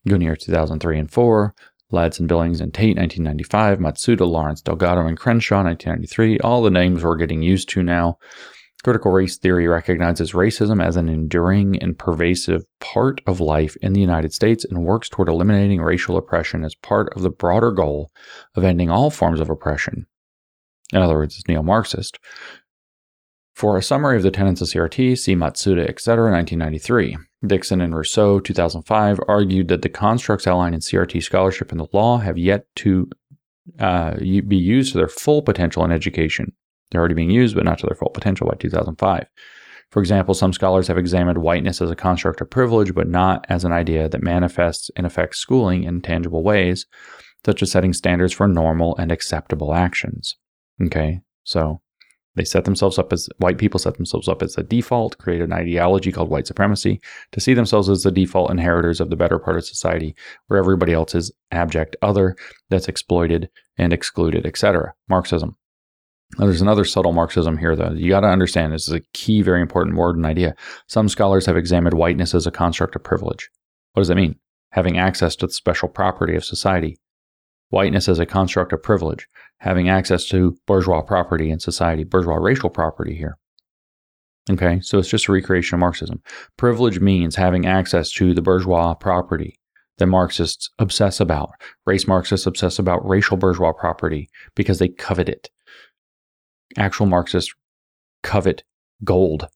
Guinier 0.07 0.37
2003 0.37 0.99
and 0.99 1.11
4, 1.11 1.55
Ladson, 1.91 2.27
Billings, 2.27 2.61
and 2.61 2.73
Tate 2.73 2.97
1995, 2.97 3.79
Matsuda, 3.79 4.27
Lawrence, 4.27 4.61
Delgado, 4.61 5.05
and 5.05 5.17
Crenshaw 5.17 5.63
1993. 5.63 6.39
All 6.39 6.61
the 6.61 6.69
names 6.69 7.03
we're 7.03 7.17
getting 7.17 7.41
used 7.41 7.69
to 7.69 7.83
now. 7.83 8.17
Critical 8.83 9.11
race 9.11 9.37
theory 9.37 9.67
recognizes 9.67 10.31
racism 10.31 10.83
as 10.83 10.97
an 10.97 11.07
enduring 11.07 11.77
and 11.79 11.99
pervasive 11.99 12.63
part 12.79 13.21
of 13.27 13.39
life 13.39 13.77
in 13.81 13.93
the 13.93 14.01
United 14.01 14.33
States 14.33 14.65
and 14.65 14.83
works 14.83 15.07
toward 15.07 15.29
eliminating 15.29 15.81
racial 15.81 16.17
oppression 16.17 16.63
as 16.63 16.73
part 16.73 17.13
of 17.15 17.21
the 17.21 17.29
broader 17.29 17.71
goal 17.71 18.09
of 18.55 18.63
ending 18.63 18.89
all 18.89 19.11
forms 19.11 19.39
of 19.39 19.51
oppression. 19.51 20.07
In 20.93 21.01
other 21.01 21.13
words, 21.13 21.37
it's 21.37 21.47
neo 21.47 21.61
Marxist. 21.61 22.17
For 23.53 23.77
a 23.77 23.83
summary 23.83 24.17
of 24.17 24.23
the 24.23 24.31
tenets 24.31 24.61
of 24.61 24.69
CRT, 24.69 25.19
see 25.19 25.35
Matsuda, 25.35 25.87
etc., 25.87 26.31
1993. 26.31 27.17
Dixon 27.45 27.81
and 27.81 27.95
Rousseau, 27.95 28.39
2005, 28.39 29.19
argued 29.27 29.67
that 29.67 29.83
the 29.83 29.89
constructs 29.89 30.47
outlined 30.47 30.73
in 30.73 30.81
CRT 30.81 31.21
scholarship 31.21 31.71
and 31.71 31.79
the 31.79 31.87
law 31.93 32.17
have 32.17 32.39
yet 32.39 32.65
to 32.77 33.07
uh, 33.79 34.15
be 34.15 34.57
used 34.57 34.93
to 34.93 34.97
their 34.97 35.07
full 35.07 35.43
potential 35.43 35.85
in 35.85 35.91
education. 35.91 36.53
They're 36.91 36.99
already 36.99 37.15
being 37.15 37.31
used, 37.31 37.55
but 37.55 37.65
not 37.65 37.79
to 37.79 37.87
their 37.87 37.95
full 37.95 38.09
potential 38.09 38.47
by 38.47 38.55
2005. 38.55 39.25
For 39.91 39.99
example, 39.99 40.33
some 40.33 40.53
scholars 40.53 40.87
have 40.87 40.97
examined 40.97 41.39
whiteness 41.39 41.81
as 41.81 41.91
a 41.91 41.95
construct 41.95 42.39
of 42.39 42.49
privilege, 42.49 42.93
but 42.93 43.09
not 43.09 43.45
as 43.49 43.65
an 43.65 43.73
idea 43.73 44.07
that 44.07 44.23
manifests 44.23 44.89
and 44.95 45.05
affects 45.05 45.39
schooling 45.39 45.83
in 45.83 46.01
tangible 46.01 46.43
ways, 46.43 46.85
such 47.45 47.61
as 47.61 47.71
setting 47.71 47.91
standards 47.91 48.33
for 48.33 48.47
normal 48.47 48.95
and 48.97 49.11
acceptable 49.11 49.73
actions. 49.73 50.37
Okay, 50.81 51.21
so 51.43 51.81
they 52.35 52.45
set 52.45 52.63
themselves 52.63 52.97
up 52.97 53.11
as 53.11 53.27
white 53.37 53.57
people 53.57 53.79
set 53.79 53.97
themselves 53.97 54.29
up 54.29 54.41
as 54.41 54.57
a 54.57 54.63
default, 54.63 55.17
create 55.17 55.41
an 55.41 55.51
ideology 55.51 56.11
called 56.11 56.29
white 56.29 56.47
supremacy 56.47 57.01
to 57.33 57.41
see 57.41 57.53
themselves 57.53 57.89
as 57.89 58.03
the 58.03 58.11
default 58.11 58.49
inheritors 58.49 59.01
of 59.01 59.09
the 59.09 59.17
better 59.17 59.37
part 59.37 59.57
of 59.57 59.65
society, 59.65 60.15
where 60.47 60.59
everybody 60.59 60.93
else 60.93 61.13
is 61.13 61.33
abject 61.51 61.97
other 62.01 62.37
that's 62.69 62.87
exploited 62.87 63.49
and 63.77 63.91
excluded, 63.91 64.45
etc. 64.45 64.93
Marxism. 65.09 65.57
Now, 66.37 66.45
there's 66.45 66.61
another 66.61 66.85
subtle 66.85 67.11
Marxism 67.11 67.57
here, 67.57 67.75
though. 67.75 67.91
You 67.91 68.09
got 68.09 68.21
to 68.21 68.27
understand 68.27 68.71
this 68.71 68.87
is 68.87 68.93
a 68.93 69.01
key, 69.13 69.41
very 69.41 69.61
important 69.61 69.97
word 69.97 70.15
and 70.15 70.25
idea. 70.25 70.55
Some 70.87 71.09
scholars 71.09 71.45
have 71.45 71.57
examined 71.57 71.95
whiteness 71.97 72.33
as 72.33 72.47
a 72.47 72.51
construct 72.51 72.95
of 72.95 73.03
privilege. 73.03 73.49
What 73.93 74.01
does 74.01 74.07
that 74.07 74.15
mean? 74.15 74.35
Having 74.71 74.97
access 74.97 75.35
to 75.37 75.47
the 75.47 75.53
special 75.53 75.89
property 75.89 76.35
of 76.35 76.45
society. 76.45 76.97
Whiteness 77.69 78.07
as 78.07 78.19
a 78.19 78.25
construct 78.25 78.73
of 78.73 78.83
privilege, 78.83 79.27
having 79.59 79.89
access 79.89 80.27
to 80.27 80.57
bourgeois 80.67 81.01
property 81.01 81.49
in 81.49 81.59
society, 81.59 82.03
bourgeois 82.03 82.35
racial 82.35 82.69
property 82.69 83.15
here. 83.15 83.37
Okay, 84.49 84.79
so 84.81 84.97
it's 84.97 85.07
just 85.07 85.27
a 85.27 85.31
recreation 85.31 85.75
of 85.75 85.79
Marxism. 85.79 86.21
Privilege 86.57 86.99
means 86.99 87.35
having 87.35 87.65
access 87.65 88.11
to 88.13 88.33
the 88.33 88.41
bourgeois 88.41 88.93
property 88.93 89.57
that 89.99 90.07
Marxists 90.07 90.69
obsess 90.79 91.19
about. 91.19 91.51
Race 91.85 92.07
Marxists 92.07 92.47
obsess 92.47 92.79
about 92.79 93.07
racial 93.07 93.37
bourgeois 93.37 93.71
property 93.71 94.29
because 94.55 94.79
they 94.79 94.89
covet 94.89 95.29
it. 95.29 95.49
Actual 96.77 97.05
Marxists 97.05 97.53
covet 98.23 98.63
gold, 99.03 99.47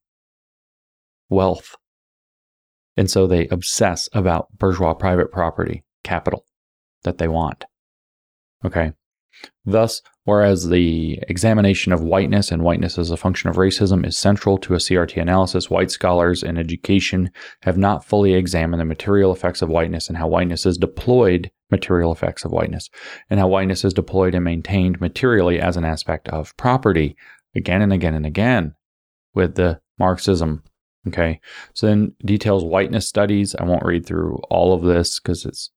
wealth. 1.30 1.76
And 2.98 3.10
so 3.10 3.28
they 3.28 3.48
obsess 3.48 4.10
about 4.14 4.58
bourgeois 4.58 4.94
private 4.94 5.32
property, 5.32 5.84
capital 6.04 6.46
that 7.04 7.18
they 7.18 7.28
want. 7.28 7.66
Okay. 8.64 8.94
Thus, 9.66 10.02
whereas 10.24 10.70
the 10.70 11.20
examination 11.28 11.92
of 11.92 12.02
whiteness 12.02 12.52
and 12.52 12.64
whiteness 12.64 12.98
as 12.98 13.12
a 13.12 13.18
function 13.18 13.50
of 13.50 13.56
racism 13.56 14.06
is 14.06 14.16
central 14.16 14.58
to 14.60 14.76
a 14.76 14.78
CRT 14.78 15.22
analysis, 15.22 15.70
white 15.70 15.92
scholars 15.92 16.44
in 16.44 16.58
education 16.58 17.32
have 17.62 17.78
not 17.78 18.06
fully 18.06 18.34
examined 18.34 18.80
the 18.80 18.86
material 18.86 19.32
effects 19.32 19.62
of 19.62 19.70
whiteness 19.70 20.08
and 20.08 20.18
how 20.18 20.28
whiteness 20.28 20.66
is 20.66 20.78
deployed 20.78 21.52
material 21.72 22.12
effects 22.12 22.46
of 22.46 22.52
whiteness 22.52 22.90
and 23.30 23.40
how 23.40 23.48
whiteness 23.48 23.84
is 23.84 23.94
deployed 23.94 24.36
and 24.36 24.46
maintained 24.46 25.02
materially 25.02 25.60
as 25.60 25.78
an 25.78 25.86
aspect 25.86 26.28
of 26.30 26.56
property 26.58 27.16
again 27.56 27.82
and 27.82 27.92
again 27.92 28.14
and 28.14 28.26
again 28.26 28.76
with 29.34 29.56
the 29.56 29.80
Marxism. 29.98 30.64
Okay. 31.08 31.40
So 31.74 31.88
then 31.88 32.14
details 32.24 32.64
whiteness 32.64 33.08
studies. 33.08 33.56
I 33.56 33.64
won't 33.64 33.86
read 33.86 34.06
through 34.06 34.40
all 34.50 34.74
of 34.74 34.84
this 34.84 35.20
because 35.20 35.46
it's 35.46 35.72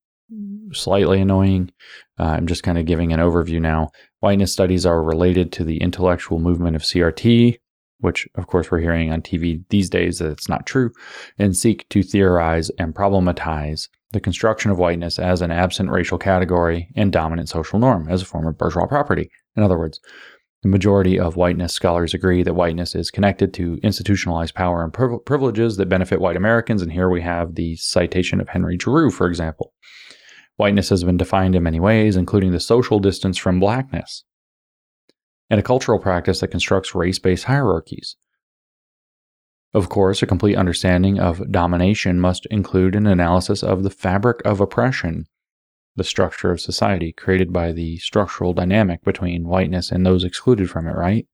slightly 0.72 1.20
annoying. 1.20 1.70
Uh, 2.18 2.24
I'm 2.24 2.46
just 2.46 2.62
kind 2.62 2.78
of 2.78 2.86
giving 2.86 3.12
an 3.12 3.20
overview 3.20 3.60
now. 3.60 3.90
Whiteness 4.20 4.52
studies 4.52 4.84
are 4.84 5.02
related 5.02 5.52
to 5.52 5.64
the 5.64 5.78
intellectual 5.78 6.38
movement 6.38 6.76
of 6.76 6.82
CRT, 6.82 7.58
which 8.00 8.28
of 8.34 8.46
course 8.46 8.70
we're 8.70 8.80
hearing 8.80 9.12
on 9.12 9.22
TV 9.22 9.64
these 9.70 9.88
days 9.88 10.18
that 10.18 10.30
it's 10.30 10.48
not 10.48 10.66
true, 10.66 10.90
and 11.38 11.56
seek 11.56 11.88
to 11.90 12.02
theorize 12.02 12.70
and 12.78 12.94
problematize 12.94 13.88
the 14.12 14.20
construction 14.20 14.70
of 14.70 14.78
whiteness 14.78 15.18
as 15.18 15.42
an 15.42 15.50
absent 15.50 15.90
racial 15.90 16.18
category 16.18 16.88
and 16.96 17.12
dominant 17.12 17.48
social 17.48 17.78
norm 17.78 18.08
as 18.08 18.22
a 18.22 18.24
form 18.24 18.46
of 18.46 18.56
bourgeois 18.56 18.86
property. 18.86 19.30
In 19.56 19.62
other 19.62 19.78
words, 19.78 20.00
the 20.62 20.68
majority 20.68 21.20
of 21.20 21.36
whiteness 21.36 21.72
scholars 21.72 22.14
agree 22.14 22.42
that 22.42 22.54
whiteness 22.54 22.94
is 22.94 23.12
connected 23.12 23.54
to 23.54 23.78
institutionalized 23.82 24.54
power 24.54 24.82
and 24.82 24.92
privileges 25.24 25.76
that 25.76 25.88
benefit 25.88 26.20
white 26.20 26.36
Americans. 26.36 26.82
And 26.82 26.90
here 26.90 27.08
we 27.08 27.22
have 27.22 27.54
the 27.54 27.76
citation 27.76 28.40
of 28.40 28.48
Henry 28.48 28.76
Giroux, 28.80 29.10
for 29.10 29.28
example. 29.28 29.72
Whiteness 30.58 30.88
has 30.88 31.04
been 31.04 31.16
defined 31.16 31.54
in 31.54 31.62
many 31.62 31.78
ways, 31.78 32.16
including 32.16 32.50
the 32.50 32.58
social 32.58 32.98
distance 32.98 33.38
from 33.38 33.60
blackness, 33.60 34.24
and 35.48 35.60
a 35.60 35.62
cultural 35.62 36.00
practice 36.00 36.40
that 36.40 36.48
constructs 36.48 36.96
race 36.96 37.20
based 37.20 37.44
hierarchies. 37.44 38.16
Of 39.72 39.88
course, 39.88 40.20
a 40.20 40.26
complete 40.26 40.56
understanding 40.56 41.20
of 41.20 41.52
domination 41.52 42.18
must 42.18 42.44
include 42.46 42.96
an 42.96 43.06
analysis 43.06 43.62
of 43.62 43.84
the 43.84 43.90
fabric 43.90 44.40
of 44.44 44.60
oppression, 44.60 45.26
the 45.94 46.02
structure 46.02 46.50
of 46.50 46.60
society 46.60 47.12
created 47.12 47.52
by 47.52 47.70
the 47.70 47.98
structural 47.98 48.52
dynamic 48.52 49.04
between 49.04 49.46
whiteness 49.46 49.92
and 49.92 50.04
those 50.04 50.24
excluded 50.24 50.68
from 50.68 50.88
it, 50.88 50.96
right? 50.96 51.28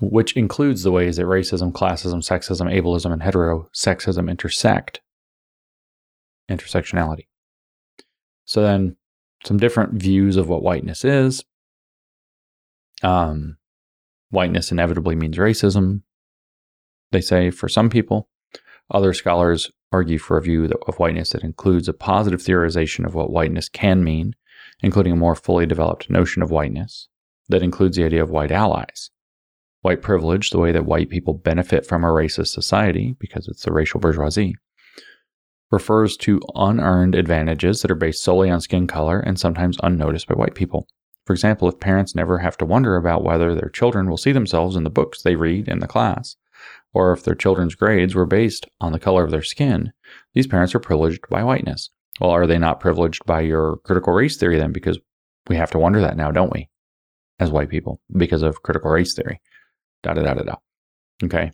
Which 0.00 0.36
includes 0.36 0.82
the 0.82 0.90
ways 0.90 1.18
that 1.18 1.26
racism, 1.26 1.70
classism, 1.70 2.16
sexism, 2.16 2.66
ableism, 2.68 3.12
and 3.12 3.22
heterosexism 3.22 4.28
intersect. 4.28 5.02
Intersectionality. 6.50 7.26
So 8.50 8.62
then 8.62 8.96
some 9.44 9.58
different 9.58 9.92
views 9.92 10.36
of 10.36 10.48
what 10.48 10.64
whiteness 10.64 11.04
is. 11.04 11.44
Um, 13.00 13.58
whiteness 14.30 14.72
inevitably 14.72 15.14
means 15.14 15.36
racism, 15.36 16.02
they 17.12 17.20
say, 17.20 17.52
for 17.52 17.68
some 17.68 17.88
people. 17.88 18.28
Other 18.90 19.12
scholars 19.12 19.70
argue 19.92 20.18
for 20.18 20.36
a 20.36 20.42
view 20.42 20.68
of 20.88 20.98
whiteness 20.98 21.30
that 21.30 21.44
includes 21.44 21.86
a 21.88 21.92
positive 21.92 22.40
theorization 22.40 23.06
of 23.06 23.14
what 23.14 23.30
whiteness 23.30 23.68
can 23.68 24.02
mean, 24.02 24.34
including 24.82 25.12
a 25.12 25.16
more 25.16 25.36
fully 25.36 25.64
developed 25.64 26.10
notion 26.10 26.42
of 26.42 26.50
whiteness 26.50 27.06
that 27.48 27.62
includes 27.62 27.96
the 27.96 28.04
idea 28.04 28.20
of 28.20 28.30
white 28.30 28.50
allies. 28.50 29.10
White 29.82 30.02
privilege, 30.02 30.50
the 30.50 30.58
way 30.58 30.72
that 30.72 30.86
white 30.86 31.08
people 31.08 31.34
benefit 31.34 31.86
from 31.86 32.02
a 32.02 32.08
racist 32.08 32.48
society 32.48 33.14
because 33.20 33.46
it's 33.46 33.62
the 33.62 33.72
racial 33.72 34.00
bourgeoisie, 34.00 34.56
refers 35.70 36.16
to 36.18 36.40
unearned 36.54 37.14
advantages 37.14 37.82
that 37.82 37.90
are 37.90 37.96
based 37.96 38.22
solely 38.22 38.50
on 38.50 38.60
skin 38.60 38.86
color 38.86 39.20
and 39.20 39.38
sometimes 39.38 39.76
unnoticed 39.82 40.26
by 40.26 40.34
white 40.34 40.54
people. 40.54 40.86
For 41.26 41.32
example, 41.32 41.68
if 41.68 41.78
parents 41.78 42.14
never 42.14 42.38
have 42.38 42.56
to 42.58 42.64
wonder 42.64 42.96
about 42.96 43.22
whether 43.22 43.54
their 43.54 43.68
children 43.68 44.08
will 44.08 44.16
see 44.16 44.32
themselves 44.32 44.74
in 44.74 44.84
the 44.84 44.90
books 44.90 45.22
they 45.22 45.36
read 45.36 45.68
in 45.68 45.78
the 45.78 45.86
class, 45.86 46.36
or 46.92 47.12
if 47.12 47.22
their 47.22 47.34
children's 47.34 47.74
grades 47.74 48.14
were 48.14 48.26
based 48.26 48.66
on 48.80 48.92
the 48.92 48.98
color 48.98 49.24
of 49.24 49.30
their 49.30 49.42
skin, 49.42 49.92
these 50.34 50.46
parents 50.46 50.74
are 50.74 50.80
privileged 50.80 51.28
by 51.30 51.44
whiteness. 51.44 51.90
Well, 52.20 52.30
are 52.30 52.46
they 52.46 52.58
not 52.58 52.80
privileged 52.80 53.24
by 53.24 53.42
your 53.42 53.76
critical 53.84 54.12
race 54.12 54.36
theory 54.36 54.58
then? 54.58 54.72
Because 54.72 54.98
we 55.48 55.56
have 55.56 55.70
to 55.70 55.78
wonder 55.78 56.00
that 56.00 56.16
now, 56.16 56.30
don't 56.30 56.52
we? 56.52 56.68
As 57.38 57.50
white 57.50 57.70
people, 57.70 58.00
because 58.16 58.42
of 58.42 58.62
critical 58.62 58.90
race 58.90 59.14
theory. 59.14 59.40
Da 60.02 60.14
da 60.14 60.22
da 60.22 60.34
da 60.34 60.42
da. 60.42 60.54
Okay. 61.24 61.52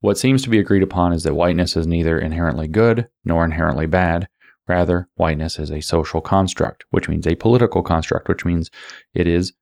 What 0.00 0.18
seems 0.18 0.42
to 0.42 0.50
be 0.50 0.58
agreed 0.58 0.82
upon 0.82 1.12
is 1.12 1.22
that 1.24 1.34
whiteness 1.34 1.76
is 1.76 1.86
neither 1.86 2.18
inherently 2.18 2.68
good 2.68 3.08
nor 3.24 3.44
inherently 3.44 3.86
bad. 3.86 4.28
Rather, 4.68 5.08
whiteness 5.14 5.58
is 5.58 5.70
a 5.70 5.80
social 5.80 6.20
construct, 6.20 6.84
which 6.90 7.08
means 7.08 7.26
a 7.26 7.36
political 7.36 7.82
construct, 7.82 8.28
which 8.28 8.44
means 8.44 8.70
it 9.14 9.26
is 9.26 9.52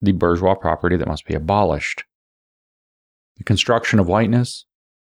the 0.00 0.12
bourgeois 0.12 0.54
property 0.54 0.96
that 0.96 1.08
must 1.08 1.26
be 1.26 1.34
abolished. 1.34 2.04
The 3.36 3.44
construction 3.44 3.98
of 3.98 4.08
whiteness 4.08 4.64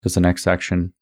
is 0.05 0.15
the 0.15 0.21
next 0.21 0.43
section. 0.43 0.95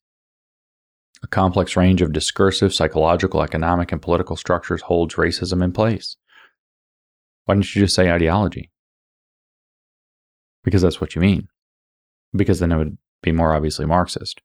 A 1.23 1.27
complex 1.27 1.77
range 1.77 2.03
of 2.03 2.13
discursive, 2.13 2.73
psychological, 2.73 3.43
economic, 3.43 3.93
and 3.93 4.01
political 4.01 4.37
structures 4.37 4.83
holds 4.83 5.17
racism 5.17 5.63
in 5.63 5.73
place. 5.73 6.17
Why 7.45 7.55
don't 7.55 7.75
you 7.75 7.83
just 7.83 7.95
say 7.95 8.11
ideology? 8.11 8.71
Because 10.65 10.83
that's 10.83 11.01
what 11.01 11.15
you 11.15 11.21
mean. 11.21 11.49
Because 12.37 12.59
then 12.59 12.73
it 12.73 12.77
would 12.77 12.99
be 13.23 13.33
more 13.33 13.55
obviously 13.55 13.87
Marxist. 13.87 14.41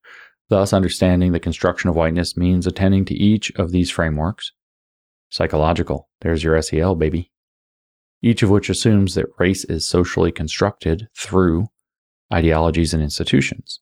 Thus, 0.49 0.73
understanding 0.73 1.31
the 1.31 1.39
construction 1.39 1.89
of 1.89 1.95
whiteness 1.95 2.37
means 2.37 2.67
attending 2.67 3.05
to 3.05 3.15
each 3.15 3.51
of 3.55 3.71
these 3.71 3.89
frameworks. 3.89 4.51
Psychological, 5.29 6.09
there's 6.21 6.43
your 6.43 6.61
SEL, 6.61 6.95
baby. 6.95 7.31
Each 8.21 8.43
of 8.43 8.49
which 8.49 8.69
assumes 8.69 9.15
that 9.15 9.25
race 9.39 9.65
is 9.65 9.87
socially 9.87 10.31
constructed 10.31 11.07
through 11.17 11.67
ideologies 12.31 12.93
and 12.93 13.01
institutions. 13.01 13.79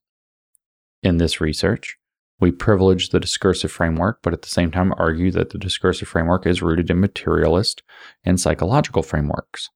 In 1.04 1.18
this 1.18 1.42
research, 1.42 1.98
we 2.40 2.52
privilege 2.52 3.10
the 3.10 3.20
discursive 3.20 3.72
framework, 3.72 4.20
but 4.24 4.34
at 4.34 4.42
the 4.42 4.50
same 4.50 4.72
time 4.72 4.94
argue 4.98 5.30
that 5.32 5.52
the 5.52 5.60
discursive 5.60 6.08
framework 6.08 6.48
is 6.48 6.62
rooted 6.62 6.90
in 6.90 7.00
materialist 7.00 7.84
and 8.24 8.40
psychological 8.40 9.04
frameworks. 9.04 9.70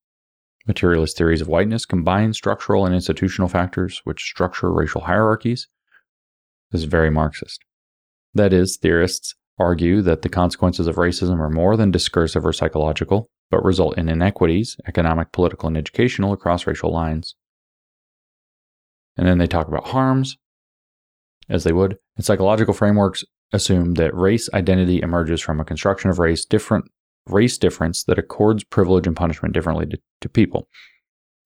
Materialist 0.67 1.17
theories 1.17 1.41
of 1.41 1.47
whiteness 1.47 1.85
combine 1.85 2.33
structural 2.33 2.85
and 2.85 2.95
institutional 2.95 3.47
factors 3.47 4.01
which 4.03 4.23
structure 4.23 4.71
racial 4.71 5.01
hierarchies. 5.01 5.67
This 6.71 6.81
is 6.81 6.85
very 6.85 7.11
Marxist. 7.11 7.63
That 8.33 8.51
is, 8.51 8.77
theorists 8.77 9.35
argue 9.57 10.01
that 10.01 10.21
the 10.21 10.29
consequences 10.29 10.87
of 10.87 10.95
racism 10.95 11.39
are 11.39 11.49
more 11.49 11.77
than 11.77 11.91
discursive 11.91 12.45
or 12.45 12.51
psychological, 12.51 13.29
but 13.49 13.63
result 13.63 13.97
in 13.97 14.09
inequities, 14.09 14.75
economic, 14.87 15.31
political, 15.31 15.67
and 15.67 15.77
educational, 15.77 16.33
across 16.33 16.67
racial 16.67 16.91
lines. 16.91 17.35
And 19.17 19.27
then 19.27 19.37
they 19.37 19.47
talk 19.47 19.67
about 19.67 19.87
harms, 19.87 20.37
as 21.47 21.63
they 21.63 21.71
would. 21.71 21.97
And 22.17 22.25
psychological 22.25 22.73
frameworks 22.73 23.23
assume 23.53 23.93
that 23.93 24.15
race 24.15 24.49
identity 24.53 25.01
emerges 25.01 25.39
from 25.39 25.59
a 25.59 25.65
construction 25.65 26.09
of 26.09 26.19
race 26.19 26.43
different 26.43 26.85
race 27.27 27.57
difference 27.57 28.03
that 28.03 28.19
accords 28.19 28.63
privilege 28.63 29.07
and 29.07 29.15
punishment 29.15 29.53
differently 29.53 29.85
to, 29.87 29.99
to 30.21 30.29
people. 30.29 30.67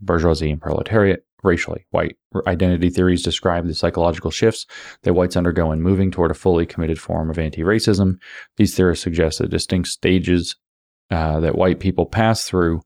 Bourgeoisie 0.01 0.51
and 0.51 0.61
proletariat, 0.61 1.26
racially, 1.43 1.85
white 1.91 2.15
identity 2.47 2.89
theories 2.89 3.23
describe 3.23 3.68
the 3.68 3.73
psychological 3.73 4.31
shifts 4.31 4.65
that 5.03 5.14
whites 5.14 5.35
undergo 5.35 5.72
in 5.72 5.81
moving 5.81 6.11
toward 6.11 6.31
a 6.31 6.35
fully 6.35 6.65
committed 6.65 6.99
form 6.99 7.30
of 7.30 7.39
anti 7.39 7.61
racism. 7.61 8.19
These 8.57 8.76
theorists 8.76 9.03
suggest 9.03 9.39
the 9.39 9.47
distinct 9.47 9.89
stages 9.89 10.56
uh, 11.11 11.39
that 11.39 11.57
white 11.57 11.80
people 11.80 12.06
pass 12.06 12.43
through 12.45 12.81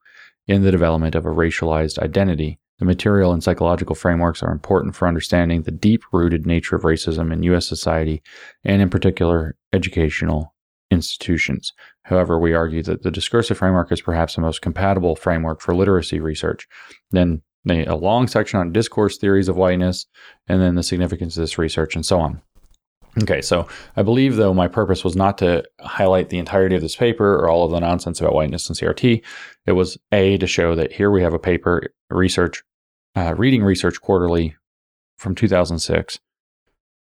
in 0.48 0.64
the 0.64 0.72
development 0.72 1.16
of 1.16 1.26
a 1.26 1.30
racialized 1.30 2.00
identity. 2.00 2.60
The 2.80 2.86
material 2.86 3.32
and 3.32 3.44
psychological 3.44 3.96
frameworks 3.96 4.42
are 4.42 4.52
important 4.52 4.96
for 4.96 5.08
understanding 5.08 5.62
the 5.62 5.72
deep 5.72 6.04
rooted 6.12 6.46
nature 6.46 6.76
of 6.76 6.84
racism 6.84 7.32
in 7.32 7.44
U.S. 7.44 7.68
society 7.68 8.22
and, 8.64 8.82
in 8.82 8.90
particular, 8.90 9.56
educational 9.72 10.54
institutions. 10.94 11.74
However, 12.04 12.40
we 12.40 12.54
argue 12.54 12.84
that 12.84 13.04
the 13.04 13.12
discursive 13.12 13.58
framework 13.58 13.92
is 13.92 14.02
perhaps 14.02 14.36
the 14.36 14.42
most 14.42 14.62
compatible 14.62 15.16
framework 15.16 15.62
for 15.62 15.76
literacy 15.76 16.20
research. 16.20 16.68
Then 17.12 17.42
a 17.70 17.96
long 17.96 18.28
section 18.28 18.60
on 18.60 18.72
discourse 18.72 19.18
theories 19.18 19.48
of 19.48 19.56
whiteness, 19.56 20.06
and 20.48 20.62
then 20.62 20.76
the 20.76 20.84
significance 20.84 21.38
of 21.38 21.42
this 21.42 21.58
research, 21.58 21.96
and 21.96 22.06
so 22.06 22.20
on. 22.20 22.42
Okay, 23.22 23.42
so 23.42 23.68
I 23.96 24.02
believe, 24.02 24.36
though, 24.36 24.54
my 24.54 24.68
purpose 24.68 25.04
was 25.04 25.16
not 25.16 25.38
to 25.38 25.64
highlight 25.82 26.30
the 26.30 26.40
entirety 26.40 26.76
of 26.76 26.82
this 26.82 26.96
paper 26.96 27.36
or 27.36 27.48
all 27.48 27.64
of 27.64 27.72
the 27.72 27.80
nonsense 27.80 28.20
about 28.20 28.34
whiteness 28.34 28.68
and 28.68 28.78
CRT. 28.78 29.24
It 29.66 29.74
was 29.74 29.98
A, 30.12 30.38
to 30.40 30.48
show 30.48 30.76
that 30.76 30.92
here 30.92 31.12
we 31.12 31.22
have 31.22 31.34
a 31.34 31.40
paper, 31.40 31.94
research, 32.10 32.64
uh, 33.16 33.36
reading 33.38 33.64
research 33.64 34.02
quarterly 34.02 34.56
from 35.20 35.36
2006 35.36 36.20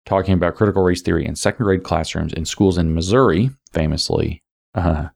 talking 0.06 0.34
about 0.34 0.56
critical 0.56 0.84
race 0.84 1.02
theory 1.02 1.26
in 1.26 1.36
second 1.36 1.64
grade 1.64 1.84
classrooms 1.84 2.34
in 2.34 2.46
schools 2.46 2.78
in 2.78 2.94
Missouri, 2.94 3.50
famously, 3.72 4.44
uh, 4.76 5.08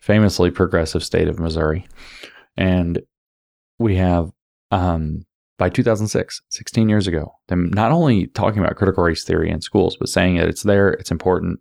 famously 0.00 0.50
progressive 0.50 1.02
state 1.02 1.28
of 1.28 1.38
Missouri. 1.38 1.86
And 2.56 3.00
we 3.78 3.96
have, 3.96 4.30
um, 4.70 5.24
by 5.58 5.68
2006, 5.68 6.40
16 6.50 6.88
years 6.88 7.06
ago, 7.06 7.34
them 7.48 7.70
not 7.74 7.90
only 7.90 8.28
talking 8.28 8.60
about 8.60 8.76
critical 8.76 9.02
race 9.02 9.24
theory 9.24 9.50
in 9.50 9.60
schools, 9.60 9.96
but 9.98 10.08
saying 10.08 10.36
that 10.36 10.48
it's 10.48 10.62
there, 10.62 10.90
it's 10.90 11.10
important, 11.10 11.60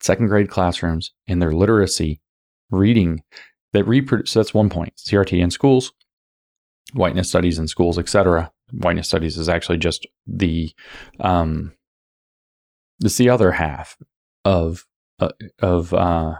second 0.00 0.28
grade 0.28 0.48
classrooms 0.48 1.12
in 1.26 1.40
their 1.40 1.52
literacy 1.52 2.20
reading 2.70 3.22
that 3.72 3.84
reproduce. 3.84 4.30
So 4.30 4.40
that's 4.40 4.54
one 4.54 4.68
point. 4.68 4.94
CRT 4.96 5.40
in 5.40 5.50
schools, 5.50 5.92
whiteness 6.92 7.28
studies 7.28 7.58
in 7.58 7.68
schools, 7.68 7.98
etc. 7.98 8.52
Whiteness 8.72 9.08
studies 9.08 9.36
is 9.36 9.48
actually 9.48 9.78
just 9.78 10.06
the 10.26 10.72
um, 11.20 11.72
it's 13.02 13.18
the 13.18 13.28
other 13.28 13.52
half 13.52 13.96
of 14.44 14.86
uh, 15.18 15.30
of 15.60 15.92
uh, 15.94 16.34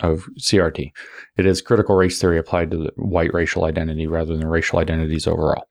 of 0.00 0.26
CRT. 0.38 0.90
It 1.36 1.46
is 1.46 1.62
critical 1.62 1.96
race 1.96 2.20
theory 2.20 2.38
applied 2.38 2.70
to 2.70 2.76
the 2.76 2.92
white 2.96 3.32
racial 3.32 3.64
identity 3.64 4.06
rather 4.06 4.36
than 4.36 4.46
racial 4.46 4.78
identities 4.78 5.26
overall, 5.26 5.64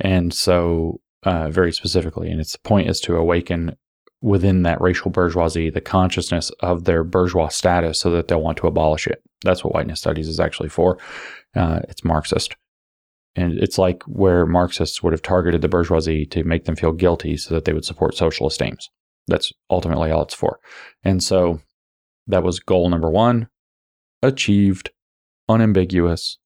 and 0.00 0.32
so 0.32 1.00
uh, 1.24 1.50
very 1.50 1.72
specifically. 1.72 2.30
And 2.30 2.40
its 2.40 2.56
point 2.56 2.88
is 2.88 3.00
to 3.02 3.16
awaken 3.16 3.76
within 4.22 4.62
that 4.62 4.80
racial 4.80 5.10
bourgeoisie 5.10 5.68
the 5.68 5.80
consciousness 5.80 6.50
of 6.60 6.84
their 6.84 7.04
bourgeois 7.04 7.48
status 7.48 7.98
so 7.98 8.10
that 8.10 8.28
they'll 8.28 8.40
want 8.40 8.56
to 8.58 8.68
abolish 8.68 9.06
it. 9.06 9.22
That's 9.44 9.64
what 9.64 9.74
whiteness 9.74 10.00
studies 10.00 10.28
is 10.28 10.40
actually 10.40 10.68
for. 10.68 10.98
Uh, 11.56 11.80
it's 11.88 12.04
Marxist. 12.04 12.54
And 13.34 13.58
it's 13.58 13.78
like 13.78 14.02
where 14.04 14.46
Marxists 14.46 15.02
would 15.02 15.12
have 15.12 15.22
targeted 15.22 15.62
the 15.62 15.68
bourgeoisie 15.68 16.26
to 16.26 16.44
make 16.44 16.64
them 16.66 16.76
feel 16.76 16.92
guilty 16.92 17.36
so 17.36 17.54
that 17.54 17.64
they 17.64 17.72
would 17.72 17.84
support 17.84 18.14
socialist 18.14 18.62
aims. 18.62 18.88
That's 19.28 19.52
ultimately 19.70 20.10
all 20.10 20.22
it's 20.22 20.34
for. 20.34 20.58
And 21.04 21.22
so 21.22 21.60
that 22.26 22.42
was 22.42 22.60
goal 22.60 22.88
number 22.88 23.10
one, 23.10 23.48
achieved, 24.22 24.90
unambiguous, 25.48 26.38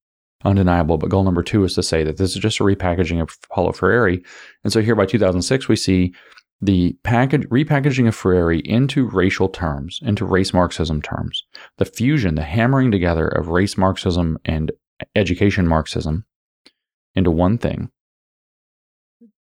undeniable. 0.44 0.98
But 0.98 1.10
goal 1.10 1.24
number 1.24 1.42
two 1.42 1.64
is 1.64 1.74
to 1.74 1.82
say 1.82 2.04
that 2.04 2.16
this 2.16 2.34
is 2.36 2.42
just 2.42 2.60
a 2.60 2.64
repackaging 2.64 3.20
of 3.20 3.36
Paulo 3.50 3.72
Freire. 3.72 4.18
And 4.64 4.72
so 4.72 4.80
here 4.80 4.94
by 4.94 5.06
2006, 5.06 5.68
we 5.68 5.76
see 5.76 6.14
the 6.60 6.96
package, 7.02 7.46
repackaging 7.48 8.08
of 8.08 8.14
Freire 8.14 8.52
into 8.52 9.08
racial 9.08 9.48
terms, 9.48 10.00
into 10.02 10.24
race 10.24 10.54
Marxism 10.54 11.02
terms, 11.02 11.44
the 11.78 11.84
fusion, 11.84 12.34
the 12.34 12.42
hammering 12.42 12.90
together 12.90 13.28
of 13.28 13.48
race 13.48 13.76
Marxism 13.76 14.38
and 14.44 14.72
education 15.14 15.66
Marxism 15.66 16.24
into 17.14 17.30
one 17.30 17.58
thing. 17.58 17.90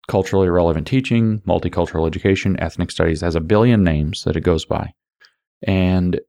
Culturally 0.07 0.49
relevant 0.49 0.85
teaching, 0.87 1.39
multicultural 1.41 2.07
education, 2.07 2.59
ethnic 2.59 2.91
studies 2.91 3.21
has 3.21 3.35
a 3.35 3.41
billion 3.41 3.83
names 3.83 4.23
that 4.23 4.35
it 4.35 4.41
goes 4.41 4.65
by. 4.65 4.93
And 5.63 6.19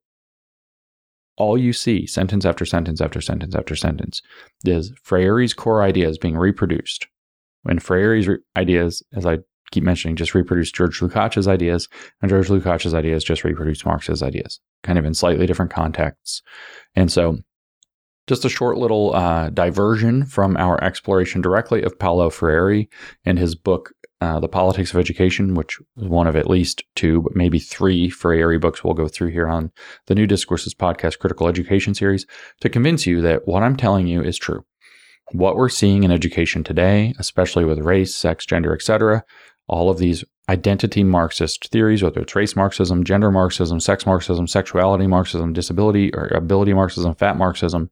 all 1.37 1.59
you 1.59 1.73
see, 1.73 2.07
sentence 2.07 2.45
after 2.47 2.65
sentence 2.65 3.01
after 3.01 3.21
sentence 3.21 3.55
after 3.55 3.77
sentence, 3.77 4.23
is 4.65 4.93
Freire's 5.03 5.53
core 5.53 5.83
ideas 5.83 6.17
being 6.19 6.37
reproduced. 6.37 7.07
When 7.63 7.79
Freire's 7.79 8.29
re- 8.29 8.39
ideas, 8.57 9.03
as 9.15 9.27
I 9.27 9.39
keep 9.71 9.85
mentioning, 9.85 10.17
just 10.17 10.35
reproduce 10.35 10.73
George 10.73 11.01
Lukács' 11.01 11.47
ideas, 11.47 11.89
and 12.23 12.31
George 12.31 12.49
Lukács' 12.49 12.95
ideas 12.95 13.25
just 13.25 13.45
reproduce 13.45 13.85
Marx's 13.85 14.23
ideas, 14.23 14.61
kind 14.83 14.99
of 14.99 15.05
in 15.05 15.15
slightly 15.15 15.47
different 15.47 15.73
contexts. 15.73 16.43
And 16.95 17.13
so, 17.13 17.39
just 18.27 18.45
a 18.45 18.49
short 18.49 18.77
little 18.77 19.15
uh, 19.15 19.51
diversion 19.51 20.25
from 20.25 20.57
our 20.57 20.83
exploration 20.83 21.41
directly 21.41 21.83
of 21.83 21.99
Paulo 21.99 22.31
Freire 22.31 22.87
and 23.25 23.39
his 23.39 23.55
book, 23.55 23.93
uh, 24.21 24.41
The 24.41 24.49
Politics 24.49 24.93
of 24.93 24.99
Education, 24.99 25.55
which 25.55 25.79
is 25.97 26.09
one 26.09 26.27
of 26.27 26.37
at 26.37 26.51
least 26.51 26.83
two, 26.95 27.23
but 27.23 27.37
maybe 27.37 27.59
three 27.59 28.11
Freire 28.11 28.59
books 28.59 28.83
we'll 28.83 28.95
go 28.95 29.09
through 29.09 29.31
here 29.31 29.47
on 29.47 29.71
the 30.07 30.15
New 30.15 30.27
Discourses 30.27 30.75
Podcast 30.75 31.19
Critical 31.19 31.49
Education 31.49 31.95
Series, 31.95 32.27
to 32.61 32.69
convince 32.69 33.07
you 33.07 33.21
that 33.23 33.47
what 33.47 33.63
I'm 33.63 33.77
telling 33.77 34.07
you 34.07 34.23
is 34.23 34.39
true. 34.39 34.65
What 35.33 35.57
we're 35.57 35.69
seeing 35.69 36.05
in 36.05 36.13
education 36.13 36.65
today, 36.65 37.15
especially 37.19 37.65
with 37.65 37.81
race, 37.81 38.15
sex, 38.15 38.47
gender, 38.47 38.75
etc., 38.75 39.25
all 39.69 39.91
of 39.91 39.99
these 39.99 40.25
identity 40.49 41.03
Marxist 41.03 41.69
theories, 41.71 42.03
whether 42.03 42.21
it's 42.21 42.37
race 42.37 42.55
Marxism, 42.55 43.03
gender 43.05 43.31
Marxism, 43.31 43.81
sex 43.81 44.07
Marxism, 44.07 44.47
sexuality 44.47 45.07
Marxism, 45.07 45.53
disability 45.53 46.15
or 46.15 46.27
ability 46.29 46.73
Marxism, 46.73 47.15
fat 47.17 47.37
Marxism, 47.37 47.91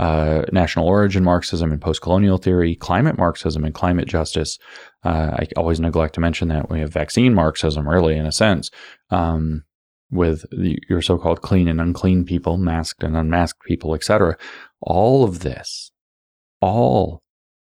uh, 0.00 0.46
national 0.50 0.86
origin 0.86 1.22
Marxism 1.22 1.70
and 1.70 1.80
post 1.80 2.00
colonial 2.00 2.38
theory, 2.38 2.74
climate 2.74 3.18
Marxism 3.18 3.64
and 3.64 3.74
climate 3.74 4.08
justice. 4.08 4.58
Uh, 5.04 5.36
I 5.38 5.46
always 5.58 5.78
neglect 5.78 6.14
to 6.14 6.22
mention 6.22 6.48
that 6.48 6.70
we 6.70 6.80
have 6.80 6.90
vaccine 6.90 7.34
Marxism, 7.34 7.86
really, 7.86 8.16
in 8.16 8.24
a 8.24 8.32
sense, 8.32 8.70
um, 9.10 9.64
with 10.10 10.46
the, 10.50 10.78
your 10.88 11.02
so 11.02 11.18
called 11.18 11.42
clean 11.42 11.68
and 11.68 11.82
unclean 11.82 12.24
people, 12.24 12.56
masked 12.56 13.02
and 13.02 13.14
unmasked 13.14 13.62
people, 13.64 13.94
etc. 13.94 14.38
All 14.80 15.22
of 15.22 15.40
this, 15.40 15.92
all 16.62 17.22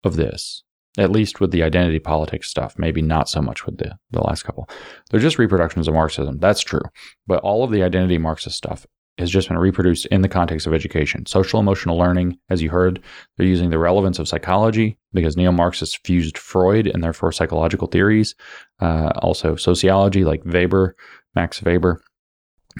of 0.04 0.16
this 0.16 0.64
at 0.98 1.12
least 1.12 1.40
with 1.40 1.52
the 1.52 1.62
identity 1.62 2.00
politics 2.00 2.50
stuff, 2.50 2.74
maybe 2.76 3.00
not 3.00 3.28
so 3.28 3.40
much 3.40 3.64
with 3.64 3.78
the, 3.78 3.96
the 4.10 4.20
last 4.20 4.42
couple. 4.42 4.68
They're 5.10 5.20
just 5.20 5.38
reproductions 5.38 5.86
of 5.86 5.94
Marxism. 5.94 6.38
That's 6.38 6.60
true. 6.60 6.82
But 7.24 7.40
all 7.42 7.62
of 7.62 7.70
the 7.70 7.84
identity 7.84 8.18
Marxist 8.18 8.56
stuff 8.56 8.84
has 9.18 9.30
just 9.30 9.48
been 9.48 9.58
reproduced 9.58 10.06
in 10.06 10.22
the 10.22 10.28
context 10.28 10.66
of 10.66 10.74
education. 10.74 11.26
Social 11.26 11.60
emotional 11.60 11.96
learning, 11.96 12.38
as 12.50 12.62
you 12.62 12.70
heard, 12.70 13.02
they're 13.36 13.46
using 13.46 13.70
the 13.70 13.78
relevance 13.78 14.18
of 14.18 14.28
psychology 14.28 14.98
because 15.12 15.36
neo 15.36 15.52
Marxists 15.52 15.98
fused 16.04 16.38
Freud 16.38 16.86
and 16.86 17.02
therefore 17.02 17.32
psychological 17.32 17.88
theories. 17.88 18.34
Uh, 18.80 19.10
also, 19.16 19.56
sociology, 19.56 20.24
like 20.24 20.42
Weber, 20.44 20.94
Max 21.34 21.62
Weber, 21.62 22.00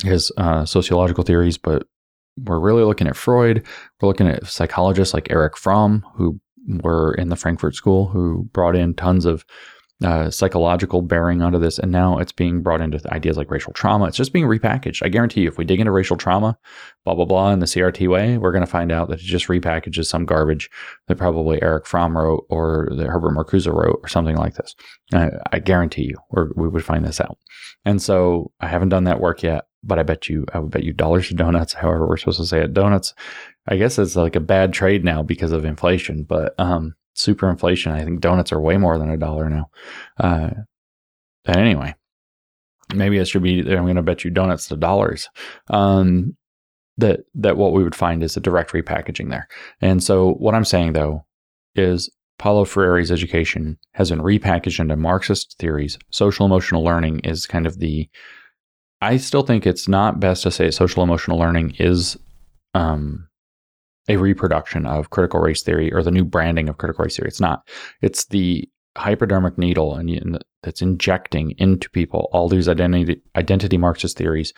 his 0.02 0.30
uh, 0.36 0.64
sociological 0.64 1.24
theories, 1.24 1.58
but 1.58 1.86
we're 2.44 2.60
really 2.60 2.84
looking 2.84 3.08
at 3.08 3.16
Freud. 3.16 3.66
We're 4.00 4.08
looking 4.08 4.28
at 4.28 4.46
psychologists 4.46 5.12
like 5.12 5.30
Erich 5.30 5.56
Fromm, 5.56 6.04
who 6.14 6.40
were 6.82 7.14
in 7.14 7.30
the 7.30 7.36
Frankfurt 7.36 7.74
School 7.74 8.06
who 8.06 8.48
brought 8.52 8.76
in 8.76 8.94
tons 8.94 9.24
of 9.24 9.44
uh, 10.04 10.30
psychological 10.30 11.02
bearing 11.02 11.42
onto 11.42 11.58
this, 11.58 11.78
and 11.78 11.90
now 11.90 12.18
it's 12.18 12.32
being 12.32 12.62
brought 12.62 12.80
into 12.80 13.00
ideas 13.12 13.36
like 13.36 13.50
racial 13.50 13.72
trauma. 13.72 14.06
It's 14.06 14.16
just 14.16 14.32
being 14.32 14.46
repackaged. 14.46 15.04
I 15.04 15.08
guarantee 15.08 15.42
you, 15.42 15.48
if 15.48 15.58
we 15.58 15.64
dig 15.64 15.80
into 15.80 15.92
racial 15.92 16.16
trauma, 16.16 16.58
blah 17.04 17.14
blah 17.14 17.24
blah, 17.24 17.50
in 17.50 17.58
the 17.58 17.66
CRT 17.66 18.08
way, 18.08 18.38
we're 18.38 18.52
going 18.52 18.64
to 18.64 18.70
find 18.70 18.92
out 18.92 19.08
that 19.08 19.20
it 19.20 19.24
just 19.24 19.48
repackages 19.48 20.06
some 20.06 20.24
garbage 20.24 20.70
that 21.08 21.16
probably 21.16 21.60
Erich 21.62 21.86
Fromm 21.86 22.16
wrote 22.16 22.46
or 22.48 22.88
that 22.92 23.08
Herbert 23.08 23.34
Marcuse 23.34 23.72
wrote 23.72 24.00
or 24.02 24.08
something 24.08 24.36
like 24.36 24.54
this. 24.54 24.74
I, 25.12 25.30
I 25.52 25.58
guarantee 25.58 26.04
you, 26.04 26.16
we 26.56 26.68
would 26.68 26.84
find 26.84 27.04
this 27.04 27.20
out. 27.20 27.38
And 27.84 28.00
so 28.02 28.52
I 28.60 28.68
haven't 28.68 28.90
done 28.90 29.04
that 29.04 29.20
work 29.20 29.42
yet, 29.42 29.66
but 29.82 29.98
I 29.98 30.02
bet 30.02 30.28
you, 30.28 30.44
I 30.52 30.58
would 30.58 30.70
bet 30.70 30.84
you 30.84 30.92
dollars 30.92 31.28
to 31.28 31.34
donuts, 31.34 31.72
however 31.72 32.06
we're 32.06 32.16
supposed 32.16 32.40
to 32.40 32.46
say 32.46 32.60
it, 32.62 32.74
donuts 32.74 33.14
I 33.68 33.76
guess 33.76 33.98
it's 33.98 34.16
like 34.16 34.34
a 34.34 34.40
bad 34.40 34.72
trade 34.72 35.04
now 35.04 35.22
because 35.22 35.52
of 35.52 35.64
inflation, 35.64 36.24
but 36.24 36.54
um, 36.58 36.94
super 37.18 37.50
inflation. 37.50 37.92
I 37.92 38.04
think 38.04 38.20
donuts 38.20 38.52
are 38.52 38.60
way 38.60 38.76
more 38.76 38.98
than 38.98 39.10
a 39.10 39.16
dollar 39.16 39.48
now. 39.48 39.70
Uh, 40.18 40.50
but 41.44 41.56
anyway, 41.56 41.94
maybe 42.94 43.18
it 43.18 43.28
should 43.28 43.42
be. 43.42 43.60
I'm 43.60 43.84
going 43.84 43.96
to 43.96 44.02
bet 44.02 44.24
you 44.24 44.30
donuts 44.30 44.68
to 44.68 44.76
dollars. 44.76 45.28
Um, 45.68 46.36
that 46.98 47.20
that 47.34 47.56
what 47.56 47.72
we 47.72 47.84
would 47.84 47.94
find 47.94 48.22
is 48.22 48.36
a 48.36 48.40
direct 48.40 48.72
repackaging 48.72 49.30
there. 49.30 49.48
And 49.80 50.02
so 50.02 50.32
what 50.34 50.54
I'm 50.54 50.64
saying 50.64 50.92
though 50.92 51.24
is 51.74 52.10
Paulo 52.38 52.64
Freire's 52.64 53.10
education 53.10 53.78
has 53.92 54.10
been 54.10 54.20
repackaged 54.20 54.80
into 54.80 54.96
Marxist 54.96 55.56
theories. 55.58 55.98
Social 56.10 56.44
emotional 56.44 56.84
learning 56.84 57.20
is 57.20 57.46
kind 57.46 57.66
of 57.66 57.78
the 57.78 58.08
I 59.00 59.16
still 59.16 59.42
think 59.42 59.64
it's 59.64 59.86
not 59.86 60.18
best 60.18 60.42
to 60.42 60.50
say 60.50 60.70
social 60.72 61.04
emotional 61.04 61.38
learning 61.38 61.76
is 61.78 62.16
um, 62.74 63.27
a 64.08 64.16
reproduction 64.16 64.86
of 64.86 65.10
critical 65.10 65.40
race 65.40 65.62
theory 65.62 65.92
or 65.92 66.02
the 66.02 66.10
new 66.10 66.24
branding 66.24 66.68
of 66.68 66.78
critical 66.78 67.04
race 67.04 67.16
theory. 67.16 67.28
It's 67.28 67.40
not. 67.40 67.68
It's 68.02 68.26
the 68.26 68.68
hypodermic 68.96 69.56
needle 69.58 69.94
and 69.94 70.42
that's 70.62 70.82
injecting 70.82 71.54
into 71.58 71.88
people 71.90 72.28
all 72.32 72.48
these 72.48 72.68
identity 72.68 73.22
identity 73.36 73.78
Marxist 73.78 74.16
theories 74.16 74.52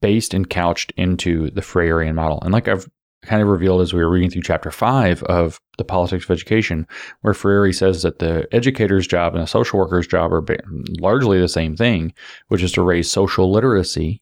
based 0.00 0.32
and 0.32 0.48
couched 0.48 0.92
into 0.96 1.50
the 1.50 1.60
Freirean 1.60 2.14
model. 2.14 2.40
And 2.42 2.52
like 2.52 2.68
I've 2.68 2.88
kind 3.24 3.42
of 3.42 3.48
revealed 3.48 3.80
as 3.80 3.92
we 3.92 4.00
were 4.00 4.10
reading 4.10 4.30
through 4.30 4.42
chapter 4.42 4.70
five 4.70 5.22
of 5.24 5.60
the 5.78 5.84
politics 5.84 6.24
of 6.24 6.30
education, 6.30 6.86
where 7.20 7.34
Freire 7.34 7.72
says 7.72 8.02
that 8.02 8.18
the 8.18 8.48
educator's 8.52 9.06
job 9.06 9.34
and 9.34 9.42
the 9.42 9.46
social 9.46 9.78
worker's 9.78 10.06
job 10.06 10.32
are 10.32 10.44
largely 11.00 11.40
the 11.40 11.48
same 11.48 11.76
thing, 11.76 12.12
which 12.48 12.62
is 12.62 12.72
to 12.72 12.82
raise 12.82 13.10
social 13.10 13.50
literacy 13.50 14.21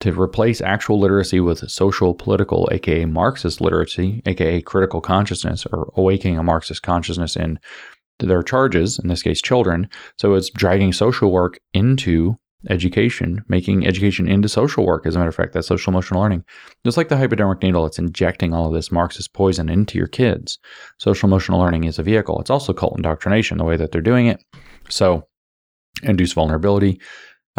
to 0.00 0.18
replace 0.18 0.60
actual 0.60 0.98
literacy 0.98 1.40
with 1.40 1.70
social 1.70 2.14
political, 2.14 2.68
aka 2.72 3.04
Marxist 3.04 3.60
literacy, 3.60 4.22
aka 4.26 4.60
critical 4.62 5.00
consciousness, 5.00 5.66
or 5.72 5.92
awakening 5.96 6.38
a 6.38 6.42
Marxist 6.42 6.82
consciousness 6.82 7.36
in 7.36 7.58
their 8.18 8.42
charges, 8.42 8.98
in 8.98 9.08
this 9.08 9.22
case, 9.22 9.40
children. 9.40 9.88
So 10.18 10.34
it's 10.34 10.50
dragging 10.50 10.92
social 10.92 11.30
work 11.30 11.58
into 11.72 12.36
education, 12.68 13.42
making 13.48 13.86
education 13.86 14.28
into 14.28 14.48
social 14.48 14.84
work. 14.84 15.06
As 15.06 15.14
a 15.14 15.18
matter 15.18 15.30
of 15.30 15.34
fact, 15.34 15.54
that's 15.54 15.66
social 15.66 15.90
emotional 15.90 16.20
learning. 16.20 16.44
Just 16.84 16.96
like 16.96 17.08
the 17.08 17.16
hypodermic 17.16 17.62
needle, 17.62 17.86
it's 17.86 17.98
injecting 17.98 18.52
all 18.52 18.68
of 18.68 18.74
this 18.74 18.92
Marxist 18.92 19.32
poison 19.32 19.68
into 19.68 19.96
your 19.96 20.06
kids. 20.06 20.58
Social 20.98 21.28
emotional 21.28 21.60
learning 21.60 21.84
is 21.84 21.98
a 21.98 22.02
vehicle. 22.02 22.38
It's 22.40 22.50
also 22.50 22.72
cult 22.72 22.96
indoctrination, 22.96 23.58
the 23.58 23.64
way 23.64 23.76
that 23.76 23.92
they're 23.92 24.02
doing 24.02 24.26
it. 24.26 24.42
So, 24.88 25.26
induce 26.02 26.32
vulnerability, 26.32 27.00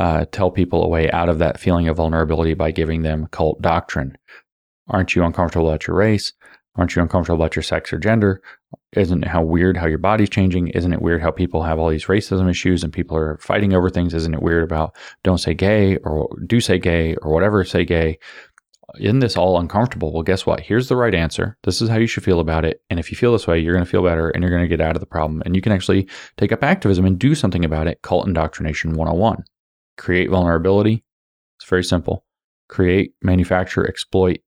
uh, 0.02 0.26
tell 0.32 0.49
people 0.49 0.84
a 0.84 0.88
way 0.88 1.11
out 1.11 1.30
of 1.30 1.38
that 1.38 1.60
feeling 1.60 1.88
of 1.88 1.98
vulnerability 1.98 2.56
by 2.56 2.72
giving 2.72 3.03
them 3.03 3.28
cult 3.28 3.61
doctrine. 3.61 4.18
Aren't 4.88 5.15
you 5.15 5.23
uncomfortable 5.23 5.69
about 5.69 5.86
your 5.86 5.95
race? 5.95 6.34
Aren't 6.76 6.95
you 6.95 7.03
uncomfortable 7.03 7.40
about 7.40 7.56
your 7.56 7.61
sex 7.61 7.94
or 7.94 7.99
gender? 7.99 8.41
Isn't 8.94 9.23
it 9.23 9.28
how 9.28 9.44
weird 9.44 9.78
how 9.78 9.86
your 9.86 9.99
body's 9.99 10.32
changing? 10.32 10.69
Isn't 10.69 10.91
it 10.91 11.03
weird 11.03 11.22
how 11.22 11.30
people 11.30 11.61
have 11.61 11.78
all 11.78 11.90
these 11.90 12.06
racism 12.06 12.49
issues 12.49 12.84
and 12.84 12.91
people 12.91 13.15
are 13.15 13.38
fighting 13.38 13.76
over 13.76 13.91
things? 13.91 14.15
Isn't 14.15 14.34
it 14.34 14.41
weird 14.41 14.64
about 14.64 14.95
don't 15.23 15.38
say 15.38 15.53
gay 15.53 15.98
or 15.98 16.36
do 16.48 16.60
say 16.60 16.80
gay 16.80 17.14
or 17.18 17.32
whatever 17.32 17.64
say 17.64 17.86
gay? 17.86 18.18
Isn't 18.99 19.19
this 19.19 19.38
all 19.38 19.60
uncomfortable? 19.60 20.11
Well, 20.11 20.23
guess 20.23 20.48
what? 20.48 20.61
Here's 20.61 20.90
the 20.90 20.95
right 20.95 21.14
answer. 21.14 21.60
This 21.64 21.80
is 21.80 21.90
how 21.90 21.98
you 21.98 22.07
should 22.07 22.23
feel 22.23 22.40
about 22.40 22.65
it. 22.65 22.82
And 22.90 22.99
if 22.99 23.11
you 23.11 23.18
feel 23.18 23.34
this 23.34 23.45
way, 23.45 23.60
you're 23.60 23.76
going 23.76 23.86
to 23.86 23.91
feel 23.91 24.03
better 24.03 24.32
and 24.32 24.41
you're 24.41 24.49
going 24.49 24.68
to 24.68 24.78
get 24.78 24.82
out 24.82 24.95
of 24.95 24.99
the 24.99 25.06
problem. 25.06 25.44
And 25.45 25.56
you 25.56 25.61
can 25.61 25.72
actually 25.72 26.10
take 26.38 26.52
up 26.52 26.64
activism 26.64 27.06
and 27.06 27.19
do 27.19 27.36
something 27.36 27.64
about 27.64 27.86
it. 27.86 28.02
Cult 28.02 28.28
indoctrination 28.28 28.94
101. 28.94 29.44
Create 30.02 30.32
vulnerability. 30.32 31.03
It's 31.60 31.69
very 31.69 31.84
simple. 31.84 32.26
Create, 32.69 33.14
manufacture, 33.22 33.88
exploit, 33.88 34.40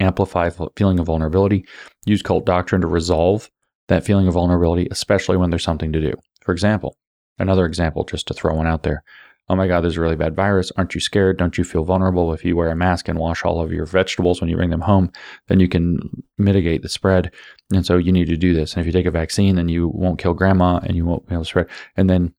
amplify 0.00 0.48
feeling 0.76 0.98
of 0.98 1.04
vulnerability, 1.04 1.66
use 2.06 2.22
cult 2.22 2.46
doctrine 2.46 2.80
to 2.80 2.86
resolve 2.86 3.50
that 3.88 4.02
feeling 4.02 4.26
of 4.28 4.32
vulnerability, 4.32 4.88
especially 4.90 5.36
when 5.36 5.50
there's 5.50 5.62
something 5.62 5.92
to 5.92 6.00
do. 6.00 6.14
For 6.40 6.52
example, 6.52 6.96
another 7.38 7.66
example, 7.66 8.04
just 8.04 8.26
to 8.28 8.34
throw 8.34 8.54
one 8.54 8.66
out 8.66 8.82
there. 8.82 9.04
Oh 9.50 9.56
my 9.56 9.68
God, 9.68 9.82
there's 9.82 9.98
a 9.98 10.00
really 10.00 10.16
bad 10.16 10.34
virus. 10.34 10.72
Aren't 10.78 10.94
you 10.94 11.02
scared? 11.02 11.36
Don't 11.36 11.58
you 11.58 11.64
feel 11.64 11.84
vulnerable? 11.84 12.32
If 12.32 12.42
you 12.42 12.56
wear 12.56 12.70
a 12.70 12.74
mask 12.74 13.06
and 13.06 13.18
wash 13.18 13.44
all 13.44 13.60
of 13.60 13.74
your 13.74 13.84
vegetables 13.84 14.40
when 14.40 14.48
you 14.48 14.56
bring 14.56 14.70
them 14.70 14.80
home, 14.80 15.12
then 15.48 15.60
you 15.60 15.68
can 15.68 15.98
mitigate 16.38 16.80
the 16.80 16.88
spread. 16.88 17.30
And 17.74 17.84
so 17.84 17.98
you 17.98 18.10
need 18.10 18.28
to 18.28 18.38
do 18.38 18.54
this. 18.54 18.72
And 18.72 18.80
if 18.80 18.86
you 18.86 18.92
take 18.92 19.04
a 19.04 19.10
vaccine, 19.10 19.56
then 19.56 19.68
you 19.68 19.88
won't 19.88 20.18
kill 20.18 20.32
grandma 20.32 20.78
and 20.78 20.96
you 20.96 21.04
won't 21.04 21.28
be 21.28 21.34
able 21.34 21.44
to 21.44 21.50
spread. 21.50 21.66
And 21.94 22.08
then 22.08 22.32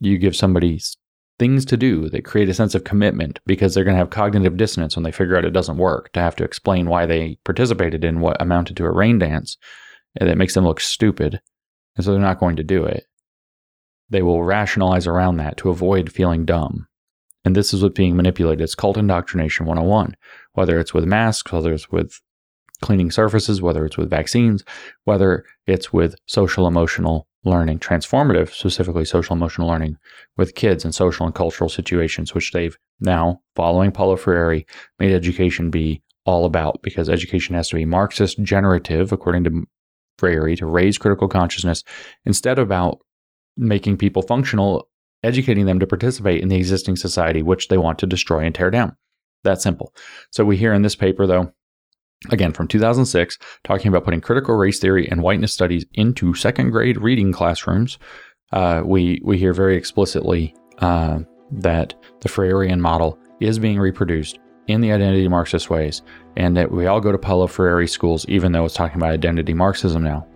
you 0.00 0.16
give 0.16 0.34
somebody 0.34 0.80
things 1.40 1.64
to 1.64 1.76
do 1.76 2.10
that 2.10 2.24
create 2.24 2.50
a 2.50 2.54
sense 2.54 2.74
of 2.74 2.84
commitment 2.84 3.40
because 3.46 3.74
they're 3.74 3.82
going 3.82 3.94
to 3.94 3.98
have 3.98 4.10
cognitive 4.10 4.58
dissonance 4.58 4.94
when 4.94 5.04
they 5.04 5.10
figure 5.10 5.36
out 5.36 5.44
it 5.44 5.54
doesn't 5.54 5.78
work 5.78 6.12
to 6.12 6.20
have 6.20 6.36
to 6.36 6.44
explain 6.44 6.86
why 6.86 7.06
they 7.06 7.38
participated 7.44 8.04
in 8.04 8.20
what 8.20 8.40
amounted 8.40 8.76
to 8.76 8.84
a 8.84 8.92
rain 8.92 9.18
dance 9.18 9.56
and 10.16 10.28
that 10.28 10.36
makes 10.36 10.52
them 10.52 10.64
look 10.64 10.80
stupid 10.80 11.40
and 11.96 12.04
so 12.04 12.12
they're 12.12 12.20
not 12.20 12.38
going 12.38 12.56
to 12.56 12.62
do 12.62 12.84
it. 12.84 13.06
They 14.10 14.22
will 14.22 14.44
rationalize 14.44 15.06
around 15.06 15.38
that 15.38 15.56
to 15.58 15.70
avoid 15.70 16.12
feeling 16.12 16.44
dumb. 16.44 16.86
And 17.44 17.56
this 17.56 17.72
is 17.72 17.82
what's 17.82 17.96
being 17.96 18.16
manipulated. 18.16 18.60
It's 18.60 18.74
cult 18.74 18.98
indoctrination 18.98 19.64
101 19.64 20.16
whether 20.52 20.78
it's 20.78 20.92
with 20.92 21.06
masks 21.06 21.50
whether 21.52 21.72
it's 21.72 21.90
with 21.90 22.20
cleaning 22.82 23.10
surfaces 23.10 23.62
whether 23.62 23.86
it's 23.86 23.96
with 23.96 24.10
vaccines 24.10 24.62
whether 25.04 25.46
it's 25.66 25.90
with 25.90 26.16
social 26.26 26.66
emotional 26.66 27.26
learning, 27.44 27.78
transformative, 27.78 28.50
specifically 28.50 29.04
social 29.04 29.34
emotional 29.34 29.68
learning 29.68 29.96
with 30.36 30.54
kids 30.54 30.84
in 30.84 30.92
social 30.92 31.26
and 31.26 31.34
cultural 31.34 31.70
situations, 31.70 32.34
which 32.34 32.52
they've 32.52 32.76
now, 33.00 33.40
following 33.56 33.90
Paulo 33.90 34.16
Freire, 34.16 34.62
made 34.98 35.12
education 35.12 35.70
be 35.70 36.02
all 36.26 36.44
about 36.44 36.80
because 36.82 37.08
education 37.08 37.54
has 37.54 37.68
to 37.70 37.76
be 37.76 37.84
Marxist 37.84 38.42
generative, 38.42 39.12
according 39.12 39.44
to 39.44 39.64
Freire, 40.18 40.54
to 40.56 40.66
raise 40.66 40.98
critical 40.98 41.28
consciousness 41.28 41.82
instead 42.26 42.58
of 42.58 42.66
about 42.66 42.98
making 43.56 43.96
people 43.96 44.22
functional, 44.22 44.88
educating 45.22 45.66
them 45.66 45.80
to 45.80 45.86
participate 45.86 46.42
in 46.42 46.48
the 46.48 46.56
existing 46.56 46.96
society, 46.96 47.42
which 47.42 47.68
they 47.68 47.78
want 47.78 47.98
to 47.98 48.06
destroy 48.06 48.40
and 48.40 48.54
tear 48.54 48.70
down. 48.70 48.96
That 49.44 49.62
simple. 49.62 49.94
So 50.30 50.44
we 50.44 50.58
hear 50.58 50.74
in 50.74 50.82
this 50.82 50.96
paper, 50.96 51.26
though, 51.26 51.52
again 52.28 52.52
from 52.52 52.68
2006, 52.68 53.38
talking 53.64 53.88
about 53.88 54.04
putting 54.04 54.20
critical 54.20 54.54
race 54.54 54.78
theory 54.78 55.08
and 55.08 55.22
whiteness 55.22 55.52
studies 55.52 55.86
into 55.94 56.34
second 56.34 56.70
grade 56.70 56.98
reading 56.98 57.32
classrooms. 57.32 57.98
Uh, 58.52 58.82
we 58.84 59.20
we 59.24 59.38
hear 59.38 59.52
very 59.52 59.76
explicitly 59.76 60.54
uh, 60.78 61.20
that 61.50 61.94
the 62.20 62.28
Freirean 62.28 62.78
model 62.78 63.18
is 63.40 63.58
being 63.58 63.78
reproduced 63.78 64.38
in 64.66 64.80
the 64.80 64.92
identity 64.92 65.26
Marxist 65.28 65.70
ways, 65.70 66.02
and 66.36 66.56
that 66.56 66.70
we 66.70 66.86
all 66.86 67.00
go 67.00 67.12
to 67.12 67.18
Paulo 67.18 67.46
Freire 67.46 67.86
schools, 67.86 68.26
even 68.28 68.52
though 68.52 68.64
it's 68.64 68.74
talking 68.74 68.98
about 68.98 69.10
identity 69.10 69.54
Marxism 69.54 70.02
now. 70.02 70.26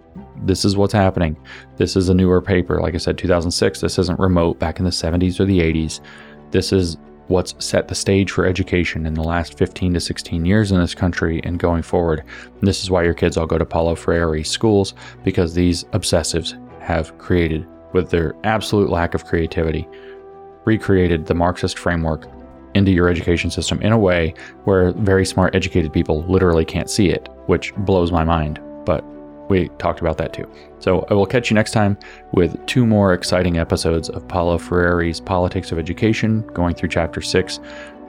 This 0.45 0.65
is 0.65 0.77
what's 0.77 0.93
happening. 0.93 1.37
This 1.77 1.97
is 1.97 2.09
a 2.09 2.15
newer 2.15 2.41
paper. 2.41 2.81
Like 2.81 2.95
I 2.95 2.99
said, 2.99 3.19
2006. 3.19 3.81
This 3.81 3.99
isn't 3.99 4.19
remote 4.19 4.59
back 4.59 4.79
in 4.79 4.85
the 4.85 4.91
70s 4.91 5.41
or 5.41 5.45
the 5.45 5.61
80s. 5.61 6.01
This 6.51 6.73
is 6.73 6.97
what's 7.29 7.55
set 7.65 7.89
the 7.89 7.95
stage 7.95 8.31
for 8.31 8.47
education 8.47 9.07
in 9.07 9.15
the 9.15 9.23
last 9.23 9.57
15 9.59 9.95
to 9.95 10.01
16 10.01 10.45
years 10.45 10.73
in 10.73 10.79
this 10.79 10.95
country 10.95 11.41
and 11.45 11.59
going 11.59 11.83
forward. 11.83 12.23
And 12.59 12.69
this 12.69 12.83
is 12.83 12.91
why 12.91 13.03
your 13.05 13.15
kids 13.15 13.37
all 13.37 13.47
go 13.47 13.59
to 13.59 13.65
Paulo 13.65 13.95
Freire 13.95 14.45
schools 14.45 14.95
because 15.23 15.55
these 15.55 15.85
obsessives 15.85 16.61
have 16.81 17.17
created, 17.19 17.67
with 17.93 18.11
their 18.11 18.35
absolute 18.45 18.91
lack 18.91 19.15
of 19.15 19.25
creativity, 19.25 19.89
recreated 20.65 21.27
the 21.27 21.35
Marxist 21.35 21.79
framework 21.79 22.27
into 22.75 22.91
your 22.91 23.09
education 23.09 23.51
system 23.51 23.81
in 23.83 23.93
a 23.93 23.99
way 23.99 24.35
where 24.65 24.93
very 24.93 25.25
smart, 25.25 25.55
educated 25.55 25.93
people 25.93 26.25
literally 26.25 26.65
can't 26.65 26.91
see 26.91 27.09
it, 27.09 27.29
which 27.47 27.75
blows 27.77 28.11
my 28.11 28.25
mind. 28.25 28.61
But 28.85 29.05
we 29.49 29.69
talked 29.79 30.01
about 30.01 30.19
that 30.19 30.33
too. 30.33 30.51
So 30.79 31.07
I 31.11 31.15
will 31.15 31.27
catch 31.27 31.51
you 31.51 31.55
next 31.55 31.73
time 31.73 31.99
with 32.33 32.65
two 32.67 32.87
more 32.87 33.13
exciting 33.13 33.59
episodes 33.59 34.09
of 34.09 34.27
Paulo 34.29 34.59
Freire's 34.59 35.21
Politics 35.21 35.73
of 35.73 35.79
Education, 35.79 36.41
going 36.55 36.75
through 36.75 36.91
chapter 36.91 37.21
six 37.21 37.61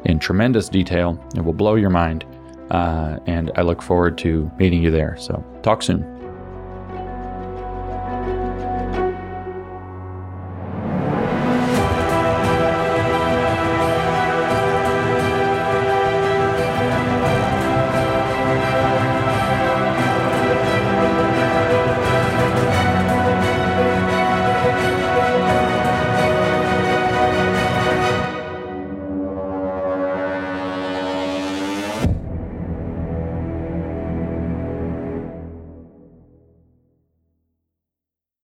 in 0.06 0.20
tremendous 0.20 0.70
detail. 0.70 1.24
It 1.36 1.42
will 1.42 1.54
blow 1.54 1.76
your 1.76 1.90
mind. 1.90 2.26
Uh, 2.72 3.20
and 3.28 3.52
I 3.56 3.62
look 3.62 3.82
forward 3.82 4.18
to 4.20 4.50
meeting 4.58 4.82
you 4.82 4.90
there. 4.90 5.16
So 5.18 5.44
talk 5.62 5.84
soon. 5.84 6.04